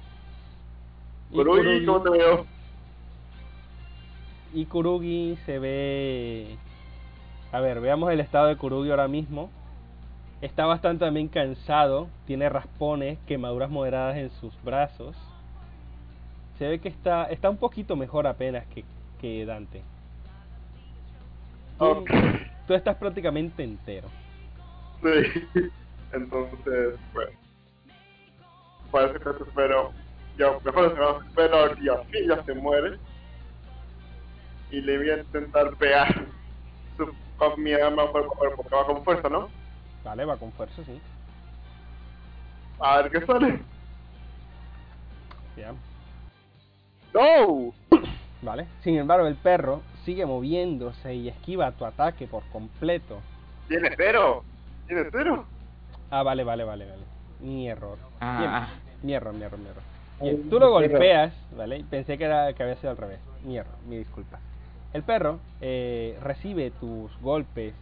Y 1.30 1.36
Kurugi, 1.36 1.86
¿cómo 1.86 2.02
te 2.02 2.10
veo? 2.10 2.46
Y 4.54 4.66
Kurugi 4.66 5.38
se 5.46 5.60
ve... 5.60 6.58
A 7.52 7.60
ver, 7.60 7.82
veamos 7.82 8.12
el 8.12 8.22
estado 8.22 8.48
de 8.48 8.56
Kurugi 8.56 8.90
ahora 8.90 9.08
mismo. 9.08 9.52
Está 10.46 10.68
bastante 10.68 11.04
también 11.04 11.28
cansado, 11.28 12.08
tiene 12.28 12.48
raspones, 12.50 13.18
quemaduras 13.26 13.68
moderadas 13.68 14.16
en 14.18 14.30
sus 14.30 14.54
brazos. 14.64 15.16
Se 16.60 16.68
ve 16.68 16.80
que 16.80 16.88
está, 16.88 17.24
está 17.26 17.50
un 17.50 17.58
poquito 17.58 17.96
mejor 17.96 18.28
apenas 18.28 18.64
que, 18.68 18.86
que 19.20 19.44
Dante. 19.44 19.82
Tú, 21.80 22.06
tú 22.68 22.76
estás 22.76 22.96
prácticamente 22.98 23.64
entero. 23.64 24.08
Sí. 25.02 25.48
Entonces, 26.14 26.94
bueno. 27.12 27.32
Parece 28.92 29.18
que 29.18 29.34
se 29.40 29.50
espero. 29.50 29.94
Ya, 30.38 30.52
mejor 30.64 30.96
se 30.96 31.28
espero 31.28 31.58
a 31.58 32.04
fin 32.04 32.28
ya 32.28 32.44
se 32.44 32.54
muere. 32.54 33.00
Y 34.70 34.80
le 34.80 34.98
voy 35.00 35.10
a 35.10 35.18
intentar 35.18 35.76
pegar 35.78 36.24
su, 36.98 37.12
con 37.38 37.64
mi 37.64 37.74
arma 37.74 38.06
cuerpo 38.12 38.36
a 38.36 38.38
cuerpo, 38.38 38.64
que 38.64 38.76
va 38.76 38.86
con 38.86 39.04
fuerza, 39.04 39.28
¿no? 39.28 39.65
Vale, 40.06 40.24
va 40.24 40.38
con 40.38 40.52
fuerza, 40.52 40.84
sí. 40.86 41.02
A 42.80 43.02
ver 43.02 43.12
qué 43.12 43.26
sale. 43.26 43.60
Ya. 45.58 45.74
¡No! 47.12 47.74
Vale. 48.44 48.68
Sin 48.84 48.98
embargo, 48.98 49.26
el 49.26 49.36
perro 49.36 49.82
sigue 50.04 50.26
moviéndose 50.28 51.16
y 51.16 51.28
esquiva 51.28 51.72
tu 51.72 51.86
ataque 51.86 52.28
por 52.28 52.44
completo. 52.50 53.20
Tiene 53.68 53.90
cero. 53.98 54.44
Tiene 54.86 55.06
cero. 55.12 55.46
Ah, 56.12 56.22
vale, 56.22 56.44
vale, 56.44 56.64
vale, 56.64 56.86
vale. 56.86 57.04
Mi 57.40 57.68
error. 57.68 57.98
Ah, 58.22 58.68
ah. 58.68 58.70
Mi 59.02 59.14
error, 59.14 59.34
mi 59.34 59.44
error, 59.44 59.60
mi 59.60 59.70
error. 59.70 59.84
Bien, 60.22 60.50
tú 60.50 60.60
lo 60.60 60.70
golpeas, 60.70 61.34
¿vale? 61.58 61.84
Pensé 61.90 62.18
que, 62.20 62.26
era, 62.26 62.54
que 62.54 62.62
había 62.62 62.76
sido 62.76 62.92
al 62.92 62.98
revés. 62.98 63.20
Mi 63.44 63.58
error, 63.58 63.76
mi 63.88 63.98
disculpa. 63.98 64.40
El 64.94 65.02
perro 65.02 65.40
eh, 65.62 66.18
recibe 66.22 66.70
tus 66.72 67.12
golpes 67.22 67.74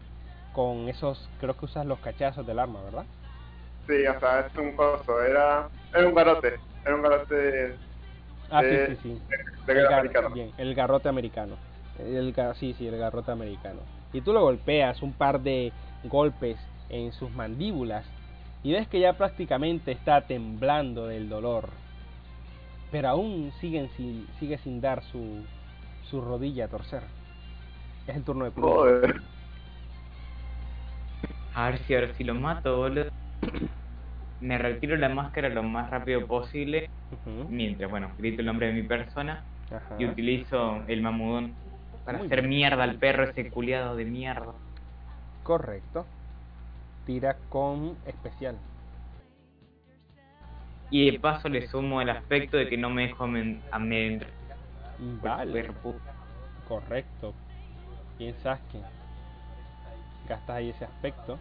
con 0.53 0.87
esos, 0.89 1.29
creo 1.39 1.57
que 1.57 1.65
usas 1.65 1.85
los 1.85 1.99
cachazos 1.99 2.45
del 2.45 2.59
arma, 2.59 2.81
¿verdad? 2.83 3.05
Sí, 3.87 4.05
o 4.07 4.19
sea, 4.19 4.41
es 4.41 4.55
un 4.57 4.75
coso. 4.75 5.21
Era, 5.21 5.67
era 5.93 6.07
un 6.07 6.15
garote. 6.15 6.53
Era 6.85 6.95
un 6.95 7.01
garote 7.01 7.35
de, 7.35 7.75
Ah, 8.49 8.61
de, 8.61 8.87
sí, 8.87 8.95
sí, 8.95 8.99
sí. 9.03 9.21
de, 9.67 9.73
de 9.73 9.79
El 9.81 9.87
gar-. 9.87 10.33
Bien, 10.33 10.51
el 10.57 10.75
garrote 10.75 11.09
americano. 11.09 11.55
El 11.99 12.33
sí, 12.59 12.73
sí, 12.77 12.87
el 12.87 12.97
garrote 12.97 13.31
americano. 13.31 13.79
Y 14.13 14.21
tú 14.21 14.33
lo 14.33 14.41
golpeas 14.41 15.01
un 15.01 15.13
par 15.13 15.41
de 15.41 15.71
golpes 16.03 16.57
en 16.89 17.11
sus 17.13 17.31
mandíbulas 17.31 18.05
y 18.63 18.71
ves 18.71 18.87
que 18.87 18.99
ya 18.99 19.13
prácticamente 19.13 19.91
está 19.91 20.21
temblando 20.21 21.07
del 21.07 21.29
dolor. 21.29 21.69
Pero 22.91 23.09
aún 23.09 23.51
siguen 23.59 23.89
sin, 23.97 24.27
sigue 24.39 24.57
sin 24.59 24.79
dar 24.81 25.03
su, 25.03 25.43
su 26.09 26.21
rodilla 26.21 26.65
a 26.65 26.67
torcer. 26.69 27.03
Es 28.07 28.15
el 28.15 28.23
turno 28.23 28.45
de 28.45 28.51
Kurugi. 28.51 29.13
A 31.55 31.69
ver 31.69 31.79
si 31.79 31.93
ahora 31.93 32.13
sí 32.13 32.23
lo 32.23 32.33
mato, 32.35 32.77
boludo. 32.77 33.09
Me 34.39 34.57
retiro 34.57 34.97
la 34.97 35.09
máscara 35.09 35.49
lo 35.49 35.63
más 35.63 35.89
rápido 35.89 36.25
posible. 36.27 36.89
Mientras, 37.47 37.89
bueno, 37.89 38.11
grito 38.17 38.41
el 38.41 38.47
nombre 38.47 38.67
de 38.67 38.73
mi 38.73 38.83
persona. 38.83 39.45
ajá. 39.69 39.95
Y 39.99 40.05
utilizo 40.05 40.83
el 40.87 41.01
mamudón 41.01 41.55
para 42.03 42.17
Muy 42.17 42.27
hacer 42.27 42.39
bien. 42.41 42.49
mierda 42.49 42.83
al 42.83 42.97
perro 42.97 43.23
ese 43.23 43.49
culiado 43.49 43.95
de 43.95 44.05
mierda. 44.05 44.53
Correcto. 45.43 46.05
Tira 47.05 47.37
con 47.49 47.97
especial. 48.05 48.57
Y 50.89 51.11
de 51.11 51.19
paso 51.19 51.49
le 51.49 51.67
sumo 51.67 52.01
el 52.01 52.09
aspecto 52.09 52.57
de 52.57 52.67
que 52.67 52.77
no 52.77 52.89
me 52.89 53.07
dejo 53.07 53.23
amen- 53.25 53.61
amedrentar. 53.71 54.29
Vale. 55.21 55.69
Correcto. 56.67 57.33
Piensas 58.17 58.59
que 58.71 58.79
gastas 60.27 60.57
ahí 60.57 60.69
ese 60.69 60.85
aspecto. 60.85 61.37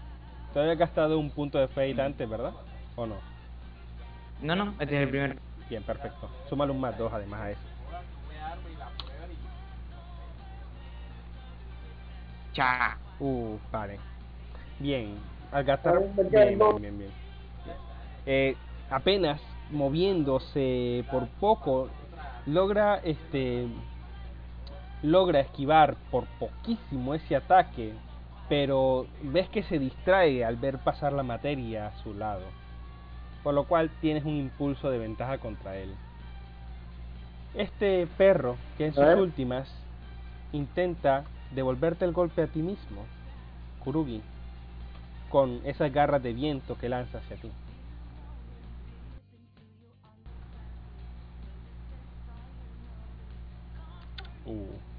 Todavía 0.52 0.74
has 0.74 0.78
gastado 0.78 1.18
un 1.18 1.30
punto 1.30 1.58
de 1.58 1.68
fate 1.68 2.00
antes, 2.00 2.28
¿verdad? 2.28 2.52
¿O 2.96 3.06
no? 3.06 3.16
No, 4.42 4.56
no, 4.56 4.72
este 4.80 4.96
es 4.96 5.02
el 5.02 5.08
primero. 5.08 5.34
Bien, 5.68 5.82
perfecto. 5.82 6.28
Súmale 6.48 6.72
un 6.72 6.80
más 6.80 6.98
2 6.98 7.12
además 7.12 7.40
a 7.40 7.50
eso. 7.52 7.60
Cha. 12.52 12.98
Uh, 13.18 13.56
vale. 13.70 13.98
Bien. 14.78 15.16
Al 15.50 15.64
gastar. 15.64 15.98
Bien, 16.30 16.58
bien, 16.80 16.98
bien. 16.98 17.10
Eh, 18.26 18.56
apenas 18.90 19.40
moviéndose 19.70 21.04
por 21.10 21.28
poco, 21.28 21.88
logra 22.46 22.96
este. 22.96 23.66
Logra 25.02 25.40
esquivar 25.40 25.96
por 26.10 26.26
poquísimo 26.38 27.14
ese 27.14 27.34
ataque, 27.34 27.92
pero 28.52 29.06
ves 29.22 29.48
que 29.48 29.62
se 29.62 29.78
distrae 29.78 30.44
al 30.44 30.56
ver 30.56 30.76
pasar 30.76 31.14
la 31.14 31.22
materia 31.22 31.86
a 31.86 31.96
su 32.02 32.12
lado. 32.12 32.44
Por 33.42 33.54
lo 33.54 33.64
cual 33.64 33.88
tienes 34.02 34.26
un 34.26 34.36
impulso 34.36 34.90
de 34.90 34.98
ventaja 34.98 35.38
contra 35.38 35.78
él. 35.78 35.94
Este 37.54 38.06
perro, 38.18 38.58
que 38.76 38.88
en 38.88 38.92
sus 38.92 39.06
últimas 39.16 39.74
intenta 40.52 41.24
devolverte 41.54 42.04
el 42.04 42.12
golpe 42.12 42.42
a 42.42 42.46
ti 42.46 42.60
mismo, 42.60 43.06
Kurugi, 43.82 44.20
con 45.30 45.62
esas 45.64 45.90
garras 45.90 46.22
de 46.22 46.34
viento 46.34 46.76
que 46.76 46.90
lanza 46.90 47.20
hacia 47.20 47.38
ti. 47.38 47.50
Uh, 54.44 54.91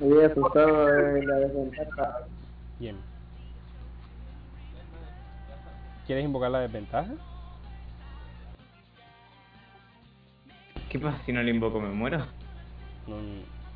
Me 0.00 0.14
había 0.14 0.26
asustado 0.26 0.86
de 0.86 1.24
la 1.24 1.34
desventaja. 1.36 2.18
bien. 2.78 2.96
¿Quieres 6.06 6.24
invocar 6.24 6.50
la 6.50 6.60
desventaja? 6.60 7.12
¿Qué 10.88 10.98
pasa 10.98 11.20
si 11.24 11.32
no 11.32 11.42
le 11.42 11.50
invoco? 11.50 11.80
¿Me 11.80 11.88
muero? 11.88 12.18
No, 13.06 13.16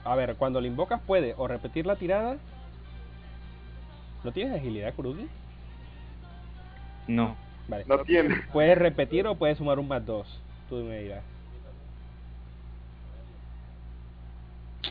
a 0.04 0.14
ver, 0.14 0.36
cuando 0.36 0.60
lo 0.60 0.66
invocas 0.66 1.00
puede 1.02 1.34
o 1.36 1.48
repetir 1.48 1.86
la 1.86 1.96
tirada. 1.96 2.36
¿No 4.22 4.32
tienes 4.32 4.56
agilidad, 4.56 4.94
Kurugi? 4.94 5.28
No. 7.08 7.36
Vale. 7.68 7.84
No 7.86 7.98
tiene. 7.98 8.36
Puedes 8.52 8.78
repetir 8.78 9.26
o 9.26 9.34
puedes 9.34 9.58
sumar 9.58 9.78
un 9.78 9.88
más 9.88 10.04
dos. 10.04 10.40
Tú 10.68 10.76
me 10.76 10.98
dirás. 10.98 11.24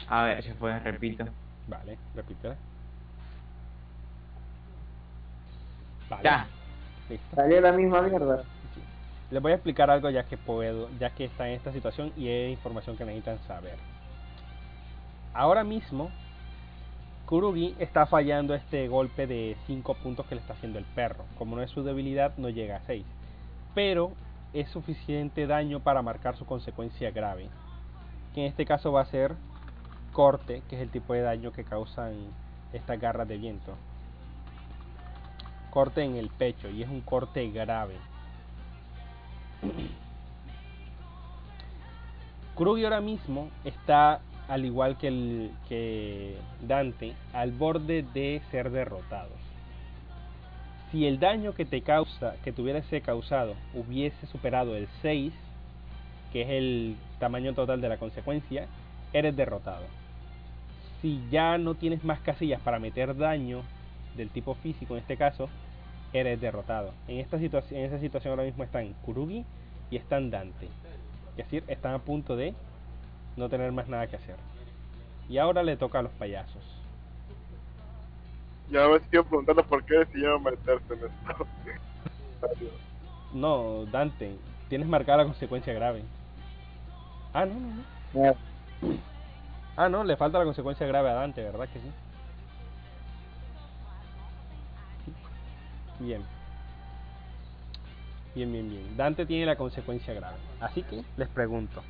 A 0.10 0.24
ver, 0.24 0.44
ya 0.44 0.56
fue, 0.56 0.78
repito. 0.80 1.26
Vale, 1.68 1.98
repítela. 2.16 2.56
Vale. 6.10 6.24
Ya. 6.24 6.48
Listo. 7.10 7.36
Salió 7.36 7.62
la 7.62 7.72
misma 7.72 8.02
mierda. 8.02 8.44
Sí. 8.74 8.82
Les 9.30 9.42
voy 9.42 9.52
a 9.52 9.56
explicar 9.56 9.92
algo 9.92 10.10
ya 10.10 10.24
que 10.24 10.38
puedo, 10.38 10.90
ya 11.00 11.12
que 11.12 11.26
está 11.26 11.48
en 11.48 11.54
esta 11.54 11.72
situación 11.72 12.12
y 12.18 12.28
es 12.28 12.52
información 12.52 12.98
que 12.98 13.06
necesitan 13.06 13.38
saber. 13.48 13.78
Ahora 15.34 15.64
mismo, 15.64 16.10
Kurugi 17.28 17.76
está 17.78 18.08
fallando 18.08 18.56
este 18.56 18.88
golpe 18.88 19.28
de 19.28 19.56
5 19.68 19.94
puntos 19.96 20.26
que 20.26 20.34
le 20.34 20.42
está 20.42 20.54
haciendo 20.54 20.80
el 20.80 20.86
perro. 20.86 21.26
Como 21.38 21.56
no 21.56 21.62
es 21.62 21.70
su 21.70 21.84
debilidad, 21.84 22.36
no 22.38 22.50
llega 22.50 22.78
a 22.78 22.82
6. 22.88 23.06
Pero 23.76 24.14
es 24.54 24.68
suficiente 24.70 25.46
daño 25.46 25.82
para 25.82 26.02
marcar 26.02 26.36
su 26.36 26.48
consecuencia 26.48 27.12
grave. 27.12 27.50
Que 28.34 28.42
en 28.42 28.48
este 28.48 28.66
caso 28.66 28.92
va 28.92 29.02
a 29.02 29.06
ser 29.06 29.36
corte, 30.12 30.62
que 30.70 30.76
es 30.76 30.82
el 30.82 30.90
tipo 30.90 31.14
de 31.14 31.22
daño 31.22 31.52
que 31.52 31.64
causan 31.64 32.14
estas 32.74 33.00
garras 33.00 33.28
de 33.28 33.38
viento. 33.38 33.76
Corte 35.70 36.04
en 36.04 36.16
el 36.16 36.30
pecho 36.30 36.70
y 36.70 36.84
es 36.84 36.90
un 36.90 37.02
corte 37.02 37.50
grave. 37.52 37.96
Kurugi 42.56 42.84
ahora 42.84 43.02
mismo 43.02 43.50
está, 43.64 44.20
al 44.50 44.66
igual 44.66 44.98
que, 44.98 45.08
el, 45.08 45.52
que 45.70 46.36
Dante, 46.62 47.14
al 47.32 47.52
borde 47.52 48.04
de 48.04 48.42
ser 48.52 48.70
derrotados. 48.72 49.40
Si 50.92 51.06
el 51.06 51.20
daño 51.20 51.54
que 51.54 51.66
te 51.66 51.82
causa, 51.82 52.36
que 52.44 52.52
te 52.52 53.02
causado, 53.02 53.56
hubiese 53.74 54.26
superado 54.28 54.76
el 54.76 54.88
6, 55.02 55.32
que 56.34 56.42
es 56.42 56.50
el 56.50 56.98
tamaño 57.20 57.54
total 57.54 57.80
de 57.80 57.90
la 57.90 57.98
consecuencia, 57.98 58.68
eres 59.14 59.36
derrotado. 59.36 59.86
Si 61.02 61.24
ya 61.30 61.58
no 61.58 61.76
tienes 61.76 62.04
más 62.04 62.20
casillas 62.20 62.62
para 62.62 62.80
meter 62.80 63.16
daño 63.16 63.62
del 64.16 64.30
tipo 64.30 64.56
físico 64.56 64.96
en 64.96 65.02
este 65.02 65.18
caso, 65.18 65.50
eres 66.14 66.42
derrotado. 66.42 66.94
En 67.08 67.20
esta 67.20 67.40
situación, 67.40 67.80
en 67.80 67.86
esa 67.86 68.00
situación 68.00 68.32
ahora 68.32 68.44
mismo 68.44 68.64
están 68.64 68.94
Kurugi 69.06 69.46
y 69.92 69.96
están 69.96 70.30
Dante. 70.30 70.68
Es 71.38 71.46
decir, 71.46 71.64
están 71.68 71.94
a 71.94 72.00
punto 72.00 72.36
de 72.36 72.54
no 73.38 73.50
tener 73.50 73.72
más 73.72 73.88
nada 73.88 74.08
que 74.08 74.18
hacer. 74.18 74.36
Y 75.30 75.38
ahora 75.38 75.64
le 75.64 75.78
toca 75.78 76.00
a 76.00 76.02
los 76.02 76.12
payasos. 76.14 76.64
Ya 78.70 78.88
me 78.88 78.98
estoy 78.98 79.24
preguntando 79.24 79.64
por 79.64 79.84
qué 79.84 80.00
decidieron 80.00 80.44
meterse 80.44 80.94
en 80.94 81.00
esto. 81.00 81.48
No, 83.34 83.86
Dante, 83.86 84.36
tienes 84.68 84.88
marcada 84.88 85.20
la 85.20 85.26
consecuencia 85.26 85.74
grave. 85.74 86.04
Ah, 87.34 87.46
no, 87.46 87.54
no, 87.54 87.84
no. 88.14 88.49
Ah, 89.76 89.88
no, 89.90 90.04
le 90.04 90.18
falta 90.18 90.40
la 90.40 90.46
consecuencia 90.46 90.86
grave 90.86 91.10
a 91.10 91.14
Dante, 91.14 91.42
¿verdad 91.42 91.70
que 91.70 91.80
sí? 91.80 91.92
Bien. 96.00 96.22
Bien, 98.36 98.52
bien, 98.52 98.70
bien. 98.70 98.98
Dante 98.98 99.26
tiene 99.26 99.46
la 99.46 99.56
consecuencia 99.56 100.14
grave. 100.14 100.38
Así 100.60 100.84
que 100.84 101.04
les 101.18 101.28
pregunto. 101.30 101.82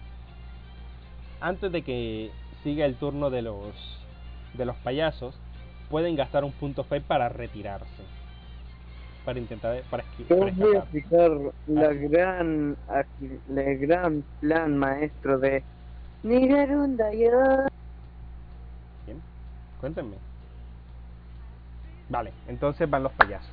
Antes 1.42 1.72
de 1.72 1.84
que 1.84 2.32
siga 2.64 2.86
el 2.86 2.96
turno 2.96 3.30
de 3.30 3.42
los 3.42 3.74
de 4.54 4.66
los 4.66 4.76
payasos, 4.78 5.40
pueden 5.90 6.16
gastar 6.16 6.44
un 6.44 6.52
punto 6.52 6.84
fe 6.84 7.02
para 7.02 7.30
retirarse. 7.30 8.04
Para 9.26 9.40
intentar 9.40 9.84
para, 9.90 10.04
Yo 10.18 10.40
para 10.40 10.52
voy 10.52 10.76
a 10.76 10.80
explicar 10.80 11.32
la 11.68 11.90
Así. 11.90 12.08
gran, 12.08 12.78
el 13.48 13.78
gran 13.80 14.24
plan 14.40 14.78
maestro 14.78 15.40
de 15.40 15.64
Nigarunda 16.24 17.12
yo. 17.14 17.30
Bien. 19.06 19.22
Cuéntenme. 19.80 20.18
Vale, 22.10 22.34
entonces 22.48 22.90
van 22.90 23.04
los 23.04 23.12
payasos. 23.14 23.50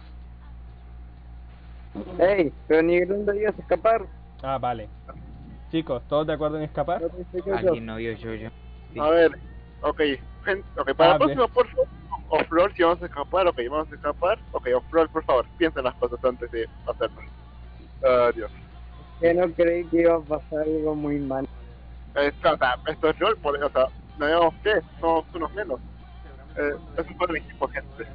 Ey, 2.18 2.52
pero 2.66 2.82
Nigarunda 2.82 3.34
yo 3.34 3.52
se 3.52 3.60
escapar. 3.60 4.06
Ah, 4.42 4.58
vale. 4.58 4.88
Chicos, 5.70 6.02
¿todos 6.08 6.26
de 6.26 6.32
acuerdo 6.32 6.58
en 6.58 6.64
escapar? 6.64 7.02
No 7.02 7.08
te 7.08 7.24
sé 7.24 7.38
yo, 7.38 7.46
yo. 7.46 7.56
Alguien 7.56 7.86
no 7.86 7.96
vio 7.96 8.12
yo, 8.12 8.34
yo. 8.34 8.48
Sí. 8.92 9.00
A 9.00 9.08
ver, 9.10 9.32
ok, 9.82 10.00
ok, 10.78 10.94
para 10.94 11.10
Ah, 11.10 11.12
la 11.14 11.18
próxima, 11.18 11.48
por 11.48 11.66
favor, 11.68 11.88
o 12.28 12.38
Flor, 12.44 12.72
si 12.74 12.82
vamos 12.82 13.02
a 13.02 13.06
escapar, 13.06 13.46
ok, 13.46 13.58
vamos 13.70 13.90
a 13.92 13.94
escapar, 13.94 14.38
ok, 14.52 14.68
o 14.76 14.80
Flor, 14.82 15.08
por 15.10 15.24
favor, 15.24 15.46
piensa 15.58 15.80
en 15.80 15.84
las 15.84 15.94
cosas 15.94 16.18
antes 16.24 16.50
de 16.50 16.68
hacerlo. 16.86 17.20
Adiós. 18.28 18.50
Que 19.20 19.34
no 19.34 19.50
creí 19.52 19.84
que 19.86 20.02
iba 20.02 20.16
a 20.16 20.20
pasar 20.20 20.62
algo 20.62 20.94
muy 20.94 21.18
mal. 21.18 21.46
Eh, 22.16 22.32
o 22.44 22.56
sea, 22.56 22.78
esto 22.86 23.10
es 23.10 23.18
rol, 23.18 23.38
o 23.44 23.70
sea, 23.70 23.86
no 24.18 24.26
digamos 24.26 24.54
qué, 24.62 24.80
somos 25.00 25.24
unos 25.34 25.52
menos. 25.52 25.80
Eh, 26.56 26.72
es 26.96 27.06
un 27.06 27.18
buen 27.18 27.36
equipo, 27.36 27.68
gente. 27.68 28.06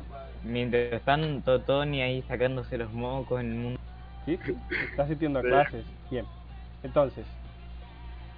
Mientras 0.43 1.01
tanto, 1.03 1.61
Tony 1.61 2.01
ahí 2.01 2.23
sacándose 2.23 2.77
los 2.77 2.91
mocos 2.91 3.39
en 3.41 3.51
el 3.51 3.57
mundo. 3.57 3.79
Sí, 4.25 4.39
sí, 4.43 4.57
está 4.89 5.03
asistiendo 5.03 5.39
a 5.39 5.41
Sí. 5.43 5.47
clases. 5.49 5.85
Bien. 6.09 6.25
Entonces, 6.83 7.25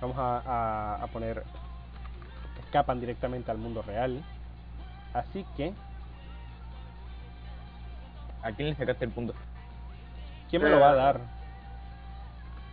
vamos 0.01 0.17
a, 0.17 0.39
a, 0.45 1.03
a 1.03 1.07
poner. 1.07 1.43
Escapan 2.65 2.99
directamente 2.99 3.49
al 3.51 3.57
mundo 3.57 3.81
real. 3.83 4.21
Así 5.13 5.45
que, 5.55 5.73
¿A 8.41 8.51
quién 8.51 8.67
le 8.69 8.75
sacaste 8.75 9.05
el 9.05 9.11
punto? 9.11 9.33
¿quién 10.49 10.61
me 10.61 10.69
lo 10.69 10.79
va 10.81 10.89
a 10.89 10.93
Eh, 10.93 10.97
dar? 10.97 11.21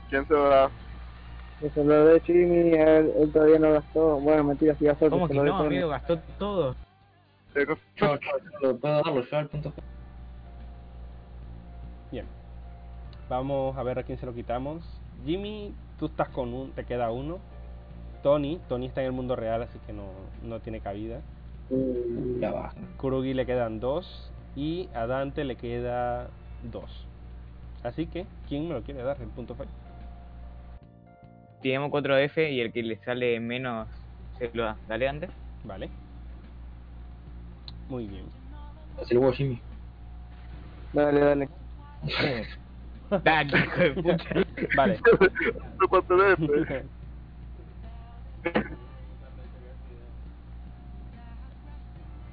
¿Quién 0.09 0.27
se 0.27 0.35
va? 0.35 0.69
Eso 1.63 1.85
lo 1.85 2.07
de 2.07 2.21
Jimmy, 2.21 2.73
él, 2.73 3.13
él 3.19 3.33
todavía 3.33 3.59
no 3.59 3.73
gastó. 3.73 4.19
Bueno, 4.21 4.45
mentira, 4.45 4.75
sí 4.79 4.87
gastó. 4.87 5.11
¿Cómo 5.11 5.29
se 5.29 5.35
que 5.35 5.41
no, 5.41 5.57
amigo? 5.57 5.89
Gastó 5.89 6.19
todo. 6.39 6.75
Yo, 7.55 7.63
yo 8.63 8.77
puedo 8.79 8.95
darlo 8.95 9.23
yo 9.23 9.37
al 9.37 9.49
punto. 9.49 9.73
Bien. 12.11 12.27
Vamos 13.29 13.77
a 13.77 13.83
ver 13.83 13.99
a 13.99 14.03
quién 14.05 14.19
se 14.19 14.27
lo 14.27 14.35
quitamos. 14.35 14.83
Jimmy, 15.27 15.75
tú 15.99 16.07
estás 16.07 16.29
con 16.31 16.55
un. 16.55 16.71
Te 16.73 16.85
queda 16.85 17.11
uno. 17.11 17.39
Tony, 18.23 18.61
Tony 18.69 18.87
está 18.87 19.03
en 19.03 19.09
el 19.09 19.13
mundo 19.13 19.37
real, 19.37 19.63
así 19.63 19.79
que 19.87 19.93
no, 19.93 20.05
no 20.43 20.61
tiene 20.61 20.81
cabida. 20.81 21.21
Ya 22.41 22.53
va. 22.53 22.73
Kurugi 22.97 23.35
le 23.35 23.45
quedan 23.47 23.81
dos. 23.81 24.33
Y 24.57 24.89
a 24.95 25.07
Dante 25.07 25.45
le 25.45 25.57
queda 25.57 26.31
dos. 26.73 27.07
Así 27.83 28.07
que, 28.07 28.27
¿quién 28.49 28.69
me 28.69 28.75
lo 28.75 28.83
quiere 28.83 29.03
dar? 29.03 29.21
El 29.21 29.29
punto 29.29 29.55
fe. 29.55 29.65
Tenemos 31.63 31.91
4F 31.91 32.51
y 32.53 32.61
el 32.61 32.73
que 32.73 32.83
le 32.83 32.97
sale 32.99 33.39
menos 33.41 33.89
se 34.39 34.51
lo 34.55 34.65
da. 34.65 34.79
Dale 34.87 35.09
antes. 35.09 35.31
Vale. 35.65 35.91
Muy 37.89 38.07
bien. 38.07 38.27
Así 39.01 39.15
el 39.15 39.19
huevo 39.19 39.33
Jimmy. 39.33 39.61
Dale, 40.93 41.21
dale. 41.21 41.49
Dale, 43.25 43.59
hijo 43.59 43.81
de 43.81 43.95
puta. 43.95 44.17
Vale. 44.77 45.01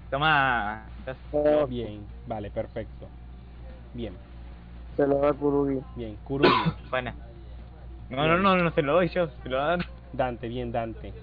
Toma. 0.09 0.87
estás- 0.99 1.17
Oh, 1.31 1.67
Bien, 1.67 2.07
vale, 2.25 2.49
perfecto. 2.51 3.09
Bien, 3.93 4.17
se 4.95 5.05
lo 5.07 5.19
da 5.19 5.33
Kurugi. 5.33 5.81
bien. 5.95 6.17
Kurugi. 6.23 6.51
Bueno. 6.89 7.13
No, 8.09 8.27
no, 8.27 8.38
no, 8.38 8.55
no 8.55 8.71
se 8.71 8.81
lo 8.81 8.93
doy 8.93 9.09
yo, 9.09 9.27
se 9.43 9.49
lo 9.49 9.57
dan. 9.57 9.81
Dante, 10.13 10.47
bien, 10.47 10.71
Dante. 10.71 11.13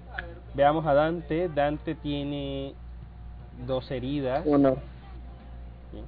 Veamos 0.53 0.87
a 0.87 0.95
Dante. 0.95 1.49
Dante 1.49 1.95
tiene 1.95 2.75
dos 3.67 3.91
heridas. 3.91 4.43
Uno. 4.45 4.77
Bien, 5.93 6.05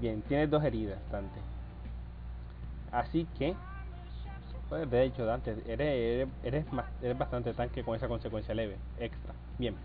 bien 0.00 0.22
tiene 0.22 0.46
dos 0.46 0.64
heridas, 0.64 0.98
Dante. 1.10 1.38
Así 2.90 3.26
que, 3.36 3.54
pues, 4.70 4.90
de 4.90 5.04
hecho, 5.04 5.26
Dante, 5.26 5.50
eres, 5.66 5.80
eres, 5.80 6.28
eres, 6.42 6.72
más- 6.72 6.86
eres 7.02 7.18
bastante 7.18 7.52
tanque 7.52 7.84
con 7.84 7.94
esa 7.94 8.08
consecuencia 8.08 8.54
leve, 8.54 8.78
extra. 8.98 9.34
Bien. 9.58 9.76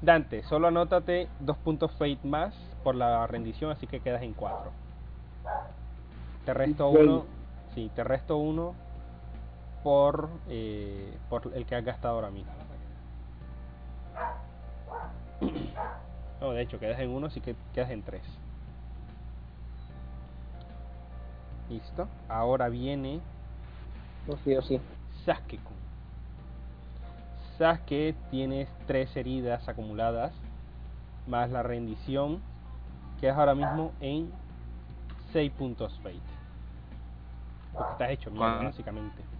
Dante, 0.00 0.42
solo 0.44 0.68
anótate 0.68 1.28
dos 1.40 1.56
puntos 1.58 1.92
fate 1.92 2.18
más 2.24 2.54
por 2.82 2.94
la 2.94 3.26
rendición, 3.26 3.70
así 3.70 3.86
que 3.86 4.00
quedas 4.00 4.22
en 4.22 4.32
cuatro. 4.32 4.72
Te 6.44 6.54
resto 6.54 6.88
uno, 6.88 7.26
sí, 7.74 7.90
te 7.94 8.04
resto 8.04 8.36
uno 8.38 8.74
por, 9.88 10.28
eh, 10.50 11.16
por 11.30 11.50
el 11.54 11.64
que 11.64 11.74
has 11.74 11.82
gastado 11.82 12.16
ahora 12.16 12.30
mismo. 12.30 12.52
No, 16.42 16.50
de 16.50 16.60
hecho, 16.60 16.78
quedas 16.78 17.00
en 17.00 17.08
uno, 17.08 17.28
así 17.28 17.40
que 17.40 17.56
quedas 17.72 17.88
en 17.88 18.02
tres. 18.02 18.22
Listo. 21.70 22.06
Ahora 22.28 22.68
viene 22.68 23.22
O 24.28 24.36
sí 24.44 24.54
o 24.56 24.60
sí. 24.60 24.78
Sasuke-kun. 25.24 25.76
Sasuke 27.56 28.14
tienes 28.30 28.68
tres 28.86 29.16
heridas 29.16 29.66
acumuladas, 29.70 30.34
más 31.26 31.48
la 31.48 31.62
rendición, 31.62 32.42
que 33.22 33.30
es 33.30 33.34
ahora 33.34 33.54
mismo 33.54 33.92
en 34.00 34.30
6 35.32 35.50
puntos 35.52 35.98
fate. 36.02 36.20
Porque 37.72 37.92
estás 37.92 38.10
hecho 38.10 38.30
mierda, 38.30 38.64
básicamente. 38.64 39.37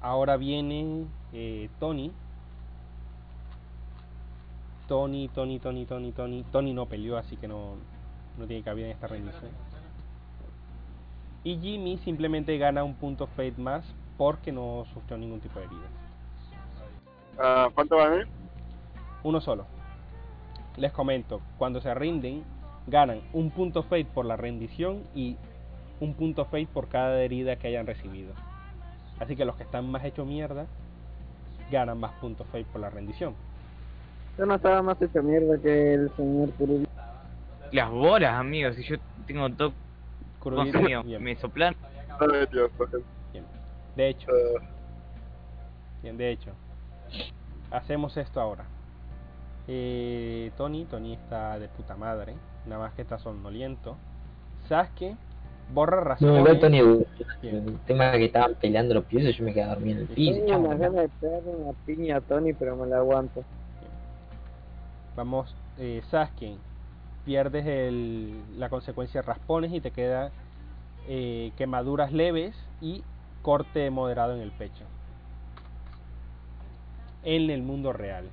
Ahora 0.00 0.36
viene 0.36 1.06
eh, 1.32 1.68
Tony. 1.80 2.12
Tony, 4.88 5.28
Tony, 5.28 5.58
Tony, 5.58 5.84
Tony, 5.84 6.12
Tony. 6.12 6.44
Tony 6.52 6.72
no 6.72 6.86
peleó, 6.86 7.16
así 7.16 7.36
que 7.36 7.48
no, 7.48 7.74
no 8.38 8.46
tiene 8.46 8.62
cabida 8.62 8.86
en 8.86 8.92
esta 8.92 9.08
rendición. 9.08 9.50
Y 11.42 11.58
Jimmy 11.58 11.98
simplemente 11.98 12.56
gana 12.58 12.84
un 12.84 12.94
punto 12.94 13.26
fate 13.28 13.54
más 13.56 13.84
porque 14.16 14.52
no 14.52 14.84
sufrió 14.92 15.16
ningún 15.16 15.40
tipo 15.40 15.58
de 15.58 15.66
heridas. 15.66 15.90
Ah, 17.38 17.68
¿Cuánto 17.74 17.96
van 17.96 18.12
a 18.12 18.16
ir? 18.16 18.28
Uno 19.22 19.40
solo. 19.40 19.66
Les 20.76 20.92
comento, 20.92 21.40
cuando 21.58 21.80
se 21.80 21.94
rinden, 21.94 22.44
ganan 22.86 23.22
un 23.32 23.50
punto 23.50 23.82
fate 23.82 24.06
por 24.06 24.24
la 24.24 24.36
rendición 24.36 25.04
y 25.14 25.36
un 26.00 26.14
punto 26.14 26.44
fate 26.44 26.66
por 26.66 26.88
cada 26.88 27.20
herida 27.22 27.56
que 27.56 27.68
hayan 27.68 27.86
recibido. 27.86 28.34
Así 29.20 29.36
que 29.36 29.44
los 29.44 29.56
que 29.56 29.62
están 29.62 29.90
más 29.90 30.04
hechos 30.04 30.26
mierda 30.26 30.66
ganan 31.70 31.98
más 31.98 32.12
puntos 32.20 32.46
fate 32.48 32.66
por 32.70 32.80
la 32.80 32.90
rendición. 32.90 33.34
Yo 34.38 34.46
no 34.46 34.54
estaba 34.54 34.82
más 34.82 35.00
hecho 35.00 35.22
mierda 35.22 35.58
que 35.58 35.94
el 35.94 36.10
señor 36.16 36.52
Kurugi. 36.52 36.86
Las 37.72 37.90
bolas, 37.90 38.34
amigos, 38.34 38.76
si 38.76 38.84
yo 38.84 38.96
tengo 39.26 39.48
todo. 39.50 39.72
Bien, 41.04 41.22
me 41.22 41.34
soplan. 41.36 41.74
De 43.96 44.08
hecho, 44.08 44.30
Ah, 44.30 44.62
bien, 46.02 46.16
de 46.16 46.30
hecho, 46.30 46.52
hacemos 47.70 48.16
esto 48.16 48.40
ahora. 48.40 48.64
Eh, 49.66 50.52
Tony, 50.56 50.84
Tony 50.84 51.14
está 51.14 51.58
de 51.58 51.68
puta 51.68 51.96
madre, 51.96 52.34
nada 52.66 52.82
más 52.82 52.92
que 52.94 53.02
está 53.02 53.18
somnoliento. 53.18 53.96
Sasuke 54.68 55.16
borra 55.72 55.96
No, 55.98 56.04
razones. 56.04 56.38
igual 56.38 56.60
Tony, 56.60 56.80
Bien. 57.42 57.68
el 57.68 57.78
tema 57.80 58.12
que 58.12 58.26
estaban 58.26 58.54
peleando 58.54 58.94
los 58.94 59.04
pies, 59.04 59.36
yo 59.36 59.44
me 59.44 59.52
quedé 59.52 59.66
dormido 59.66 60.00
en 60.00 60.06
el 60.08 60.14
piso. 60.14 60.40
Tengo 60.46 60.68
ganas 60.68 60.92
de 60.94 61.08
pegarle 61.20 61.50
una 61.50 61.72
piña 61.84 62.16
a 62.16 62.20
Tony, 62.20 62.52
pero 62.52 62.76
me 62.76 62.86
la 62.86 62.98
aguanto. 62.98 63.44
Vamos, 65.16 65.54
eh, 65.78 66.02
Sasuke, 66.10 66.56
pierdes 67.24 67.66
el, 67.66 68.34
la 68.58 68.68
consecuencia 68.68 69.22
de 69.22 69.26
raspones 69.26 69.72
y 69.72 69.80
te 69.80 69.90
queda 69.90 70.30
eh, 71.08 71.52
quemaduras 71.56 72.12
leves 72.12 72.54
y 72.80 73.02
corte 73.42 73.90
moderado 73.90 74.34
en 74.34 74.40
el 74.42 74.50
pecho. 74.50 74.84
En 77.22 77.50
el 77.50 77.62
mundo 77.62 77.92
real. 77.92 78.26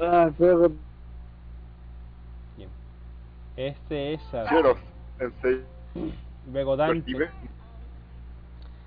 Ah, 0.00 0.30
pero 0.38 0.70
Bien. 2.56 2.68
Este 3.56 4.14
es. 4.14 4.20
Cielos, 5.18 5.34
en 5.34 5.40
serio, 5.42 5.66
Luego 6.52 6.76
Dante. 6.76 6.96
percibe. 7.00 7.30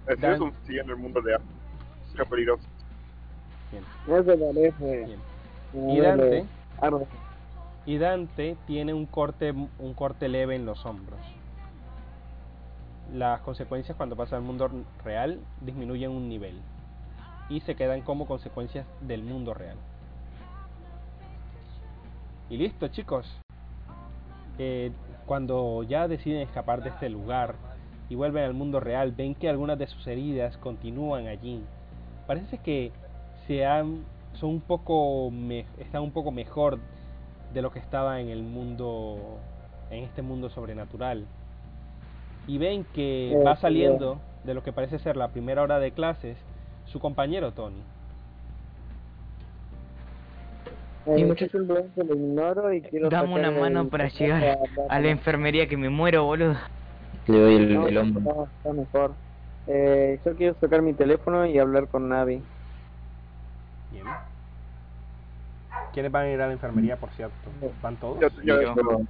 En 0.07 0.15
serio, 0.15 0.21
Dan- 0.21 0.33
es 0.33 0.39
un 0.41 0.53
sí 0.67 0.77
en 0.77 0.89
el 0.89 0.95
mundo 0.97 1.21
real. 1.21 1.41
Qué 2.15 2.25
peligroso. 2.25 2.63
Bien, 3.71 3.83
parece. 4.07 5.05
bien. 5.05 5.19
Y. 5.73 5.99
Dante, 5.99 6.45
Arre. 6.81 7.07
y 7.85 7.97
Dante 7.97 8.57
tiene 8.67 8.93
un 8.93 9.05
corte, 9.05 9.51
un 9.51 9.93
corte 9.93 10.27
leve 10.29 10.55
en 10.55 10.65
los 10.65 10.85
hombros. 10.85 11.19
Las 13.13 13.41
consecuencias 13.41 13.95
cuando 13.97 14.15
pasa 14.15 14.35
al 14.35 14.41
mundo 14.41 14.69
real 15.03 15.39
disminuyen 15.61 16.11
un 16.11 16.27
nivel 16.29 16.59
y 17.49 17.59
se 17.61 17.75
quedan 17.75 18.01
como 18.01 18.25
consecuencias 18.25 18.87
del 19.01 19.23
mundo 19.23 19.53
real. 19.53 19.77
Y 22.49 22.57
listo, 22.57 22.87
chicos. 22.87 23.27
Eh, 24.57 24.91
cuando 25.25 25.83
ya 25.83 26.07
deciden 26.07 26.41
escapar 26.41 26.83
de 26.83 26.89
este 26.89 27.09
lugar 27.09 27.55
y 28.09 28.15
vuelven 28.15 28.43
al 28.43 28.53
mundo 28.53 28.79
real, 28.79 29.11
ven 29.11 29.35
que 29.35 29.49
algunas 29.49 29.77
de 29.79 29.87
sus 29.87 30.05
heridas 30.07 30.57
continúan 30.57 31.27
allí. 31.27 31.61
Parece 32.27 32.57
que 32.59 32.91
se 33.47 33.65
han, 33.65 34.03
son 34.33 34.49
un 34.51 34.61
poco 34.61 35.29
me- 35.31 35.65
están 35.79 36.01
un 36.03 36.11
poco 36.11 36.31
mejor 36.31 36.77
de 37.53 37.61
lo 37.61 37.71
que 37.71 37.79
estaba 37.79 38.19
en 38.21 38.29
el 38.29 38.43
mundo, 38.43 39.39
en 39.89 40.03
este 40.03 40.21
mundo 40.21 40.49
sobrenatural. 40.49 41.25
Y 42.47 42.57
ven 42.57 42.85
que 42.93 43.31
Eh, 43.33 43.43
va 43.43 43.55
saliendo 43.55 44.19
de 44.43 44.53
lo 44.53 44.61
que 44.63 44.71
parece 44.71 44.99
ser 44.99 45.17
la 45.17 45.29
primera 45.29 45.63
hora 45.63 45.79
de 45.79 45.91
clases 45.91 46.37
su 46.85 46.99
compañero 46.99 47.51
Tony. 47.53 47.81
Sí, 51.05 51.11
yo 51.21 51.27
muchacho. 51.27 51.57
simplemente 51.57 52.03
lo 52.03 52.15
ignoro 52.15 52.73
y 52.73 52.81
quiero 52.81 53.09
Dame 53.09 53.35
una 53.35 53.51
mano 53.51 53.81
el- 53.81 53.87
para 53.89 54.07
llegar 54.07 54.57
a 54.89 54.99
la 54.99 55.09
enfermería 55.09 55.67
que 55.67 55.77
me 55.77 55.89
muero, 55.89 56.23
boludo. 56.25 56.55
Le 57.27 57.39
doy 57.39 57.55
el, 57.55 57.73
No, 57.75 57.87
el 57.87 57.97
hombro. 57.97 58.21
está, 58.31 58.43
está 58.57 58.73
mejor. 58.73 59.15
Eh, 59.67 60.19
yo 60.25 60.35
quiero 60.35 60.55
sacar 60.59 60.81
mi 60.81 60.93
teléfono 60.93 61.45
y 61.45 61.57
hablar 61.59 61.87
con 61.87 62.09
Navi. 62.09 62.43
Bien. 63.91 64.05
¿Quiénes 65.93 66.11
van 66.11 66.25
a 66.25 66.31
ir 66.31 66.41
a 66.41 66.47
la 66.47 66.53
enfermería, 66.53 66.97
por 66.97 67.11
cierto? 67.13 67.53
¿Van 67.81 67.97
todos? 67.97 68.19
Yo, 68.19 68.27
yo, 68.43 68.61
yo. 68.61 69.01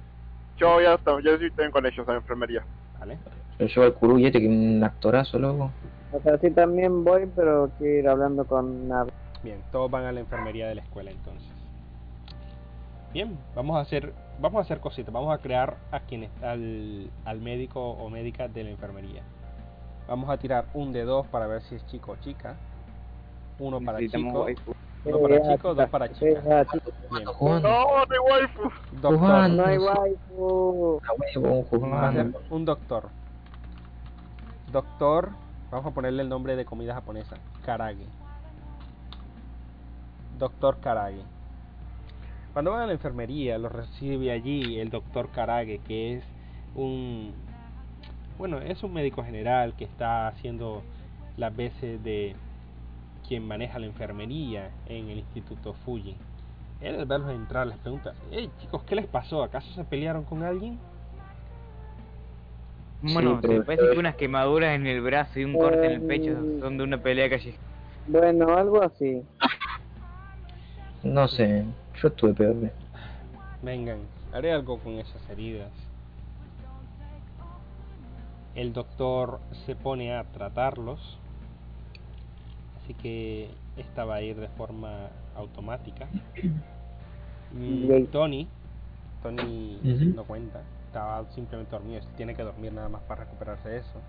yo 0.56 0.80
ya 0.80 0.94
estoy, 0.94 1.24
yo 1.24 1.36
sí 1.38 1.46
estoy 1.46 1.70
con 1.70 1.84
ellos 1.86 1.98
en 2.06 2.12
la 2.14 2.20
enfermería. 2.20 2.66
Vale. 2.98 3.18
Yo 3.58 3.66
llevo 3.66 3.82
al 3.84 3.94
Kurugi 3.94 4.26
este 4.26 4.40
que 4.40 4.46
es 4.46 4.50
un 4.52 4.84
actorazo, 4.84 5.38
loco. 5.38 5.72
O 6.10 6.20
sea, 6.20 6.38
sí 6.38 6.50
también 6.52 7.04
voy, 7.04 7.26
pero 7.34 7.72
quiero 7.76 7.98
ir 8.00 8.08
hablando 8.08 8.46
con 8.46 8.86
Navi. 8.86 9.10
Bien, 9.42 9.64
todos 9.70 9.90
van 9.90 10.04
a 10.04 10.12
la 10.12 10.20
enfermería 10.20 10.68
de 10.68 10.76
la 10.76 10.82
escuela 10.82 11.10
entonces. 11.10 11.55
Bien, 13.16 13.34
vamos 13.54 13.78
a 13.78 13.80
hacer, 13.80 14.12
vamos 14.40 14.58
a 14.58 14.60
hacer 14.60 14.78
cositas, 14.78 15.10
vamos 15.10 15.32
a 15.34 15.38
crear 15.38 15.78
a 15.90 16.00
quienes, 16.00 16.30
al, 16.42 17.10
al 17.24 17.40
médico 17.40 17.80
o 17.80 18.10
médica 18.10 18.46
de 18.46 18.62
la 18.62 18.68
enfermería. 18.68 19.22
Vamos 20.06 20.28
a 20.28 20.36
tirar 20.36 20.66
un 20.74 20.92
de 20.92 21.02
dos 21.06 21.26
para 21.28 21.46
ver 21.46 21.62
si 21.62 21.76
es 21.76 21.86
chico 21.86 22.12
o 22.12 22.16
chica. 22.16 22.56
Uno 23.58 23.80
para 23.80 24.00
chico, 24.00 24.18
uno 24.18 25.18
para 25.22 25.34
Eh, 25.34 25.42
chico, 25.50 25.74
dos 25.74 25.88
para 25.88 26.04
eh, 26.04 26.12
chica. 26.12 26.42
ah. 26.44 26.78
Bien. 27.10 27.24
Jugando. 27.24 27.68
No, 27.70 27.86
no 27.86 28.12
hay 28.12 28.18
waifu. 28.18 28.70
Doctor, 29.00 29.18
Juan. 29.18 29.56
No 29.56 29.64
hay 29.64 29.78
waifu. 29.78 31.00
Vamos 31.40 31.92
a 31.94 32.08
hacer 32.10 32.34
un 32.50 32.64
doctor. 32.66 33.08
Doctor, 34.70 35.30
vamos 35.70 35.86
a 35.86 35.94
ponerle 35.94 36.22
el 36.22 36.28
nombre 36.28 36.54
de 36.54 36.66
comida 36.66 36.92
japonesa, 36.92 37.36
Karage. 37.64 38.04
Doctor 40.38 40.80
Karage. 40.80 41.22
Cuando 42.56 42.70
van 42.70 42.84
a 42.84 42.86
la 42.86 42.94
enfermería, 42.94 43.58
los 43.58 43.70
recibe 43.70 44.30
allí 44.30 44.80
el 44.80 44.88
doctor 44.88 45.28
Karage, 45.28 45.78
que 45.86 46.14
es 46.14 46.24
un 46.74 47.34
bueno, 48.38 48.62
es 48.62 48.82
un 48.82 48.94
médico 48.94 49.22
general 49.22 49.74
que 49.74 49.84
está 49.84 50.26
haciendo 50.28 50.82
las 51.36 51.54
veces 51.54 52.02
de 52.02 52.34
quien 53.28 53.46
maneja 53.46 53.78
la 53.78 53.84
enfermería 53.84 54.70
en 54.86 55.10
el 55.10 55.18
Instituto 55.18 55.74
Fuji. 55.84 56.16
Él 56.80 56.98
al 56.98 57.04
verlos 57.04 57.30
entrar 57.34 57.66
les 57.66 57.76
pregunta, 57.76 58.14
hey 58.30 58.50
chicos, 58.58 58.82
¿qué 58.84 58.94
les 58.94 59.06
pasó? 59.06 59.42
¿Acaso 59.42 59.70
se 59.74 59.84
pelearon 59.84 60.24
con 60.24 60.42
alguien? 60.42 60.78
Bueno, 63.02 63.38
pero- 63.42 63.52
se 63.52 63.60
parece 63.66 63.90
que 63.92 63.98
unas 63.98 64.16
quemaduras 64.16 64.74
en 64.76 64.86
el 64.86 65.02
brazo 65.02 65.40
y 65.40 65.44
un 65.44 65.52
corte 65.58 65.84
en 65.84 65.92
el 65.92 66.00
pecho 66.00 66.32
son 66.58 66.78
de 66.78 66.84
una 66.84 66.96
pelea 66.96 67.28
callejera. 67.28 67.62
Bueno, 68.06 68.56
algo 68.56 68.82
así. 68.82 69.22
No 71.02 71.28
sé, 71.28 71.66
yo 72.00 72.08
estuve 72.08 72.34
peor. 72.34 72.56
Vengan, 73.62 73.98
haré 74.32 74.52
algo 74.52 74.78
con 74.78 74.94
esas 74.94 75.28
heridas. 75.30 75.70
El 78.54 78.72
doctor 78.72 79.40
se 79.66 79.74
pone 79.76 80.14
a 80.14 80.24
tratarlos. 80.24 81.18
Así 82.82 82.94
que 82.94 83.50
esta 83.76 84.04
va 84.04 84.16
a 84.16 84.22
ir 84.22 84.36
de 84.36 84.48
forma 84.48 85.08
automática. 85.34 86.08
Y 87.58 87.86
Yay. 87.86 88.04
Tony, 88.06 88.48
Tony 89.22 89.78
Ujú. 89.82 90.14
no 90.14 90.24
cuenta, 90.24 90.62
estaba 90.86 91.24
simplemente 91.30 91.72
dormido. 91.72 92.00
Tiene 92.16 92.34
que 92.34 92.42
dormir 92.42 92.72
nada 92.72 92.88
más 92.88 93.02
para 93.02 93.24
recuperarse 93.24 93.68
de 93.68 93.78
eso. 93.78 94.00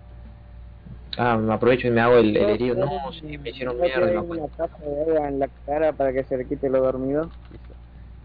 Ah, 1.17 1.35
me 1.35 1.53
aprovecho 1.53 1.87
y 1.87 1.91
me 1.91 2.01
hago 2.01 2.17
el, 2.17 2.37
el 2.37 2.49
herido. 2.49 2.75
No, 2.75 3.11
sí, 3.11 3.37
me 3.37 3.49
hicieron 3.49 3.81
mierda. 3.81 4.11
no 4.11 4.21
una 4.21 4.47
taza 4.49 4.77
de 4.77 5.27
en 5.27 5.39
la 5.39 5.49
cara 5.65 5.91
para 5.93 6.13
que 6.13 6.23
se 6.23 6.37
le 6.37 6.45
quite 6.45 6.69
lo 6.69 6.81
dormido. 6.81 7.31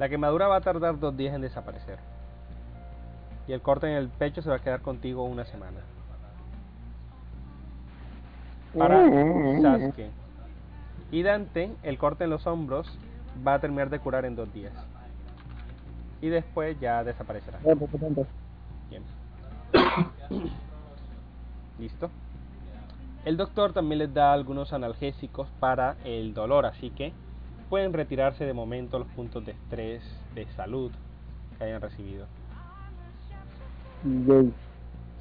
La 0.03 0.09
quemadura 0.09 0.49
va 0.49 0.57
a 0.57 0.61
tardar 0.61 0.99
dos 0.99 1.17
días 1.17 1.33
en 1.33 1.43
desaparecer. 1.43 1.97
Y 3.47 3.53
el 3.53 3.63
corte 3.63 3.87
en 3.87 3.93
el 3.93 4.09
pecho 4.09 4.43
se 4.43 4.51
va 4.51 4.57
a 4.57 4.59
quedar 4.59 4.83
contigo 4.83 5.23
una 5.23 5.45
semana. 5.45 5.79
Para 8.77 9.09
Sasuke. 9.63 10.11
Y 11.13 11.23
Dante, 11.23 11.71
el 11.85 11.99
corte 11.99 12.25
en 12.25 12.31
los 12.31 12.49
hombros 12.49 12.99
va 13.47 13.55
a 13.55 13.61
terminar 13.61 13.91
de 13.91 14.01
curar 14.01 14.25
en 14.25 14.35
dos 14.35 14.53
días. 14.53 14.73
Y 16.21 16.31
después 16.31 16.81
ya 16.81 17.05
desaparecerá. 17.05 17.61
Bien. 18.91 19.05
Listo. 21.79 22.11
El 23.25 23.37
doctor 23.37 23.73
también 23.73 24.01
les 24.01 24.13
da 24.13 24.33
algunos 24.33 24.73
analgésicos 24.73 25.47
para 25.61 25.95
el 26.03 26.35
dolor, 26.35 26.67
así 26.67 26.91
que 26.91 27.13
pueden 27.73 27.95
retirarse 27.95 28.45
de 28.45 28.53
momento 28.53 28.99
los 28.99 29.09
puntos 29.09 29.47
de 29.47 29.53
estrés, 29.53 30.03
de 30.35 30.47
salud 30.49 30.93
que 31.57 31.65
hayan 31.65 31.81
recibido. 31.81 32.27
Yay. 34.05 34.53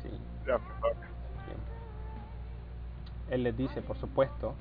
Sí, 0.04 0.10
Gracias. 0.46 0.70
Él 3.30 3.44
les 3.44 3.56
dice, 3.56 3.82
por 3.82 3.96
supuesto, 4.00 4.54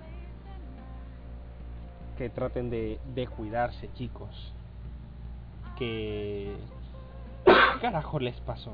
que 2.16 2.30
traten 2.30 2.70
de, 2.70 3.00
de 3.12 3.26
cuidarse, 3.26 3.92
chicos. 3.94 4.54
Que... 5.76 6.54
¿Qué 7.44 7.80
carajo 7.80 8.20
les 8.20 8.40
pasó? 8.42 8.70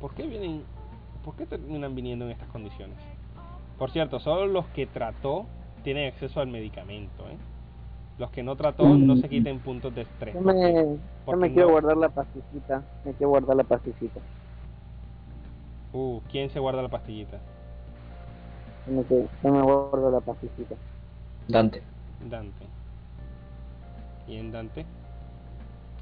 ¿Por 0.00 0.14
qué 0.14 0.28
vienen... 0.28 0.62
¿Por 1.24 1.34
qué 1.34 1.46
terminan 1.46 1.96
viniendo 1.96 2.26
en 2.26 2.30
estas 2.30 2.48
condiciones? 2.50 2.96
Por 3.76 3.90
cierto, 3.90 4.20
solo 4.20 4.46
los 4.46 4.66
que 4.66 4.86
trató 4.86 5.46
tienen 5.82 6.12
acceso 6.12 6.40
al 6.40 6.46
medicamento, 6.46 7.28
¿eh? 7.28 7.36
Los 8.18 8.30
que 8.30 8.42
no 8.42 8.54
trató 8.56 8.86
no 8.96 9.16
se 9.16 9.28
quiten 9.28 9.60
puntos 9.60 9.94
de 9.94 10.02
estrés. 10.02 10.34
Yo 10.34 10.40
me, 10.42 10.72
yo 10.84 10.98
porque 11.24 11.40
me 11.40 11.52
quiero 11.52 11.68
no- 11.68 11.72
guardar 11.72 11.96
la 11.96 12.08
pastillita. 12.10 12.82
Me 13.04 13.12
quiero 13.14 13.30
guardar 13.30 13.56
la 13.56 13.64
pastillita. 13.64 14.20
Uh, 15.92 16.20
¿quién 16.30 16.50
se 16.50 16.60
guarda 16.60 16.82
la 16.82 16.88
pastillita? 16.88 17.38
Yo 18.86 18.92
me, 18.92 19.04
yo 19.08 19.52
me 19.52 19.62
guardo 19.62 20.10
la 20.10 20.20
pastillita. 20.20 20.74
Dante. 21.48 21.82
Dante. 22.28 22.66
¿Y 24.28 24.36
en 24.36 24.52
Dante? 24.52 24.84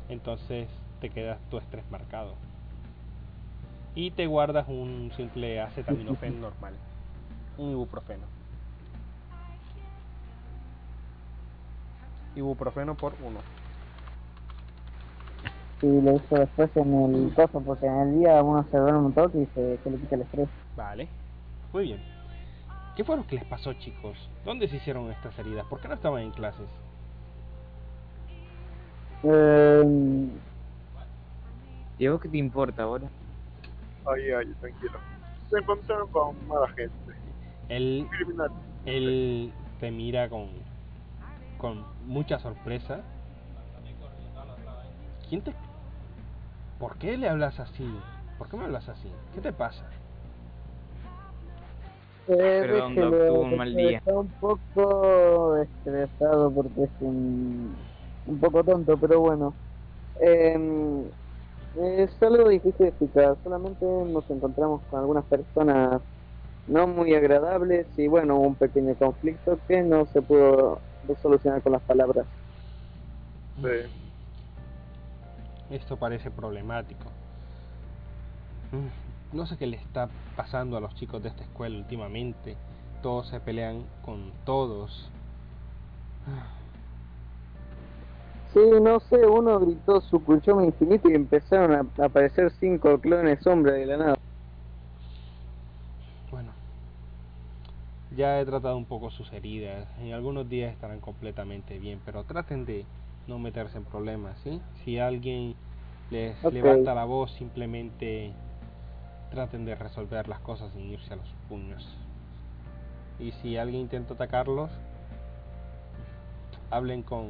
Entonces 0.09 0.69
te 1.01 1.11
quedas 1.11 1.39
tu 1.51 1.59
estrés 1.59 1.85
marcado. 1.91 2.35
Y 3.95 4.11
te 4.11 4.27
guardas 4.27 4.67
un 4.69 5.11
simple 5.17 5.61
acetaminofén 5.61 6.41
normal. 6.41 6.75
Un 7.57 7.71
ibuprofeno. 7.71 8.38
Ibuprofeno 12.39 12.94
por 12.94 13.15
uno. 13.23 13.40
Y 15.82 16.01
lo 16.01 16.12
uso 16.15 16.36
después 16.36 16.70
en 16.77 16.93
el 16.94 17.35
coso, 17.35 17.60
porque 17.60 17.86
en 17.86 17.97
el 18.01 18.19
día 18.19 18.43
uno 18.43 18.65
se 18.70 18.78
duerme 18.78 18.98
un 18.98 19.12
toque 19.12 19.43
y 19.43 19.47
se, 19.55 19.78
se 19.78 19.90
le 19.90 19.98
quita 19.98 20.16
el 20.16 20.23
estrés. 20.23 20.48
Vale. 20.77 21.09
Muy 21.73 21.85
bien. 21.85 22.02
¿Qué 22.97 23.05
fue 23.05 23.16
lo 23.16 23.27
que 23.27 23.36
les 23.36 23.44
pasó, 23.44 23.73
chicos? 23.74 24.16
¿Dónde 24.44 24.66
se 24.69 24.77
hicieron 24.77 25.10
estas 25.12 25.39
heridas? 25.39 25.65
¿Por 25.66 25.81
qué 25.81 25.89
no 25.89 25.94
estaban 25.94 26.23
en 26.23 26.32
clases? 26.32 26.66
Eh, 29.23 30.28
¿Y 31.98 32.06
a 32.06 32.12
vos 32.12 32.20
qué 32.20 32.28
te 32.28 32.39
importa 32.39 32.82
ahora? 32.82 33.09
Ay, 34.06 34.31
ay, 34.31 34.55
tranquilo. 34.60 34.98
Se 35.51 35.59
encontraron 35.59 36.09
con 36.09 36.48
mala 36.48 36.69
gente. 36.69 36.93
Él 37.69 38.06
Criminal. 38.10 38.51
Él 38.85 39.52
te 39.78 39.90
mira 39.90 40.28
con, 40.28 40.48
con 41.59 41.85
mucha 42.07 42.39
sorpresa. 42.39 43.01
¿Quién 45.29 45.43
te... 45.43 45.53
¿Por 46.79 46.97
qué 46.97 47.17
le 47.17 47.29
hablas 47.29 47.61
así? 47.61 47.87
¿Por 48.39 48.49
qué 48.49 48.57
me 48.57 48.65
hablas 48.65 48.89
así? 48.89 49.09
¿Qué 49.35 49.41
te 49.41 49.53
pasa? 49.53 49.85
eh, 52.29 52.59
Perdón, 52.61 52.95
Doc, 52.95 53.27
tuvo 53.27 53.41
un 53.43 53.57
mal 53.57 53.77
día. 53.77 53.99
Está 53.99 54.19
un 54.19 54.29
poco 54.41 55.57
estresado 55.57 56.51
porque 56.53 56.85
es 56.85 56.91
un, 57.01 57.77
un 58.27 58.41
poco 58.41 58.65
tonto, 58.65 58.97
pero 58.97 59.21
bueno. 59.21 59.55
Eh, 60.21 61.11
es 61.81 62.23
algo 62.23 62.49
difícil 62.49 62.79
de 62.79 62.89
explicar. 62.89 63.37
Solamente 63.43 63.85
nos 63.85 64.29
encontramos 64.31 64.83
con 64.89 65.01
algunas 65.01 65.25
personas 65.27 66.01
no 66.67 66.87
muy 66.87 67.15
agradables 67.15 67.87
y 67.99 68.09
bueno, 68.09 68.39
un 68.39 68.55
pequeño 68.55 68.95
conflicto 68.97 69.59
que 69.67 69.83
no 69.83 70.07
se 70.07 70.23
pudo 70.23 70.81
solucionar 71.17 71.63
con 71.63 71.73
las 71.73 71.83
palabras. 71.83 72.27
Sí. 73.57 73.91
Esto 75.71 75.97
parece 75.97 76.31
problemático. 76.31 77.05
Mm, 78.73 79.37
No 79.37 79.47
sé 79.47 79.57
qué 79.57 79.67
le 79.67 79.77
está 79.77 80.09
pasando 80.37 80.77
a 80.77 80.81
los 80.81 80.95
chicos 80.95 81.23
de 81.23 81.29
esta 81.29 81.43
escuela 81.43 81.77
últimamente. 81.77 82.57
Todos 83.03 83.29
se 83.29 83.41
pelean 83.41 83.85
con 84.03 84.33
todos. 84.45 85.11
Sí, 88.53 88.61
no 88.83 88.99
sé, 89.01 89.27
uno 89.27 89.61
gritó 89.61 90.01
su 90.01 90.19
Sukuchoma 90.19 90.65
infinito 90.65 91.11
y 91.11 91.15
empezaron 91.15 91.75
a 91.75 92.05
aparecer 92.05 92.51
cinco 92.59 92.99
clones 92.99 93.41
sombra 93.43 93.73
de 93.73 93.87
la 93.87 93.97
nada. 93.99 94.15
Bueno, 96.31 96.53
ya 98.17 98.41
he 98.41 98.45
tratado 98.45 98.77
un 98.77 98.85
poco 98.85 99.11
sus 99.11 99.33
heridas. 99.33 99.87
En 100.01 100.13
algunos 100.13 100.49
días 100.49 100.73
estarán 100.73 101.01
completamente 101.01 101.79
bien, 101.79 102.01
pero 102.05 102.25
traten 102.25 102.65
de 102.65 102.85
no 103.27 103.39
meterse 103.39 103.79
en 103.79 103.85
problemas, 103.85 104.39
¿sí? 104.43 104.61
Si 104.85 104.99
alguien 104.99 105.55
les 106.11 106.43
levanta 106.45 106.95
la 106.95 107.05
voz, 107.05 107.33
simplemente 107.33 108.33
traten 109.31 109.65
de 109.65 109.75
resolver 109.75 110.27
las 110.29 110.41
cosas 110.41 110.73
sin 110.73 110.91
irse 110.91 111.13
a 111.13 111.17
los 111.17 111.29
puños. 111.49 111.87
Y 113.19 113.33
si 113.33 113.57
alguien 113.57 113.83
intenta 113.83 114.15
atacarlos, 114.15 114.71
hablen 116.71 117.03
con 117.03 117.27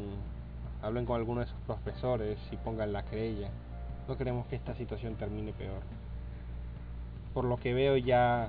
hablen 0.81 1.07
con 1.07 1.17
alguno 1.17 1.41
de 1.41 1.47
sus 1.47 1.59
profesores 1.67 2.39
y 2.53 2.57
pongan 2.57 2.93
la 2.93 3.05
querella. 3.05 3.51
No 4.07 4.17
queremos 4.17 4.47
que 4.47 4.55
esta 4.57 4.75
situación 4.75 5.17
termine 5.17 5.53
peor. 5.53 5.81
Por 7.35 7.45
lo 7.45 7.57
que 7.57 7.75
veo 7.75 7.97
ya 7.97 8.49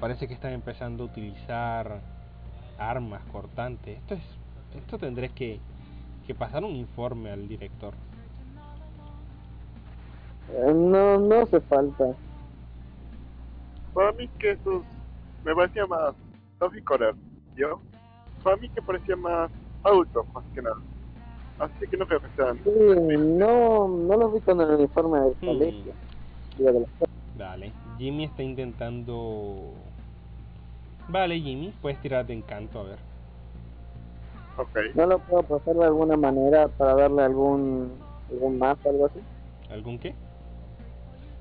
parece 0.00 0.26
que 0.26 0.34
están 0.34 0.52
empezando 0.52 1.04
a 1.04 1.06
utilizar 1.06 2.00
armas 2.78 3.22
cortantes. 3.30 3.98
Esto 3.98 4.14
es 4.14 4.22
esto 4.74 4.98
tendré 4.98 5.28
que 5.30 5.60
que 6.26 6.34
pasar 6.34 6.62
un 6.64 6.76
informe 6.76 7.30
al 7.30 7.48
director. 7.48 7.92
Eh, 10.48 10.72
No, 10.74 11.18
no 11.18 11.40
hace 11.42 11.60
falta. 11.62 12.04
Para 13.92 14.12
mí 14.12 14.28
que 14.38 14.52
esos 14.52 14.82
me 15.44 15.54
parecía 15.54 15.86
más 15.86 16.14
Sophie 16.58 16.82
Correr, 16.84 17.14
¿yo? 17.56 17.80
Para 18.44 18.56
mí 18.56 18.68
que 18.68 18.80
parecía 18.80 19.16
más 19.16 19.50
autos, 19.82 20.24
más 20.34 20.44
que 20.54 20.62
nada. 20.62 20.76
Así 21.58 21.86
que 21.90 21.96
no 21.96 22.06
creo 22.06 22.20
que 22.20 22.28
sean. 22.36 22.56
Sí, 22.58 22.70
no, 23.18 23.88
no 23.88 24.16
los 24.16 24.34
vi 24.34 24.40
con 24.40 24.60
el 24.60 24.70
uniforme 24.70 25.18
del 25.20 25.32
Hmm. 25.40 25.46
colegio. 25.46 25.92
Escuela. 26.58 26.86
Vale, 27.36 27.72
Jimmy 27.98 28.24
está 28.24 28.42
intentando 28.42 29.72
Vale, 31.10 31.40
Jimmy, 31.40 31.74
puedes 31.82 32.00
tirar 32.00 32.24
de 32.24 32.34
encanto 32.34 32.78
a 32.80 32.82
ver. 32.84 32.98
Ok. 34.58 34.78
¿No 34.94 35.06
lo 35.06 35.18
puedo 35.18 35.42
pasar 35.42 35.74
de 35.74 35.84
alguna 35.84 36.16
manera 36.16 36.68
para 36.68 36.94
darle 36.94 37.22
algún 37.22 37.98
algún 38.30 38.58
más 38.58 38.78
o 38.84 38.90
algo 38.90 39.06
así? 39.06 39.20
¿Algún 39.70 39.98
qué? 39.98 40.14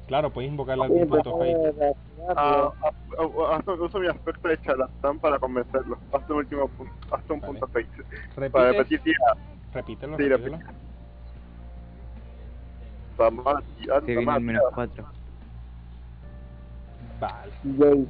Claro, 0.08 0.32
puedes 0.32 0.50
invocarle 0.50 0.86
Sí, 0.88 0.92
algún 0.94 1.10
para 1.10 1.22
punto 1.24 1.38
fate. 1.38 1.54
poder 1.54 1.96
Ah, 2.36 2.72
ah, 2.84 2.92
ah, 3.20 3.62
ah, 3.68 3.72
uso 3.80 4.00
mi 4.00 4.08
aspecto 4.08 4.48
de 4.48 4.60
charlatán 4.62 5.20
para 5.20 5.38
convencerlo. 5.38 5.98
Hasta 6.12 6.34
un 6.34 6.40
último 6.40 6.68
punto, 6.70 6.94
hasta 7.12 7.34
un 7.34 7.40
Vale. 7.40 7.54
punto 7.54 7.68
fake. 7.68 7.90
Para 8.52 8.72
Repites, 8.72 8.72
repetir 8.72 9.02
tira. 9.04 9.18
repítelo, 9.74 10.18
Sí, 10.18 10.28
repítelo. 10.28 10.60
Se 14.06 14.16
viene 14.16 14.34
el 14.36 14.42
menos 14.42 14.64
4. 14.74 15.08
Vale. 17.20 17.52
Yay. 17.64 18.08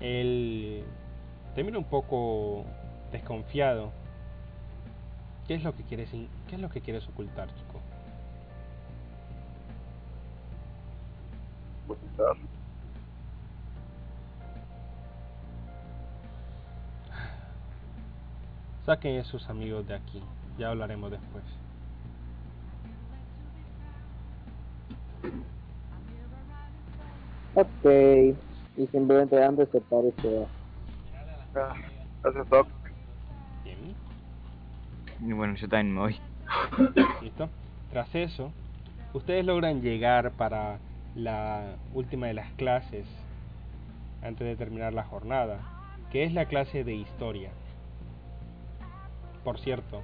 Él 0.00 0.84
te 1.54 1.64
mira 1.64 1.78
un 1.78 1.84
poco 1.84 2.64
desconfiado. 3.12 3.90
¿Qué 5.46 5.54
es 5.54 5.64
lo 5.64 5.74
que 5.74 5.82
quieres, 5.82 6.10
qué 6.10 6.56
es 6.56 6.60
lo 6.60 6.68
que 6.68 6.82
quieres 6.82 7.08
ocultar, 7.08 7.48
chico? 7.48 7.80
Ocultar. 11.88 12.36
Saquen 18.86 19.20
a 19.20 19.24
sus 19.24 19.48
amigos 19.48 19.86
de 19.86 19.94
aquí. 19.94 20.22
Ya 20.58 20.68
hablaremos 20.68 21.10
después. 21.10 21.44
Ok. 27.58 28.36
Y 28.76 28.86
simplemente 28.92 29.42
antes 29.42 29.68
se 29.70 29.80
parece 29.80 30.46
Ah, 31.56 31.74
Gracias, 32.22 32.48
Doc. 32.50 32.68
Bien. 33.64 33.96
Y 35.26 35.32
bueno, 35.32 35.56
yo 35.56 35.68
también 35.68 35.92
me 35.92 36.00
voy. 36.00 36.20
¿Listo? 37.22 37.48
Tras 37.90 38.14
eso, 38.14 38.52
ustedes 39.12 39.44
logran 39.44 39.82
llegar 39.82 40.30
para 40.32 40.78
la 41.16 41.74
última 41.94 42.28
de 42.28 42.34
las 42.34 42.52
clases 42.52 43.06
antes 44.22 44.46
de 44.46 44.54
terminar 44.54 44.92
la 44.92 45.02
jornada, 45.02 45.58
que 46.12 46.22
es 46.22 46.32
la 46.32 46.44
clase 46.44 46.84
de 46.84 46.94
historia. 46.94 47.50
Por 49.42 49.58
cierto, 49.58 50.02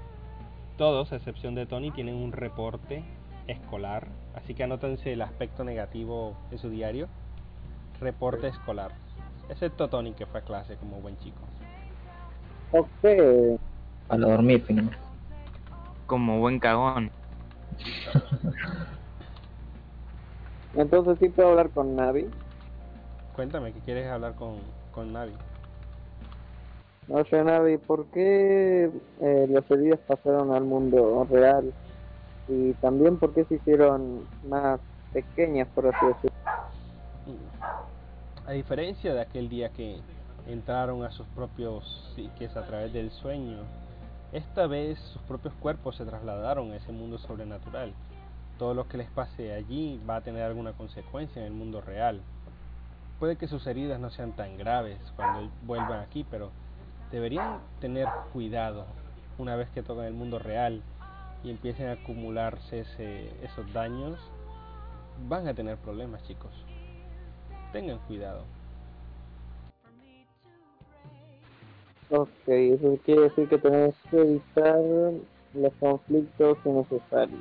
todos, 0.76 1.12
a 1.12 1.16
excepción 1.16 1.55
de 1.55 1.66
Tony, 1.66 1.93
tienen 1.93 2.16
un 2.16 2.32
reporte 2.32 3.05
escolar, 3.47 4.09
así 4.35 4.55
que 4.55 4.64
anótense 4.64 5.12
el 5.12 5.22
aspecto 5.22 5.62
negativo 5.62 6.36
en 6.51 6.59
su 6.59 6.68
diario. 6.68 7.09
Reporte 8.01 8.49
escolar. 8.49 8.93
Excepto 9.49 9.89
Tony, 9.89 10.12
que 10.12 10.27
fue 10.27 10.41
a 10.41 10.45
clase 10.45 10.77
como 10.77 11.01
buen 11.01 11.16
chico. 11.19 11.41
Ok. 12.73 13.59
Para 14.09 14.27
dormir, 14.27 14.62
fino. 14.62 14.91
Como 16.07 16.41
buen 16.41 16.59
cagón. 16.59 17.11
Entonces 20.77 21.19
sí 21.21 21.29
puedo 21.29 21.51
hablar 21.51 21.71
con 21.71 21.95
Navi. 21.95 22.29
Cuéntame, 23.35 23.73
¿qué 23.73 23.81
quieres 23.81 24.09
hablar 24.09 24.35
con, 24.35 24.57
con 24.93 25.12
Navi? 25.12 25.33
Oye 27.09 27.45
Navi, 27.45 27.77
¿por 27.79 28.07
qué 28.07 28.91
eh, 29.21 29.47
las 29.49 29.71
heridas 29.71 30.01
pasaron 30.01 30.53
al 30.53 30.65
mundo 30.65 31.27
real? 31.31 31.73
Y 32.49 32.73
también 32.75 33.19
por 33.19 33.35
qué 33.35 33.45
se 33.45 33.57
hicieron 33.57 34.27
más 34.49 34.81
pequeñas, 35.12 35.69
por 35.75 35.87
así 35.87 36.07
decirlo. 36.07 36.53
A 38.47 38.53
diferencia 38.53 39.15
de 39.15 39.23
aquel 39.23 39.49
día 39.49 39.71
que 39.71 39.99
entraron 40.47 41.05
a 41.05 41.11
sus 41.11 41.27
propios 41.29 42.13
psiques 42.15 42.55
a 42.55 42.67
través 42.67 42.93
del 42.93 43.11
sueño, 43.11 43.63
esta 44.33 44.67
vez 44.67 44.99
sus 44.99 45.23
propios 45.23 45.55
cuerpos 45.55 45.97
se 45.97 46.05
trasladaron 46.05 46.73
a 46.73 46.77
ese 46.77 46.93
mundo 46.93 47.17
sobrenatural. 47.17 47.95
Todo 48.59 48.75
lo 48.75 48.89
que 48.89 48.99
les 48.99 49.09
pase 49.09 49.55
allí 49.55 49.99
va 50.09 50.17
a 50.17 50.21
tener 50.21 50.43
alguna 50.43 50.75
consecuencia 50.75 51.41
en 51.41 51.47
el 51.47 51.55
mundo 51.55 51.81
real. 51.81 52.21
Puede 53.19 53.37
que 53.37 53.49
sus 53.49 53.67
heridas 53.67 53.99
no 53.99 54.11
sean 54.11 54.33
tan 54.33 54.59
graves 54.59 54.99
cuando 55.17 55.51
vuelvan 55.63 56.01
aquí, 56.01 56.27
pero 56.31 56.51
deberían 57.11 57.61
tener 57.81 58.07
cuidado 58.35 58.85
una 59.39 59.57
vez 59.57 59.71
que 59.71 59.83
tocan 59.83 60.05
el 60.05 60.15
mundo 60.15 60.39
real 60.39 60.83
y 61.43 61.51
empiecen 61.51 61.89
a 61.89 61.93
acumularse 61.93 62.85
esos 63.43 63.73
daños. 63.73 64.19
Van 65.27 65.49
a 65.49 65.55
tener 65.55 65.79
problemas, 65.79 66.23
chicos 66.25 66.53
tengan 67.75 67.99
cuidado. 68.07 68.45
Ok, 72.09 72.47
eso 72.47 72.97
quiere 73.05 73.23
decir 73.23 73.49
que 73.49 73.59
tenemos 73.59 73.95
que 74.09 74.21
evitar 74.21 74.79
los 75.55 75.73
conflictos 75.81 76.57
innecesarios. 76.65 77.41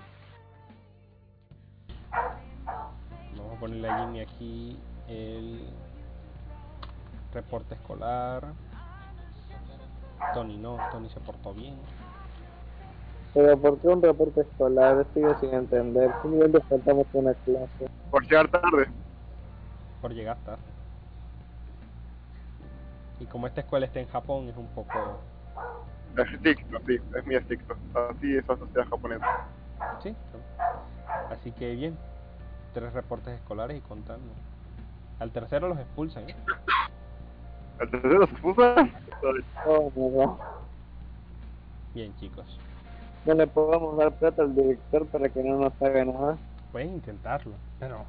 Vamos 3.38 3.56
a 3.56 3.60
ponerle 3.60 3.88
a 3.88 4.00
Jimmy 4.00 4.20
aquí 4.22 4.80
el 5.08 5.68
reporte 7.32 7.76
escolar. 7.76 8.54
Tony 10.34 10.58
no, 10.58 10.80
Tony 10.92 11.10
se 11.10 11.20
portó 11.20 11.54
bien. 11.54 11.76
Pero 13.36 13.56
¿por 13.60 13.78
qué 13.80 13.88
un 13.88 14.02
reporte 14.02 14.42
escolar? 14.42 15.06
Sigo 15.14 15.40
sin 15.40 15.54
entender. 15.54 16.12
Simplemente 16.24 16.60
faltamos 16.62 17.06
una 17.14 17.36
clase. 17.36 17.88
Por 18.10 18.24
llegar 18.24 18.48
tarde. 18.48 18.88
Por 20.04 20.14
llegar 20.14 20.36
tarde. 20.40 20.62
Y 23.22 23.26
como 23.26 23.48
esta 23.48 23.62
escuela 23.62 23.86
está 23.86 24.02
en 24.02 24.08
Japón, 24.10 24.50
es 24.50 24.58
un 24.58 24.68
poco. 24.68 24.92
Es 26.18 26.34
estricto, 26.34 26.78
sí, 26.86 27.00
es 27.16 27.26
muy 27.26 27.36
estricto. 27.36 27.74
Así 27.94 28.36
es 28.36 28.46
la 28.46 28.58
sociedad 28.58 28.86
japonesa. 28.90 29.26
Sí. 30.02 30.14
Así 31.32 31.54
que 31.54 31.74
bien. 31.76 31.98
Tres 32.74 32.92
reportes 32.92 33.34
escolares 33.36 33.78
y 33.78 33.80
contando. 33.80 34.28
Al 35.20 35.32
tercero 35.32 35.70
los 35.70 35.80
expulsan. 35.80 36.30
¿eh? 36.30 36.36
¿El 37.80 37.90
tercero? 37.90 38.28
Oh, 39.66 39.90
no. 39.96 40.38
Bien, 41.94 42.14
chicos. 42.18 42.60
No 43.26 43.36
le 43.36 43.48
podemos 43.48 43.96
dar 43.96 44.12
plata 44.12 44.42
al 44.42 44.54
director 44.54 45.08
para 45.08 45.30
que 45.30 45.42
no 45.42 45.60
nos 45.60 45.82
haga 45.82 46.04
nada. 46.04 46.38
Pueden 46.74 46.90
intentarlo, 46.90 47.54
pero 47.80 48.04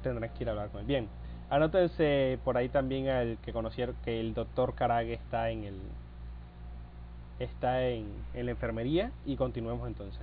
tendrán 0.00 0.30
que 0.30 0.44
ir 0.44 0.48
a 0.48 0.52
hablar 0.52 0.70
con 0.70 0.80
él. 0.80 0.86
Bien, 0.86 1.08
anótense 1.48 2.38
por 2.44 2.56
ahí 2.56 2.68
también 2.68 3.08
al 3.08 3.38
que 3.38 3.52
conocieron 3.52 3.96
que 4.04 4.20
el 4.20 4.34
doctor 4.34 4.74
Karage 4.74 5.14
está 5.14 5.50
en 5.50 5.64
el 5.64 5.80
está 7.38 7.86
en, 7.88 8.06
la 8.34 8.50
enfermería 8.50 9.12
y 9.24 9.36
continuemos 9.36 9.86
entonces. 9.88 10.20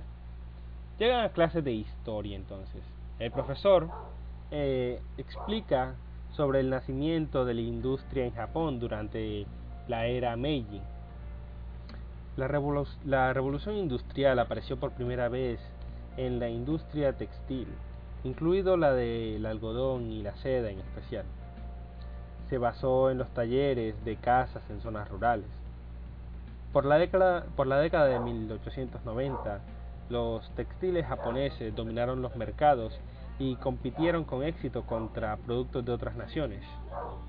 Llegan 0.98 1.24
a 1.24 1.30
clases 1.30 1.64
de 1.64 1.72
historia 1.72 2.36
entonces. 2.36 2.82
El 3.18 3.30
profesor 3.32 3.88
eh, 4.50 5.00
explica 5.16 5.94
sobre 6.32 6.60
el 6.60 6.70
nacimiento 6.70 7.44
de 7.44 7.54
la 7.54 7.60
industria 7.60 8.24
en 8.24 8.34
Japón 8.34 8.78
durante 8.78 9.46
la 9.88 10.06
era 10.06 10.36
Meiji. 10.36 10.80
La 12.36 12.46
revolución 13.32 13.76
industrial 13.76 14.38
apareció 14.38 14.76
por 14.78 14.92
primera 14.92 15.28
vez 15.28 15.58
en 16.16 16.38
la 16.38 16.48
industria 16.48 17.12
textil, 17.12 17.66
incluido 18.28 18.76
la 18.76 18.92
del 18.92 19.44
algodón 19.46 20.10
y 20.10 20.22
la 20.22 20.36
seda 20.36 20.70
en 20.70 20.78
especial. 20.78 21.24
Se 22.48 22.58
basó 22.58 23.10
en 23.10 23.18
los 23.18 23.28
talleres 23.34 24.04
de 24.04 24.16
casas 24.16 24.62
en 24.70 24.80
zonas 24.80 25.08
rurales. 25.08 25.46
Por 26.72 26.84
la 26.84 26.96
década, 26.96 27.46
por 27.56 27.66
la 27.66 27.78
década 27.78 28.06
de 28.06 28.20
1890, 28.20 29.60
los 30.10 30.50
textiles 30.54 31.06
japoneses 31.06 31.74
dominaron 31.74 32.22
los 32.22 32.36
mercados 32.36 32.98
y 33.38 33.56
compitieron 33.56 34.24
con 34.24 34.42
éxito 34.42 34.82
contra 34.84 35.36
productos 35.36 35.84
de 35.84 35.92
otras 35.92 36.16
naciones. 36.16 36.62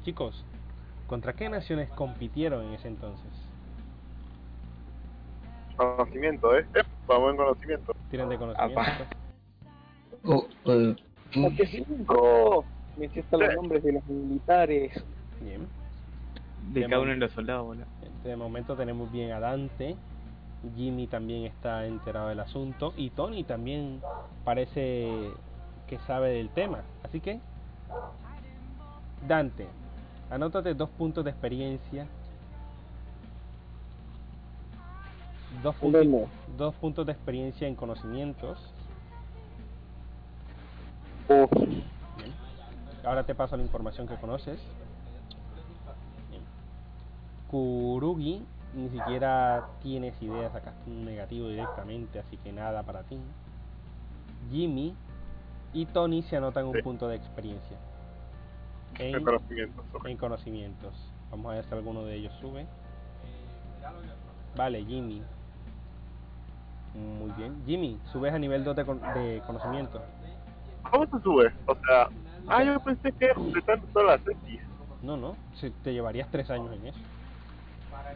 Chicos, 0.03 0.45
¿contra 1.07 1.33
qué 1.33 1.49
naciones 1.49 1.89
compitieron 1.91 2.65
en 2.65 2.73
ese 2.73 2.87
entonces? 2.87 3.31
Conocimiento, 5.77 6.57
¿eh? 6.57 6.65
Epa, 6.73 7.17
buen 7.17 7.37
conocimiento. 7.37 7.93
Tienen 8.09 8.29
de 8.29 8.37
conocimiento. 8.37 9.18
Oh, 10.23 10.45
eh, 10.65 10.95
¡Porque 11.33 11.65
cinco! 11.67 12.65
Me 12.97 13.05
hiciste 13.05 13.37
los 13.37 13.55
nombres 13.55 13.83
de 13.83 13.93
los 13.93 14.05
militares. 14.07 15.03
Bien. 15.41 15.67
De 16.73 16.81
cada 16.87 17.01
uno 17.01 17.11
de 17.11 17.17
los 17.17 17.31
soldados. 17.31 17.77
De 18.23 18.35
momento 18.35 18.75
tenemos 18.75 19.11
bien 19.11 19.31
a 19.31 19.39
Dante. 19.39 19.95
Jimmy 20.75 21.07
también 21.07 21.45
está 21.45 21.85
enterado 21.85 22.29
del 22.29 22.41
asunto. 22.41 22.93
Y 22.97 23.11
Tony 23.11 23.43
también 23.43 24.01
parece 24.43 25.31
que 25.87 25.97
sabe 25.99 26.31
del 26.31 26.49
tema. 26.49 26.83
Así 27.03 27.21
que, 27.21 27.39
Dante, 29.27 29.67
anótate 30.29 30.73
dos 30.73 30.89
puntos 30.89 31.23
de 31.23 31.31
experiencia. 31.31 32.07
Dos 35.63 35.75
puntos, 35.75 36.05
dos 36.57 36.75
puntos 36.75 37.05
de 37.05 37.13
experiencia 37.13 37.67
en 37.67 37.75
conocimientos. 37.75 38.59
Bien. 41.29 42.33
Ahora 43.05 43.23
te 43.23 43.35
paso 43.35 43.55
la 43.55 43.63
información 43.63 44.07
que 44.07 44.15
conoces. 44.15 44.59
Bien. 46.29 46.41
Kurugi, 47.49 48.45
ni 48.73 48.89
siquiera 48.89 49.67
tienes 49.81 50.19
ideas, 50.21 50.51
sacaste 50.51 50.89
un 50.89 51.05
negativo 51.05 51.47
directamente, 51.47 52.19
así 52.19 52.37
que 52.37 52.51
nada 52.51 52.83
para 52.83 53.03
ti. 53.03 53.19
Jimmy 54.51 54.95
y 55.73 55.85
Tony 55.85 56.23
se 56.23 56.37
anotan 56.37 56.65
un 56.65 56.73
Sí. 56.77 56.81
punto 56.81 57.07
de 57.07 57.15
experiencia. 57.15 57.77
En 58.97 59.15
En, 59.15 59.23
conocimiento. 59.23 59.83
en 60.05 60.17
conocimientos. 60.17 60.93
Vamos 61.31 61.51
a 61.51 61.55
ver 61.55 61.65
si 61.65 61.73
alguno 61.75 62.03
de 62.05 62.15
ellos 62.15 62.33
sube. 62.41 62.65
Vale, 64.55 64.83
Jimmy. 64.83 65.21
Muy 66.95 67.31
bien. 67.33 67.61
Jimmy, 67.67 67.99
subes 68.11 68.33
a 68.33 68.39
nivel 68.39 68.63
2 68.63 68.75
de, 68.75 68.83
con- 68.85 68.99
de 69.13 69.43
conocimiento. 69.45 70.01
¿Cómo 70.91 71.05
se 71.05 71.19
sube? 71.23 71.53
O 71.65 71.75
sea, 71.85 72.09
ah, 72.47 72.63
yo 72.63 72.79
pensé 72.79 73.11
que 73.13 73.29
completando 73.29 73.87
todas 73.93 74.19
las 74.19 74.27
X. 74.45 74.59
No, 75.01 75.17
no, 75.17 75.35
si 75.55 75.69
te 75.69 75.93
llevarías 75.93 76.29
3 76.29 76.49
años 76.49 76.75
en 76.75 76.87
eso. 76.87 76.99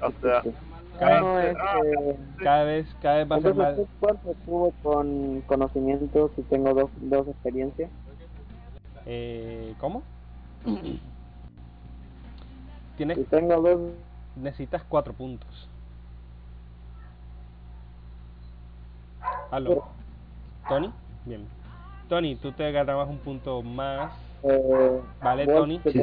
O 0.02 0.12
sea, 0.22 0.42
Cada, 1.00 1.22
No, 1.22 1.36
vez, 1.36 1.48
este, 1.48 1.58
cada 2.44 2.64
vez, 2.64 2.96
cada 3.02 3.16
vez 3.18 3.32
va 3.32 3.36
a 3.38 3.42
ser 3.42 3.56
más... 3.56 3.76
¿cuánto 4.00 4.36
subo 4.46 4.72
con 4.84 5.42
conocimiento 5.42 6.32
si 6.36 6.44
tengo 6.44 6.74
dos, 6.74 6.90
dos 6.96 7.28
experiencias? 7.28 7.90
Eh, 9.06 9.74
¿Cómo? 9.80 10.04
Tienes, 12.98 13.18
Si 13.18 13.24
tengo 13.26 13.62
dos, 13.62 13.80
necesitas 14.36 14.84
4 14.84 15.14
puntos. 15.14 15.70
¿Aló? 19.52 19.84
¿Tony? 20.68 20.92
Bien. 21.26 21.48
Tony, 22.08 22.36
tú 22.36 22.52
te 22.52 22.72
ganabas 22.72 23.10
un 23.10 23.20
punto 23.20 23.62
más. 23.62 24.14
eh, 24.44 25.02
Vale, 25.22 25.46
vos 25.46 25.56
Tony. 25.56 25.82
Sí. 25.92 26.02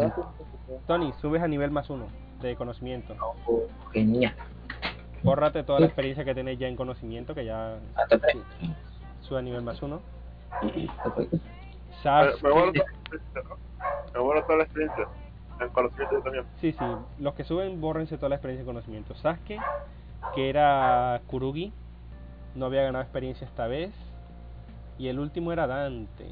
Tony, 0.86 1.12
subes 1.20 1.42
a 1.42 1.48
nivel 1.48 1.70
más 1.70 1.90
1 1.90 2.06
de 2.40 2.56
conocimiento. 2.56 3.14
Oh, 3.46 3.62
genial. 3.92 4.34
Bórrate 5.22 5.62
toda 5.62 5.80
la 5.80 5.86
experiencia 5.86 6.24
que 6.24 6.34
tienes 6.34 6.58
ya 6.58 6.66
en 6.66 6.76
conocimiento, 6.76 7.34
que 7.34 7.44
ya 7.44 7.78
sube 9.20 9.38
a 9.38 9.42
nivel 9.42 9.62
más 9.62 9.82
1. 9.82 10.00
Perfecto. 10.60 11.38
me, 12.42 12.50
borro 12.50 12.72
toda 12.72 12.86
la 12.86 12.92
experiencia, 12.92 13.42
¿no? 13.48 13.56
Me 14.14 14.20
borro 14.20 14.42
toda 14.44 14.56
la 14.58 14.64
experiencia. 14.64 15.08
En 15.60 15.68
conocimiento 15.68 16.22
también. 16.22 16.44
sí, 16.58 16.72
sí, 16.72 16.84
los 17.18 17.34
que 17.34 17.44
suben, 17.44 17.82
bórrense 17.82 18.16
toda 18.16 18.30
la 18.30 18.36
experiencia 18.36 18.62
en 18.62 18.66
conocimiento. 18.66 19.14
Sasuke, 19.14 19.58
que 20.34 20.48
era 20.48 21.20
Kurugi, 21.26 21.70
no 22.54 22.66
había 22.66 22.82
ganado 22.82 23.02
experiencia 23.02 23.46
esta 23.46 23.66
vez. 23.66 23.92
Y 25.00 25.08
el 25.08 25.18
último 25.18 25.50
era 25.50 25.66
Dante. 25.66 26.26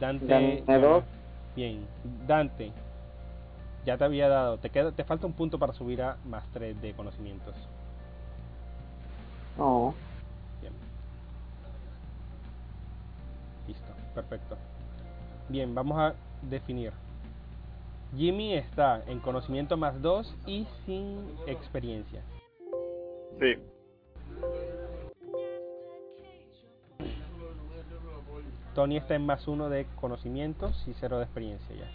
Dante. 0.00 0.26
Gané 0.26 0.64
ya-. 0.66 1.04
Bien, 1.54 1.86
Dante. 2.26 2.72
Ya 3.86 3.96
te 3.96 4.02
había 4.02 4.28
dado, 4.28 4.58
te 4.58 4.68
queda, 4.68 4.90
te 4.90 5.04
falta 5.04 5.28
un 5.28 5.32
punto 5.32 5.60
para 5.60 5.72
subir 5.74 6.02
a 6.02 6.16
más 6.24 6.44
3 6.52 6.82
de 6.82 6.92
conocimientos. 6.94 7.54
No, 9.56 9.94
Bien. 10.60 10.72
Listo, 13.68 13.86
perfecto. 14.12 14.56
Bien, 15.48 15.72
vamos 15.72 15.98
a 16.00 16.14
definir. 16.42 16.92
Jimmy 18.16 18.54
está 18.54 19.04
en 19.06 19.20
conocimiento 19.20 19.76
más 19.76 20.02
2 20.02 20.34
y 20.46 20.66
sin 20.84 21.32
experiencia. 21.46 22.22
Sí. 23.38 23.56
Tony 28.74 28.96
está 28.96 29.14
en 29.14 29.26
más 29.26 29.46
1 29.48 29.68
de 29.68 29.86
conocimientos 30.00 30.84
y 30.86 30.94
0 30.94 31.18
de 31.18 31.24
experiencia 31.24 31.76
ya. 31.76 31.90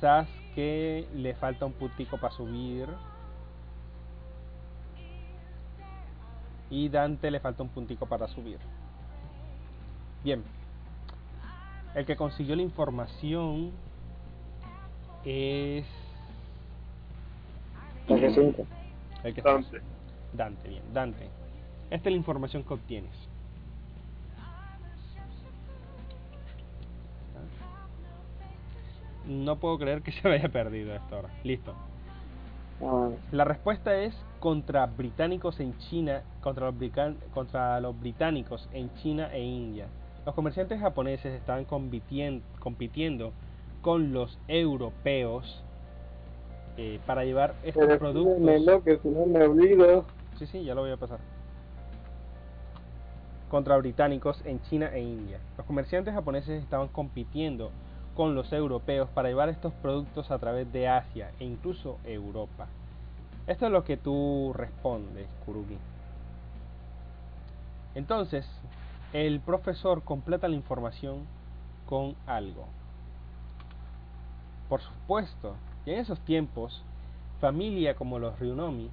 Sasuke 0.00 1.08
le 1.14 1.34
falta 1.34 1.66
un 1.66 1.72
puntico 1.72 2.18
para 2.18 2.32
subir. 2.34 2.88
Y 6.70 6.88
Dante 6.88 7.30
le 7.30 7.40
falta 7.40 7.62
un 7.62 7.68
puntico 7.68 8.06
para 8.06 8.28
subir. 8.28 8.58
Bien. 10.22 10.44
El 11.94 12.06
que 12.06 12.14
consiguió 12.14 12.54
la 12.54 12.62
información 12.62 13.72
es 15.24 15.84
el 18.08 19.34
que 19.34 19.42
Dante. 19.42 19.80
Dante, 20.32 20.68
bien, 20.68 20.82
Dante. 20.92 21.28
Esta 21.90 22.08
es 22.08 22.12
la 22.12 22.18
información 22.18 22.62
que 22.62 22.74
obtienes. 22.74 23.29
No 29.30 29.56
puedo 29.60 29.78
creer 29.78 30.02
que 30.02 30.10
se 30.12 30.28
me 30.28 30.34
haya 30.34 30.48
perdido 30.48 30.92
esto 30.94 31.14
ahora. 31.16 31.28
Listo. 31.44 31.72
Ah, 32.82 33.10
La 33.30 33.44
respuesta 33.44 33.94
es 33.94 34.14
contra 34.40 34.86
británicos 34.86 35.60
en 35.60 35.78
China, 35.78 36.22
contra 36.40 36.70
los, 36.70 36.74
contra 37.32 37.78
los 37.80 37.98
británicos 38.00 38.68
en 38.72 38.92
China 38.94 39.28
e 39.32 39.40
India. 39.40 39.86
Los 40.26 40.34
comerciantes 40.34 40.80
japoneses 40.80 41.32
estaban 41.34 41.64
compitien- 41.64 42.42
compitiendo 42.58 43.32
con 43.82 44.12
los 44.12 44.36
europeos 44.48 45.62
eh, 46.76 46.98
para 47.06 47.24
llevar 47.24 47.54
estos 47.62 47.84
pero 47.86 47.98
productos. 47.98 48.32
escríbemelo, 48.32 48.82
que 48.82 48.98
si 48.98 49.08
no 49.08 49.26
me 49.26 49.44
olvido. 49.44 50.06
Sí, 50.38 50.46
sí, 50.46 50.64
ya 50.64 50.74
lo 50.74 50.80
voy 50.80 50.90
a 50.90 50.96
pasar. 50.96 51.20
Contra 53.48 53.76
británicos 53.78 54.42
en 54.44 54.60
China 54.62 54.90
e 54.92 55.00
India. 55.00 55.38
Los 55.56 55.66
comerciantes 55.66 56.14
japoneses 56.14 56.62
estaban 56.62 56.88
compitiendo 56.88 57.70
con 58.20 58.34
los 58.34 58.52
europeos 58.52 59.08
para 59.08 59.30
llevar 59.30 59.48
estos 59.48 59.72
productos 59.72 60.30
a 60.30 60.38
través 60.38 60.70
de 60.74 60.86
Asia 60.86 61.32
e 61.38 61.46
incluso 61.46 61.96
Europa. 62.04 62.66
Esto 63.46 63.64
es 63.64 63.72
lo 63.72 63.82
que 63.82 63.96
tú 63.96 64.52
respondes, 64.54 65.26
Kurugi. 65.46 65.78
Entonces, 67.94 68.46
el 69.14 69.40
profesor 69.40 70.02
completa 70.02 70.48
la 70.48 70.54
información 70.54 71.20
con 71.88 72.14
algo. 72.26 72.66
Por 74.68 74.82
supuesto, 74.82 75.56
en 75.86 75.98
esos 75.98 76.20
tiempos, 76.20 76.84
familia 77.40 77.94
como 77.94 78.18
los 78.18 78.38
Ryunomi 78.38 78.90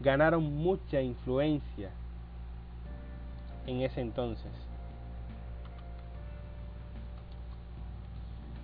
ganaron 0.00 0.56
mucha 0.56 1.02
influencia 1.02 1.90
en 3.66 3.82
ese 3.82 4.00
entonces. 4.00 4.71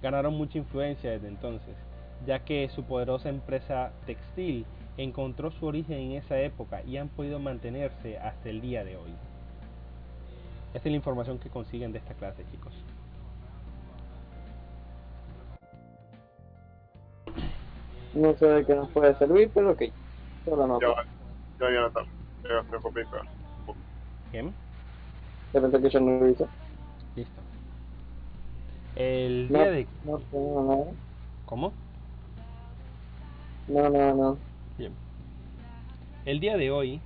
Ganaron 0.03 0.35
mucha 0.35 0.59
influencia 0.59 1.11
desde 1.11 1.29
entonces, 1.29 1.77
ya 2.25 2.45
que 2.45 2.69
su 2.69 2.85
poderosa 2.85 3.29
empresa 3.29 3.93
textil 4.07 4.65
encontró 4.97 5.51
su 5.51 5.67
origen 5.67 5.99
en 5.99 6.13
esa 6.13 6.39
época 6.41 6.83
y 6.85 6.97
han 6.97 7.09
podido 7.09 7.39
mantenerse 7.39 8.19
hasta 8.19 8.49
el 8.49 8.61
día 8.61 8.85
de 8.85 8.97
hoy. 8.97 9.15
Esta 10.75 10.89
es 10.89 10.93
la 10.93 10.97
información 10.97 11.39
que 11.39 11.49
consiguen 11.49 11.93
de 11.93 11.99
esta 11.99 12.15
clase, 12.15 12.45
chicos. 12.51 12.73
No 18.15 18.35
sé 18.37 18.47
de 18.47 18.67
qué 18.67 18.75
nos 18.75 18.91
puede 18.91 19.15
servir, 19.17 19.51
pero 19.55 19.73
ok. 19.73 19.83
Solo 20.45 20.67
no. 20.67 20.81
Ya, 20.81 20.89
ya 20.89 21.67
voy 21.67 21.77
a 21.77 21.79
anotar. 21.79 22.05
Ya 22.43 22.63
me 22.71 22.79
copié 22.79 23.03
y 23.03 23.07
pegar. 23.07 23.27
De 25.53 25.61
repente 25.61 25.81
que 25.83 25.91
yo 25.91 26.01
no 26.01 26.21
lo 26.21 26.29
hice. 26.29 26.47
listo. 27.17 27.48
El 28.99 29.47
No, 29.49 29.59
día 29.59 29.71
de... 29.71 29.87
no, 30.05 30.19
no, 30.33 30.63
no. 30.65 30.87
¿Cómo? 31.47 31.73
No, 33.69 33.89
no, 33.89 34.15
no. 34.15 34.39
Bien. 34.77 34.93
El 36.27 36.41
día 36.41 36.57
de 36.57 36.71
hoy 36.71 37.01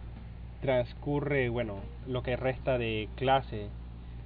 transcurre, 0.62 1.48
bueno, 1.50 1.76
lo 2.08 2.22
que 2.22 2.36
resta 2.36 2.78
de 2.78 3.08
clase 3.16 3.68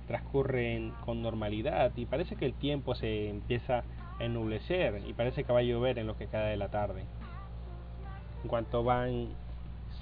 transcurre 0.07 0.93
con 1.05 1.23
normalidad 1.23 1.91
y 1.97 2.07
parece 2.07 2.37
que 2.37 2.47
el 2.47 2.55
tiempo 2.55 2.95
se 2.95 3.29
empieza 3.29 3.83
a 4.21 4.25
ennublecer 4.25 5.03
y 5.07 5.13
parece 5.13 5.43
que 5.43 5.53
va 5.53 5.59
a 5.59 5.63
llover 5.63 5.99
en 5.99 6.07
lo 6.07 6.17
que 6.17 6.29
queda 6.29 6.47
de 6.47 6.57
la 6.57 6.69
tarde. 6.69 7.03
En 8.43 8.49
cuanto 8.49 8.85
van 8.85 9.29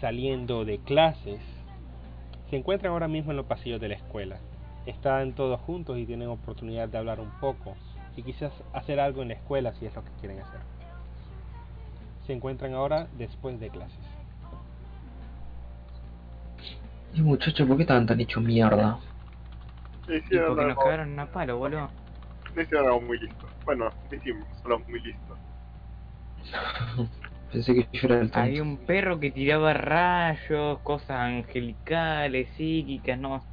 saliendo 0.01 0.67
de 0.67 0.79
clases, 0.79 1.41
se 2.51 2.57
encuentran 2.57 2.93
ahora 2.93 3.09
mismo 3.09 3.31
en 3.31 3.39
los 3.39 3.47
pasillos 3.47 3.81
de 3.81 3.89
la 3.89 3.95
escuela. 3.95 4.37
Están 4.87 5.33
todos 5.35 5.61
juntos 5.61 5.99
y 5.99 6.07
tienen 6.07 6.29
oportunidad 6.29 6.89
de 6.89 6.99
hablar 6.99 7.21
un 7.21 7.31
poco 7.41 7.75
y 8.17 8.23
quizás 8.23 8.53
hacer 8.73 9.01
algo 9.01 9.23
en 9.23 9.29
la 9.29 9.35
escuela 9.35 9.73
si 9.75 9.87
es 9.87 9.95
lo 9.95 10.05
que 10.05 10.11
quieren 10.21 10.41
hacer 10.41 10.61
se 12.27 12.33
encuentran 12.33 12.73
ahora 12.75 13.07
después 13.19 13.59
de 13.61 13.71
clases. 13.71 13.99
Y 17.15 17.23
muchachos, 17.23 17.67
¿por 17.69 17.77
qué 17.77 17.83
estaban 17.83 18.07
tan 18.07 18.21
hechos 18.21 18.43
mierda? 18.43 18.99
Le 20.09 20.17
¿Y 20.17 20.19
hicieron, 20.19 20.49
por 20.49 20.59
qué 20.59 20.65
nos 20.65 20.71
algo, 20.71 20.83
cagaron 20.85 21.19
a 21.19 21.27
palo, 21.31 21.59
boludo? 21.59 21.91
le 22.57 22.63
hicieron 22.63 22.87
algo 22.87 23.01
muy 23.03 23.19
listo. 23.19 23.47
Bueno, 23.65 23.89
hicimos, 24.11 24.47
solo 24.63 24.81
muy 24.89 25.01
listo. 25.01 25.37
Pensé 27.53 27.75
que 27.75 27.89
yo 27.93 28.09
era 28.09 28.21
el 28.21 28.31
Había 28.35 28.63
un 28.63 28.79
perro 28.79 29.21
que 29.21 29.31
tiraba 29.31 29.75
rayos, 29.75 30.81
cosas 30.81 31.11
angelicales, 31.21 32.49
psíquicas, 32.57 33.19
no. 33.19 33.45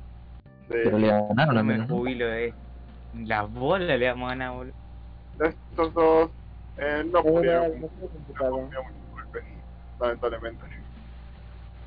Pero 0.72 0.98
le 0.98 1.08
ganaron 1.08 1.56
me 1.56 1.74
menos, 1.74 1.90
¿no? 1.90 1.98
jubilo 1.98 2.26
de 2.28 2.54
Las 3.26 3.52
bolas 3.54 4.00
le 4.00 4.08
vamos 4.08 4.28
a 4.28 4.30
ganar, 4.30 4.54
boludo. 4.54 4.74
Estos 5.40 5.94
dos 5.94 6.30
eh, 6.78 7.04
no 7.12 7.24
pudieron, 7.24 7.72
lamentablemente. 10.00 10.66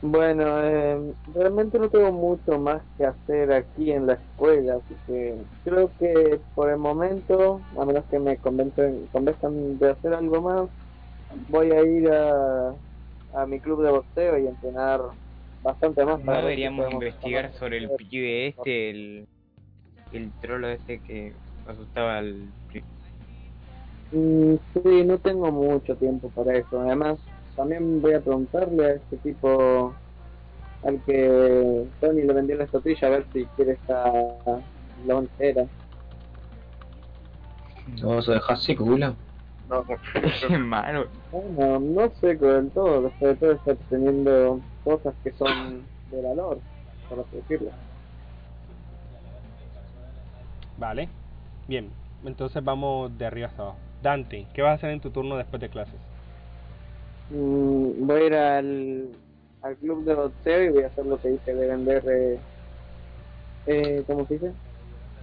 Bueno, 0.02 0.62
eh, 0.62 1.15
realmente 1.35 1.78
no 1.78 1.89
tengo 1.89 2.12
mucho 2.12 2.59
más 2.59 2.82
que 2.98 3.06
hacer 3.06 3.51
aquí 3.52 3.90
en 3.90 4.06
la 4.06 4.15
escuela, 4.15 4.74
así 4.74 4.94
que 5.06 5.35
creo 5.65 5.90
que 5.98 6.40
por 6.55 6.69
el 6.69 6.77
momento, 6.77 7.62
a 7.81 7.86
menos 7.86 8.05
que 8.11 8.19
me 8.19 8.36
convencen, 8.36 9.06
convenzcan 9.12 9.78
de 9.78 9.90
hacer 9.93 10.12
algo 10.12 10.43
más, 10.43 10.69
voy 11.48 11.70
a 11.70 11.82
ir 11.82 12.11
a, 12.12 12.74
a 13.35 13.47
mi 13.47 13.59
club 13.61 13.82
de 13.82 13.90
boxeo 13.93 14.39
y 14.39 14.47
entrenar 14.47 15.01
bastante 15.65 16.05
más. 16.05 16.20
No 16.20 16.27
para 16.27 16.43
deberíamos 16.43 16.93
investigar 16.93 17.47
tomar- 17.47 17.59
sobre 17.59 17.78
el 17.78 17.91
pibe 17.91 18.47
este, 18.49 18.91
el, 18.91 19.27
el 20.12 20.32
trolo 20.41 20.69
este 20.69 21.01
que 21.01 21.35
asustaba 21.66 22.19
al... 22.19 22.53
Mm, 24.12 24.55
sí, 24.74 25.05
no 25.05 25.19
tengo 25.19 25.51
mucho 25.51 25.97
tiempo 25.97 26.31
para 26.31 26.57
eso. 26.57 26.81
Además, 26.81 27.19
también 27.57 28.01
voy 28.01 28.12
a 28.12 28.20
preguntarle 28.20 28.86
a 28.86 28.93
este 28.95 29.16
tipo 29.19 29.97
al 30.82 31.03
que 31.03 31.86
Tony 32.01 32.23
le 32.23 32.32
vendió 32.35 32.57
la 32.57 32.65
estatuilla 32.65 33.09
a 33.09 33.11
ver 33.11 33.27
si 33.32 33.47
quiere 33.57 33.73
esta 33.73 34.12
lonchera. 35.07 35.66
¿Lo 38.01 38.09
vas 38.16 38.28
a 38.28 38.35
dejar 38.35 38.59
seco, 38.59 38.85
Gula? 38.85 39.15
No, 39.69 39.85
no. 39.85 39.97
Qué 40.49 40.59
malo. 40.59 41.09
Bueno, 41.31 41.81
no 41.81 42.11
seco 42.15 42.47
del 42.47 42.70
todo, 42.70 43.03
después 43.03 43.32
de 43.32 43.36
todo 43.47 43.53
está 43.53 43.74
teniendo 43.89 44.61
cosas 44.85 45.15
que 45.24 45.32
son 45.32 45.82
de 46.11 46.23
valor, 46.23 46.59
por 47.09 47.20
así 47.20 47.36
decirlo. 47.36 47.70
Vale. 50.78 51.09
Bien. 51.66 51.90
Entonces 52.24 52.62
vamos 52.62 53.16
de 53.19 53.27
arriba 53.27 53.48
hasta 53.48 53.62
abajo. 53.62 53.78
Dante, 54.02 54.47
¿qué 54.55 54.62
vas 54.62 54.73
a 54.73 54.74
hacer 54.74 54.90
en 54.90 55.01
tu 55.01 55.11
turno 55.11 55.36
después 55.36 55.61
de 55.61 55.69
clases? 55.69 55.94
Mm, 57.31 58.06
voy 58.06 58.20
a 58.20 58.27
ir 58.27 58.35
al, 58.35 59.09
al 59.62 59.77
club 59.77 60.05
de 60.05 60.15
boxeo 60.15 60.62
y 60.65 60.69
voy 60.69 60.82
a 60.82 60.89
hacer 60.89 61.06
lo 61.06 61.19
que 61.19 61.28
dice 61.28 61.55
de 61.55 61.66
vender, 61.66 62.05
eh, 62.06 62.39
eh, 63.66 64.05
¿cómo 64.06 64.27
se 64.27 64.35
dice? 64.35 64.52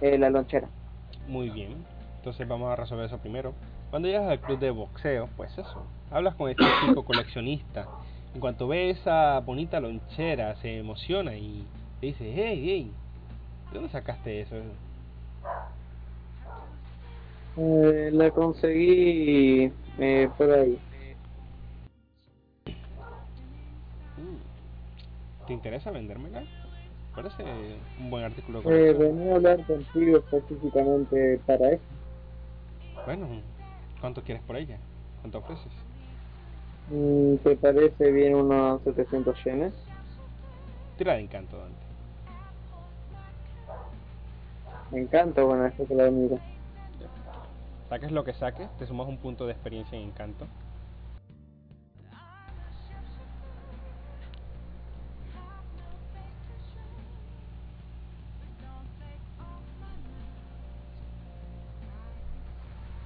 Eh, 0.00 0.18
la 0.18 0.30
lonchera. 0.30 0.68
Muy 1.28 1.50
bien. 1.50 1.84
Entonces 2.18 2.46
vamos 2.46 2.70
a 2.70 2.76
resolver 2.76 3.06
eso 3.06 3.18
primero. 3.18 3.52
Cuando 3.90 4.08
llegas 4.08 4.28
al 4.28 4.40
club 4.40 4.58
de 4.58 4.70
boxeo, 4.70 5.28
pues 5.36 5.56
eso. 5.58 5.86
Hablas 6.10 6.34
con 6.34 6.50
este 6.50 6.64
chico 6.80 7.04
coleccionista. 7.04 7.86
En 8.34 8.40
cuanto 8.40 8.66
ve 8.66 8.90
esa 8.90 9.40
bonita 9.40 9.78
lonchera, 9.78 10.56
se 10.56 10.78
emociona 10.78 11.36
y 11.36 11.66
te 12.00 12.06
dice, 12.06 12.32
hey, 12.34 12.62
hey, 12.64 12.92
¿de 13.70 13.74
dónde 13.74 13.92
sacaste 13.92 14.40
eso? 14.40 14.56
Eh, 17.58 18.10
la 18.12 18.30
conseguí 18.30 19.70
eh, 19.98 20.28
por 20.38 20.50
ahí. 20.50 20.78
Mm. 24.16 25.46
¿Te 25.46 25.52
interesa 25.52 25.90
vendérmela? 25.90 26.42
Parece 27.14 27.44
un 28.00 28.08
buen 28.08 28.24
artículo 28.24 28.62
Eh, 28.64 28.94
venía 28.98 29.32
a 29.32 29.36
hablar 29.36 29.66
contigo 29.66 30.16
específicamente 30.16 31.38
para 31.46 31.72
eso. 31.72 31.84
Bueno, 33.04 33.28
¿cuánto 34.00 34.22
quieres 34.22 34.42
por 34.44 34.56
ella? 34.56 34.78
¿Cuánto 35.20 35.38
ofreces? 35.38 35.72
Mm, 36.86 37.36
¿Te 37.38 37.56
parece 37.56 38.10
bien 38.12 38.34
unos 38.36 38.82
700 38.84 39.36
yenes? 39.44 39.74
Tira 40.96 41.14
de 41.14 41.20
encanto, 41.22 41.58
Dante. 41.58 41.86
Me 44.90 45.00
encanta, 45.00 45.42
bueno, 45.42 45.66
esto 45.66 45.86
que 45.88 45.94
la 45.94 46.10
miro. 46.10 46.38
Saques 47.88 48.10
lo 48.10 48.24
que 48.24 48.32
saques, 48.32 48.68
te 48.78 48.86
sumas 48.86 49.06
un 49.08 49.18
punto 49.18 49.46
de 49.46 49.52
experiencia 49.52 49.96
en 49.98 50.04
encanto. 50.08 50.46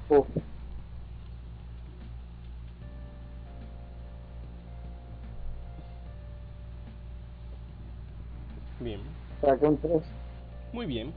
Uf, 0.09 0.27
Bien. 9.47 9.55
saqué 9.55 9.67
un 9.67 9.79
3. 9.81 10.03
Muy 10.73 10.87
bien. 10.87 11.15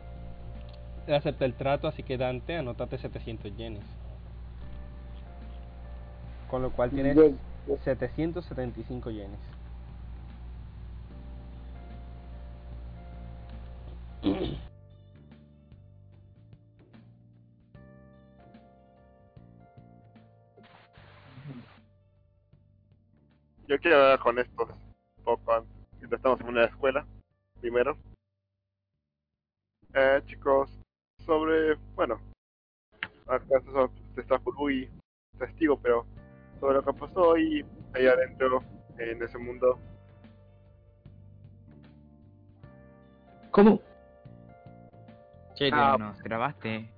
Acepta 1.07 1.45
el 1.45 1.55
trato, 1.55 1.87
así 1.87 2.03
que 2.03 2.17
Dante, 2.17 2.55
anótate 2.55 2.97
700 2.97 3.55
yenes. 3.57 3.83
Con 6.49 6.61
lo 6.61 6.71
cual 6.71 6.91
tienes 6.91 7.15
Yo- 7.15 7.77
775 7.83 9.09
yenes. 9.11 9.39
Yo 23.67 23.79
quiero 23.79 23.97
hablar 23.97 24.19
con 24.19 24.39
estos 24.39 24.69
un 24.69 25.23
poco 25.23 25.53
antes. 25.53 26.11
Estamos 26.11 26.41
en 26.41 26.47
una 26.47 26.65
escuela, 26.65 27.05
primero. 27.61 27.97
Eh, 30.01 30.21
chicos, 30.27 30.69
sobre, 31.25 31.75
bueno, 31.93 32.21
acá 33.27 33.59
se 34.15 34.21
está 34.21 34.39
muy 34.57 34.89
testigo, 35.37 35.77
pero 35.81 36.05
sobre 36.61 36.75
lo 36.75 36.83
que 36.85 36.93
pasó 36.93 37.19
hoy, 37.31 37.65
ahí 37.93 38.07
adentro, 38.07 38.63
en 38.97 39.21
ese 39.21 39.37
mundo. 39.37 39.77
¿Cómo? 43.51 43.81
Che, 45.55 45.69
Ah. 45.73 45.97
nos 45.99 46.17
trabaste. 46.19 46.89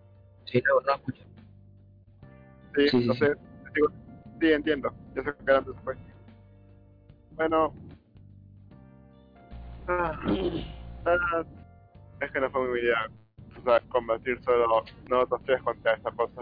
Sí, 0.45 0.61
no, 0.63 0.81
no 0.81 0.93
escucho. 0.93 1.23
Sí, 2.75 2.87
Sí, 2.87 3.01
sí, 3.01 3.07
no 3.07 3.13
sí. 3.15 3.19
sé, 3.19 3.35
testigo. 3.63 3.87
Sí, 4.39 4.51
entiendo. 4.51 4.93
Yo 5.15 5.23
sé 5.23 5.31
que 5.43 5.51
antes 5.51 5.73
fue. 5.83 5.95
Bueno. 7.31 7.73
Ah, 9.87 10.19
ah, 11.05 11.43
es 12.21 12.31
que 12.31 12.39
no 12.39 12.49
fue 12.49 12.67
muy 12.67 12.79
idea. 12.79 13.09
O 13.59 13.63
sea, 13.63 13.79
combatir 13.89 14.39
solo 14.43 14.83
nosotros 15.09 15.41
tres 15.45 15.61
contra 15.61 15.93
esta 15.93 16.11
cosa. 16.11 16.41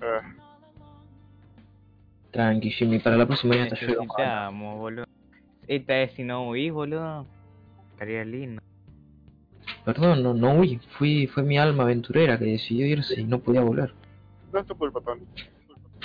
Eh, 0.00 0.20
Tranqui, 2.30 2.70
Jimmy, 2.70 2.98
para 2.98 3.16
la 3.16 3.26
próxima 3.26 3.56
ya 3.56 3.68
te 3.68 3.76
ayudo. 3.76 4.02
Necesitamos, 4.02 4.78
boludo. 4.78 5.06
Esta 5.66 5.94
vez 5.94 6.12
si 6.12 6.22
no 6.22 6.48
huís, 6.48 6.72
boludo. 6.72 7.26
Estaría 7.92 8.24
lindo. 8.24 8.62
Perdón, 9.84 10.22
no, 10.22 10.34
no 10.34 10.54
huí. 10.54 10.78
Fui, 10.98 11.26
fue 11.28 11.42
mi 11.42 11.58
alma 11.58 11.84
aventurera 11.84 12.38
que 12.38 12.44
decidió 12.44 12.86
irse 12.86 13.20
y 13.20 13.24
no 13.24 13.38
podía 13.38 13.62
volver. 13.62 13.94
no 14.52 14.60
es 14.60 14.66
tu 14.66 14.76
culpa, 14.76 15.00
Tony. 15.00 15.22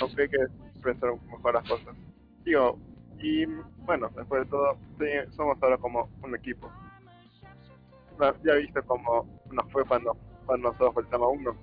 Aunque 0.00 0.22
hay 0.22 0.28
que 0.28 0.38
pensar 0.82 1.10
un 1.10 1.18
poco 1.20 1.36
mejor 1.36 1.54
las 1.54 1.68
cosas. 1.68 1.96
Digo, 2.44 2.78
y 3.20 3.44
bueno, 3.84 4.10
después 4.16 4.44
de 4.44 4.50
todo, 4.50 4.76
sí, 4.98 5.06
somos 5.36 5.62
ahora 5.62 5.76
como 5.78 6.08
un 6.22 6.34
equipo. 6.34 6.70
Ya- 8.20 8.34
Ya 8.44 8.54
viste 8.54 8.82
cómo 8.82 9.26
nos 9.50 9.70
fue 9.72 9.84
cuando, 9.84 10.16
cuando 10.46 10.68
nosotros 10.68 10.94
faltamos 10.94 11.28
uno. 11.38 11.56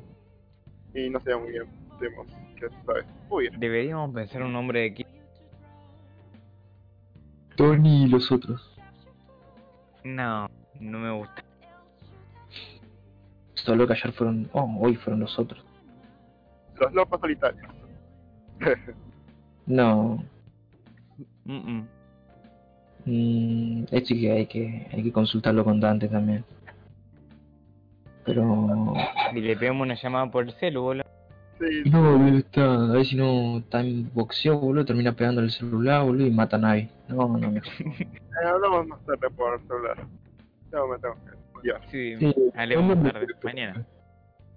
Y 0.94 1.10
no 1.10 1.20
sé 1.22 1.36
muy 1.36 1.52
bien, 1.52 1.64
tenemos 2.00 2.28
que, 2.56 2.68
¿sabes? 2.86 3.06
Huir. 3.30 3.52
Deberíamos 3.60 4.14
pensar 4.14 4.42
un 4.44 4.54
nombre 4.54 4.80
de 4.82 4.86
equipo. 4.88 5.10
Tony 7.56 8.06
y 8.06 8.08
los 8.08 8.32
otros. 8.32 8.76
No, 10.04 10.50
no 10.80 11.00
me 11.00 11.12
gusta. 11.12 11.44
Solo 13.54 13.86
que 13.86 13.94
ayer 13.94 14.12
fueron. 14.14 14.50
Oh, 14.54 14.78
hoy 14.80 14.96
fueron 14.96 15.20
los 15.20 15.38
otros. 15.38 15.64
Los 16.80 16.94
locos 16.94 17.20
solitarios. 17.20 17.68
No. 19.66 20.24
Mm, 21.46 21.54
mm. 21.58 21.88
Mm, 23.06 23.84
esto 23.92 24.08
sí 24.10 24.22
que 24.22 24.32
hay 24.32 24.46
que 24.46 24.88
hay 24.92 25.04
que 25.04 25.12
consultarlo 25.12 25.64
con 25.64 25.80
Dante 25.80 26.08
también. 26.08 26.44
Pero. 28.26 28.94
Y 29.34 29.42
le 29.42 29.56
pegamos 29.56 29.86
una 29.86 29.96
llamada 29.96 30.30
por 30.30 30.44
el 30.44 30.54
celu, 30.54 30.82
boludo. 30.82 31.06
sí, 31.60 31.90
No, 31.90 32.18
boludo, 32.18 32.38
está. 32.38 32.74
A 32.74 32.92
ver 32.92 33.06
si 33.06 33.16
no 33.16 33.58
está 33.60 33.82
en 33.82 34.12
boxeo, 34.14 34.60
boludo. 34.60 34.86
Termina 34.86 35.14
pegando 35.14 35.42
el 35.42 35.52
celular, 35.52 36.04
boludo, 36.04 36.28
y 36.28 36.32
mata 36.32 36.58
a 36.58 36.60
Navi. 36.60 36.90
No, 37.08 37.28
no, 37.28 37.52
mejor. 37.52 37.72
eh, 38.00 38.08
hablamos 38.46 38.88
más 38.88 39.00
tarde 39.06 39.30
por 39.36 39.60
celular. 39.62 39.98
Ya 40.72 40.80
me 40.86 41.00
tengo 41.00 41.16
que. 41.26 41.40
Sí, 41.92 42.16
Sí, 42.20 42.34
¿cómo 42.76 42.96
más 42.96 43.14
tarde, 43.14 43.28
mañana. 43.44 43.86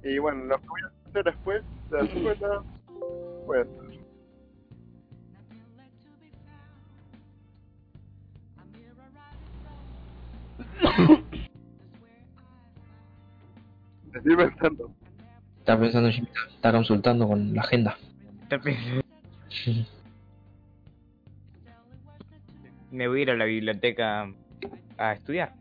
Y 0.05 0.19
bueno, 0.19 0.44
lo 0.44 0.59
que 0.59 0.69
voy 0.69 0.81
a 0.82 1.09
hacer 1.09 1.24
después 1.24 1.62
de 1.90 1.98
la 1.98 2.05
escuela, 2.05 2.62
pues 3.47 3.66
estoy 14.14 14.36
pensando. 14.36 14.90
Está 15.59 15.78
pensando 15.78 16.09
en 16.09 16.14
Jimmy, 16.14 16.28
está 16.54 16.72
consultando 16.72 17.28
con 17.28 17.54
la 17.54 17.62
agenda. 17.62 17.96
Está 18.42 18.59
pensando- 18.59 19.02
Me 22.90 23.09
voy 23.09 23.20
a 23.20 23.22
ir 23.22 23.30
a 23.30 23.36
la 23.36 23.44
biblioteca 23.46 24.28
a 24.98 25.12
estudiar. 25.12 25.52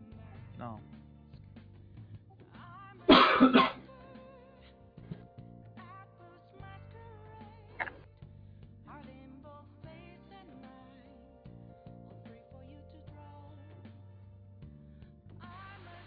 No. 0.57 0.81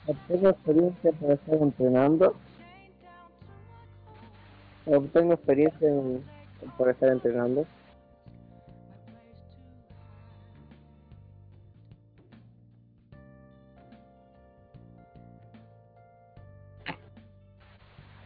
Obtengo 0.07 0.51
experiencia 0.51 1.13
por 1.13 1.31
estar 1.33 1.55
entrenando. 1.57 2.37
Obtengo 4.87 5.33
experiencia 5.35 5.89
en- 5.89 6.23
por 6.77 6.91
estar 6.91 7.09
entrenando. 7.09 7.67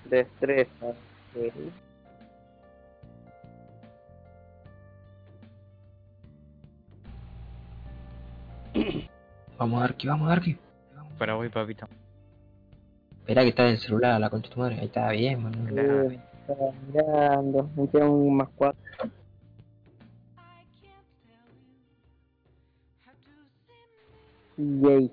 Destreza. 0.05 0.95
Vamos, 9.59 9.81
Darky, 9.81 10.07
vamos, 10.07 10.29
Darky. 10.29 10.59
Para 11.19 11.35
voy, 11.35 11.49
papito. 11.49 11.87
Espera 13.21 13.43
que 13.43 13.49
está 13.49 13.65
en 13.65 13.71
el 13.71 13.79
celular, 13.79 14.21
la 14.21 14.31
concha 14.31 14.49
de 14.49 14.55
tu 14.55 14.61
madre. 14.61 14.79
Ahí 14.79 14.87
está 14.87 15.11
bien. 15.11 15.51
Claro. 15.67 16.11
Eh, 16.11 16.21
Estaba 16.41 16.73
mirando. 16.87 17.71
Me 17.77 17.89
queda 17.89 18.09
un 18.09 18.37
más 18.37 18.49
cuatro. 18.55 18.81
Yay. 24.57 25.13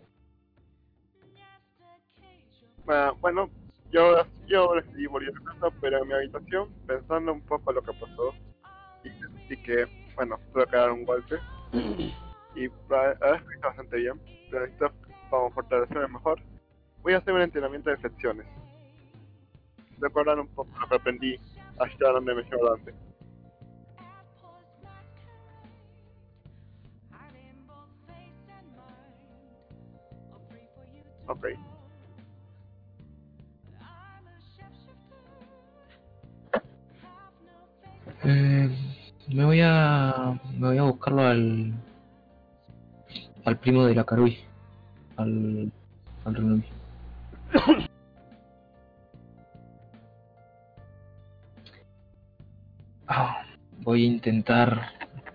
Ah, 2.88 3.14
bueno, 3.20 3.50
yo, 3.92 4.26
yo 4.48 4.74
decidí 4.76 5.08
volver 5.08 5.34
a 5.36 5.54
casa, 5.54 5.76
pero 5.82 6.02
en 6.02 6.08
mi 6.08 6.14
habitación, 6.14 6.70
pensando 6.88 7.34
un 7.34 7.42
poco 7.42 7.72
lo 7.72 7.82
que 7.82 7.94
pasó, 7.94 8.34
y, 9.04 9.54
y 9.54 9.58
que, 9.58 9.86
bueno, 10.16 10.40
tuve 10.54 10.66
que 10.68 10.76
dar 10.76 10.92
un 10.92 11.04
golpe, 11.04 11.36
y 12.56 12.70
ahora 12.90 13.38
estoy 13.38 13.58
bastante 13.62 13.98
bien, 13.98 14.20
pero 14.52 14.66
para 15.36 15.50
fortalecerme 15.54 16.08
mejor, 16.08 16.40
voy 17.02 17.14
a 17.14 17.18
hacer 17.18 17.34
un 17.34 17.42
entrenamiento 17.42 17.90
de 17.90 17.98
flexiones. 17.98 18.46
Recordar 20.00 20.40
un 20.40 20.48
poco 20.48 20.70
lo 20.80 20.88
que 20.88 20.96
aprendí 20.96 21.40
allá 21.80 22.12
donde 22.14 22.36
me 22.36 22.44
llevó 22.44 22.70
Dante. 22.70 22.94
Ok. 31.28 31.48
Eh, 38.24 38.70
me 39.30 39.46
voy 39.46 39.60
a. 39.64 40.40
Me 40.58 40.68
voy 40.68 40.78
a 40.78 40.84
buscarlo 40.84 41.22
al. 41.22 41.74
Al 43.44 43.60
primo 43.60 43.86
de 43.86 43.96
la 43.96 44.04
Carui. 44.04 44.38
Al. 45.18 45.72
Al 46.26 46.36
Renomi. 46.36 46.64
Ah, 53.08 53.44
voy 53.82 54.04
a 54.04 54.08
intentar 54.08 54.90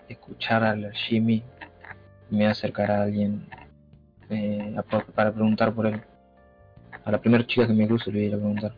escuchar 0.08 0.64
al 0.64 0.92
Jimmy. 0.92 1.42
Me 2.30 2.38
voy 2.38 2.46
a 2.46 2.50
acercar 2.50 2.90
a 2.90 3.02
alguien. 3.02 3.46
eh, 4.28 4.74
para 5.14 5.32
preguntar 5.32 5.72
por 5.72 5.86
él. 5.86 6.02
A 7.04 7.10
la 7.12 7.20
primera 7.20 7.46
chica 7.46 7.66
que 7.66 7.72
me 7.72 7.86
cruce 7.86 8.10
le 8.10 8.26
voy 8.26 8.28
a 8.28 8.38
preguntar. 8.38 8.74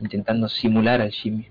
Intentando 0.00 0.48
simular 0.48 1.00
al 1.00 1.10
Jimmy. 1.10 1.48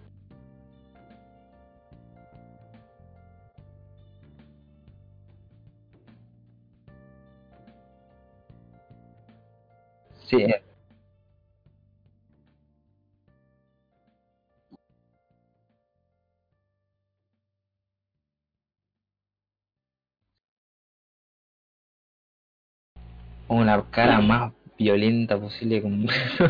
La 23.78 23.91
cara 23.91 24.20
más 24.22 24.54
violenta 24.78 25.40
posible, 25.40 25.82
con 25.82 26.08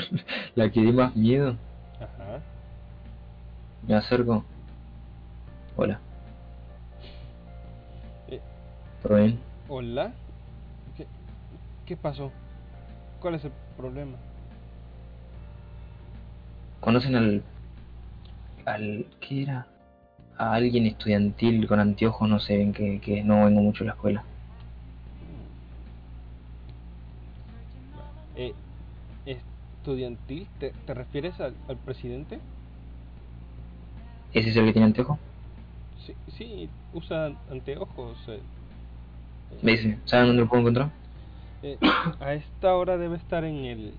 la 0.56 0.70
que 0.70 0.82
dé 0.82 0.91
más 0.91 1.16
miedo. 1.16 1.56
Ajá. 1.95 2.40
Me 3.88 3.95
acerco. 3.95 4.44
Hola. 5.76 5.99
Eh. 8.28 8.41
¿Todo 9.04 9.18
bien? 9.18 9.40
Hola. 9.68 10.14
¿Qué, 10.95 11.08
¿Qué 11.86 11.98
pasó? 11.98 12.32
¿Cuál 13.20 13.36
es 13.36 13.45
el 13.45 13.52
problema? 13.76 14.18
¿Conocen 16.80 17.16
al. 17.16 17.44
al. 18.66 19.06
¿qué 19.20 19.44
era? 19.44 19.68
A 20.38 20.54
alguien 20.54 20.86
estudiantil 20.86 21.68
con 21.68 21.80
anteojos, 21.80 22.30
no 22.30 22.40
sé, 22.40 22.72
que, 22.76 22.99
que 23.02 23.24
no 23.24 23.45
vengo 23.45 23.62
mucho 23.62 23.84
a 23.84 23.88
la 23.88 23.94
escuela. 23.94 24.24
¿Estudiantil? 29.88 30.45
¿Te, 30.59 30.73
te 30.85 30.93
refieres 30.93 31.39
al, 31.39 31.53
al 31.69 31.77
presidente? 31.77 32.39
¿Ese 34.34 34.49
es 34.49 34.57
el 34.57 34.65
que 34.65 34.73
tiene 34.73 34.88
anteojos? 34.88 35.18
Sí, 36.05 36.14
sí, 36.38 36.69
usa 36.91 37.31
anteojos. 37.49 38.18
eh. 38.27 38.41
Me 39.61 39.72
dice, 39.72 39.97
¿saben 40.03 40.27
dónde 40.27 40.41
lo 40.41 40.49
puedo 40.49 40.59
encontrar? 40.59 40.89
Eh, 41.64 41.77
a 42.19 42.34
esta 42.34 42.76
hora 42.76 42.97
debe 42.97 43.15
estar 43.15 43.45
en 43.45 43.64
el 43.64 43.93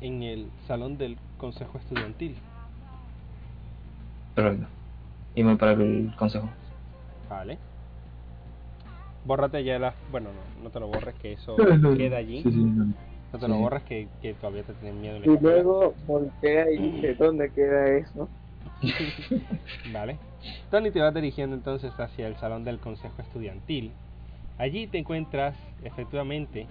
en 0.00 0.22
el 0.22 0.46
salón 0.68 0.96
del 0.96 1.16
consejo 1.38 1.76
estudiantil. 1.78 2.36
Perfecto. 4.36 4.68
Y 5.34 5.42
me 5.42 5.48
voy 5.50 5.58
para 5.58 5.72
el 5.72 6.14
consejo. 6.20 6.48
Vale. 7.28 7.58
Bórrate 9.24 9.64
ya 9.64 9.80
la... 9.80 9.92
Bueno, 10.12 10.28
no, 10.30 10.62
no 10.62 10.70
te 10.70 10.78
lo 10.78 10.86
borres, 10.86 11.16
que 11.16 11.32
eso 11.32 11.56
queda 11.96 12.18
allí. 12.18 12.44
Sí, 12.44 12.52
sí, 12.52 12.64
no. 13.32 13.38
Te 13.38 13.46
Sí, 13.46 13.50
lo 13.50 13.56
sí. 13.56 13.62
borres, 13.62 13.82
que, 13.84 14.08
que 14.20 14.34
todavía 14.34 14.62
te 14.62 14.72
tienen 14.74 15.00
miedo. 15.00 15.16
Y 15.18 15.38
luego 15.38 15.94
voltea 16.06 16.70
y 16.70 16.78
dice, 16.78 17.14
¿dónde 17.14 17.50
queda 17.50 17.88
eso? 17.96 18.28
Vale. 19.92 20.18
Tony 20.70 20.90
te 20.90 21.00
vas 21.00 21.14
dirigiendo 21.14 21.54
entonces 21.56 21.92
hacia 21.98 22.26
el 22.26 22.36
salón 22.36 22.64
del 22.64 22.78
consejo 22.78 23.20
estudiantil. 23.22 23.92
Allí 24.58 24.86
te 24.86 24.98
encuentras 24.98 25.56
efectivamente 25.82 26.66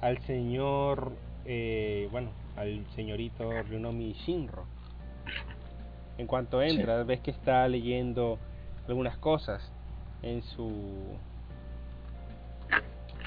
al 0.00 0.18
señor, 0.22 1.12
eh, 1.44 2.08
bueno, 2.10 2.30
al 2.56 2.84
señorito 2.94 3.62
Ryunomi 3.64 4.12
Shinro. 4.12 4.64
En 6.18 6.26
cuanto 6.26 6.60
Sí. 6.62 6.68
entras, 6.70 7.06
ves 7.06 7.20
que 7.20 7.30
está 7.30 7.66
leyendo 7.68 8.38
algunas 8.86 9.16
cosas 9.18 9.72
en 10.22 10.42
su. 10.42 11.16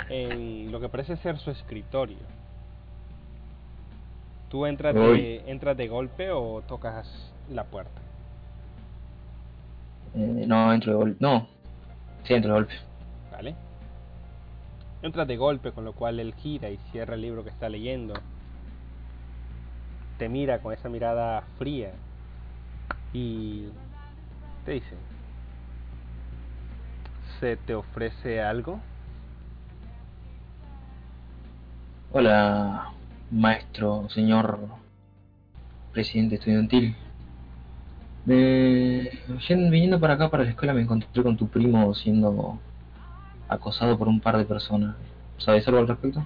en 0.09 0.71
lo 0.71 0.79
que 0.79 0.89
parece 0.89 1.17
ser 1.17 1.37
su 1.39 1.49
escritorio. 1.51 2.17
¿Tú 4.49 4.65
entras 4.65 4.93
de, 4.93 5.43
entras 5.47 5.75
de 5.75 5.87
golpe 5.87 6.31
o 6.31 6.61
tocas 6.67 7.07
la 7.49 7.63
puerta? 7.65 8.01
Eh, 10.13 10.45
no, 10.47 10.71
entro 10.73 10.91
de 10.93 10.97
golpe. 10.97 11.17
No. 11.19 11.47
Sí, 12.23 12.33
entro 12.33 12.53
de 12.53 12.59
golpe. 12.59 12.73
¿Vale? 13.31 13.55
Entras 15.01 15.27
de 15.27 15.37
golpe, 15.37 15.71
con 15.71 15.85
lo 15.85 15.93
cual 15.93 16.19
él 16.19 16.33
gira 16.35 16.69
y 16.69 16.77
cierra 16.91 17.15
el 17.15 17.21
libro 17.21 17.43
que 17.43 17.49
está 17.49 17.69
leyendo. 17.69 18.13
Te 20.17 20.29
mira 20.29 20.59
con 20.59 20.73
esa 20.73 20.89
mirada 20.89 21.43
fría 21.57 21.91
y 23.11 23.67
te 24.65 24.71
dice, 24.71 24.95
¿se 27.39 27.57
te 27.57 27.75
ofrece 27.75 28.41
algo? 28.41 28.79
Hola, 32.11 32.91
maestro, 33.31 34.07
señor 34.09 34.59
presidente 35.91 36.35
estudiantil. 36.35 36.95
Eh, 38.27 39.19
viniendo 39.49 39.99
para 39.99 40.15
acá, 40.15 40.29
para 40.29 40.43
la 40.43 40.49
escuela, 40.49 40.73
me 40.73 40.81
encontré 40.81 41.23
con 41.23 41.37
tu 41.37 41.47
primo 41.47 41.93
siendo 41.93 42.59
acosado 43.47 43.97
por 43.97 44.07
un 44.07 44.19
par 44.19 44.37
de 44.37 44.45
personas. 44.45 44.95
¿Sabes 45.37 45.67
algo 45.67 45.79
al 45.79 45.87
respecto? 45.87 46.19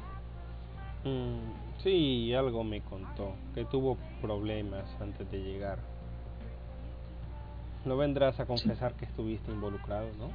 Mm, 1.03 1.81
sí, 1.83 2.33
algo 2.33 2.63
me 2.63 2.81
contó, 2.81 3.33
que 3.53 3.65
tuvo 3.65 3.97
problemas 4.21 4.85
antes 5.01 5.29
de 5.31 5.39
llegar. 5.39 5.79
No 7.85 7.97
vendrás 7.97 8.39
a 8.39 8.45
confesar 8.45 8.93
que 8.93 9.05
estuviste 9.05 9.51
involucrado, 9.51 10.07
¿no? 10.17 10.29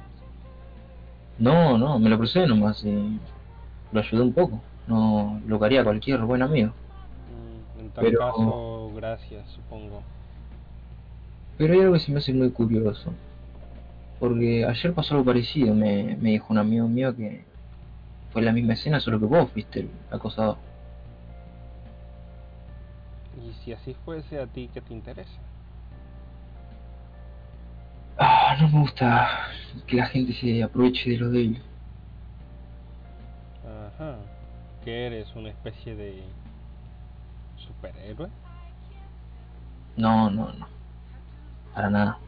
No, 1.37 1.77
no, 1.77 1.99
me 1.99 2.09
lo 2.09 2.17
crucé 2.17 2.47
nomás 2.47 2.83
y 2.83 3.19
lo 3.91 3.99
ayudé 3.99 4.23
un 4.23 4.33
poco. 4.33 4.61
No 4.87 5.41
lo 5.47 5.63
haría 5.63 5.83
cualquier 5.83 6.19
buen 6.21 6.41
amigo. 6.41 6.73
Mm, 7.29 7.79
en 7.79 7.89
tal 7.91 8.03
Pero- 8.05 8.19
caso, 8.19 8.91
gracias, 8.95 9.49
supongo. 9.49 10.03
Pero 11.57 11.73
hay 11.73 11.79
algo 11.81 11.93
que 11.93 11.99
se 11.99 12.11
me 12.11 12.19
hace 12.19 12.33
muy 12.33 12.51
curioso. 12.51 13.13
Porque 14.19 14.65
ayer 14.65 14.93
pasó 14.93 15.13
algo 15.15 15.25
parecido, 15.25 15.73
me, 15.73 16.17
me 16.19 16.31
dijo 16.31 16.47
un 16.49 16.57
amigo 16.57 16.87
mío 16.87 17.15
que 17.15 17.43
fue 18.31 18.41
la 18.41 18.51
misma 18.51 18.73
escena, 18.73 18.99
solo 18.99 19.19
que 19.19 19.25
vos 19.25 19.49
fuiste 19.51 19.81
el 19.81 19.89
acosador. 20.11 20.57
si 23.65 23.73
así 23.73 23.95
fuese 24.05 24.39
a 24.39 24.45
ti, 24.45 24.69
¿qué 24.71 24.79
te 24.79 24.93
interesa? 24.93 25.39
Ah, 28.17 28.55
no 28.61 28.69
me 28.69 28.79
gusta 28.81 29.27
que 29.87 29.97
la 29.97 30.05
gente 30.05 30.33
se 30.33 30.61
aproveche 30.61 31.09
de 31.09 31.17
lo 31.17 31.29
débil. 31.31 31.61
¿Que 34.85 35.07
eres 35.07 35.35
una 35.35 35.49
especie 35.49 35.95
de 35.95 36.23
superhéroe? 37.57 38.29
No, 39.97 40.29
no, 40.29 40.53
no. 40.53 40.67
Para 41.73 41.89
nada. 41.89 42.19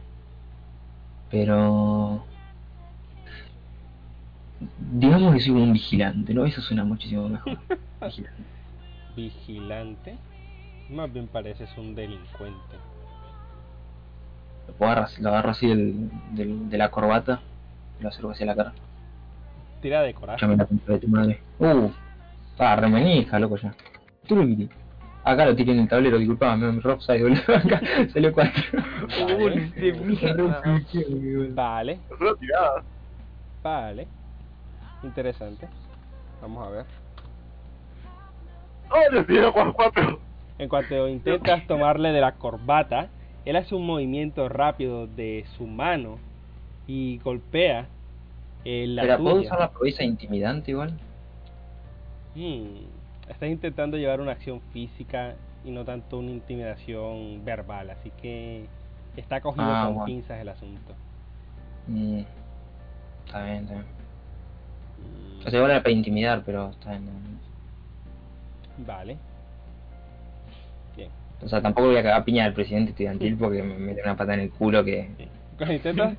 Pero... 1.30 2.24
Digamos 4.92 5.34
que 5.34 5.40
soy 5.40 5.52
un 5.52 5.72
vigilante, 5.72 6.34
¿no? 6.34 6.44
Eso 6.44 6.60
suena 6.60 6.84
muchísimo 6.84 7.28
mejor. 7.28 7.58
vigilante. 8.02 8.42
Vigilante. 9.14 10.18
Más 10.90 11.12
bien 11.12 11.28
pareces 11.28 11.70
un 11.76 11.94
delincuente. 11.94 12.58
Lo, 14.66 14.74
agarrar- 14.86 15.18
lo 15.20 15.28
agarro 15.28 15.50
así 15.50 15.66
del, 15.68 16.10
del- 16.32 16.68
de 16.70 16.78
la 16.78 16.90
corbata 16.90 17.40
y 18.00 18.02
lo 18.02 18.08
acerco 18.08 18.30
hacia 18.30 18.46
la 18.46 18.56
cara. 18.56 18.72
Tira 19.80 20.02
de 20.02 20.12
coraje. 20.14 20.40
Llame 20.40 20.56
la 20.56 20.66
contra 20.66 20.94
de 20.94 21.00
tu 21.00 21.08
madre. 21.08 21.40
Uh, 21.60 21.90
estaba 22.58 22.74
re 22.74 22.88
manija, 22.88 23.38
loco 23.38 23.56
ya. 23.56 23.72
Acá 25.22 25.46
lo 25.46 25.54
tiré 25.54 25.72
en 25.72 25.80
el 25.80 25.88
tablero, 25.88 26.18
disculpame, 26.18 26.72
mi 26.72 26.80
rock 26.80 27.00
side, 27.02 27.22
boludo. 27.22 27.56
Acá 27.56 27.80
salió 28.12 28.32
cuatro. 28.32 28.62
Vale. 29.28 29.70
de 29.76 29.92
mierda. 29.92 31.52
Vale, 31.54 32.00
vale. 33.62 34.08
Interesante. 35.04 35.68
Vamos 36.42 36.66
a 36.66 36.70
ver. 36.70 36.86
¡Oh, 38.90 39.32
mío, 39.32 39.52
Juan 39.52 39.72
4! 39.72 40.20
En 40.58 40.68
cuanto 40.68 41.08
intentas 41.08 41.64
tomarle 41.68 42.10
de 42.10 42.20
la 42.20 42.32
corbata, 42.36 43.08
él 43.44 43.54
hace 43.54 43.76
un 43.76 43.86
movimiento 43.86 44.48
rápido 44.48 45.06
de 45.06 45.44
su 45.56 45.66
mano 45.66 46.18
y 46.88 47.18
golpea 47.18 47.86
eh, 48.64 48.86
la 48.88 49.02
Pero 49.02 49.18
¿puedo 49.18 49.36
usar 49.42 49.60
la 49.60 49.70
proeza 49.70 50.02
intimidante 50.02 50.72
igual? 50.72 50.98
Hmm, 52.38 52.86
Estás 53.28 53.50
intentando 53.50 53.96
llevar 53.98 54.20
una 54.20 54.32
acción 54.32 54.60
física 54.72 55.34
y 55.64 55.70
no 55.70 55.84
tanto 55.84 56.18
una 56.18 56.30
intimidación 56.30 57.44
verbal, 57.44 57.90
así 57.90 58.10
que 58.22 58.70
está 59.16 59.40
cogido 59.40 59.66
Ah, 59.66 59.84
con 59.86 59.94
bueno. 59.96 60.06
pinzas 60.06 60.40
el 60.40 60.48
asunto. 60.48 60.94
Mm, 61.86 62.20
está 63.26 63.44
bien, 63.44 63.56
está 63.64 63.74
bien. 63.74 63.86
Mm, 64.98 65.46
O 65.46 65.50
sea, 65.50 65.58
igual 65.58 65.70
era 65.72 65.82
para 65.82 65.92
intimidar, 65.92 66.42
pero 66.44 66.70
está 66.70 66.90
bien. 66.90 67.40
Vale. 68.78 69.18
Bien. 70.96 71.10
O 71.42 71.48
sea, 71.48 71.62
tampoco 71.62 71.88
voy 71.88 71.96
a 71.96 72.02
cagar 72.02 72.24
piña 72.24 72.44
al 72.44 72.54
presidente 72.54 72.90
estudiantil 72.90 73.36
porque 73.36 73.62
me 73.62 73.76
mete 73.78 74.02
una 74.02 74.16
pata 74.16 74.34
en 74.34 74.40
el 74.40 74.50
culo 74.50 74.84
que... 74.84 75.10
Sí. 75.18 75.28
Cuando 75.56 75.74
intentas 75.74 76.18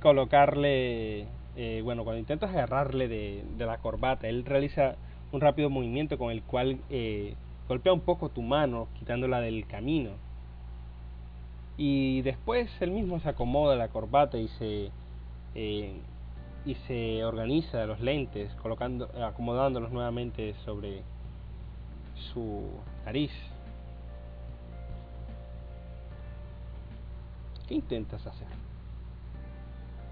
colocarle, 0.00 1.26
eh, 1.56 1.80
bueno, 1.84 2.04
cuando 2.04 2.18
intentas 2.20 2.50
agarrarle 2.50 3.08
de, 3.08 3.44
de 3.56 3.66
la 3.66 3.78
corbata, 3.78 4.28
él 4.28 4.44
realiza 4.44 4.96
un 5.32 5.40
rápido 5.40 5.70
movimiento 5.70 6.18
con 6.18 6.30
el 6.30 6.42
cual 6.42 6.78
eh, 6.90 7.34
golpea 7.68 7.92
un 7.92 8.00
poco 8.00 8.28
tu 8.28 8.42
mano, 8.42 8.88
quitándola 8.98 9.40
del 9.40 9.66
camino. 9.66 10.10
Y 11.76 12.22
después 12.22 12.70
él 12.80 12.90
mismo 12.90 13.20
se 13.20 13.28
acomoda 13.28 13.76
la 13.76 13.88
corbata 13.88 14.38
y 14.38 14.48
se 14.48 14.90
eh, 15.54 16.00
y 16.64 16.74
se 16.86 17.24
organiza 17.24 17.86
los 17.86 18.00
lentes, 18.00 18.52
colocando, 18.56 19.08
acomodándolos 19.24 19.90
nuevamente 19.90 20.54
sobre 20.64 21.02
su 22.32 22.64
nariz. 23.04 23.32
¿Qué 27.66 27.74
intentas 27.74 28.26
hacer? 28.26 28.48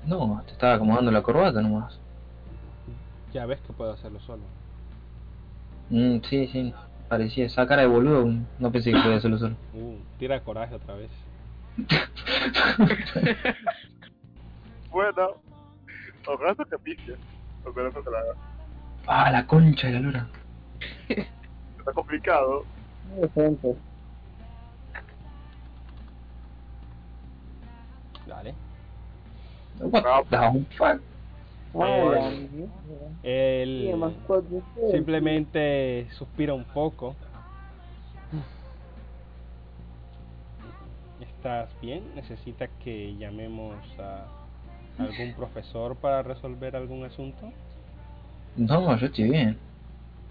No, 0.07 0.43
te 0.47 0.53
estaba 0.53 0.75
acomodando 0.75 1.11
la 1.11 1.23
corbata 1.23 1.61
nomás. 1.61 1.99
Ya 3.35 3.45
ves 3.45 3.61
que 3.61 3.73
puedo 3.73 3.93
hacerlo 3.93 4.21
solo. 4.21 4.43
Mm, 5.91 6.19
sí, 6.29 6.47
sí, 6.49 6.75
parecía 7.09 7.47
esa 7.47 7.67
cara 7.67 7.83
de 7.83 7.89
boludo, 7.89 8.31
no 8.59 8.73
pensé 8.73 8.93
que 8.93 8.99
podía 9.01 9.17
hacerlo 9.17 9.39
solo. 9.39 9.57
Uh, 9.75 9.97
tira 10.19 10.41
coraje 10.41 10.75
otra 10.75 10.95
vez. 10.95 11.11
Bueno. 14.91 15.29
Ojalá 16.27 16.55
se 16.55 16.65
te 16.65 16.79
pique. 16.79 17.15
Ojalá 17.65 17.91
se 17.93 18.03
te 18.03 18.11
la 18.11 18.19
haga. 18.19 18.35
ah, 19.07 19.31
la 19.31 19.47
concha 19.47 19.87
de 19.87 19.93
la 19.95 20.01
lora. 20.01 20.29
Está 21.09 21.93
complicado. 21.95 22.65
Decente. 23.21 23.77
Dale. 28.27 28.55
What 29.79 30.25
the 30.31 30.67
fuck? 30.77 31.01
Él 33.23 33.95
cuatro 34.27 34.59
ustedes. 34.59 34.91
simplemente 34.91 36.09
suspira 36.13 36.55
un 36.55 36.65
poco. 36.65 37.15
¿Estás 41.21 41.69
bien? 41.81 42.05
¿Necesitas 42.15 42.71
que 42.83 43.17
llamemos 43.17 43.77
a 43.99 44.27
algún 44.99 45.35
profesor 45.35 45.97
para 45.97 46.23
resolver 46.23 46.75
algún 46.75 47.05
asunto? 47.05 47.53
No, 48.57 48.97
yo 48.97 49.07
estoy 49.07 49.31
bien. 49.31 49.59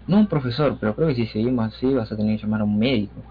No 0.06 0.18
un 0.18 0.26
profesor, 0.26 0.76
pero 0.80 0.94
creo 0.94 1.08
que 1.08 1.14
si 1.14 1.26
seguimos 1.26 1.74
así 1.74 1.92
vas 1.94 2.10
a 2.10 2.16
tener 2.16 2.36
que 2.36 2.42
llamar 2.42 2.62
a 2.62 2.64
un 2.64 2.78
médico. 2.78 3.22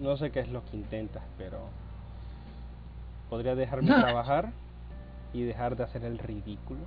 No 0.00 0.16
sé 0.16 0.30
qué 0.30 0.40
es 0.40 0.48
lo 0.48 0.64
que 0.64 0.76
intentas, 0.76 1.22
pero 1.36 1.58
podría 3.28 3.54
dejarme 3.54 3.88
trabajar 3.88 4.52
y 5.32 5.42
dejar 5.42 5.76
de 5.76 5.84
hacer 5.84 6.04
el 6.04 6.18
ridículo. 6.18 6.80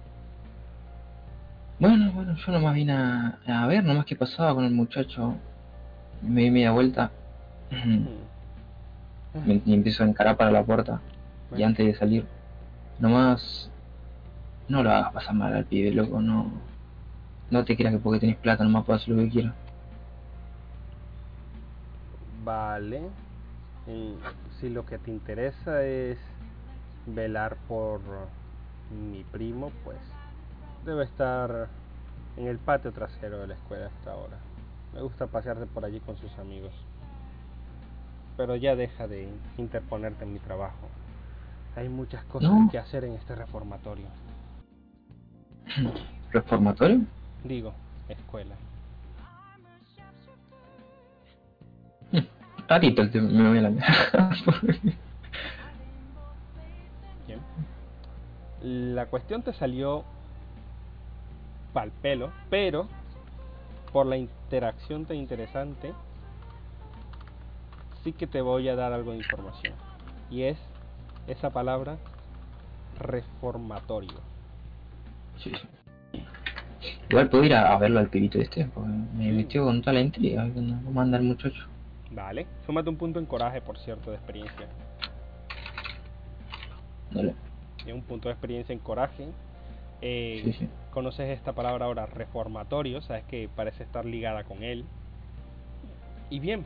Bueno, 1.80 2.12
bueno, 2.14 2.36
yo 2.36 2.52
nomás 2.52 2.76
vine 2.76 2.94
a, 2.94 3.40
a 3.48 3.68
ver 3.68 3.84
nomás 3.84 4.06
qué 4.06 4.16
pasaba 4.16 4.54
con 4.54 4.66
el 4.66 4.72
muchacho. 4.72 5.36
Me 6.22 6.42
di 6.42 6.52
media 6.52 6.72
vuelta 6.72 7.12
me- 9.34 9.62
y 9.66 9.74
empiezo 9.74 10.04
a 10.04 10.08
encarar 10.08 10.38
para 10.38 10.52
la 10.52 10.64
puerta. 10.64 11.02
Y 11.58 11.64
antes 11.64 11.86
de 11.86 11.96
salir, 11.96 12.26
nomás 13.00 13.70
no 14.68 14.84
lo 14.84 14.92
hagas 14.92 15.12
pasar 15.14 15.34
mal 15.36 15.54
al 15.54 15.66
pibe, 15.66 15.92
loco, 15.92 16.22
no. 16.22 16.52
No 17.50 17.66
te 17.66 17.76
creas 17.76 17.94
que 17.94 18.00
porque 18.00 18.20
tenés 18.20 18.38
plata 18.38 18.64
nomás 18.64 18.86
puedo 18.86 18.98
hacer 18.98 19.14
lo 19.16 19.24
que 19.24 19.30
quiera. 19.30 19.56
Vale. 22.44 23.02
Mm, 23.88 24.14
Si 24.60 24.70
lo 24.70 24.86
que 24.86 24.98
te 25.00 25.12
interesa 25.12 25.84
es 25.84 26.20
velar 27.06 27.58
por 27.68 28.02
mi 28.92 29.24
primo, 29.24 29.72
pues 29.84 29.98
debe 30.86 31.04
estar 31.04 31.70
en 32.38 32.48
el 32.48 32.58
patio 32.58 32.92
trasero 32.92 33.40
de 33.40 33.48
la 33.48 33.54
escuela 33.56 33.88
hasta 33.88 34.12
ahora. 34.12 34.38
Me 34.94 35.02
gusta 35.02 35.28
pasearse 35.28 35.66
por 35.66 35.86
allí 35.86 36.00
con 36.00 36.18
sus 36.18 36.38
amigos. 36.38 36.74
Pero 38.38 38.56
ya 38.56 38.76
deja 38.76 39.08
de 39.08 39.30
interponerte 39.58 40.24
en 40.24 40.34
mi 40.34 40.40
trabajo. 40.40 40.88
Hay 41.76 41.88
muchas 41.90 42.24
cosas 42.26 42.52
No. 42.52 42.70
que 42.70 42.78
hacer 42.78 43.04
en 43.06 43.14
este 43.14 43.36
reformatorio. 43.36 44.08
¿Reformatorio? 46.32 47.02
Digo, 47.44 47.74
escuela. 48.10 48.56
El 52.70 53.12
tema, 53.12 53.30
me 53.30 53.50
voy 53.50 53.58
a 53.58 53.62
la 53.64 53.72
La 58.62 59.08
cuestión 59.08 59.42
te 59.44 59.54
salió 59.54 60.04
pal 61.74 61.92
pelo, 62.02 62.32
pero 62.50 62.88
por 63.92 64.06
la 64.06 64.18
interacción 64.18 65.06
tan 65.06 65.18
interesante, 65.18 65.94
sí 68.04 68.14
que 68.14 68.28
te 68.28 68.42
voy 68.42 68.68
a 68.70 68.76
dar 68.76 68.94
algo 68.94 69.12
de 69.12 69.18
información. 69.18 69.74
Y 70.30 70.44
es 70.44 70.58
esa 71.28 71.50
palabra 71.50 71.98
reformatorio. 73.00 74.20
Sí. 75.38 75.52
Igual 77.10 77.30
puedo 77.30 77.44
ir 77.44 77.54
a, 77.54 77.74
a 77.74 77.78
verlo 77.78 78.00
al 78.00 78.10
pibito 78.10 78.40
este, 78.40 78.66
porque 78.66 78.90
me 78.90 79.32
metió 79.32 79.66
con 79.66 79.82
toda 79.82 79.94
la 79.94 80.02
intriga. 80.02 80.46
no- 80.46 80.82
¿Cómo 80.84 81.02
anda 81.02 81.18
el 81.18 81.24
muchacho? 81.24 81.66
Vale. 82.12 82.48
Súmate 82.66 82.90
un 82.90 82.98
punto 82.98 83.20
en 83.20 83.26
coraje, 83.26 83.62
por 83.62 83.78
cierto, 83.78 84.12
de 84.12 84.18
experiencia. 84.18 84.68
Dale. 87.12 87.36
Y 87.86 87.92
un 87.92 88.04
punto 88.04 88.30
de 88.30 88.34
experiencia 88.34 88.74
en 88.74 88.80
coraje. 88.80 89.28
Eh, 90.02 90.42
Sí, 90.46 90.54
sí. 90.54 90.70
Conoces 90.92 91.30
esta 91.30 91.54
palabra 91.54 91.86
ahora, 91.86 92.06
reformatorio, 92.06 93.02
sabes 93.02 93.24
que 93.26 93.50
parece 93.56 93.84
estar 93.84 94.06
ligada 94.06 94.44
con 94.44 94.64
él. 94.64 94.86
Y 96.30 96.40
bien, 96.40 96.66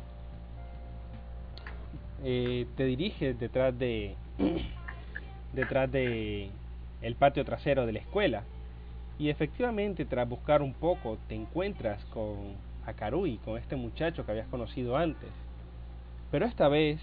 eh, 2.24 2.68
te 2.76 2.86
diriges 2.86 3.40
detrás 3.40 3.78
de 3.78 4.16
detrás 5.54 5.92
de 5.92 6.52
el 7.02 7.16
patio 7.16 7.46
trasero 7.46 7.86
de 7.86 7.94
la 7.94 8.00
escuela 8.00 8.44
Y 9.20 9.30
efectivamente, 9.30 10.06
tras 10.06 10.28
buscar 10.28 10.62
un 10.62 10.74
poco, 10.74 11.18
te 11.28 11.36
encuentras 11.36 12.04
con 12.06 12.58
Akarui, 12.86 13.38
con 13.40 13.58
este 13.58 13.76
muchacho 13.76 14.26
que 14.26 14.32
habías 14.32 14.48
conocido 14.48 14.98
antes. 14.98 15.30
Pero 16.32 16.46
esta 16.46 16.68
vez, 16.68 17.00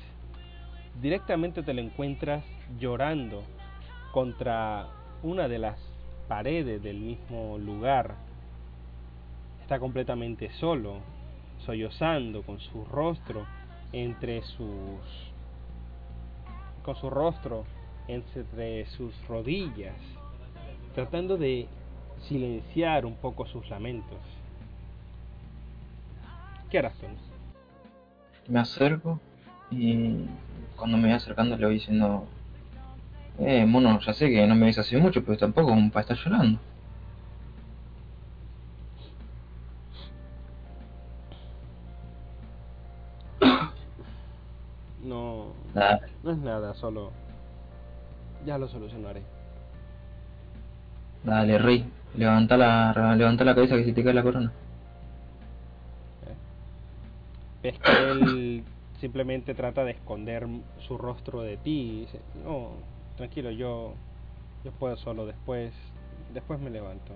directamente 1.01 1.63
te 1.63 1.75
lo 1.75 1.81
encuentras 1.81 2.45
llorando 2.79 3.45
contra 4.13 4.89
una 5.23 5.49
de 5.49 5.59
las 5.59 5.79
paredes 6.29 6.83
del 6.83 6.99
mismo 6.99 7.59
lugar. 7.59 8.15
Está 9.63 9.81
completamente 9.81 10.51
solo, 10.53 10.99
sollozando 11.65 12.43
con 12.43 12.61
su 12.61 12.85
rostro 12.85 13.47
entre 13.93 14.43
sus 14.43 15.33
con 16.83 16.97
su 16.97 17.11
rostro 17.11 17.65
entre 18.09 18.87
sus 18.87 19.15
rodillas, 19.29 19.97
tratando 20.95 21.37
de 21.37 21.69
silenciar 22.29 23.07
un 23.07 23.15
poco 23.15 23.47
sus 23.47 23.69
lamentos. 23.71 24.19
¿Qué 26.71 26.79
harás? 26.79 26.95
Me 28.49 28.59
acerco 28.59 29.21
y 29.71 30.25
cuando 30.77 30.97
me 30.97 31.05
voy 31.05 31.13
acercando 31.13 31.57
le 31.57 31.67
voy 31.67 31.75
diciendo, 31.75 32.27
eh, 33.39 33.67
mono, 33.67 34.01
ya 34.01 34.15
sé 34.15 34.31
que 34.31 34.47
no 34.47 34.55
me 34.55 34.67
ves 34.67 34.79
hace 34.79 34.97
mucho, 34.99 35.25
pero 35.25 35.37
tampoco 35.39 35.69
como 35.69 35.91
para 35.91 36.03
estar 36.03 36.17
llorando. 36.19 36.59
No, 45.03 45.57
Nada, 45.75 46.01
no 46.23 46.31
es 46.33 46.39
nada, 46.39 46.75
solo 46.75 47.13
ya 48.45 48.59
lo 48.59 48.69
solucionaré. 48.69 49.27
dale, 51.25 51.59
rey, 51.59 51.93
levanta 52.15 52.57
la, 52.57 53.15
levanta 53.17 53.45
la 53.45 53.55
cabeza 53.55 53.77
que 53.77 53.85
se 53.85 53.93
te 53.93 54.05
cae 54.05 54.15
la 54.15 54.23
corona. 54.23 54.53
Ves 57.63 57.79
que 57.79 58.11
él 58.11 58.65
simplemente 59.01 59.55
trata 59.55 59.85
de 59.85 59.93
esconder 59.93 60.47
su 60.79 60.99
rostro 60.99 61.43
de 61.43 61.57
ti 61.57 61.71
y 61.71 62.01
dice, 62.01 62.21
no, 62.45 62.71
tranquilo, 63.17 63.51
yo, 63.51 63.95
yo 64.65 64.71
puedo 64.73 64.97
solo 64.97 65.27
después, 65.27 65.73
después 66.33 66.61
me 66.61 66.71
levanto. 66.71 67.15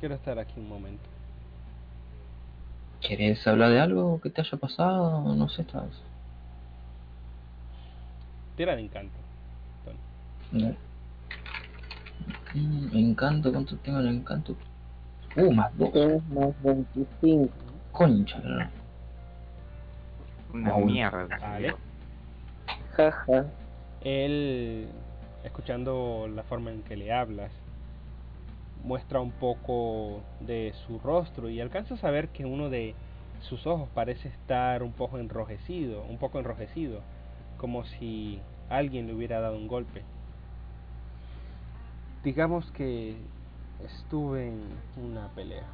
Quiero 0.00 0.14
estar 0.14 0.38
aquí 0.38 0.54
un 0.58 0.68
momento. 0.68 1.08
¿Quieres 3.00 3.46
hablar 3.46 3.70
de 3.70 3.80
algo 3.80 4.20
que 4.20 4.30
te 4.30 4.40
haya 4.40 4.58
pasado? 4.58 5.34
No 5.34 5.48
sé, 5.48 5.62
estás... 5.62 5.88
Tira 8.56 8.74
de 8.74 8.82
encanto. 8.82 9.16
Tony. 10.50 10.76
Mm, 12.54 12.96
encanto, 12.96 13.52
¿cuánto 13.52 13.76
tengo 13.78 14.00
en 14.00 14.08
encanto? 14.08 14.56
Uh, 15.36 15.52
más 15.52 15.76
dos. 15.78 15.92
3 15.92 16.24
más 16.28 16.62
25. 16.62 17.48
Concha, 17.92 18.38
la- 18.40 18.70
Una 20.52 20.76
mierda. 20.78 21.38
Vale. 21.40 21.74
Jaja. 22.96 23.46
Él, 24.08 24.88
escuchando 25.44 26.30
la 26.34 26.42
forma 26.42 26.70
en 26.70 26.82
que 26.82 26.96
le 26.96 27.12
hablas, 27.12 27.52
muestra 28.82 29.20
un 29.20 29.32
poco 29.32 30.22
de 30.40 30.72
su 30.86 30.98
rostro 30.98 31.50
y 31.50 31.60
alcanzas 31.60 32.02
a 32.04 32.10
ver 32.10 32.28
que 32.28 32.46
uno 32.46 32.70
de 32.70 32.94
sus 33.42 33.66
ojos 33.66 33.86
parece 33.94 34.28
estar 34.28 34.82
un 34.82 34.92
poco 34.92 35.18
enrojecido, 35.18 36.04
un 36.04 36.16
poco 36.16 36.38
enrojecido, 36.38 37.02
como 37.58 37.84
si 37.84 38.40
alguien 38.70 39.06
le 39.08 39.14
hubiera 39.14 39.40
dado 39.40 39.58
un 39.58 39.68
golpe. 39.68 40.02
Digamos 42.24 42.70
que 42.70 43.14
estuve 43.84 44.48
en 44.48 44.60
una 44.96 45.28
pelea. 45.34 45.66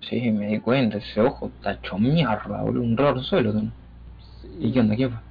Sí, 0.00 0.30
me 0.32 0.46
di 0.46 0.60
cuenta, 0.60 0.96
ese 0.96 1.20
ojo 1.20 1.48
está 1.48 1.72
hecho 1.72 1.98
mierda, 1.98 2.62
boludo, 2.62 2.84
un 2.84 2.96
raro 2.96 3.22
suelo. 3.22 3.52
¿no? 3.52 3.70
¿Y 4.58 4.72
qué 4.72 4.80
onda? 4.80 4.96
¿Quién 4.96 5.10
fue? 5.10 5.25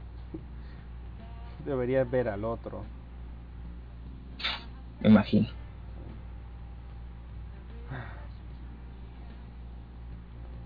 Deberías 1.66 2.10
ver 2.10 2.30
al 2.30 2.46
otro. 2.46 2.84
Me 5.02 5.10
imagino. 5.10 5.48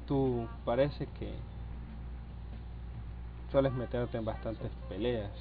Tú 0.08 0.48
parece 0.66 1.08
que 1.20 1.34
sueles 3.52 3.74
meterte 3.74 4.18
en 4.18 4.26
bastantes 4.26 4.72
peleas. 4.90 5.32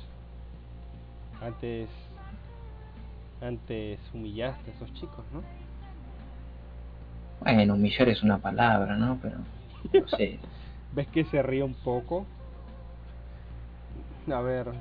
Antes 1.40 1.88
antes 3.40 4.00
humillaste 4.12 4.70
a 4.70 4.74
esos 4.74 4.92
chicos, 4.94 5.24
¿no? 5.32 5.42
Bueno, 7.40 7.74
humillar 7.74 8.08
es 8.08 8.22
una 8.22 8.38
palabra, 8.38 8.96
¿no? 8.96 9.18
Pero, 9.22 9.38
no 9.92 10.08
sé. 10.08 10.38
¿Ves 10.92 11.06
que 11.08 11.24
se 11.26 11.42
ríe 11.42 11.62
un 11.62 11.74
poco? 11.74 12.26
A 14.32 14.40
ver, 14.40 14.72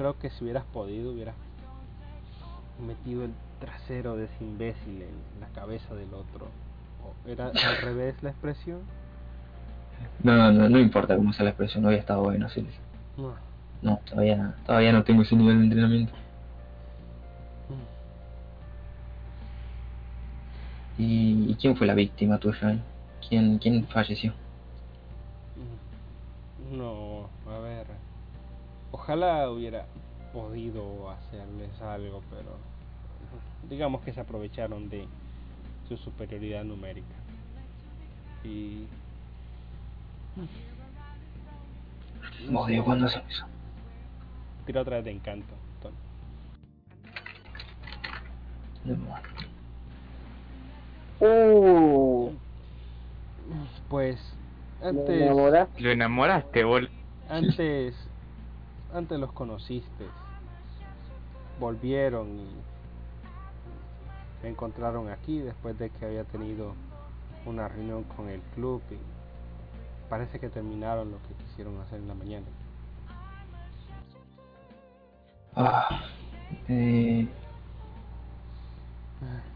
creo 0.00 0.18
que 0.18 0.30
si 0.30 0.44
hubieras 0.44 0.64
podido 0.64 1.12
hubieras 1.12 1.34
metido 2.86 3.22
el 3.22 3.32
trasero 3.60 4.16
de 4.16 4.24
ese 4.24 4.44
imbécil 4.44 5.02
en 5.02 5.40
la 5.42 5.48
cabeza 5.48 5.94
del 5.94 6.14
otro. 6.14 6.46
¿O 7.04 7.28
¿Era 7.28 7.48
al 7.48 7.76
revés 7.82 8.14
la 8.22 8.30
expresión? 8.30 8.80
No, 10.22 10.50
no, 10.52 10.70
no 10.70 10.78
importa 10.78 11.16
cómo 11.16 11.34
sea 11.34 11.44
la 11.44 11.50
expresión, 11.50 11.84
hoy 11.84 11.96
ha 11.96 11.98
estado 11.98 12.22
bueno, 12.22 12.48
sí. 12.48 12.66
No. 13.18 13.34
No, 13.82 14.00
todavía, 14.08 14.54
todavía 14.64 14.92
no 14.94 15.04
tengo 15.04 15.20
ese 15.20 15.36
nivel 15.36 15.58
de 15.58 15.64
entrenamiento. 15.64 16.14
¿Y, 20.96 21.50
y 21.50 21.54
quién 21.60 21.76
fue 21.76 21.86
la 21.86 21.94
víctima 21.94 22.38
tuya? 22.38 22.78
¿Quién, 23.28 23.58
quién 23.58 23.86
falleció? 23.86 24.32
No. 26.72 27.09
Ojalá 29.10 29.50
hubiera 29.50 29.86
podido 30.32 31.10
hacerles 31.10 31.82
algo, 31.82 32.22
pero 32.30 32.56
digamos 33.68 34.02
que 34.02 34.12
se 34.12 34.20
aprovecharon 34.20 34.88
de 34.88 35.08
su 35.88 35.96
superioridad 35.96 36.62
numérica. 36.62 37.16
Y 38.44 38.86
Odio 42.54 42.84
cuando 42.84 43.06
hacen 43.06 43.22
eso. 43.28 43.46
tira 44.64 44.82
otra 44.82 44.98
vez 44.98 45.06
de 45.06 45.10
encanto. 45.10 45.54
Tony. 45.82 45.96
Uh, 51.18 52.30
Pues 53.88 54.20
antes, 54.80 55.20
enamoraste. 55.20 55.80
Lo 55.80 55.90
enamoraste, 55.90 56.62
boludo. 56.62 56.92
antes, 57.28 57.96
antes 58.92 59.18
los 59.18 59.32
conociste, 59.32 60.06
volvieron 61.58 62.28
y 62.38 62.48
me 64.42 64.48
encontraron 64.48 65.08
aquí 65.10 65.38
después 65.40 65.78
de 65.78 65.90
que 65.90 66.06
había 66.06 66.24
tenido 66.24 66.74
una 67.46 67.68
reunión 67.68 68.04
con 68.04 68.28
el 68.28 68.40
club 68.54 68.82
y 68.90 68.98
parece 70.08 70.40
que 70.40 70.48
terminaron 70.48 71.10
lo 71.10 71.18
que 71.18 71.34
quisieron 71.44 71.78
hacer 71.80 72.00
en 72.00 72.08
la 72.08 72.14
mañana. 72.14 72.46
Ah, 75.54 76.00
eh, 76.68 77.28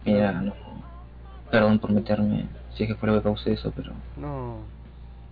mira, 0.05 0.33
no. 0.33 0.53
Perdón 1.51 1.79
por 1.79 1.93
meterme, 1.93 2.49
si 2.75 2.83
es 2.83 2.89
que 2.89 2.95
fue 2.97 3.09
lo 3.09 3.17
que 3.17 3.23
causé 3.23 3.53
eso, 3.53 3.73
pero 3.75 3.93
No, 4.17 4.57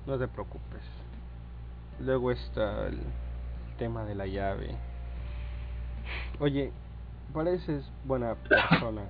no 0.07 0.19
te 0.19 0.29
preocupes. 0.29 0.83
Luego 2.01 2.31
está 2.31 2.87
el 2.87 3.01
tema 3.79 4.05
de 4.05 4.15
la 4.15 4.27
llave. 4.27 4.77
Oye, 6.41 6.73
pareces 7.33 7.85
buena 8.05 8.35
persona. 8.35 9.03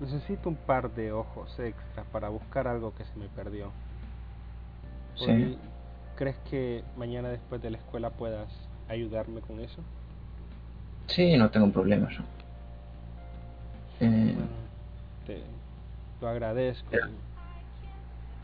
Necesito 0.00 0.48
un 0.48 0.56
par 0.56 0.90
de 0.94 1.12
ojos 1.12 1.58
extra 1.58 2.04
para 2.04 2.28
buscar 2.30 2.66
algo 2.66 2.94
que 2.94 3.04
se 3.04 3.16
me 3.18 3.28
perdió. 3.28 3.70
sí. 5.16 5.58
¿Crees 6.16 6.36
que 6.50 6.84
mañana 6.96 7.30
después 7.30 7.62
de 7.62 7.70
la 7.70 7.78
escuela 7.78 8.10
puedas 8.10 8.48
ayudarme 8.88 9.40
con 9.40 9.58
eso? 9.60 9.82
Sí, 11.06 11.34
no 11.38 11.50
tengo 11.50 11.72
problema 11.72 12.10
yo. 12.10 12.22
Eh, 14.00 14.34
Bueno, 14.34 14.48
te 15.26 15.42
lo 16.20 16.28
agradezco. 16.28 16.90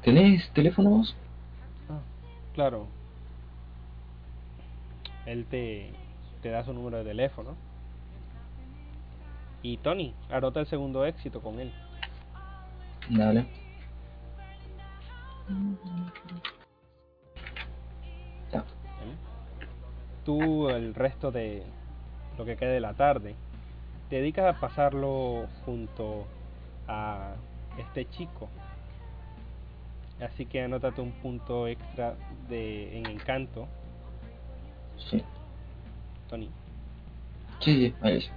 ¿Tenés 0.02 0.48
teléfono 0.52 0.88
vos? 0.90 1.14
Ah, 1.90 2.00
claro. 2.54 2.86
Él 5.26 5.46
te, 5.46 5.90
te 6.42 6.50
da 6.50 6.64
su 6.64 6.72
número 6.72 6.98
de 6.98 7.04
teléfono. 7.04 7.56
Y 9.62 9.78
Tony, 9.78 10.14
anota 10.30 10.60
el 10.60 10.66
segundo 10.66 11.04
éxito 11.04 11.40
con 11.40 11.58
él. 11.60 11.72
Dale. 13.10 13.46
Tú 20.24 20.68
el 20.70 20.94
resto 20.94 21.30
de 21.30 21.62
lo 22.36 22.44
que 22.44 22.56
quede 22.56 22.74
de 22.74 22.80
la 22.80 22.94
tarde 22.94 23.36
te 24.10 24.16
dedicas 24.16 24.56
a 24.56 24.60
pasarlo 24.60 25.46
junto 25.64 26.26
a 26.88 27.34
este 27.78 28.08
chico. 28.08 28.48
Así 30.20 30.46
que 30.46 30.62
anótate 30.62 31.00
un 31.00 31.12
punto 31.12 31.66
extra 31.66 32.14
de 32.48 32.98
en 32.98 33.06
encanto, 33.06 33.68
Sí, 34.98 35.22
Tony. 36.28 36.50
sí, 37.60 37.94
sí. 38.02 38.30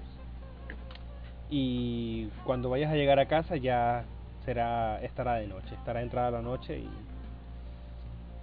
Y 1.50 2.28
cuando 2.46 2.70
vayas 2.70 2.92
a 2.92 2.96
llegar 2.96 3.20
a 3.20 3.28
casa 3.28 3.56
ya 3.58 4.06
será 4.46 5.02
estará 5.02 5.36
de 5.36 5.48
noche, 5.48 5.74
estará 5.76 6.02
entrada 6.02 6.32
la 6.32 6.42
noche 6.42 6.78
y 6.80 6.90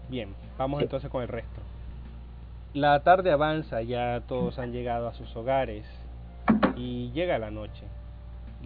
bien, 0.09 0.35
vamos 0.59 0.79
Sí. 0.79 0.85
entonces 0.85 1.11
con 1.11 1.23
el 1.23 1.29
resto. 1.29 1.61
La 2.75 3.03
tarde 3.03 3.31
avanza, 3.33 3.81
ya 3.83 4.23
todos 4.29 4.59
han 4.59 4.73
llegado 4.73 5.09
a 5.09 5.15
sus 5.15 5.35
hogares 5.37 5.87
y 6.77 7.11
llega 7.13 7.39
la 7.39 7.51
noche. 7.51 7.85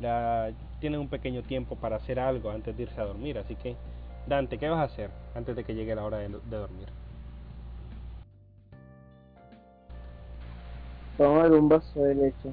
La, 0.00 0.50
tienen 0.80 1.00
un 1.00 1.08
pequeño 1.08 1.42
tiempo 1.42 1.76
para 1.76 1.96
hacer 1.96 2.18
algo 2.18 2.50
antes 2.50 2.76
de 2.76 2.84
irse 2.84 3.00
a 3.00 3.04
dormir, 3.04 3.38
así 3.38 3.54
que 3.56 3.76
Dante, 4.26 4.58
¿qué 4.58 4.68
vas 4.68 4.80
a 4.80 4.84
hacer 4.84 5.10
antes 5.34 5.54
de 5.56 5.64
que 5.64 5.74
llegue 5.74 5.94
la 5.94 6.04
hora 6.04 6.18
de, 6.18 6.28
de 6.28 6.56
dormir? 6.56 6.88
Tomar 11.20 11.52
un 11.52 11.68
vaso 11.68 12.02
de 12.02 12.14
leche. 12.14 12.48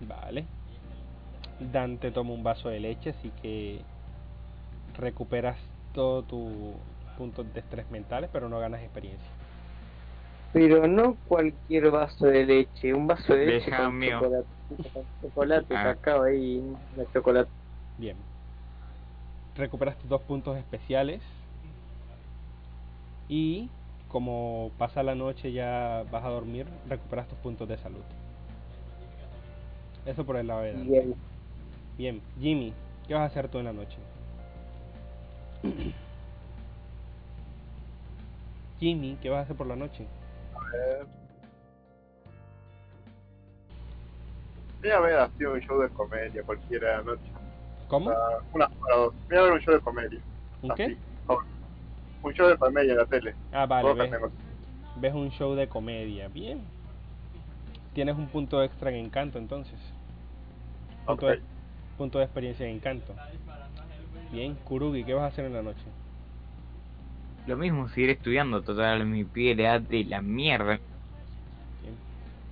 Vale. 0.00 0.44
Dante 1.60 2.10
toma 2.10 2.32
un 2.32 2.42
vaso 2.42 2.70
de 2.70 2.80
leche, 2.80 3.10
así 3.10 3.30
que 3.40 3.82
recuperas 4.98 5.56
todo 5.94 6.24
tu 6.24 6.74
puntos 7.16 7.46
de 7.54 7.60
estrés 7.60 7.88
mentales, 7.92 8.30
pero 8.32 8.48
no 8.48 8.58
ganas 8.58 8.80
experiencia. 8.82 9.28
Pero 10.52 10.88
no 10.88 11.14
cualquier 11.28 11.88
vaso 11.92 12.26
de 12.26 12.46
leche, 12.46 12.92
un 12.92 13.06
vaso 13.06 13.32
de 13.32 13.46
leche 13.46 13.70
Deja 13.70 13.84
con 13.84 13.98
mío. 14.00 14.18
chocolate, 14.20 14.46
con 14.92 15.04
chocolate, 15.22 15.76
Ah. 15.76 15.84
cacao 15.84 16.22
ahí, 16.24 16.64
la 16.96 17.04
chocolate. 17.12 17.50
Bien. 17.96 18.16
Recuperas 19.56 19.96
tus 19.98 20.08
dos 20.10 20.22
puntos 20.22 20.58
especiales. 20.58 21.22
Y 23.28 23.70
como 24.12 24.70
pasa 24.78 25.02
la 25.02 25.14
noche 25.14 25.52
ya 25.52 26.04
vas 26.10 26.22
a 26.24 26.28
dormir, 26.28 26.66
recuperas 26.88 27.26
tus 27.28 27.38
puntos 27.38 27.66
de 27.68 27.78
salud. 27.78 28.02
Eso 30.04 30.24
por 30.26 30.36
el 30.36 30.46
lado 30.46 30.60
de 30.62 30.70
el- 30.70 31.14
Bien, 31.96 32.22
Jimmy, 32.38 32.72
¿qué 33.06 33.14
vas 33.14 33.22
a 33.22 33.26
hacer 33.26 33.48
tú 33.48 33.58
en 33.58 33.64
la 33.64 33.72
noche? 33.72 33.96
Jimmy, 38.80 39.16
¿qué 39.22 39.30
vas 39.30 39.40
a 39.40 39.42
hacer 39.42 39.56
por 39.56 39.66
la 39.66 39.76
noche? 39.76 40.06
Voy 44.80 44.90
a 44.90 45.00
ver 45.00 45.16
así 45.16 45.44
un 45.44 45.60
show 45.60 45.80
de 45.80 45.88
comedia 45.90 46.42
cualquiera 46.42 46.90
de 46.90 46.96
la 46.96 47.02
noche. 47.04 47.30
¿Cómo? 47.88 48.10
Ah, 48.10 48.38
una 48.52 48.66
o 48.96 48.98
dos. 48.98 49.14
Voy 49.28 49.38
a 49.38 49.42
ver 49.42 49.52
un 49.52 49.60
show 49.60 49.74
de 49.74 49.80
comedia. 49.80 50.18
¿Un 50.62 50.70
qué? 50.74 50.84
Así, 50.84 50.98
ahora. 51.28 51.46
Un 52.22 52.32
show 52.34 52.48
de 52.48 52.56
comedia 52.56 52.92
en 52.92 52.98
la 52.98 53.06
tele. 53.06 53.34
Ah, 53.52 53.66
vale, 53.66 53.92
ves, 54.96 55.14
un 55.14 55.30
show 55.30 55.54
de 55.54 55.68
comedia. 55.68 56.28
Bien. 56.28 56.60
Tienes 57.94 58.16
un 58.16 58.28
punto 58.28 58.62
extra 58.62 58.90
en 58.90 58.96
encanto 58.96 59.38
entonces. 59.38 59.78
Punto, 61.06 61.26
Ok. 61.26 61.32
de, 61.32 61.42
punto 61.98 62.18
de 62.18 62.24
experiencia 62.24 62.66
en 62.66 62.76
encanto. 62.76 63.14
Bien, 64.32 64.54
Kurugi, 64.64 65.04
¿qué 65.04 65.14
vas 65.14 65.24
a 65.24 65.26
hacer 65.26 65.44
en 65.44 65.52
la 65.52 65.62
noche? 65.62 65.82
Lo 67.46 67.56
mismo 67.56 67.88
seguir 67.88 68.10
estudiando, 68.10 68.62
total, 68.62 69.04
mi 69.04 69.24
piel 69.24 69.56
le 69.58 69.64
da 69.64 69.78
de 69.80 70.04
la 70.04 70.22
mierda. 70.22 70.78
Bien. 71.82 71.96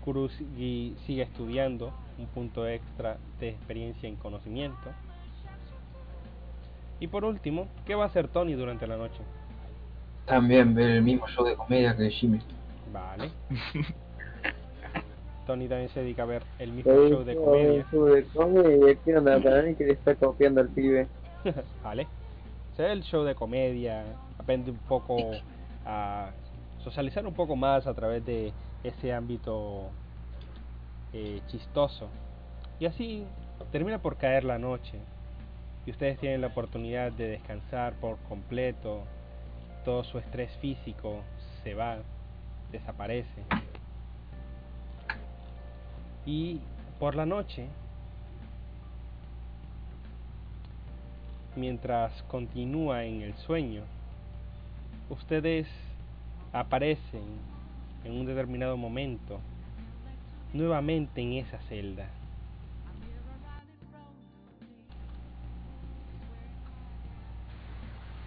Kurugi 0.05 0.97
sigue 1.06 1.22
estudiando, 1.22 1.92
un 2.18 2.26
punto 2.26 2.66
extra 2.66 3.18
de 3.38 3.51
experiencia 3.51 4.09
en 4.09 4.16
conocimiento. 4.16 4.90
Y 6.98 7.06
por 7.06 7.24
último, 7.24 7.68
¿qué 7.86 7.94
va 7.94 8.05
a 8.05 8.06
hacer 8.09 8.28
Tony 8.28 8.52
durante 8.55 8.86
la 8.86 8.97
noche? 8.98 9.22
También 10.31 10.74
ver 10.74 10.90
el 10.90 11.02
mismo 11.02 11.27
show 11.28 11.44
de 11.44 11.57
comedia 11.57 11.97
que 11.97 12.09
Jimmy. 12.11 12.40
Vale. 12.93 13.31
Tony 15.47 15.66
también 15.66 15.89
se 15.90 16.01
dedica 16.01 16.23
a 16.23 16.27
ver 16.27 16.43
el 16.59 16.73
mismo 16.73 16.93
show 16.93 17.24
de 17.24 17.35
comedia. 17.35 17.86
show 17.90 18.05
de 18.05 18.24
comedia, 18.27 18.94
¿qué 19.05 19.16
onda? 19.16 19.40
Para 19.40 19.62
mí 19.62 19.74
que 19.74 19.85
le 19.85 19.93
está 19.94 20.15
copiando 20.15 20.61
al 20.61 20.69
pibe. 20.69 21.09
vale. 21.82 22.07
Se 22.77 22.82
ve 22.82 22.93
el 22.93 23.02
show 23.02 23.24
de 23.24 23.35
comedia, 23.35 24.05
aprende 24.39 24.70
un 24.70 24.78
poco 24.78 25.32
a 25.85 26.31
socializar 26.78 27.27
un 27.27 27.35
poco 27.35 27.57
más 27.57 27.86
a 27.86 27.94
través 27.94 28.24
de 28.24 28.52
ese 28.85 29.12
ámbito 29.12 29.90
eh, 31.12 31.40
chistoso. 31.48 32.09
Y 32.78 32.86
así 32.86 33.24
termina 33.73 33.98
por 33.98 34.16
caer 34.16 34.44
la 34.44 34.59
noche 34.59 34.98
y 35.86 35.90
ustedes 35.90 36.19
tienen 36.19 36.40
la 36.40 36.48
oportunidad 36.48 37.12
de 37.12 37.28
descansar 37.28 37.94
por 37.94 38.19
completo. 38.28 39.02
Todo 39.85 40.05
su 40.05 40.19
estrés 40.19 40.51
físico 40.59 41.23
se 41.62 41.74
va, 41.74 41.98
desaparece. 42.70 43.43
Y 46.27 46.61
por 46.98 47.15
la 47.15 47.27
noche 47.27 47.66
mientras 51.57 52.23
continúa 52.24 53.05
en 53.05 53.23
el 53.23 53.35
sueño, 53.35 53.82
ustedes 55.09 55.66
aparecen 56.52 57.24
en 58.05 58.12
un 58.12 58.27
determinado 58.27 58.77
momento 58.77 59.40
nuevamente 60.52 61.20
en 61.20 61.35
esa 61.35 61.59
celda. 61.62 62.09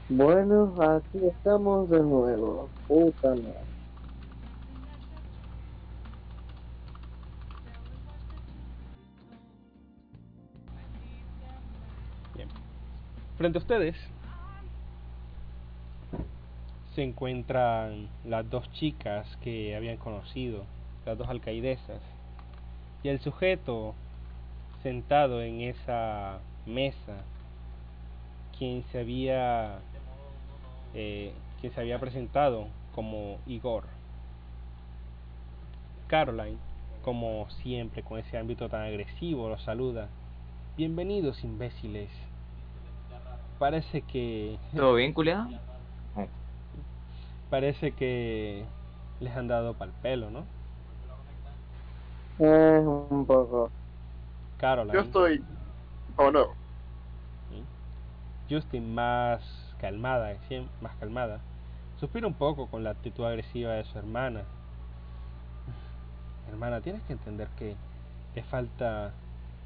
Bueno, 0.10 0.74
aquí 0.82 1.26
estamos 1.26 1.90
de 1.90 2.00
nuevo. 2.02 2.70
Puta 2.88 3.30
madre. 3.30 3.54
Bien. 12.36 12.50
Frente 13.38 13.58
a 13.58 13.62
ustedes 13.62 13.96
se 16.96 17.04
encuentran 17.04 18.08
las 18.24 18.48
dos 18.50 18.72
chicas 18.74 19.28
que 19.42 19.76
habían 19.76 19.98
conocido, 19.98 20.64
las 21.06 21.18
dos 21.18 21.28
alcaidesas, 21.28 22.02
y 23.02 23.10
el 23.10 23.20
sujeto 23.20 23.96
sentado 24.84 25.42
en 25.42 25.62
esa 25.62 26.40
mesa, 26.66 27.24
quien 28.58 28.84
se 28.92 29.00
había, 29.00 29.80
eh, 30.94 31.34
quien 31.60 31.74
se 31.74 31.82
había 31.82 32.00
presentado 32.00 32.68
como 32.94 33.40
Igor. 33.46 33.86
Caroline, 36.08 36.58
como 37.04 37.50
siempre, 37.62 38.04
con 38.04 38.20
ese 38.20 38.38
ámbito 38.38 38.70
tan 38.70 38.82
agresivo, 38.82 39.50
los 39.50 39.64
saluda. 39.64 40.10
Bienvenidos, 40.78 41.44
imbéciles. 41.44 42.10
Parece 43.60 44.02
que 44.02 44.58
¿Todo 44.76 44.96
bien, 44.96 45.14
culiado? 45.14 45.50
parece 47.50 47.92
que 47.92 48.66
les 49.20 49.36
han 49.36 49.48
dado 49.48 49.74
pal 49.76 49.92
pelo, 50.02 50.30
¿no? 50.30 50.46
Eh, 52.40 52.80
un 52.80 53.26
poco. 53.26 53.70
Caroline, 54.58 54.94
Yo 54.94 55.02
estoy 55.02 55.44
nuevo. 56.18 56.54
¿sí? 57.50 57.64
Justin 58.54 58.94
más 58.94 59.63
calmada, 59.84 60.34
más 60.80 60.96
calmada. 60.96 61.42
Suspira 62.00 62.26
un 62.26 62.36
poco 62.36 62.68
con 62.68 62.86
la 62.86 62.92
actitud 62.92 63.26
agresiva 63.26 63.74
de 63.74 63.84
su 63.84 63.98
hermana. 63.98 64.44
Hermana, 66.50 66.80
tienes 66.80 67.02
que 67.04 67.12
entender 67.12 67.50
que 67.60 67.76
te 68.34 68.44
falta 68.44 69.12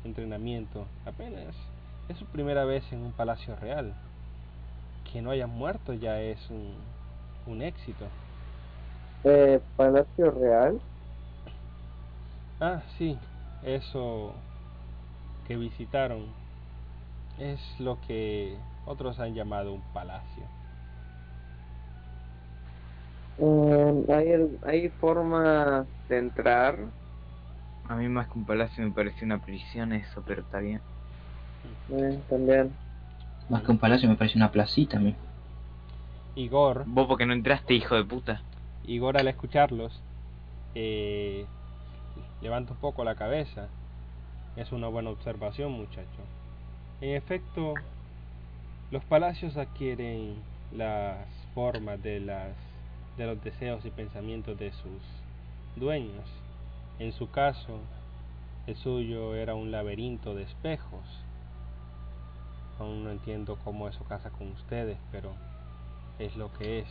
entrenamiento. 0.04 0.88
Apenas 1.06 1.56
es 2.10 2.18
su 2.18 2.26
primera 2.26 2.66
vez 2.66 2.84
en 2.92 3.04
un 3.04 3.12
palacio 3.12 3.56
real. 3.58 3.94
Que 5.12 5.22
no 5.22 5.30
hayas 5.30 5.50
muerto 5.50 5.94
ya 5.94 6.20
es 6.20 6.50
un, 6.50 6.74
un 7.46 7.62
éxito. 7.62 8.06
Eh, 9.24 9.60
Palacio 9.76 10.32
Real. 10.32 10.82
Ah, 12.60 12.82
sí, 12.98 13.20
eso 13.62 14.34
que 15.48 15.58
visitaron 15.58 16.26
es 17.38 17.60
lo 17.80 18.02
que 18.02 18.58
otros 18.88 19.20
han 19.20 19.34
llamado 19.34 19.74
un 19.74 19.82
palacio. 19.94 20.44
Eh, 23.40 24.06
¿hay, 24.10 24.58
¿Hay 24.66 24.90
forma 24.90 25.86
de 26.10 26.18
entrar? 26.18 26.80
A 27.88 27.96
mí 27.96 28.08
más 28.10 28.28
que 28.28 28.40
un 28.40 28.46
palacio 28.46 28.84
me 28.84 28.92
pareció 28.92 29.26
una 29.26 29.40
prisión 29.40 29.94
eso, 29.94 30.24
pero 30.26 30.42
está 30.42 30.60
bien. 30.60 30.82
Eh, 31.92 32.20
también. 32.30 32.72
Más 33.50 33.64
que 33.64 33.72
un 33.72 33.78
palacio 33.78 34.10
me 34.10 34.16
parece 34.16 34.38
una 34.38 34.52
placita 34.52 34.98
a 34.98 35.00
mí. 35.00 35.16
Igor, 36.36 36.84
Vos 36.86 37.08
porque 37.08 37.26
no 37.26 37.34
entraste, 37.34 37.74
hijo 37.74 37.96
de 37.96 38.04
puta. 38.04 38.42
Igor 38.86 39.18
al 39.18 39.28
escucharlos, 39.28 40.02
eh, 40.76 41.46
levanta 42.42 42.74
un 42.74 42.80
poco 42.80 43.04
la 43.04 43.16
cabeza. 43.16 43.68
Es 44.56 44.72
una 44.72 44.88
buena 44.88 45.10
observación, 45.10 45.72
muchacho. 45.72 46.22
En 47.02 47.16
efecto, 47.16 47.74
los 48.90 49.04
palacios 49.04 49.58
adquieren 49.58 50.36
las 50.72 51.28
formas 51.54 52.02
de 52.02 52.20
las 52.20 52.56
de 53.18 53.26
los 53.26 53.44
deseos 53.44 53.84
y 53.84 53.90
pensamientos 53.90 54.58
de 54.60 54.72
sus 54.72 55.02
dueños. 55.76 56.26
En 57.00 57.12
su 57.12 57.32
caso, 57.32 57.80
el 58.68 58.76
suyo 58.76 59.36
era 59.36 59.56
un 59.56 59.72
laberinto 59.72 60.36
de 60.36 60.44
espejos. 60.44 61.04
Aún 62.80 63.04
no 63.04 63.10
entiendo 63.10 63.58
cómo 63.64 63.88
eso 63.88 64.04
casa 64.04 64.30
con 64.30 64.52
ustedes, 64.52 64.98
pero 65.12 65.34
es 66.20 66.36
lo 66.38 66.54
que 66.54 66.80
es. 66.80 66.88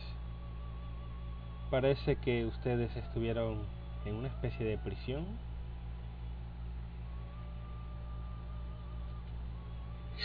Parece 1.71 2.17
que 2.17 2.45
ustedes 2.45 2.95
estuvieron 2.97 3.59
en 4.05 4.15
una 4.15 4.27
especie 4.27 4.65
de 4.65 4.77
prisión. 4.77 5.25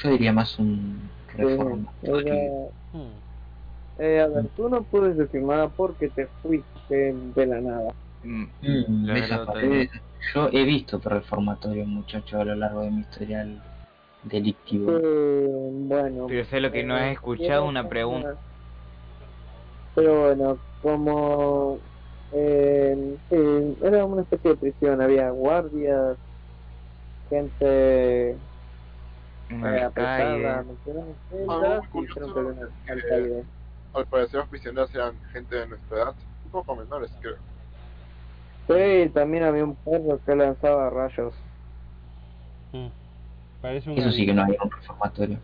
Yo 0.02 0.10
diría 0.10 0.32
más 0.32 0.58
un 0.58 1.10
Sí, 1.28 1.38
reformatorio. 1.38 2.26
era- 2.34 2.68
Hmm. 2.92 3.18
eh, 3.98 4.20
a 4.20 4.26
ver, 4.28 4.50
tú 4.56 4.68
no 4.68 4.84
puedes 4.84 5.16
decir 5.16 5.42
nada 5.42 5.68
porque 5.70 6.10
te 6.10 6.28
fuiste 6.42 7.12
de 7.14 7.46
la 7.46 7.60
nada. 7.60 7.90
Mm, 8.22 8.44
Mm, 8.62 9.06
la. 9.06 9.86
Yo 10.34 10.48
he 10.52 10.64
visto 10.64 10.98
reformatorios, 11.00 11.86
muchachos, 11.88 12.40
a 12.40 12.44
lo 12.44 12.54
largo 12.54 12.82
de 12.82 12.90
mi 12.90 13.00
historial 13.00 13.60
delictivo. 14.22 14.92
Eh, 14.92 15.48
bueno. 15.50 16.26
Pero 16.28 16.44
sé 16.44 16.60
lo 16.60 16.70
que 16.70 16.84
no 16.84 16.94
has 16.94 17.08
eh, 17.08 17.12
escuchado, 17.12 17.66
una 17.66 17.88
pregunta. 17.88 18.38
Pero 19.94 20.20
bueno, 20.22 20.60
como... 20.80 21.80
Eh, 22.34 23.18
sí, 23.28 23.36
era 23.82 24.06
una 24.06 24.22
especie 24.22 24.52
de 24.52 24.56
prisión, 24.56 25.02
había 25.02 25.28
guardias, 25.30 26.16
gente 27.28 28.38
Una 29.52 29.76
eh. 29.76 29.84
Al 33.94 34.06
parecer 34.06 34.40
los 34.40 34.48
prisioneros 34.48 34.94
eran 34.94 35.12
gente 35.32 35.54
de 35.54 35.68
nuestra 35.68 35.98
edad, 35.98 36.14
un 36.46 36.50
poco 36.50 36.76
menores, 36.76 37.10
creo. 37.20 37.36
Sí, 38.68 39.10
también 39.10 39.44
había 39.44 39.64
un 39.64 39.74
perro 39.74 40.18
que 40.24 40.34
lanzaba 40.34 40.88
rayos. 40.88 41.34
Hmm. 42.72 42.86
Parece 43.60 43.90
un 43.90 43.98
Eso 43.98 44.12
sí 44.12 44.24
que 44.24 44.32
no 44.32 44.44
hay 44.44 44.56
un 44.62 44.70
reformatorio. 44.70 45.38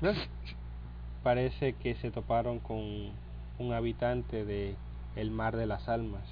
¿Ves? 0.00 0.18
Parece 1.22 1.74
que 1.74 1.94
se 1.96 2.10
toparon 2.10 2.58
con 2.58 3.12
un 3.58 3.72
habitante 3.72 4.44
de 4.44 4.74
el 5.16 5.30
mar 5.30 5.56
de 5.56 5.66
las 5.66 5.88
almas. 5.88 6.24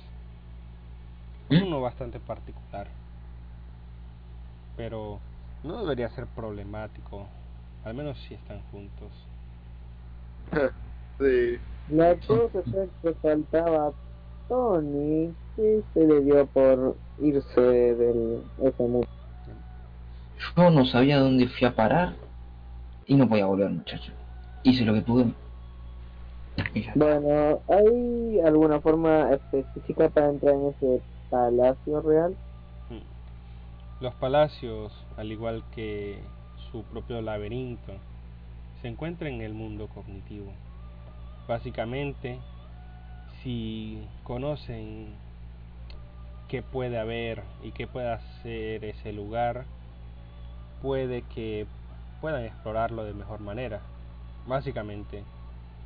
¿Mm? 1.48 1.66
Uno 1.66 1.80
bastante 1.80 2.18
particular. 2.18 2.88
Pero 4.76 5.20
no 5.62 5.80
debería 5.80 6.08
ser 6.10 6.26
problemático. 6.26 7.26
Al 7.84 7.94
menos 7.94 8.18
si 8.28 8.34
están 8.34 8.60
juntos. 8.70 9.10
sí, 11.18 11.58
La 11.88 12.14
cosa 12.26 12.60
es 12.60 12.90
que 13.02 13.14
faltaba 13.14 13.88
a 13.88 13.92
Tony 14.48 15.34
y 15.56 15.82
se 15.92 16.06
le 16.06 16.20
dio 16.20 16.46
por 16.46 16.96
irse 17.20 17.60
del 17.60 18.42
ese 18.62 18.82
mundo. 18.82 19.08
Yo 20.56 20.70
no 20.70 20.84
sabía 20.86 21.18
dónde 21.18 21.48
fui 21.48 21.66
a 21.66 21.74
parar 21.74 22.14
y 23.06 23.14
no 23.14 23.28
podía 23.28 23.46
volver, 23.46 23.70
muchacho. 23.70 24.12
Hice 24.62 24.84
lo 24.84 24.94
que 24.94 25.02
pude. 25.02 25.32
Bueno, 26.94 27.60
¿hay 27.68 28.40
alguna 28.40 28.80
forma 28.80 29.32
específica 29.32 30.08
para 30.10 30.28
entrar 30.28 30.54
en 30.54 30.68
ese 30.68 31.02
palacio 31.30 32.00
real? 32.02 32.36
Los 34.02 34.14
palacios, 34.14 34.92
al 35.16 35.30
igual 35.30 35.62
que 35.76 36.18
su 36.72 36.82
propio 36.82 37.22
laberinto, 37.22 37.92
se 38.80 38.88
encuentran 38.88 39.34
en 39.34 39.42
el 39.42 39.54
mundo 39.54 39.86
cognitivo. 39.86 40.50
Básicamente, 41.46 42.40
si 43.44 44.04
conocen 44.24 45.14
qué 46.48 46.62
puede 46.62 46.98
haber 46.98 47.44
y 47.62 47.70
qué 47.70 47.86
puede 47.86 48.10
hacer 48.10 48.84
ese 48.84 49.12
lugar, 49.12 49.66
puede 50.82 51.22
que 51.22 51.68
puedan 52.20 52.42
explorarlo 52.42 53.04
de 53.04 53.14
mejor 53.14 53.38
manera. 53.38 53.82
Básicamente, 54.48 55.22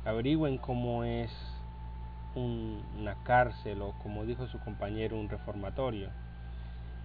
averigüen 0.05 0.57
cómo 0.57 1.03
es 1.03 1.31
un- 2.33 2.83
una 2.99 3.13
cárcel 3.25 3.79
o, 3.83 3.91
como 4.01 4.25
dijo 4.25 4.47
su 4.47 4.59
compañero, 4.59 5.19
un 5.19 5.29
reformatorio. 5.29 6.09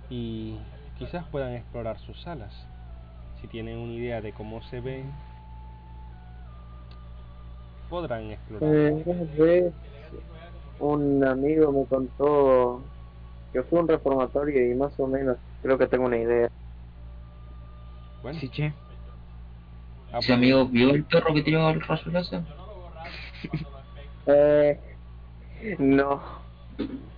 Y 0.08 0.57
quizás 1.05 1.26
puedan 1.31 1.55
explorar 1.55 1.98
sus 1.98 2.20
salas. 2.22 2.52
Si 3.40 3.48
tienen 3.48 3.78
una 3.78 3.92
idea 3.92 4.20
de 4.20 4.32
cómo 4.32 4.62
se 4.62 4.81
ve, 4.81 5.05
podrán 7.89 8.31
explorar. 8.31 8.72
Eh, 8.72 9.02
una 9.05 9.24
vez 9.44 9.74
un 10.78 11.24
amigo 11.24 11.72
me 11.72 11.86
contó 11.86 12.84
que 13.52 13.62
fue 13.64 13.81
un 13.81 13.89
reformatorio 13.89 14.70
y 14.70 14.74
más 14.76 14.98
o 15.00 15.08
menos 15.08 15.39
creo 15.60 15.76
que 15.76 15.89
tengo 15.89 16.06
una 16.06 16.18
idea. 16.18 16.48
Bueno, 18.22 18.39
Sí, 18.39 18.48
che. 18.50 18.72
ah, 20.12 20.18
¿Ese 20.20 20.32
amigo 20.32 20.66
vio 20.66 20.90
el 20.90 21.05
perro 21.05 21.34
que 21.34 21.42
tiró 21.42 21.68
el 21.68 21.81
láser? 22.12 22.42
Eh, 24.24 24.78
no. 25.81 26.22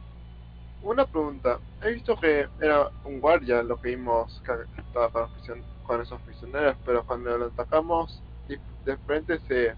Una 0.85 1.07
pregunta. 1.07 1.59
He 1.83 1.93
visto 1.93 2.17
que 2.17 2.47
era 2.61 2.89
un 3.05 3.21
guardia 3.21 3.63
lo 3.63 3.77
que 3.79 3.89
vimos 3.91 4.41
que 4.45 4.53
estaba 4.81 5.11
con, 5.11 5.23
los 5.23 5.31
prision- 5.33 5.65
con 5.83 6.01
esos 6.01 6.21
prisioneros, 6.23 6.77
pero 6.85 7.05
cuando 7.05 7.37
lo 7.39 7.47
atacamos, 7.47 8.23
de 8.47 8.97
frente 8.99 9.39
se, 9.41 9.75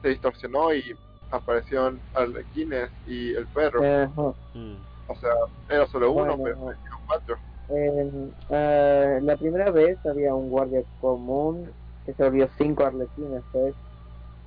se 0.00 0.08
distorsionó 0.08 0.72
y 0.72 0.96
aparecieron 1.30 2.00
Arlequines 2.14 2.90
y 3.06 3.34
el 3.34 3.46
perro. 3.48 3.84
Eh, 3.84 4.08
mm, 4.54 4.76
O 5.08 5.14
sea, 5.16 5.30
era 5.68 5.86
solo 5.86 6.12
uno, 6.12 6.36
Bueno. 6.36 6.44
pero 6.44 6.64
parecieron 6.66 7.00
cuatro. 7.06 7.36
En, 7.68 8.34
eh, 8.48 9.18
la 9.22 9.36
primera 9.36 9.70
vez 9.70 9.98
había 10.06 10.34
un 10.34 10.50
guardia 10.50 10.82
común 11.00 11.70
que 12.04 12.14
se 12.14 12.22
volvió 12.24 12.48
cinco 12.58 12.84
arlequines, 12.84 13.42
¿sabes? 13.52 13.74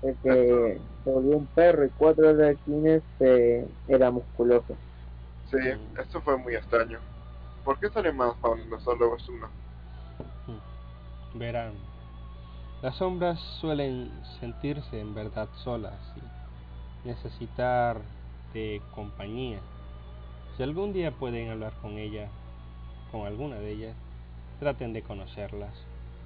El 0.01 0.17
que 0.17 0.81
se 1.03 1.09
volvió 1.09 1.37
un 1.37 1.47
perro 1.47 1.85
y 1.85 1.89
cuatro 1.91 2.29
arlequines 2.29 3.03
eh, 3.19 3.65
era 3.87 4.11
musculoso. 4.11 4.77
Sí, 5.53 5.59
eso 6.01 6.19
fue 6.21 6.35
muy 6.37 6.55
extraño. 6.55 6.97
¿Por 7.63 7.77
qué 7.79 7.87
sale 7.89 8.11
más 8.11 8.33
cuando 8.41 8.79
solo 8.79 9.15
es 9.15 9.29
uno? 9.29 9.47
mm. 10.47 11.37
Verán, 11.37 11.73
las 12.81 12.95
sombras 12.95 13.39
suelen 13.61 14.11
sentirse 14.39 14.99
en 14.99 15.13
verdad 15.13 15.47
solas 15.63 15.99
y 16.17 17.07
necesitar 17.07 18.01
de 18.51 18.81
compañía. 18.95 19.59
Si 20.57 20.63
algún 20.63 20.91
día 20.91 21.11
pueden 21.11 21.51
hablar 21.51 21.73
con 21.83 21.99
ella, 21.99 22.29
con 23.11 23.27
alguna 23.27 23.57
de 23.57 23.73
ellas, 23.73 23.95
traten 24.59 24.91
de 24.91 25.03
conocerlas. 25.03 25.73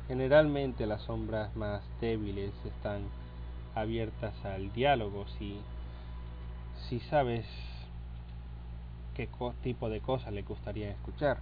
Generalmente 0.08 0.86
las 0.88 1.02
sombras 1.02 1.54
más 1.58 1.84
débiles 2.00 2.54
están 2.64 3.02
abiertas 3.76 4.34
al 4.46 4.72
diálogo 4.72 5.26
si, 5.38 5.60
si 6.88 7.02
sabes 7.02 7.46
qué 9.18 9.28
co- 9.30 9.56
tipo 9.64 9.90
de 9.90 10.00
cosas 10.00 10.32
le 10.32 10.44
gustaría 10.44 10.92
escuchar. 10.92 11.42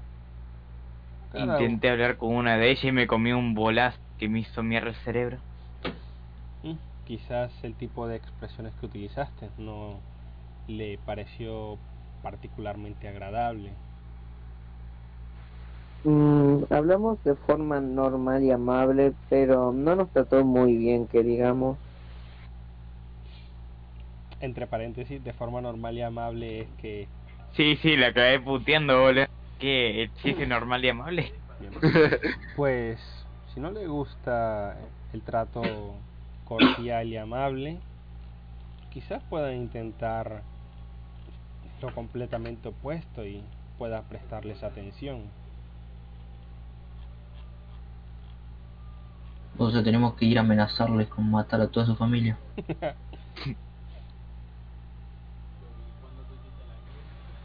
Cada 1.29 1.59
Intenté 1.59 1.89
hablar 1.89 2.17
con 2.17 2.35
una 2.35 2.57
de 2.57 2.71
ellas 2.71 2.83
y 2.83 2.91
me 2.91 3.07
comí 3.07 3.31
un 3.31 3.53
bolazo 3.53 3.97
que 4.17 4.27
me 4.27 4.39
hizo 4.41 4.63
mierda 4.63 4.89
el 4.89 4.95
cerebro. 4.97 5.43
Mm, 6.63 6.73
Quizás 7.05 7.53
el 7.63 7.75
tipo 7.75 8.07
de 8.09 8.17
expresiones 8.17 8.73
que 8.75 8.85
utilizaste 8.87 9.51
no 9.57 10.01
le 10.67 10.97
pareció 10.99 11.79
particularmente 12.21 13.07
agradable. 13.07 13.73
Mm, 16.05 16.63
hablamos 16.69 17.21
de 17.23 17.35
forma 17.35 17.81
normal 17.81 18.43
y 18.43 18.51
amable, 18.51 19.13
pero 19.29 19.73
no 19.73 19.95
nos 19.97 20.09
trató 20.11 20.45
muy 20.45 20.77
bien, 20.77 21.05
que 21.07 21.21
digamos. 21.21 21.79
Entre 24.39 24.67
paréntesis, 24.67 25.21
de 25.23 25.33
forma 25.33 25.61
normal 25.61 25.97
y 25.97 26.01
amable 26.01 26.61
es 26.61 26.69
que 26.77 27.09
Sí, 27.55 27.77
sí, 27.81 27.95
la 27.95 28.07
acabé 28.07 28.39
puteando, 28.41 29.01
boludo. 29.01 29.27
¿Qué? 29.59 30.11
¿Sí 30.21 30.35
es 30.37 30.47
normal 30.47 30.83
y 30.83 30.89
amable? 30.89 31.33
pues 32.57 32.99
si 33.53 33.61
no 33.61 33.71
le 33.71 33.87
gusta 33.87 34.77
el 35.13 35.21
trato 35.21 35.61
cordial 36.43 37.07
y 37.07 37.15
amable, 37.15 37.79
quizás 38.91 39.23
puedan 39.29 39.55
intentar 39.55 40.43
lo 41.81 41.93
completamente 41.93 42.67
opuesto 42.67 43.25
y 43.25 43.41
pueda 43.77 44.01
prestarles 44.01 44.61
atención. 44.61 45.23
O 49.57 49.71
sea, 49.71 49.81
tenemos 49.81 50.15
que 50.15 50.25
ir 50.25 50.37
a 50.37 50.41
amenazarles 50.41 51.07
con 51.07 51.31
matar 51.31 51.61
a 51.61 51.67
toda 51.67 51.85
su 51.85 51.95
familia. 51.95 52.37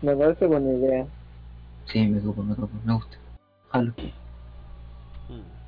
Me 0.03 0.17
parece 0.17 0.47
buena 0.47 0.73
idea. 0.73 1.07
Sí, 1.87 2.07
me 2.07 2.19
ocupo, 2.20 2.43
me 2.43 2.55
me 2.85 2.95
gusta. 2.95 3.17
Jalo. 3.70 3.93
Mm. 5.29 5.61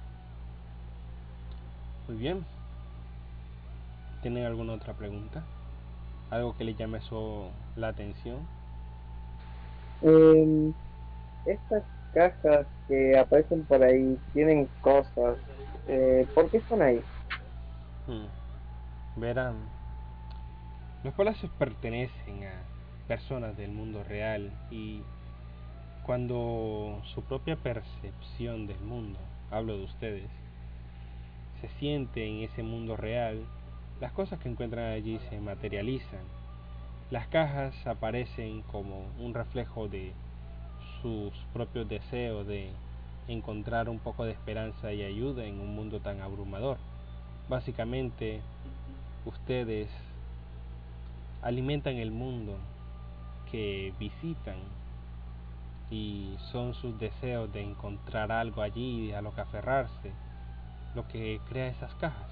Muy 2.09 2.17
bien. 2.17 2.44
¿Tienen 4.23 4.44
alguna 4.44 4.75
otra 4.75 4.94
pregunta? 4.94 5.43
¿Algo 6.31 6.57
que 6.57 6.65
le 6.65 6.75
llame 6.75 7.01
su, 7.01 7.51
la 7.77 7.89
atención? 7.89 8.39
Eh, 10.02 10.73
estas 11.44 11.85
cajas 12.12 12.67
que 12.89 13.19
aparecen 13.19 13.65
por 13.65 13.83
ahí 13.83 14.19
tienen 14.33 14.69
cosas. 14.81 15.36
Eh, 15.89 16.27
¿Por 16.35 16.49
qué 16.51 16.59
están 16.59 16.83
ahí? 16.83 17.02
Mm. 18.07 19.20
Verán, 19.20 19.57
los 21.05 21.12
palacios 21.15 21.51
pertenecen 21.59 22.44
a 22.44 22.72
personas 23.12 23.55
del 23.58 23.70
mundo 23.70 24.02
real 24.05 24.50
y 24.70 25.02
cuando 26.07 27.02
su 27.12 27.20
propia 27.23 27.57
percepción 27.57 28.66
del 28.66 28.81
mundo, 28.81 29.18
hablo 29.50 29.76
de 29.76 29.84
ustedes, 29.84 30.31
se 31.60 31.68
siente 31.78 32.26
en 32.26 32.42
ese 32.42 32.62
mundo 32.62 32.97
real, 32.97 33.44
las 34.00 34.12
cosas 34.12 34.39
que 34.39 34.49
encuentran 34.49 34.92
allí 34.92 35.20
se 35.28 35.39
materializan. 35.41 36.24
Las 37.10 37.26
cajas 37.26 37.74
aparecen 37.86 38.62
como 38.62 39.05
un 39.18 39.34
reflejo 39.34 39.89
de 39.89 40.15
sus 41.02 41.34
propios 41.52 41.86
deseos 41.86 42.47
de 42.47 42.70
encontrar 43.28 43.91
un 43.91 43.99
poco 43.99 44.24
de 44.24 44.32
esperanza 44.32 44.91
y 44.94 45.02
ayuda 45.02 45.44
en 45.44 45.60
un 45.60 45.74
mundo 45.76 46.00
tan 46.00 46.23
abrumador. 46.23 46.78
Básicamente, 47.47 48.41
ustedes 49.26 49.91
alimentan 51.42 51.97
el 51.97 52.10
mundo 52.10 52.57
que 53.52 53.92
visitan 54.00 54.56
y 55.90 56.36
son 56.50 56.74
sus 56.74 56.98
deseos 56.98 57.52
de 57.52 57.62
encontrar 57.62 58.32
algo 58.32 58.62
allí 58.62 59.12
a 59.12 59.20
lo 59.20 59.34
que 59.34 59.42
aferrarse 59.42 60.10
lo 60.94 61.06
que 61.08 61.40
crea 61.48 61.68
esas 61.68 61.94
cajas. 61.94 62.26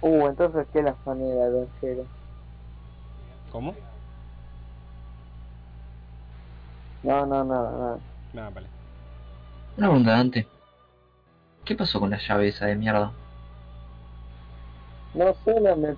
Uh, 0.00 0.26
entonces, 0.26 0.66
¿qué 0.72 0.80
es 0.80 0.84
la 0.84 0.96
manera 1.06 1.48
de? 1.48 2.04
¿Cómo? 3.50 3.74
No, 7.02 7.26
no, 7.26 7.44
nada, 7.44 7.70
nada. 7.70 7.98
Ah, 8.36 8.50
vale. 8.52 8.66
Una 9.76 9.88
pregunta 9.88 10.18
antes. 10.18 10.46
¿Qué 11.64 11.76
pasó 11.76 12.00
con 12.00 12.10
la 12.10 12.18
llave 12.18 12.48
esa 12.48 12.66
de 12.66 12.74
mierda? 12.74 13.12
No 15.14 15.34
sé, 15.44 15.60
la, 15.60 15.76
me, 15.76 15.96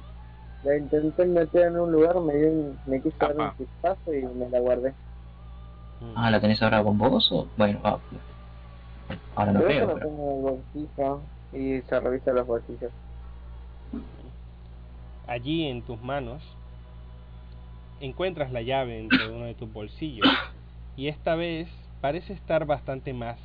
la 0.65 0.77
intenté 0.77 1.25
meter 1.27 1.67
en 1.69 1.79
un 1.81 1.93
lugar, 1.93 2.19
me, 2.21 2.35
dio 2.35 2.75
me 2.87 3.01
quise 3.03 3.17
dar 3.21 3.37
un 3.37 3.43
Apa. 3.43 3.57
chispazo 3.59 4.15
y 4.15 4.23
me 4.23 4.49
la 4.51 4.61
guardé. 4.61 4.95
Ah, 6.17 6.31
¿la 6.31 6.41
tenés 6.41 6.63
ahora 6.63 6.83
con 6.83 6.99
vos 6.99 7.31
o...? 7.33 7.47
Bueno, 7.57 7.81
ah, 7.85 7.99
ahora 9.37 9.53
no 9.53 9.61
Pero 9.61 9.69
creo, 9.69 9.85
eso 9.85 9.87
lo 9.87 9.95
pero... 9.95 10.09
tengo 10.09 10.31
en 10.31 10.43
bolsita 10.43 11.17
y 11.53 11.81
se 11.83 12.01
revisa 12.01 12.33
las 12.33 12.47
bolsillas. 12.47 12.91
Allí 15.27 15.67
en 15.69 15.83
tus 15.83 16.01
manos 16.03 16.43
encuentras 18.01 18.53
la 18.53 18.63
llave 18.63 18.97
dentro 18.97 19.19
de 19.29 19.35
uno 19.35 19.45
de 19.47 19.55
tus 19.55 19.73
bolsillos 19.73 20.27
y 20.97 21.09
esta 21.09 21.35
vez 21.35 21.69
parece 22.01 22.35
estar 22.35 22.67
bastante 22.67 23.15
más 23.15 23.39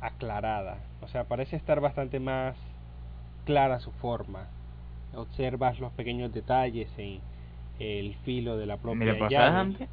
aclarada, 0.00 0.78
o 1.02 1.08
sea, 1.08 1.24
parece 1.24 1.56
estar 1.56 1.80
bastante 1.80 2.20
más 2.20 2.56
clara 3.44 3.80
su 3.80 3.92
forma. 3.92 4.48
Observas 5.14 5.80
los 5.80 5.92
pequeños 5.92 6.32
detalles 6.32 6.88
en 6.98 7.20
el 7.78 8.14
filo 8.16 8.56
de 8.56 8.66
la 8.66 8.76
¿Me 8.92 9.04
propia 9.04 9.06
lo 9.06 9.18
pasás 9.18 9.48
llave 9.48 9.54
antes? 9.54 9.88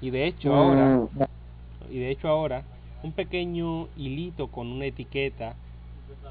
y 0.00 0.10
de 0.10 0.26
hecho 0.26 0.54
ahora 0.54 0.94
Mm, 1.12 1.28
y 1.90 1.98
de 1.98 2.10
hecho 2.10 2.28
ahora 2.28 2.64
un 3.02 3.12
pequeño 3.12 3.88
hilito 3.96 4.48
con 4.50 4.68
una 4.68 4.86
etiqueta 4.86 5.56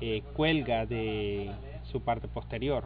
eh, 0.01 0.23
cuelga 0.33 0.85
de 0.85 1.51
su 1.83 2.01
parte 2.01 2.27
posterior. 2.27 2.85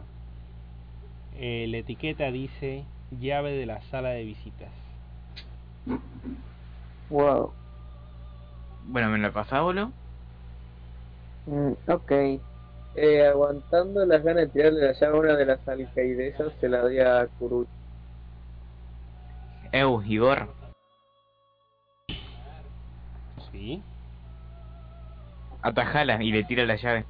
Eh, 1.32 1.66
la 1.68 1.78
etiqueta 1.78 2.30
dice 2.30 2.84
llave 3.10 3.52
de 3.52 3.66
la 3.66 3.82
sala 3.82 4.10
de 4.10 4.24
visitas. 4.24 4.70
wow. 7.10 7.52
Bueno, 8.80 9.08
¿me 9.10 9.18
lo 9.18 9.32
pasás, 9.32 9.62
boludo? 9.62 9.92
Mm, 11.46 11.74
ok. 11.86 12.12
Eh, 12.94 13.26
aguantando 13.26 14.04
las 14.04 14.22
ganas 14.22 14.44
de 14.44 14.48
tirarle 14.48 14.86
la 14.86 14.92
llave 14.92 15.16
a 15.16 15.20
una 15.20 15.36
de 15.36 15.46
las 15.46 15.66
alcaidesas, 15.66 16.52
se 16.60 16.68
la 16.68 16.80
doy 16.80 16.98
a 16.98 17.26
Kuru. 17.38 17.66
Eu, 19.72 20.02
Igor. 20.02 20.48
¿Sí? 23.50 23.82
Atajala 25.62 26.22
y 26.22 26.32
le 26.32 26.44
tira 26.44 26.66
la 26.66 26.76
llave. 26.76 27.06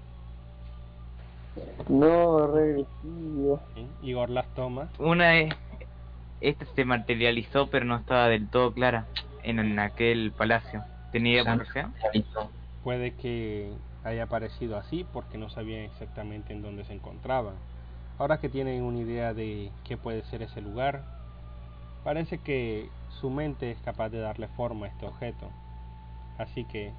No, 1.88 2.46
regresivo. 2.46 3.60
¿Eh? 3.74 3.86
Igor 4.02 4.30
las 4.30 4.46
toma. 4.54 4.88
Una 4.98 5.30
vez, 5.30 5.54
esta 6.40 6.64
se 6.76 6.84
materializó, 6.84 7.66
pero 7.66 7.84
no 7.84 7.96
estaba 7.96 8.28
del 8.28 8.48
todo 8.48 8.72
clara 8.72 9.06
en, 9.42 9.58
en 9.58 9.78
aquel 9.80 10.32
palacio. 10.32 10.84
¿Tenía 11.10 11.42
idea 11.42 11.56
por 11.56 11.72
qué. 11.72 11.86
Puede 12.84 13.14
que 13.14 13.72
haya 14.04 14.24
aparecido 14.24 14.76
así 14.76 15.06
porque 15.12 15.38
no 15.38 15.48
sabían 15.48 15.82
exactamente 15.82 16.52
en 16.52 16.62
dónde 16.62 16.84
se 16.84 16.94
encontraban. 16.94 17.54
Ahora 18.18 18.38
que 18.38 18.48
tienen 18.48 18.82
una 18.82 18.98
idea 18.98 19.34
de 19.34 19.70
qué 19.84 19.96
puede 19.96 20.22
ser 20.24 20.42
ese 20.42 20.60
lugar, 20.60 21.02
parece 22.04 22.38
que 22.38 22.88
su 23.20 23.30
mente 23.30 23.70
es 23.70 23.78
capaz 23.78 24.10
de 24.10 24.20
darle 24.20 24.48
forma 24.48 24.86
a 24.86 24.88
este 24.88 25.06
objeto. 25.06 25.48
Así 26.38 26.64
que 26.64 26.92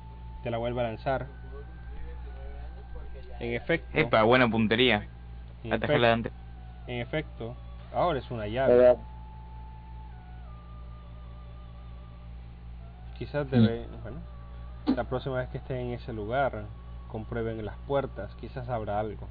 te 0.44 0.52
la 0.52 0.58
vuelve 0.58 0.82
a 0.82 0.84
lanzar. 0.84 1.28
En 3.40 3.54
efecto, 3.54 3.98
Epa, 3.98 4.24
buena 4.24 4.50
puntería. 4.50 5.08
en, 5.64 5.74
antes. 5.74 6.32
efecto, 6.88 7.56
ahora 7.94 8.20
es 8.20 8.32
una 8.32 8.48
llave. 8.48 8.98
Quizás 13.18 13.50
debe, 13.50 13.88
bueno, 14.02 14.20
la 14.96 15.04
próxima 15.06 15.38
vez 15.38 15.50
que 15.50 15.58
estén 15.58 15.78
en 15.78 15.94
ese 15.94 16.12
lugar, 16.14 16.66
comprueben 17.14 17.64
las 17.64 17.76
puertas, 17.88 18.34
quizás 18.42 18.68
habrá 18.70 19.00
algo. 19.00 19.28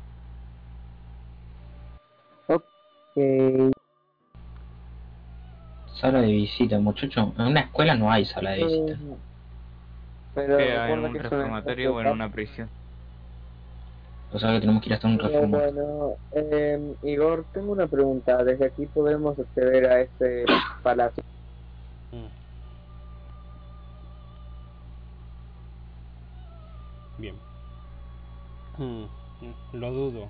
Ok. 2.46 2.62
Sala 5.94 6.20
de 6.20 6.28
visita, 6.28 6.78
muchacho. 6.78 7.34
En 7.36 7.46
una 7.46 7.60
escuela 7.62 7.96
no 7.96 8.10
hay 8.10 8.24
sala 8.24 8.52
de 8.52 8.64
visita. 8.64 8.92
Eh, 8.92 9.16
Pero 10.36 10.56
Sea 10.58 10.90
en 10.92 10.98
un 11.00 11.12
que 11.12 11.18
reformatorio 11.18 11.94
o 11.94 12.00
en 12.00 12.06
una 12.06 12.30
prisión. 12.30 12.70
O 14.32 14.38
sea 14.38 14.52
que 14.52 14.60
tenemos 14.60 14.80
que 14.80 14.88
ir 14.88 14.94
hasta 14.94 15.08
un 15.08 15.16
Pero 15.18 15.28
reformatorio. 15.28 15.84
bueno, 15.84 16.16
eh, 16.30 16.94
Igor, 17.02 17.44
tengo 17.52 17.72
una 17.72 17.88
pregunta. 17.88 18.44
Desde 18.44 18.66
aquí 18.66 18.86
podemos 18.86 19.36
acceder 19.38 19.86
a 19.90 20.00
ese 20.00 20.44
palacio. 20.84 21.22
Mm. 22.12 22.41
Lo 29.72 29.90
dudo. 29.92 30.28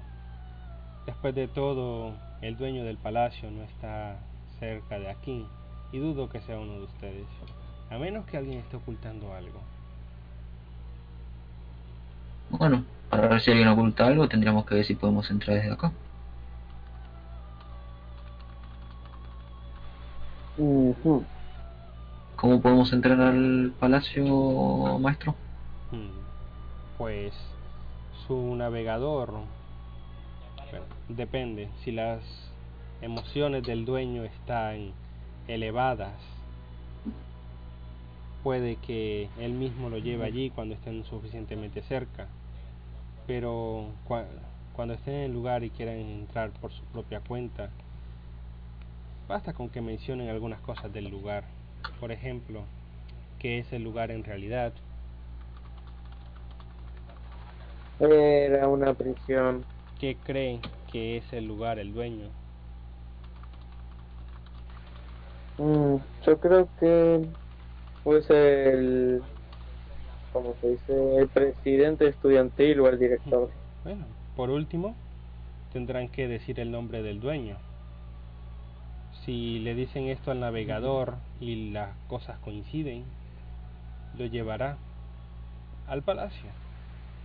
Después 1.06 1.34
de 1.34 1.48
todo, 1.48 2.12
el 2.40 2.56
dueño 2.56 2.84
del 2.84 2.96
palacio 2.96 3.50
no 3.50 3.62
está 3.62 4.16
cerca 4.58 4.98
de 4.98 5.10
aquí 5.10 5.44
y 5.92 5.98
dudo 5.98 6.28
que 6.28 6.40
sea 6.40 6.58
uno 6.58 6.74
de 6.74 6.84
ustedes. 6.84 7.26
A 7.90 7.98
menos 7.98 8.24
que 8.26 8.36
alguien 8.36 8.58
esté 8.60 8.76
ocultando 8.76 9.32
algo. 9.34 9.60
Bueno, 12.50 12.84
para 13.10 13.28
ver 13.28 13.40
si 13.40 13.50
alguien 13.50 13.68
oculta 13.68 14.06
algo, 14.06 14.28
tendríamos 14.28 14.64
que 14.66 14.76
ver 14.76 14.84
si 14.84 14.94
podemos 14.94 15.30
entrar 15.30 15.56
desde 15.56 15.72
acá. 15.72 15.92
Ujú. 20.58 21.24
¿Cómo 22.36 22.60
podemos 22.60 22.92
entrar 22.92 23.20
al 23.20 23.72
palacio, 23.78 24.98
maestro? 25.00 25.34
Hmm, 25.92 26.08
Pues 26.98 27.32
su 28.26 28.54
navegador, 28.56 29.32
depende, 31.08 31.68
si 31.84 31.92
las 31.92 32.22
emociones 33.00 33.62
del 33.64 33.84
dueño 33.84 34.24
están 34.24 34.92
elevadas, 35.48 36.14
puede 38.42 38.76
que 38.76 39.28
él 39.38 39.52
mismo 39.52 39.88
lo 39.88 39.98
lleve 39.98 40.24
allí 40.24 40.50
cuando 40.50 40.74
estén 40.74 41.04
suficientemente 41.04 41.82
cerca, 41.82 42.28
pero 43.26 43.86
cua- 44.08 44.26
cuando 44.72 44.94
estén 44.94 45.14
en 45.14 45.20
el 45.24 45.32
lugar 45.32 45.62
y 45.64 45.70
quieran 45.70 45.96
entrar 45.96 46.50
por 46.52 46.72
su 46.72 46.82
propia 46.86 47.20
cuenta, 47.20 47.70
basta 49.28 49.52
con 49.52 49.68
que 49.68 49.80
mencionen 49.80 50.28
algunas 50.28 50.60
cosas 50.60 50.92
del 50.92 51.08
lugar, 51.08 51.44
por 52.00 52.10
ejemplo, 52.10 52.64
qué 53.38 53.58
es 53.58 53.72
el 53.72 53.82
lugar 53.84 54.10
en 54.10 54.24
realidad, 54.24 54.72
Era 58.02 58.66
una 58.66 58.94
prisión. 58.94 59.64
¿Qué 60.00 60.16
cree 60.16 60.58
que 60.90 61.18
es 61.18 61.32
el 61.32 61.46
lugar, 61.46 61.78
el 61.78 61.94
dueño? 61.94 62.30
Mm, 65.58 65.96
yo 66.26 66.40
creo 66.40 66.68
que 66.80 67.24
puede 68.02 68.22
ser 68.22 68.74
el, 68.74 69.22
como 70.32 70.54
se 70.60 70.70
dice, 70.70 71.16
el 71.16 71.28
presidente 71.28 72.08
estudiantil 72.08 72.80
o 72.80 72.88
el 72.88 72.98
director. 72.98 73.50
Bueno, 73.84 74.06
por 74.36 74.50
último, 74.50 74.94
tendrán 75.72 76.08
que 76.08 76.28
decir 76.28 76.60
el 76.60 76.70
nombre 76.70 77.02
del 77.02 77.18
dueño. 77.18 77.56
Si 79.24 79.58
le 79.58 79.74
dicen 79.74 80.06
esto 80.06 80.30
al 80.30 80.38
navegador 80.38 81.14
y 81.40 81.72
las 81.72 81.90
cosas 82.06 82.38
coinciden, 82.38 83.04
lo 84.16 84.26
llevará 84.26 84.76
al 85.88 86.02
palacio. 86.02 86.61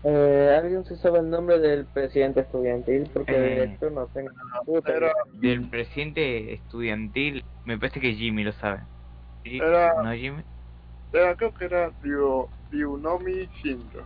Eh, 0.04 0.58
¿Alguien 0.58 0.86
se 0.86 0.96
sabe 0.98 1.20
el 1.20 1.30
nombre 1.30 1.60
del 1.60 1.88
presidente 1.88 2.42
estudiantil? 2.42 3.10
Porque 3.14 3.34
Eh, 3.36 3.50
director 3.56 3.92
no 3.92 4.08
tengo 4.08 4.32
puta 4.66 4.94
Era, 4.94 5.12
Del 5.34 5.70
presidente 5.70 6.54
estudiantil, 6.54 7.46
me 7.64 7.78
parece 7.78 8.00
que 8.00 8.14
Jimmy 8.14 8.44
lo 8.44 8.52
sabe. 8.54 8.82
¿Sí? 9.44 9.58
Era- 9.58 10.04
¿No, 10.04 10.14
Jimmy? 10.14 10.44
era, 11.12 11.36
creo 11.36 11.54
que 11.54 11.66
era 11.66 11.92
Ryu, 12.02 12.50
Ryunomi 12.72 13.48
Shinjo. 13.48 14.06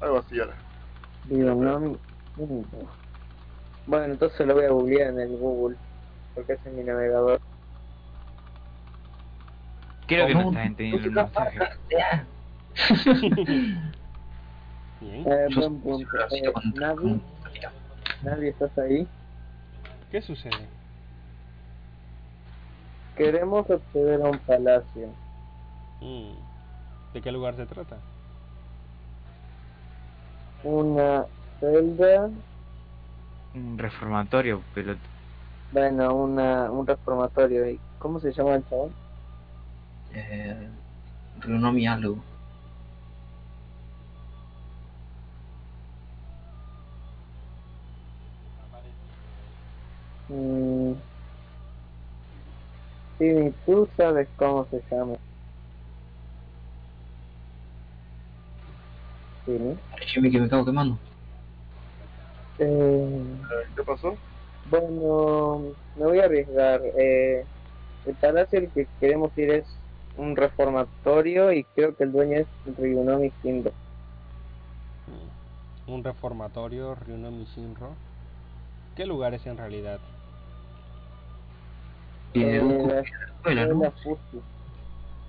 Algo 0.00 0.18
así 0.18 0.36
era. 0.36 0.56
No, 1.24 1.80
mm. 2.36 2.88
Bueno, 3.86 4.12
entonces 4.12 4.46
lo 4.46 4.54
voy 4.54 4.64
a 4.64 4.70
googlear 4.70 5.10
en 5.10 5.20
el 5.20 5.36
Google, 5.36 5.76
porque 6.34 6.54
ese 6.54 6.68
es 6.70 6.74
mi 6.74 6.82
navegador. 6.82 7.40
Creo 10.06 10.26
que 10.26 10.34
no 10.34 10.40
estás 10.50 10.66
entendiendo 10.66 11.08
el 11.08 11.12
mensaje. 11.12 11.58
Bien. 15.00 15.26
Eh, 15.26 15.48
buen 15.54 15.80
punto. 15.80 16.08
Eh, 16.30 16.52
Navi, 16.74 17.20
Navi, 18.22 18.48
¿estás 18.48 18.76
ahí? 18.78 19.08
¿Qué 20.10 20.20
sucede? 20.20 20.68
Queremos 23.16 23.68
acceder 23.70 24.20
a 24.22 24.30
un 24.30 24.38
palacio. 24.38 25.08
Mm, 26.00 26.32
¿De 27.14 27.22
qué 27.22 27.32
lugar 27.32 27.56
se 27.56 27.66
trata? 27.66 27.96
Una 30.62 31.26
celda, 31.60 32.30
Un 33.54 33.78
reformatorio, 33.78 34.62
pero 34.74 34.96
bueno, 35.72 36.14
una, 36.14 36.70
un 36.70 36.86
reformatorio. 36.86 37.68
¿Y 37.68 37.80
¿Cómo 37.98 38.20
se 38.20 38.32
llama 38.32 38.56
el 38.56 38.64
chabón? 38.68 38.92
Eh, 40.12 40.68
algo. 41.88 42.18
Mm. 50.30 50.92
Sí, 53.18 53.24
ni 53.24 53.50
tú 53.66 53.88
sabes 53.96 54.28
cómo 54.36 54.66
se 54.70 54.82
llama. 54.90 55.16
Sí, 59.44 59.52
¿no? 59.58 59.76
Jimmy, 60.06 60.30
que 60.30 60.40
me 60.40 60.48
cago 60.48 60.64
quemando. 60.64 60.98
Eh, 62.58 62.64
Eh, 62.64 63.72
¿Qué 63.76 63.82
pasó? 63.82 64.16
bueno, 64.70 65.74
me 65.96 66.04
voy 66.04 66.18
a 66.20 66.24
arriesgar. 66.26 66.80
Eh, 66.96 67.44
el 68.06 68.14
palacio 68.14 68.60
al 68.60 68.70
que 68.70 68.86
queremos 69.00 69.36
ir 69.36 69.50
es 69.50 69.66
un 70.16 70.36
reformatorio 70.36 71.52
y 71.52 71.64
creo 71.64 71.94
que 71.96 72.04
el 72.04 72.12
dueño 72.12 72.38
es 72.38 72.46
Ryunomi 72.78 73.32
Shindo. 73.42 73.72
Mm, 75.06 75.92
Un 75.92 76.04
reformatorio, 76.04 76.94
Ryunomi 76.94 77.44
Shinro. 77.46 77.90
¿Qué 78.96 79.06
lugar 79.06 79.34
es 79.34 79.44
en 79.46 79.56
realidad? 79.56 80.00
Eh, 82.34 82.60
Goku 82.60 82.88
la 82.88 83.00
escuela, 83.00 83.66
¿no? 83.66 83.90
Fuji. 84.02 84.40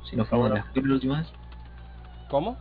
Si 0.09 0.15
no 0.15 0.25
fuimos 0.25 0.51
a 0.51 0.53
la 0.55 0.59
escuela 0.59 0.87
la 0.87 0.93
última 0.95 1.17
vez. 1.19 1.31
¿Cómo? 2.29 2.57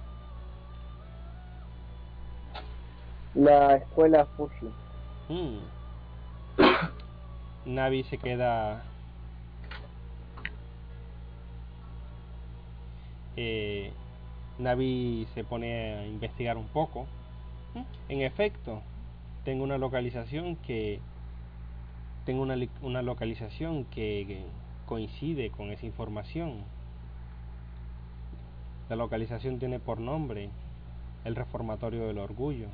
La 3.35 3.77
escuela 3.77 4.27
Fuji. 4.37 4.71
Mm. 5.29 5.59
Navi 7.75 8.03
se 8.05 8.19
queda. 8.19 8.83
Eh, 13.37 13.93
Navi 14.59 15.27
se 15.35 15.45
pone 15.45 15.95
a 15.95 16.07
investigar 16.07 16.57
un 16.57 16.67
poco. 16.69 17.07
Mm, 17.75 17.83
En 18.09 18.21
efecto, 18.23 18.83
tengo 19.45 19.65
una 19.65 19.79
localización 19.79 20.57
que. 20.57 21.01
Tengo 22.25 22.43
una, 22.43 22.57
una 22.83 23.03
localización 23.03 23.85
que, 23.87 24.45
coincide 24.87 25.51
con 25.51 25.71
esa 25.71 25.87
información. 25.87 26.65
La 28.89 28.97
localización 28.97 29.61
tiene 29.61 29.79
por 29.79 30.01
nombre 30.01 30.51
el 31.25 31.37
Reformatorio 31.37 32.09
del 32.09 32.19
Orgullo. 32.19 32.67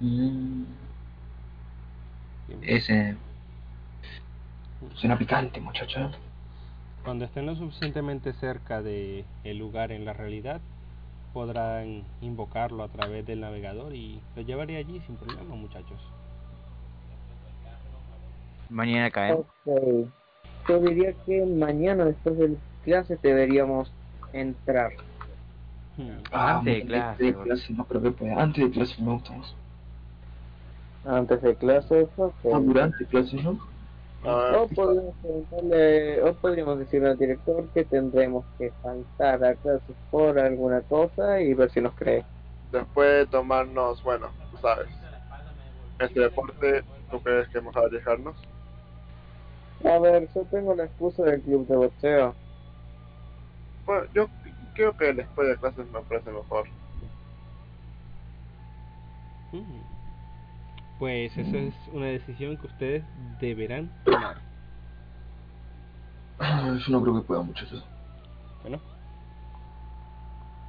Mm, 0.00 0.64
ese. 2.62 3.16
Suena 4.94 5.16
picante, 5.16 5.58
muchacho. 5.60 6.10
Cuando 7.02 7.24
estén 7.24 7.46
lo 7.46 7.56
suficientemente 7.56 8.34
cerca 8.34 8.82
de 8.82 9.24
el 9.44 9.58
lugar 9.58 9.90
en 9.90 10.04
la 10.04 10.12
realidad, 10.12 10.60
podrán 11.32 12.02
invocarlo 12.20 12.82
a 12.82 12.88
través 12.88 13.24
del 13.26 13.40
navegador 13.40 13.94
y 13.94 14.20
lo 14.36 14.42
llevaré 14.42 14.76
allí 14.76 15.00
sin 15.06 15.16
problema, 15.16 15.54
muchachos. 15.54 16.00
mañana 18.70 19.10
caemos. 19.10 19.46
Ok. 19.64 20.08
Yo 20.68 20.80
diría 20.80 21.14
que 21.24 21.44
mañana 21.46 22.04
después 22.04 22.36
de 22.38 22.56
clases 22.84 23.20
deberíamos 23.22 23.90
entrar. 24.32 24.92
Hmm. 25.96 26.10
Ah, 26.30 26.58
Antes 26.58 26.74
de 26.74 26.80
antes 26.80 26.86
clase, 26.86 27.24
de 27.24 27.34
clase, 27.34 27.72
no 27.72 27.84
creo 27.86 28.02
que 28.02 28.10
pueda. 28.10 28.42
Antes 28.42 28.64
de 28.64 28.70
clase 28.70 29.02
me 29.02 29.12
gusta 29.12 29.32
más. 29.32 29.54
Antes 31.06 31.42
de 31.42 31.54
clases, 31.56 32.08
ok. 32.16 32.34
Ah, 32.52 32.58
durante 32.60 33.06
clase, 33.06 33.36
¿no? 33.42 33.58
Ah, 34.24 34.52
O 34.56 34.68
podríamos, 34.68 35.14
o 35.22 36.34
podríamos 36.40 36.78
decirle 36.78 37.08
al 37.08 37.18
director 37.18 37.68
que 37.70 37.84
tendremos 37.84 38.44
que 38.58 38.72
faltar 38.82 39.44
a 39.44 39.54
clases 39.54 39.96
por 40.10 40.38
alguna 40.38 40.82
cosa 40.82 41.40
y 41.40 41.54
ver 41.54 41.70
si 41.70 41.80
nos 41.80 41.94
cree. 41.94 42.24
después 42.72 43.08
de 43.08 43.26
tomarnos, 43.26 44.02
bueno, 44.02 44.28
tú 44.50 44.56
sabes, 44.58 44.88
este 46.00 46.20
deporte, 46.20 46.82
¿tú 47.10 47.20
crees 47.22 47.48
que 47.48 47.58
vamos 47.58 47.76
a 47.76 47.80
arriesgarnos? 47.80 48.36
A 49.84 49.98
ver, 49.98 50.28
yo 50.34 50.44
tengo 50.46 50.74
la 50.74 50.84
excusa 50.84 51.22
del 51.22 51.40
club 51.40 51.66
de 51.68 51.76
boxeo. 51.76 52.34
Bueno, 53.86 54.06
yo 54.12 54.28
creo 54.74 54.92
que 54.96 55.12
después 55.12 55.48
de 55.48 55.56
clases 55.56 55.88
me 55.90 56.02
parece 56.02 56.30
mejor. 56.30 56.66
Hmm. 59.52 59.97
Pues 60.98 61.36
esa 61.36 61.56
es 61.56 61.74
una 61.92 62.06
decisión 62.06 62.56
que 62.56 62.66
ustedes 62.66 63.04
deberán 63.40 63.88
tomar. 64.04 64.36
Ah, 66.40 66.76
Yo 66.86 66.92
no 66.92 67.02
creo 67.02 67.14
que 67.14 67.20
pueda, 67.26 67.42
muchachos. 67.42 67.84
Bueno. 68.62 68.80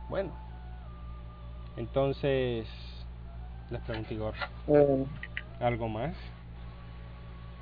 Bueno. 0.09 0.31
Entonces, 1.77 2.67
les 3.71 3.81
pregunto, 3.81 4.13
Igor, 4.13 4.33
Eh, 4.67 5.05
¿algo 5.59 5.87
más? 5.87 6.15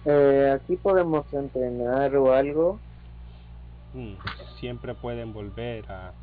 eh, 0.05 0.53
aquí 0.55 0.77
podemos 0.77 1.25
entrenar 1.33 2.15
o 2.15 2.33
algo. 2.33 2.79
Mm, 3.93 4.13
siempre 4.59 4.93
pueden 4.95 5.33
volver 5.33 5.89
a 5.91 6.13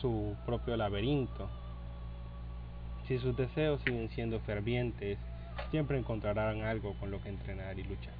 su 0.00 0.36
propio 0.46 0.76
laberinto. 0.76 1.48
Si 3.08 3.18
sus 3.18 3.36
deseos 3.36 3.80
siguen 3.82 4.08
siendo 4.10 4.38
fervientes, 4.40 5.18
siempre 5.70 5.98
encontrarán 5.98 6.62
algo 6.62 6.94
con 6.94 7.10
lo 7.10 7.20
que 7.20 7.28
entrenar 7.28 7.78
y 7.78 7.84
luchar. 7.84 8.14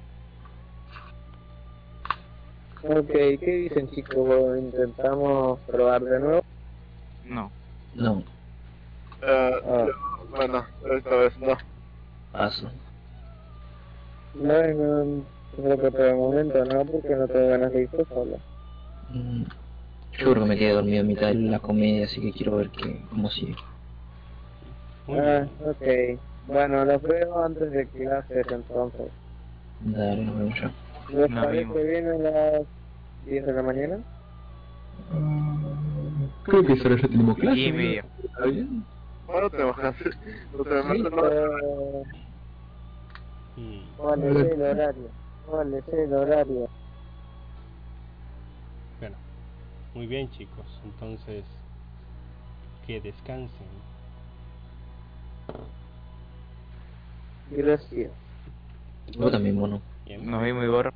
Ok, 2.83 3.07
¿qué 3.07 3.69
dicen 3.69 3.89
chicos? 3.89 4.57
¿Intentamos 4.59 5.59
probar 5.61 6.03
de 6.03 6.19
nuevo? 6.19 6.41
No. 7.23 7.51
No, 7.95 8.23
Eh, 9.21 9.51
Ah. 9.65 9.87
bueno, 10.29 10.67
esta 10.97 11.15
vez 11.15 11.37
no. 11.39 11.57
paso. 12.31 12.69
Bueno, 14.33 15.25
creo 15.55 15.77
que 15.79 15.91
por 15.91 16.01
el 16.01 16.15
momento 16.15 16.65
no, 16.65 16.85
porque 16.85 17.15
no 17.15 17.27
tengo 17.27 17.47
ganas 17.47 17.71
de 17.71 17.81
ir 17.83 17.89
solo. 18.09 18.37
Mm, 19.09 19.43
Yo 20.17 20.31
creo 20.31 20.33
que 20.43 20.49
me 20.49 20.57
quedé 20.57 20.71
dormido 20.73 21.01
en 21.01 21.07
mitad 21.07 21.27
de 21.27 21.35
la 21.35 21.59
comedia, 21.59 22.05
así 22.05 22.21
que 22.21 22.33
quiero 22.33 22.57
ver 22.57 22.69
que, 22.69 23.05
cómo 23.09 23.29
sigue. 23.29 23.55
Ah, 25.07 25.47
ok. 25.65 26.19
Bueno, 26.47 26.85
los 26.85 27.01
veo 27.01 27.43
antes 27.43 27.71
de 27.71 27.87
clases 27.87 28.45
entonces. 28.51 29.11
Dale, 29.81 30.23
nos 30.25 30.37
vemos 30.37 30.59
ya. 30.59 30.71
¿Les 31.09 31.29
Nos 31.29 31.45
parece 31.45 31.65
vemos. 31.65 31.83
bien 31.83 32.07
a 32.07 32.29
las 32.29 32.61
10 33.25 33.45
de 33.45 33.53
la 33.53 33.63
mañana? 33.63 33.99
Creo 36.43 36.63
que 36.65 36.73
hora 36.73 36.95
ya 37.01 37.07
tenemos 37.07 37.37
clase. 37.37 37.55
Diez 37.55 37.67
y 37.67 37.71
¿no? 37.71 37.77
media. 37.77 38.05
¿Está 38.23 38.45
bien? 38.45 38.85
Bueno, 39.27 39.49
tenemos 39.49 39.79
hacer, 39.79 40.15
no 40.55 40.63
tenemos 40.63 40.93
Sí, 40.97 41.03
no, 41.03 42.25
Mm, 43.57 43.79
¿Cuál 43.97 44.23
es 44.23 44.51
el 44.51 44.61
horario? 44.61 45.07
¿Cuál 45.49 45.73
es 45.73 45.87
el 45.87 46.13
horario? 46.13 46.67
Bueno, 48.99 49.15
muy 49.93 50.07
bien 50.07 50.29
chicos, 50.31 50.65
entonces 50.83 51.45
que 52.85 52.99
descansen. 52.99 53.67
Gracias. 57.51 58.11
Vos 59.17 59.31
también, 59.31 59.55
mono. 59.55 59.81
Nos 60.21 60.43
vimos, 60.43 60.63
Igor. 60.63 60.93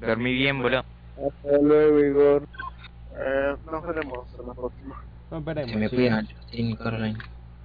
Dormí 0.00 0.32
bien, 0.34 0.62
boludo. 0.62 0.84
Hasta 1.16 1.58
luego, 1.58 1.98
Igor. 2.00 2.48
Eh, 3.18 3.56
nos 3.70 3.86
veremos 3.86 4.26
en 4.38 4.46
la 4.46 4.54
próxima. 4.54 5.04
Nos 5.30 5.44
veremos. 5.44 5.70
Se 5.70 5.78
me 5.78 5.88
sí. 5.88 5.96
cuidan, 5.96 6.26
Justin 6.26 6.70
y 6.70 6.76
Caroline. 6.76 7.18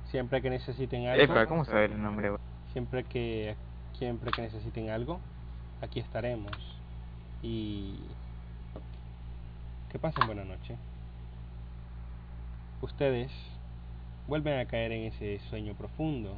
Siempre 0.10 0.42
que 0.42 0.50
necesiten 0.50 1.08
algo, 1.08 1.24
Epa, 1.24 1.46
¿cómo 1.46 1.64
sabes 1.66 1.92
el 1.92 2.02
nombre, 2.02 2.32
siempre 2.74 3.04
que 3.06 3.56
siempre 3.98 4.32
que 4.32 4.42
necesiten 4.42 4.90
algo, 4.90 5.20
aquí 5.82 6.00
estaremos. 6.00 6.52
Y 7.44 7.96
que 9.92 10.00
pasen 10.00 10.26
buena 10.26 10.44
noche. 10.44 10.76
Ustedes 12.82 13.32
vuelven 14.28 14.60
a 14.60 14.66
caer 14.66 14.92
en 14.92 15.06
ese 15.06 15.40
sueño 15.50 15.76
profundo 15.76 16.36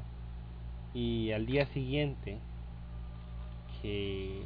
y 0.94 1.32
al 1.32 1.46
día 1.46 1.66
siguiente, 1.68 2.38
que 3.82 4.44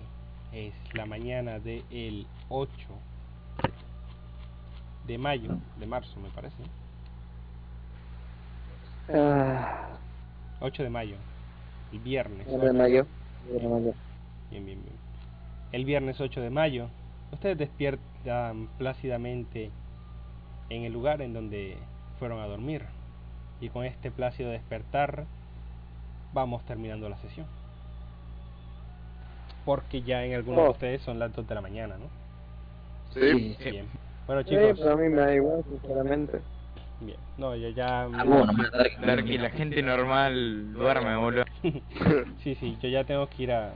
es 0.53 0.73
la 0.93 1.05
mañana 1.05 1.59
del 1.59 2.25
8 2.49 2.71
de 5.07 5.17
mayo, 5.17 5.51
de 5.79 5.85
marzo 5.87 6.19
me 6.19 6.29
parece, 6.29 6.55
Ah, 9.13 9.87
8 10.59 10.83
de 10.83 10.89
mayo, 10.89 11.15
el 11.93 11.99
viernes. 11.99 12.45
de 12.45 12.73
mayo. 12.73 13.05
uno 13.49 13.59
de 13.59 13.67
mayo. 13.69 13.93
Bien, 14.51 14.65
bien, 14.65 14.81
bien. 14.83 14.95
El 15.71 15.85
viernes 15.85 16.19
8 16.19 16.41
de 16.41 16.49
mayo, 16.49 16.89
ustedes 17.31 17.57
despiertan 17.57 18.67
plácidamente 18.77 19.71
en 20.69 20.83
el 20.83 20.91
lugar 20.91 21.21
en 21.21 21.33
donde 21.33 21.77
fueron 22.19 22.39
a 22.41 22.47
dormir. 22.47 22.83
Y 23.61 23.69
con 23.69 23.85
este 23.85 24.11
plácido 24.11 24.49
despertar, 24.49 25.25
vamos 26.33 26.63
terminando 26.65 27.09
la 27.09 27.17
sesión. 27.17 27.45
Porque 29.65 30.01
ya 30.01 30.23
en 30.23 30.33
algunos 30.33 30.61
de 30.63 30.67
Oh. 30.67 30.71
ustedes 30.71 31.01
son 31.01 31.19
las 31.19 31.33
2 31.35 31.47
de 31.47 31.55
la 31.55 31.61
mañana, 31.61 31.95
¿no? 31.97 32.05
Sí. 33.13 33.55
Sí. 33.59 33.71
Bien. 33.71 33.85
Bueno, 34.25 34.43
Sí, 34.43 34.49
chicos, 34.49 34.79
pero 34.79 34.93
a 34.93 34.95
mí 34.97 35.09
me 35.09 35.21
da 35.21 35.33
igual, 35.33 35.63
sinceramente. 35.69 36.41
bien. 37.01 37.17
No, 37.37 37.55
ya, 37.55 37.69
ya. 37.69 38.01
Ah, 38.03 38.23
bueno, 38.25 38.53
Claro 39.01 39.23
que 39.25 39.37
la 39.37 39.49
gente 39.49 39.81
normal 39.81 40.73
duerme, 40.73 41.15
boludo. 41.17 41.43
Sí, 42.43 42.55
sí, 42.55 42.77
yo 42.81 42.89
ya 42.89 43.03
tengo 43.03 43.27
que 43.29 43.43
ir 43.43 43.51
a. 43.51 43.71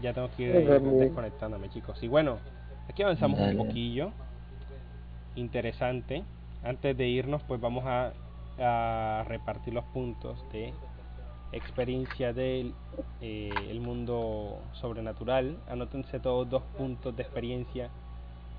Ya 0.00 0.12
tengo 0.14 0.30
que 0.36 0.44
ir 0.44 0.52
Sí, 0.56 0.96
desconectándome, 0.98 1.68
chicos. 1.70 2.02
Y 2.02 2.08
bueno, 2.08 2.38
aquí 2.88 3.02
avanzamos 3.02 3.38
un 3.40 3.56
poquillo. 3.56 4.10
Interesante. 5.36 6.22
Antes 6.64 6.96
de 6.96 7.08
irnos, 7.08 7.42
pues 7.44 7.60
vamos 7.60 7.84
a, 7.86 8.12
a 8.58 9.24
repartir 9.24 9.74
los 9.74 9.84
puntos 9.86 10.38
de 10.52 10.72
experiencia 11.52 12.32
del 12.32 12.74
eh, 13.20 13.50
el 13.68 13.80
mundo 13.80 14.60
sobrenatural. 14.72 15.56
Anótense 15.68 16.18
todos 16.18 16.48
dos 16.48 16.62
puntos 16.76 17.14
de 17.14 17.22
experiencia 17.22 17.90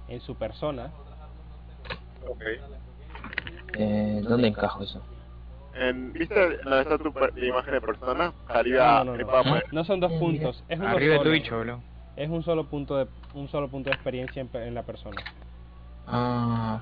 en 0.07 0.21
su 0.21 0.35
persona. 0.35 0.91
Ok. 2.27 2.43
Eh, 3.77 4.21
¿Dónde 4.23 4.47
encajo 4.47 4.83
eso? 4.83 5.01
En, 5.75 6.13
¿Viste 6.13 6.35
donde 6.63 6.81
está 6.81 6.97
tu 6.99 7.11
imagen 7.37 7.73
de 7.73 7.81
persona? 7.81 8.31
Arriba, 8.47 9.03
No, 9.03 9.17
no, 9.17 9.43
no, 9.43 9.61
No 9.71 9.83
son 9.83 9.99
dos 9.99 10.11
puntos, 10.13 10.63
es 10.69 10.79
uno 10.79 10.87
Arriba 10.87 11.13
de 11.13 11.17
solo. 11.17 11.29
tu 11.29 11.33
bicho, 11.33 11.57
boludo. 11.57 11.79
Es 12.15 12.29
un 12.29 12.43
solo 12.43 12.65
punto 12.65 12.97
de 12.97 13.07
un 13.33 13.47
solo 13.47 13.69
punto 13.69 13.89
de 13.89 13.95
experiencia 13.95 14.45
en, 14.53 14.75
la 14.75 14.83
persona. 14.83 15.19
Ah, 16.05 16.79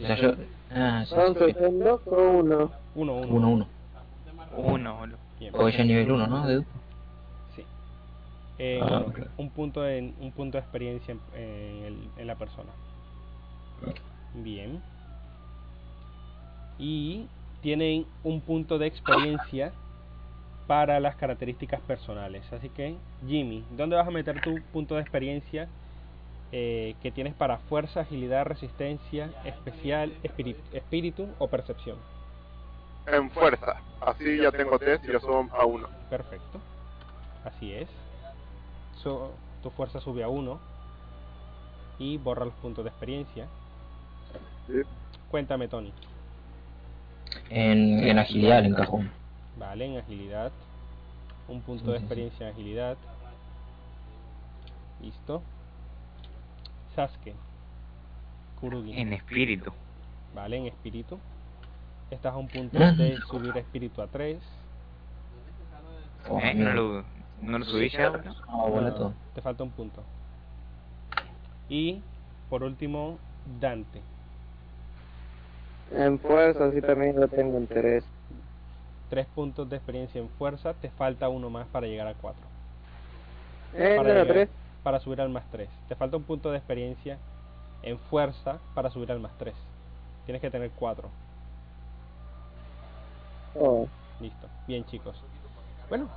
o 0.00 0.06
sea, 0.06 0.16
yo... 0.16 0.32
Ah, 0.74 1.04
sí, 1.06 1.14
Entonces, 1.14 1.56
sí. 1.58 1.64
¿en 1.64 1.78
dos 1.80 2.00
o 2.06 2.30
uno? 2.30 2.72
Uno, 2.94 3.16
uno. 3.16 3.28
Uno, 3.28 3.48
uno. 3.50 3.66
Uno, 4.56 4.96
boludo. 4.96 5.21
Bien. 5.42 5.52
Porque 5.52 5.76
ya 5.76 5.84
nivel 5.84 6.12
uno, 6.12 6.26
¿no? 6.28 6.46
Dedu? 6.46 6.64
Sí. 7.56 7.64
Eh, 8.58 8.78
Ah, 8.80 9.00
bueno, 9.10 9.26
un 9.38 9.50
punto 9.50 9.86
en 9.88 10.14
un 10.20 10.30
punto 10.30 10.56
de 10.56 10.62
experiencia 10.62 11.12
en, 11.12 11.20
en 11.42 11.84
el- 11.84 12.08
en 12.16 12.26
la 12.28 12.36
persona. 12.36 12.70
Bien. 14.34 14.80
Y 16.78 17.26
tienen 17.60 18.06
un 18.22 18.40
punto 18.40 18.78
de 18.78 18.86
experiencia 18.86 19.72
para 20.68 21.00
las 21.00 21.16
características 21.16 21.80
personales. 21.80 22.50
Así 22.52 22.68
que, 22.68 22.94
Jimmy, 23.26 23.64
¿dónde 23.72 23.96
vas 23.96 24.06
a 24.06 24.10
meter 24.12 24.40
tu 24.40 24.60
punto 24.72 24.94
de 24.94 25.00
experiencia 25.02 25.68
eh, 26.52 26.94
que 27.02 27.10
tienes 27.10 27.34
para 27.34 27.58
fuerza, 27.58 28.00
agilidad, 28.00 28.44
resistencia, 28.46 29.32
especial, 29.44 30.12
espíritu, 30.22 30.60
espíritu 30.72 31.28
o 31.38 31.48
percepción? 31.48 31.98
En 33.06 33.30
fuerza. 33.30 33.76
Así 34.00 34.38
ya 34.38 34.50
tengo 34.52 34.78
tres 34.78 35.00
y 35.04 35.12
yo 35.12 35.20
subo 35.20 35.48
a 35.52 35.64
uno. 35.64 35.88
Perfecto. 36.10 36.60
Así 37.44 37.72
es. 37.72 37.88
So- 39.02 39.32
tu 39.62 39.70
fuerza 39.70 40.00
sube 40.00 40.24
a 40.24 40.28
1 40.28 40.58
y 42.00 42.18
borra 42.18 42.44
los 42.44 42.54
puntos 42.54 42.82
de 42.84 42.90
experiencia. 42.90 43.46
Sí. 44.66 44.82
Cuéntame, 45.30 45.68
Tony. 45.68 45.92
En, 47.48 48.00
en 48.06 48.18
agilidad 48.18 48.62
le 48.62 48.68
encajo 48.68 48.96
uno. 48.96 49.10
Vale, 49.56 49.86
en 49.86 49.98
agilidad. 49.98 50.50
Un 51.48 51.60
punto 51.62 51.84
Sí, 51.86 51.90
de 51.92 51.98
sí. 51.98 52.04
experiencia 52.04 52.46
en 52.48 52.52
agilidad. 52.54 52.96
Listo. 55.00 55.42
Sasuke. 56.96 57.34
Kurugi. 58.60 58.98
En 59.00 59.12
espíritu. 59.12 59.72
Vale, 60.34 60.56
en 60.56 60.66
espíritu. 60.66 61.18
Estás 62.12 62.34
a 62.34 62.36
un 62.36 62.46
punto 62.48 62.78
Ah. 62.78 62.92
de 62.92 63.16
subir 63.22 63.56
espíritu 63.56 64.02
a 64.02 64.06
3. 64.06 64.38
Oh, 66.28 66.38
¿Eh? 66.38 66.54
¿No 66.54 66.72
lo, 66.72 67.04
no 67.40 67.58
lo 67.58 67.64
subí 67.64 67.88
ya? 67.88 68.12
Ah, 68.48 68.66
boleto. 68.68 69.14
Te 69.34 69.40
falta 69.40 69.64
un 69.64 69.70
punto. 69.70 70.02
Y 71.68 72.00
por 72.50 72.62
último, 72.62 73.18
Dante. 73.60 74.00
En 75.90 76.18
fuerza, 76.18 76.70
sí 76.72 76.80
también 76.82 77.18
lo 77.18 77.28
tengo 77.28 77.58
interés. 77.58 78.04
Tres 79.08 79.26
puntos 79.34 79.68
de 79.68 79.76
experiencia 79.76 80.20
en 80.20 80.28
fuerza, 80.30 80.74
te 80.74 80.90
falta 80.90 81.28
uno 81.28 81.48
más 81.50 81.66
para 81.68 81.86
llegar 81.86 82.06
a 82.06 82.14
4. 82.14 82.40
Eh, 83.74 83.94
no 83.96 84.02
Para, 84.02 84.10
era 84.14 84.22
llegar- 84.22 84.34
tres. 84.34 84.48
para 84.82 85.00
subir 85.00 85.20
al 85.22 85.30
más 85.30 85.44
3. 85.50 85.68
Te 85.88 85.94
falta 85.96 86.18
un 86.18 86.24
punto 86.24 86.50
de 86.50 86.58
experiencia 86.58 87.16
en 87.82 87.98
fuerza 87.98 88.58
para 88.74 88.90
subir 88.90 89.10
al 89.10 89.18
más 89.20 89.32
3. 89.38 89.54
Tienes 90.26 90.40
que 90.42 90.50
tener 90.50 90.70
4. 90.78 91.08
Oh, 93.54 93.86
Listo. 94.20 94.46
Bien, 94.66 94.84
chicos. 94.84 95.16
Bueno, 95.88 96.08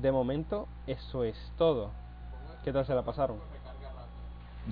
de 0.00 0.10
momento 0.12 0.66
eso 0.86 1.24
es 1.24 1.36
todo. 1.58 1.90
¿Qué 2.64 2.72
tal 2.72 2.86
se 2.86 2.94
la 2.94 3.02
pasaron? 3.02 3.36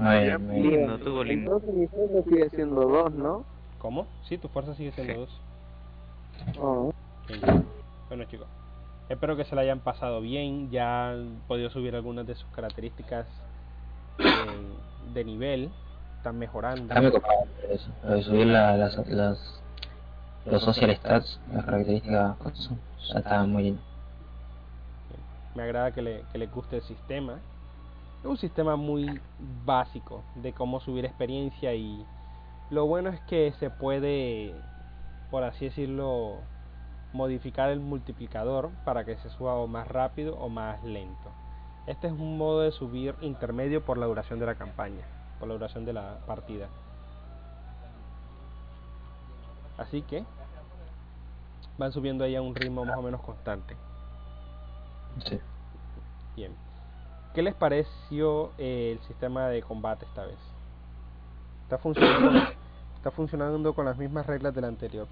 A 0.01 0.11
ver, 0.11 0.39
me- 0.39 0.61
bien. 0.61 0.81
Lindo, 0.81 0.99
tuvo 0.99 1.23
lindo. 1.25 1.61
Mi 1.73 1.87
fuerza 1.87 2.23
sigue 2.29 2.51
siendo 2.51 2.81
dos, 2.83 3.13
¿no? 3.13 3.45
¿Cómo? 3.79 4.07
Sí, 4.29 4.39
tu 4.39 4.49
fuerza 4.49 4.75
sigue 4.75 4.93
siendo 4.93 5.13
Sí. 5.15 5.19
2. 5.21 6.61
Oh. 6.61 6.93
Bueno, 8.09 8.25
chicos. 8.25 8.47
Espero 9.09 9.37
que 9.37 9.45
se 9.45 9.55
la 9.55 9.63
hayan 9.63 9.81
pasado 9.81 10.21
bien. 10.21 10.71
Ya 10.71 11.11
han 11.11 11.41
podido 11.47 11.71
subir 11.71 11.95
algunas 11.95 12.27
de 12.27 12.35
sus 12.35 12.49
características 12.51 13.27
eh, 14.19 14.25
de 15.15 15.25
nivel. 15.25 15.71
Están 16.19 16.39
mejorando. 16.39 16.93
Acá 16.93 17.01
me 17.03 17.11
copaba 17.13 17.35
eso. 17.71 17.91
Lo 18.03 18.15
de 18.15 18.23
subir 18.23 18.47
la- 18.47 18.77
las, 18.77 18.97
las, 19.09 19.63
los 20.51 20.63
social 20.63 20.95
stats, 20.97 21.41
las 21.53 21.65
características. 21.65 22.37
Ya 23.13 23.45
muy. 23.45 23.79
Me 25.55 25.63
agrada 25.63 25.93
que 25.93 26.03
le, 26.03 26.25
que 26.33 26.39
les 26.39 26.53
guste 26.53 26.77
el 26.77 26.83
sistema. 26.83 27.39
Es 28.21 28.27
un 28.27 28.37
sistema 28.37 28.77
muy 28.77 29.21
básico 29.65 30.23
de 30.37 30.53
cómo 30.53 30.81
subir 30.81 31.05
experiencia 31.05 31.75
y 31.75 32.05
lo 32.71 32.87
bueno 32.87 33.11
es 33.11 33.21
que 33.23 33.53
se 33.61 33.71
puede, 33.71 34.55
por 35.31 35.45
así 35.45 35.67
decirlo, 35.67 36.39
modificar 37.13 37.71
el 37.71 37.81
multiplicador 37.81 38.71
para 38.85 39.05
que 39.05 39.17
se 39.17 39.31
suba 39.31 39.55
o 39.55 39.67
más 39.67 39.87
rápido 39.87 40.37
o 40.37 40.49
más 40.49 40.83
lento. 40.85 41.31
Este 41.87 42.09
es 42.09 42.13
un 42.13 42.37
modo 42.37 42.63
de 42.63 42.73
subir 42.73 43.15
intermedio 43.21 43.85
por 43.85 43.99
la 43.99 44.07
duración 44.07 44.41
de 44.41 44.47
la 44.47 44.57
campaña, 44.57 45.05
por 45.39 45.47
la 45.47 45.55
duración 45.55 45.85
de 45.85 45.93
la 45.93 46.19
partida. 46.27 46.69
Así 49.79 50.03
que 50.03 50.25
van 51.79 51.93
subiendo 51.93 52.25
ahí 52.25 52.35
a 52.35 52.43
un 52.43 52.55
ritmo 52.55 52.85
más 52.85 52.97
o 52.97 53.03
menos 53.03 53.21
constante. 53.21 53.77
Sí. 55.27 55.39
Bien. 56.37 56.53
¿Qué 57.35 57.43
les 57.43 57.55
pareció 57.55 58.53
eh, 58.59 58.93
el 58.99 59.07
sistema 59.07 59.49
de 59.49 59.63
combate 59.63 60.07
esta 60.07 60.25
vez? 60.25 60.39
¿Está 61.65 61.79
funcionando, 61.79 62.39
está 62.97 63.11
funcionando 63.11 63.75
con 63.75 63.85
las 63.85 63.99
mismas 63.99 64.27
reglas 64.27 64.55
del 64.55 64.65
anterior? 64.65 65.07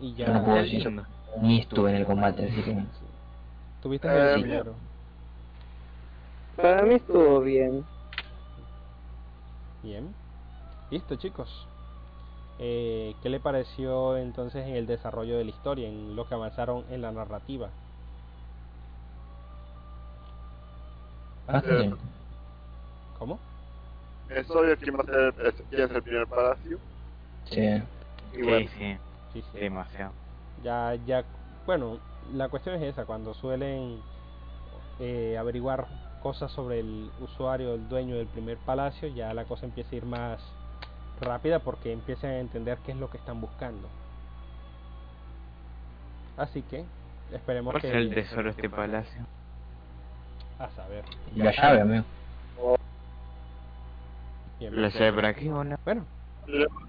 Y 0.00 0.14
ya... 0.14 0.26
Yo 0.26 0.34
no 0.34 0.44
puedo 0.44 0.56
decir. 0.58 1.04
Ni 1.40 1.60
estuve 1.60 1.90
en 1.90 1.96
el 1.96 2.06
combate, 2.06 2.46
así 2.46 2.62
que... 2.62 2.84
¿Tuviste 3.82 4.08
Eh, 4.08 4.32
el 4.32 4.36
sí. 4.36 4.42
primero? 4.42 4.74
Para 6.56 6.82
mí 6.82 6.94
estuvo 6.94 7.40
bien. 7.40 7.84
Bien. 9.82 10.14
Listo, 10.90 11.16
chicos. 11.16 11.66
Eh, 12.58 13.14
¿Qué 13.22 13.28
le 13.28 13.40
pareció 13.40 14.16
entonces 14.16 14.66
en 14.66 14.74
el 14.76 14.86
desarrollo 14.86 15.36
de 15.36 15.44
la 15.44 15.50
historia, 15.50 15.88
en 15.88 16.14
lo 16.16 16.26
que 16.28 16.34
avanzaron 16.34 16.84
en 16.90 17.02
la 17.02 17.10
narrativa? 17.12 17.70
Bien. 21.48 21.96
¿Cómo? 23.18 23.38
Es 24.30 24.50
obvio 24.50 24.76
quién 24.78 24.96
va 24.96 25.00
a 25.00 25.04
ser 25.06 25.34
es- 25.46 25.62
quién 25.70 25.82
es 25.82 25.90
el 25.90 26.02
primer 26.02 26.26
palacio. 26.26 26.78
Sí. 27.44 27.60
Y 28.32 28.36
Sí, 28.36 28.42
bueno, 28.42 28.68
sí, 28.70 28.96
Sí, 29.32 29.42
sí. 29.52 29.58
demasiado. 29.58 30.12
Ya, 30.62 30.94
ya, 31.06 31.24
bueno, 31.66 31.98
la 32.32 32.48
cuestión 32.48 32.76
es 32.76 32.82
esa, 32.82 33.04
cuando 33.04 33.34
suelen 33.34 34.00
eh, 35.00 35.36
averiguar 35.38 35.86
cosas 36.22 36.50
sobre 36.52 36.80
el 36.80 37.10
usuario, 37.20 37.74
el 37.74 37.88
dueño 37.88 38.16
del 38.16 38.26
primer 38.28 38.56
palacio, 38.58 39.08
ya 39.08 39.34
la 39.34 39.44
cosa 39.44 39.66
empieza 39.66 39.90
a 39.92 39.96
ir 39.96 40.04
más 40.06 40.40
rápida 41.20 41.58
porque 41.60 41.92
empiezan 41.92 42.30
a 42.30 42.38
entender 42.40 42.78
qué 42.84 42.92
es 42.92 42.98
lo 42.98 43.10
que 43.10 43.18
están 43.18 43.40
buscando. 43.40 43.88
Así 46.36 46.62
que 46.62 46.84
esperemos 47.32 47.72
¿Cuál 47.72 47.82
que 47.82 47.88
será 47.88 48.00
el 48.00 48.14
tesoro 48.14 48.42
de 48.44 48.50
este 48.50 48.68
palacio? 48.68 49.26
a 50.58 50.70
saber. 50.70 51.04
Y 51.34 51.38
la 51.38 51.52
llave, 51.52 51.80
amigo. 51.80 52.04
¿La 54.60 54.88
llave 54.88 55.12
por 55.12 55.26
aquí 55.26 55.48
o 55.48 55.64
no? 55.64 55.76
Bueno, 55.84 56.06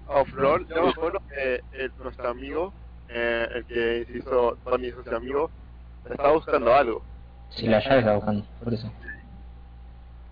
a 0.08 0.24
Flor, 0.24 0.66
yo 0.68 0.82
me 0.82 0.90
acuerdo 0.90 1.18
que 1.28 1.60
el- 1.72 1.92
nuestro 2.02 2.28
amigo, 2.28 2.74
eh, 3.08 3.48
el 3.54 3.66
que 3.66 4.06
hizo 4.14 4.56
Tony, 4.64 4.88
ese 4.88 5.14
amigo, 5.14 5.50
estaba 6.08 6.32
buscando 6.32 6.72
algo. 6.74 7.02
Sí, 7.50 7.66
la 7.66 7.80
llave 7.80 8.00
está 8.00 8.14
buscando, 8.16 8.44
por 8.62 8.74
eso. 8.74 8.92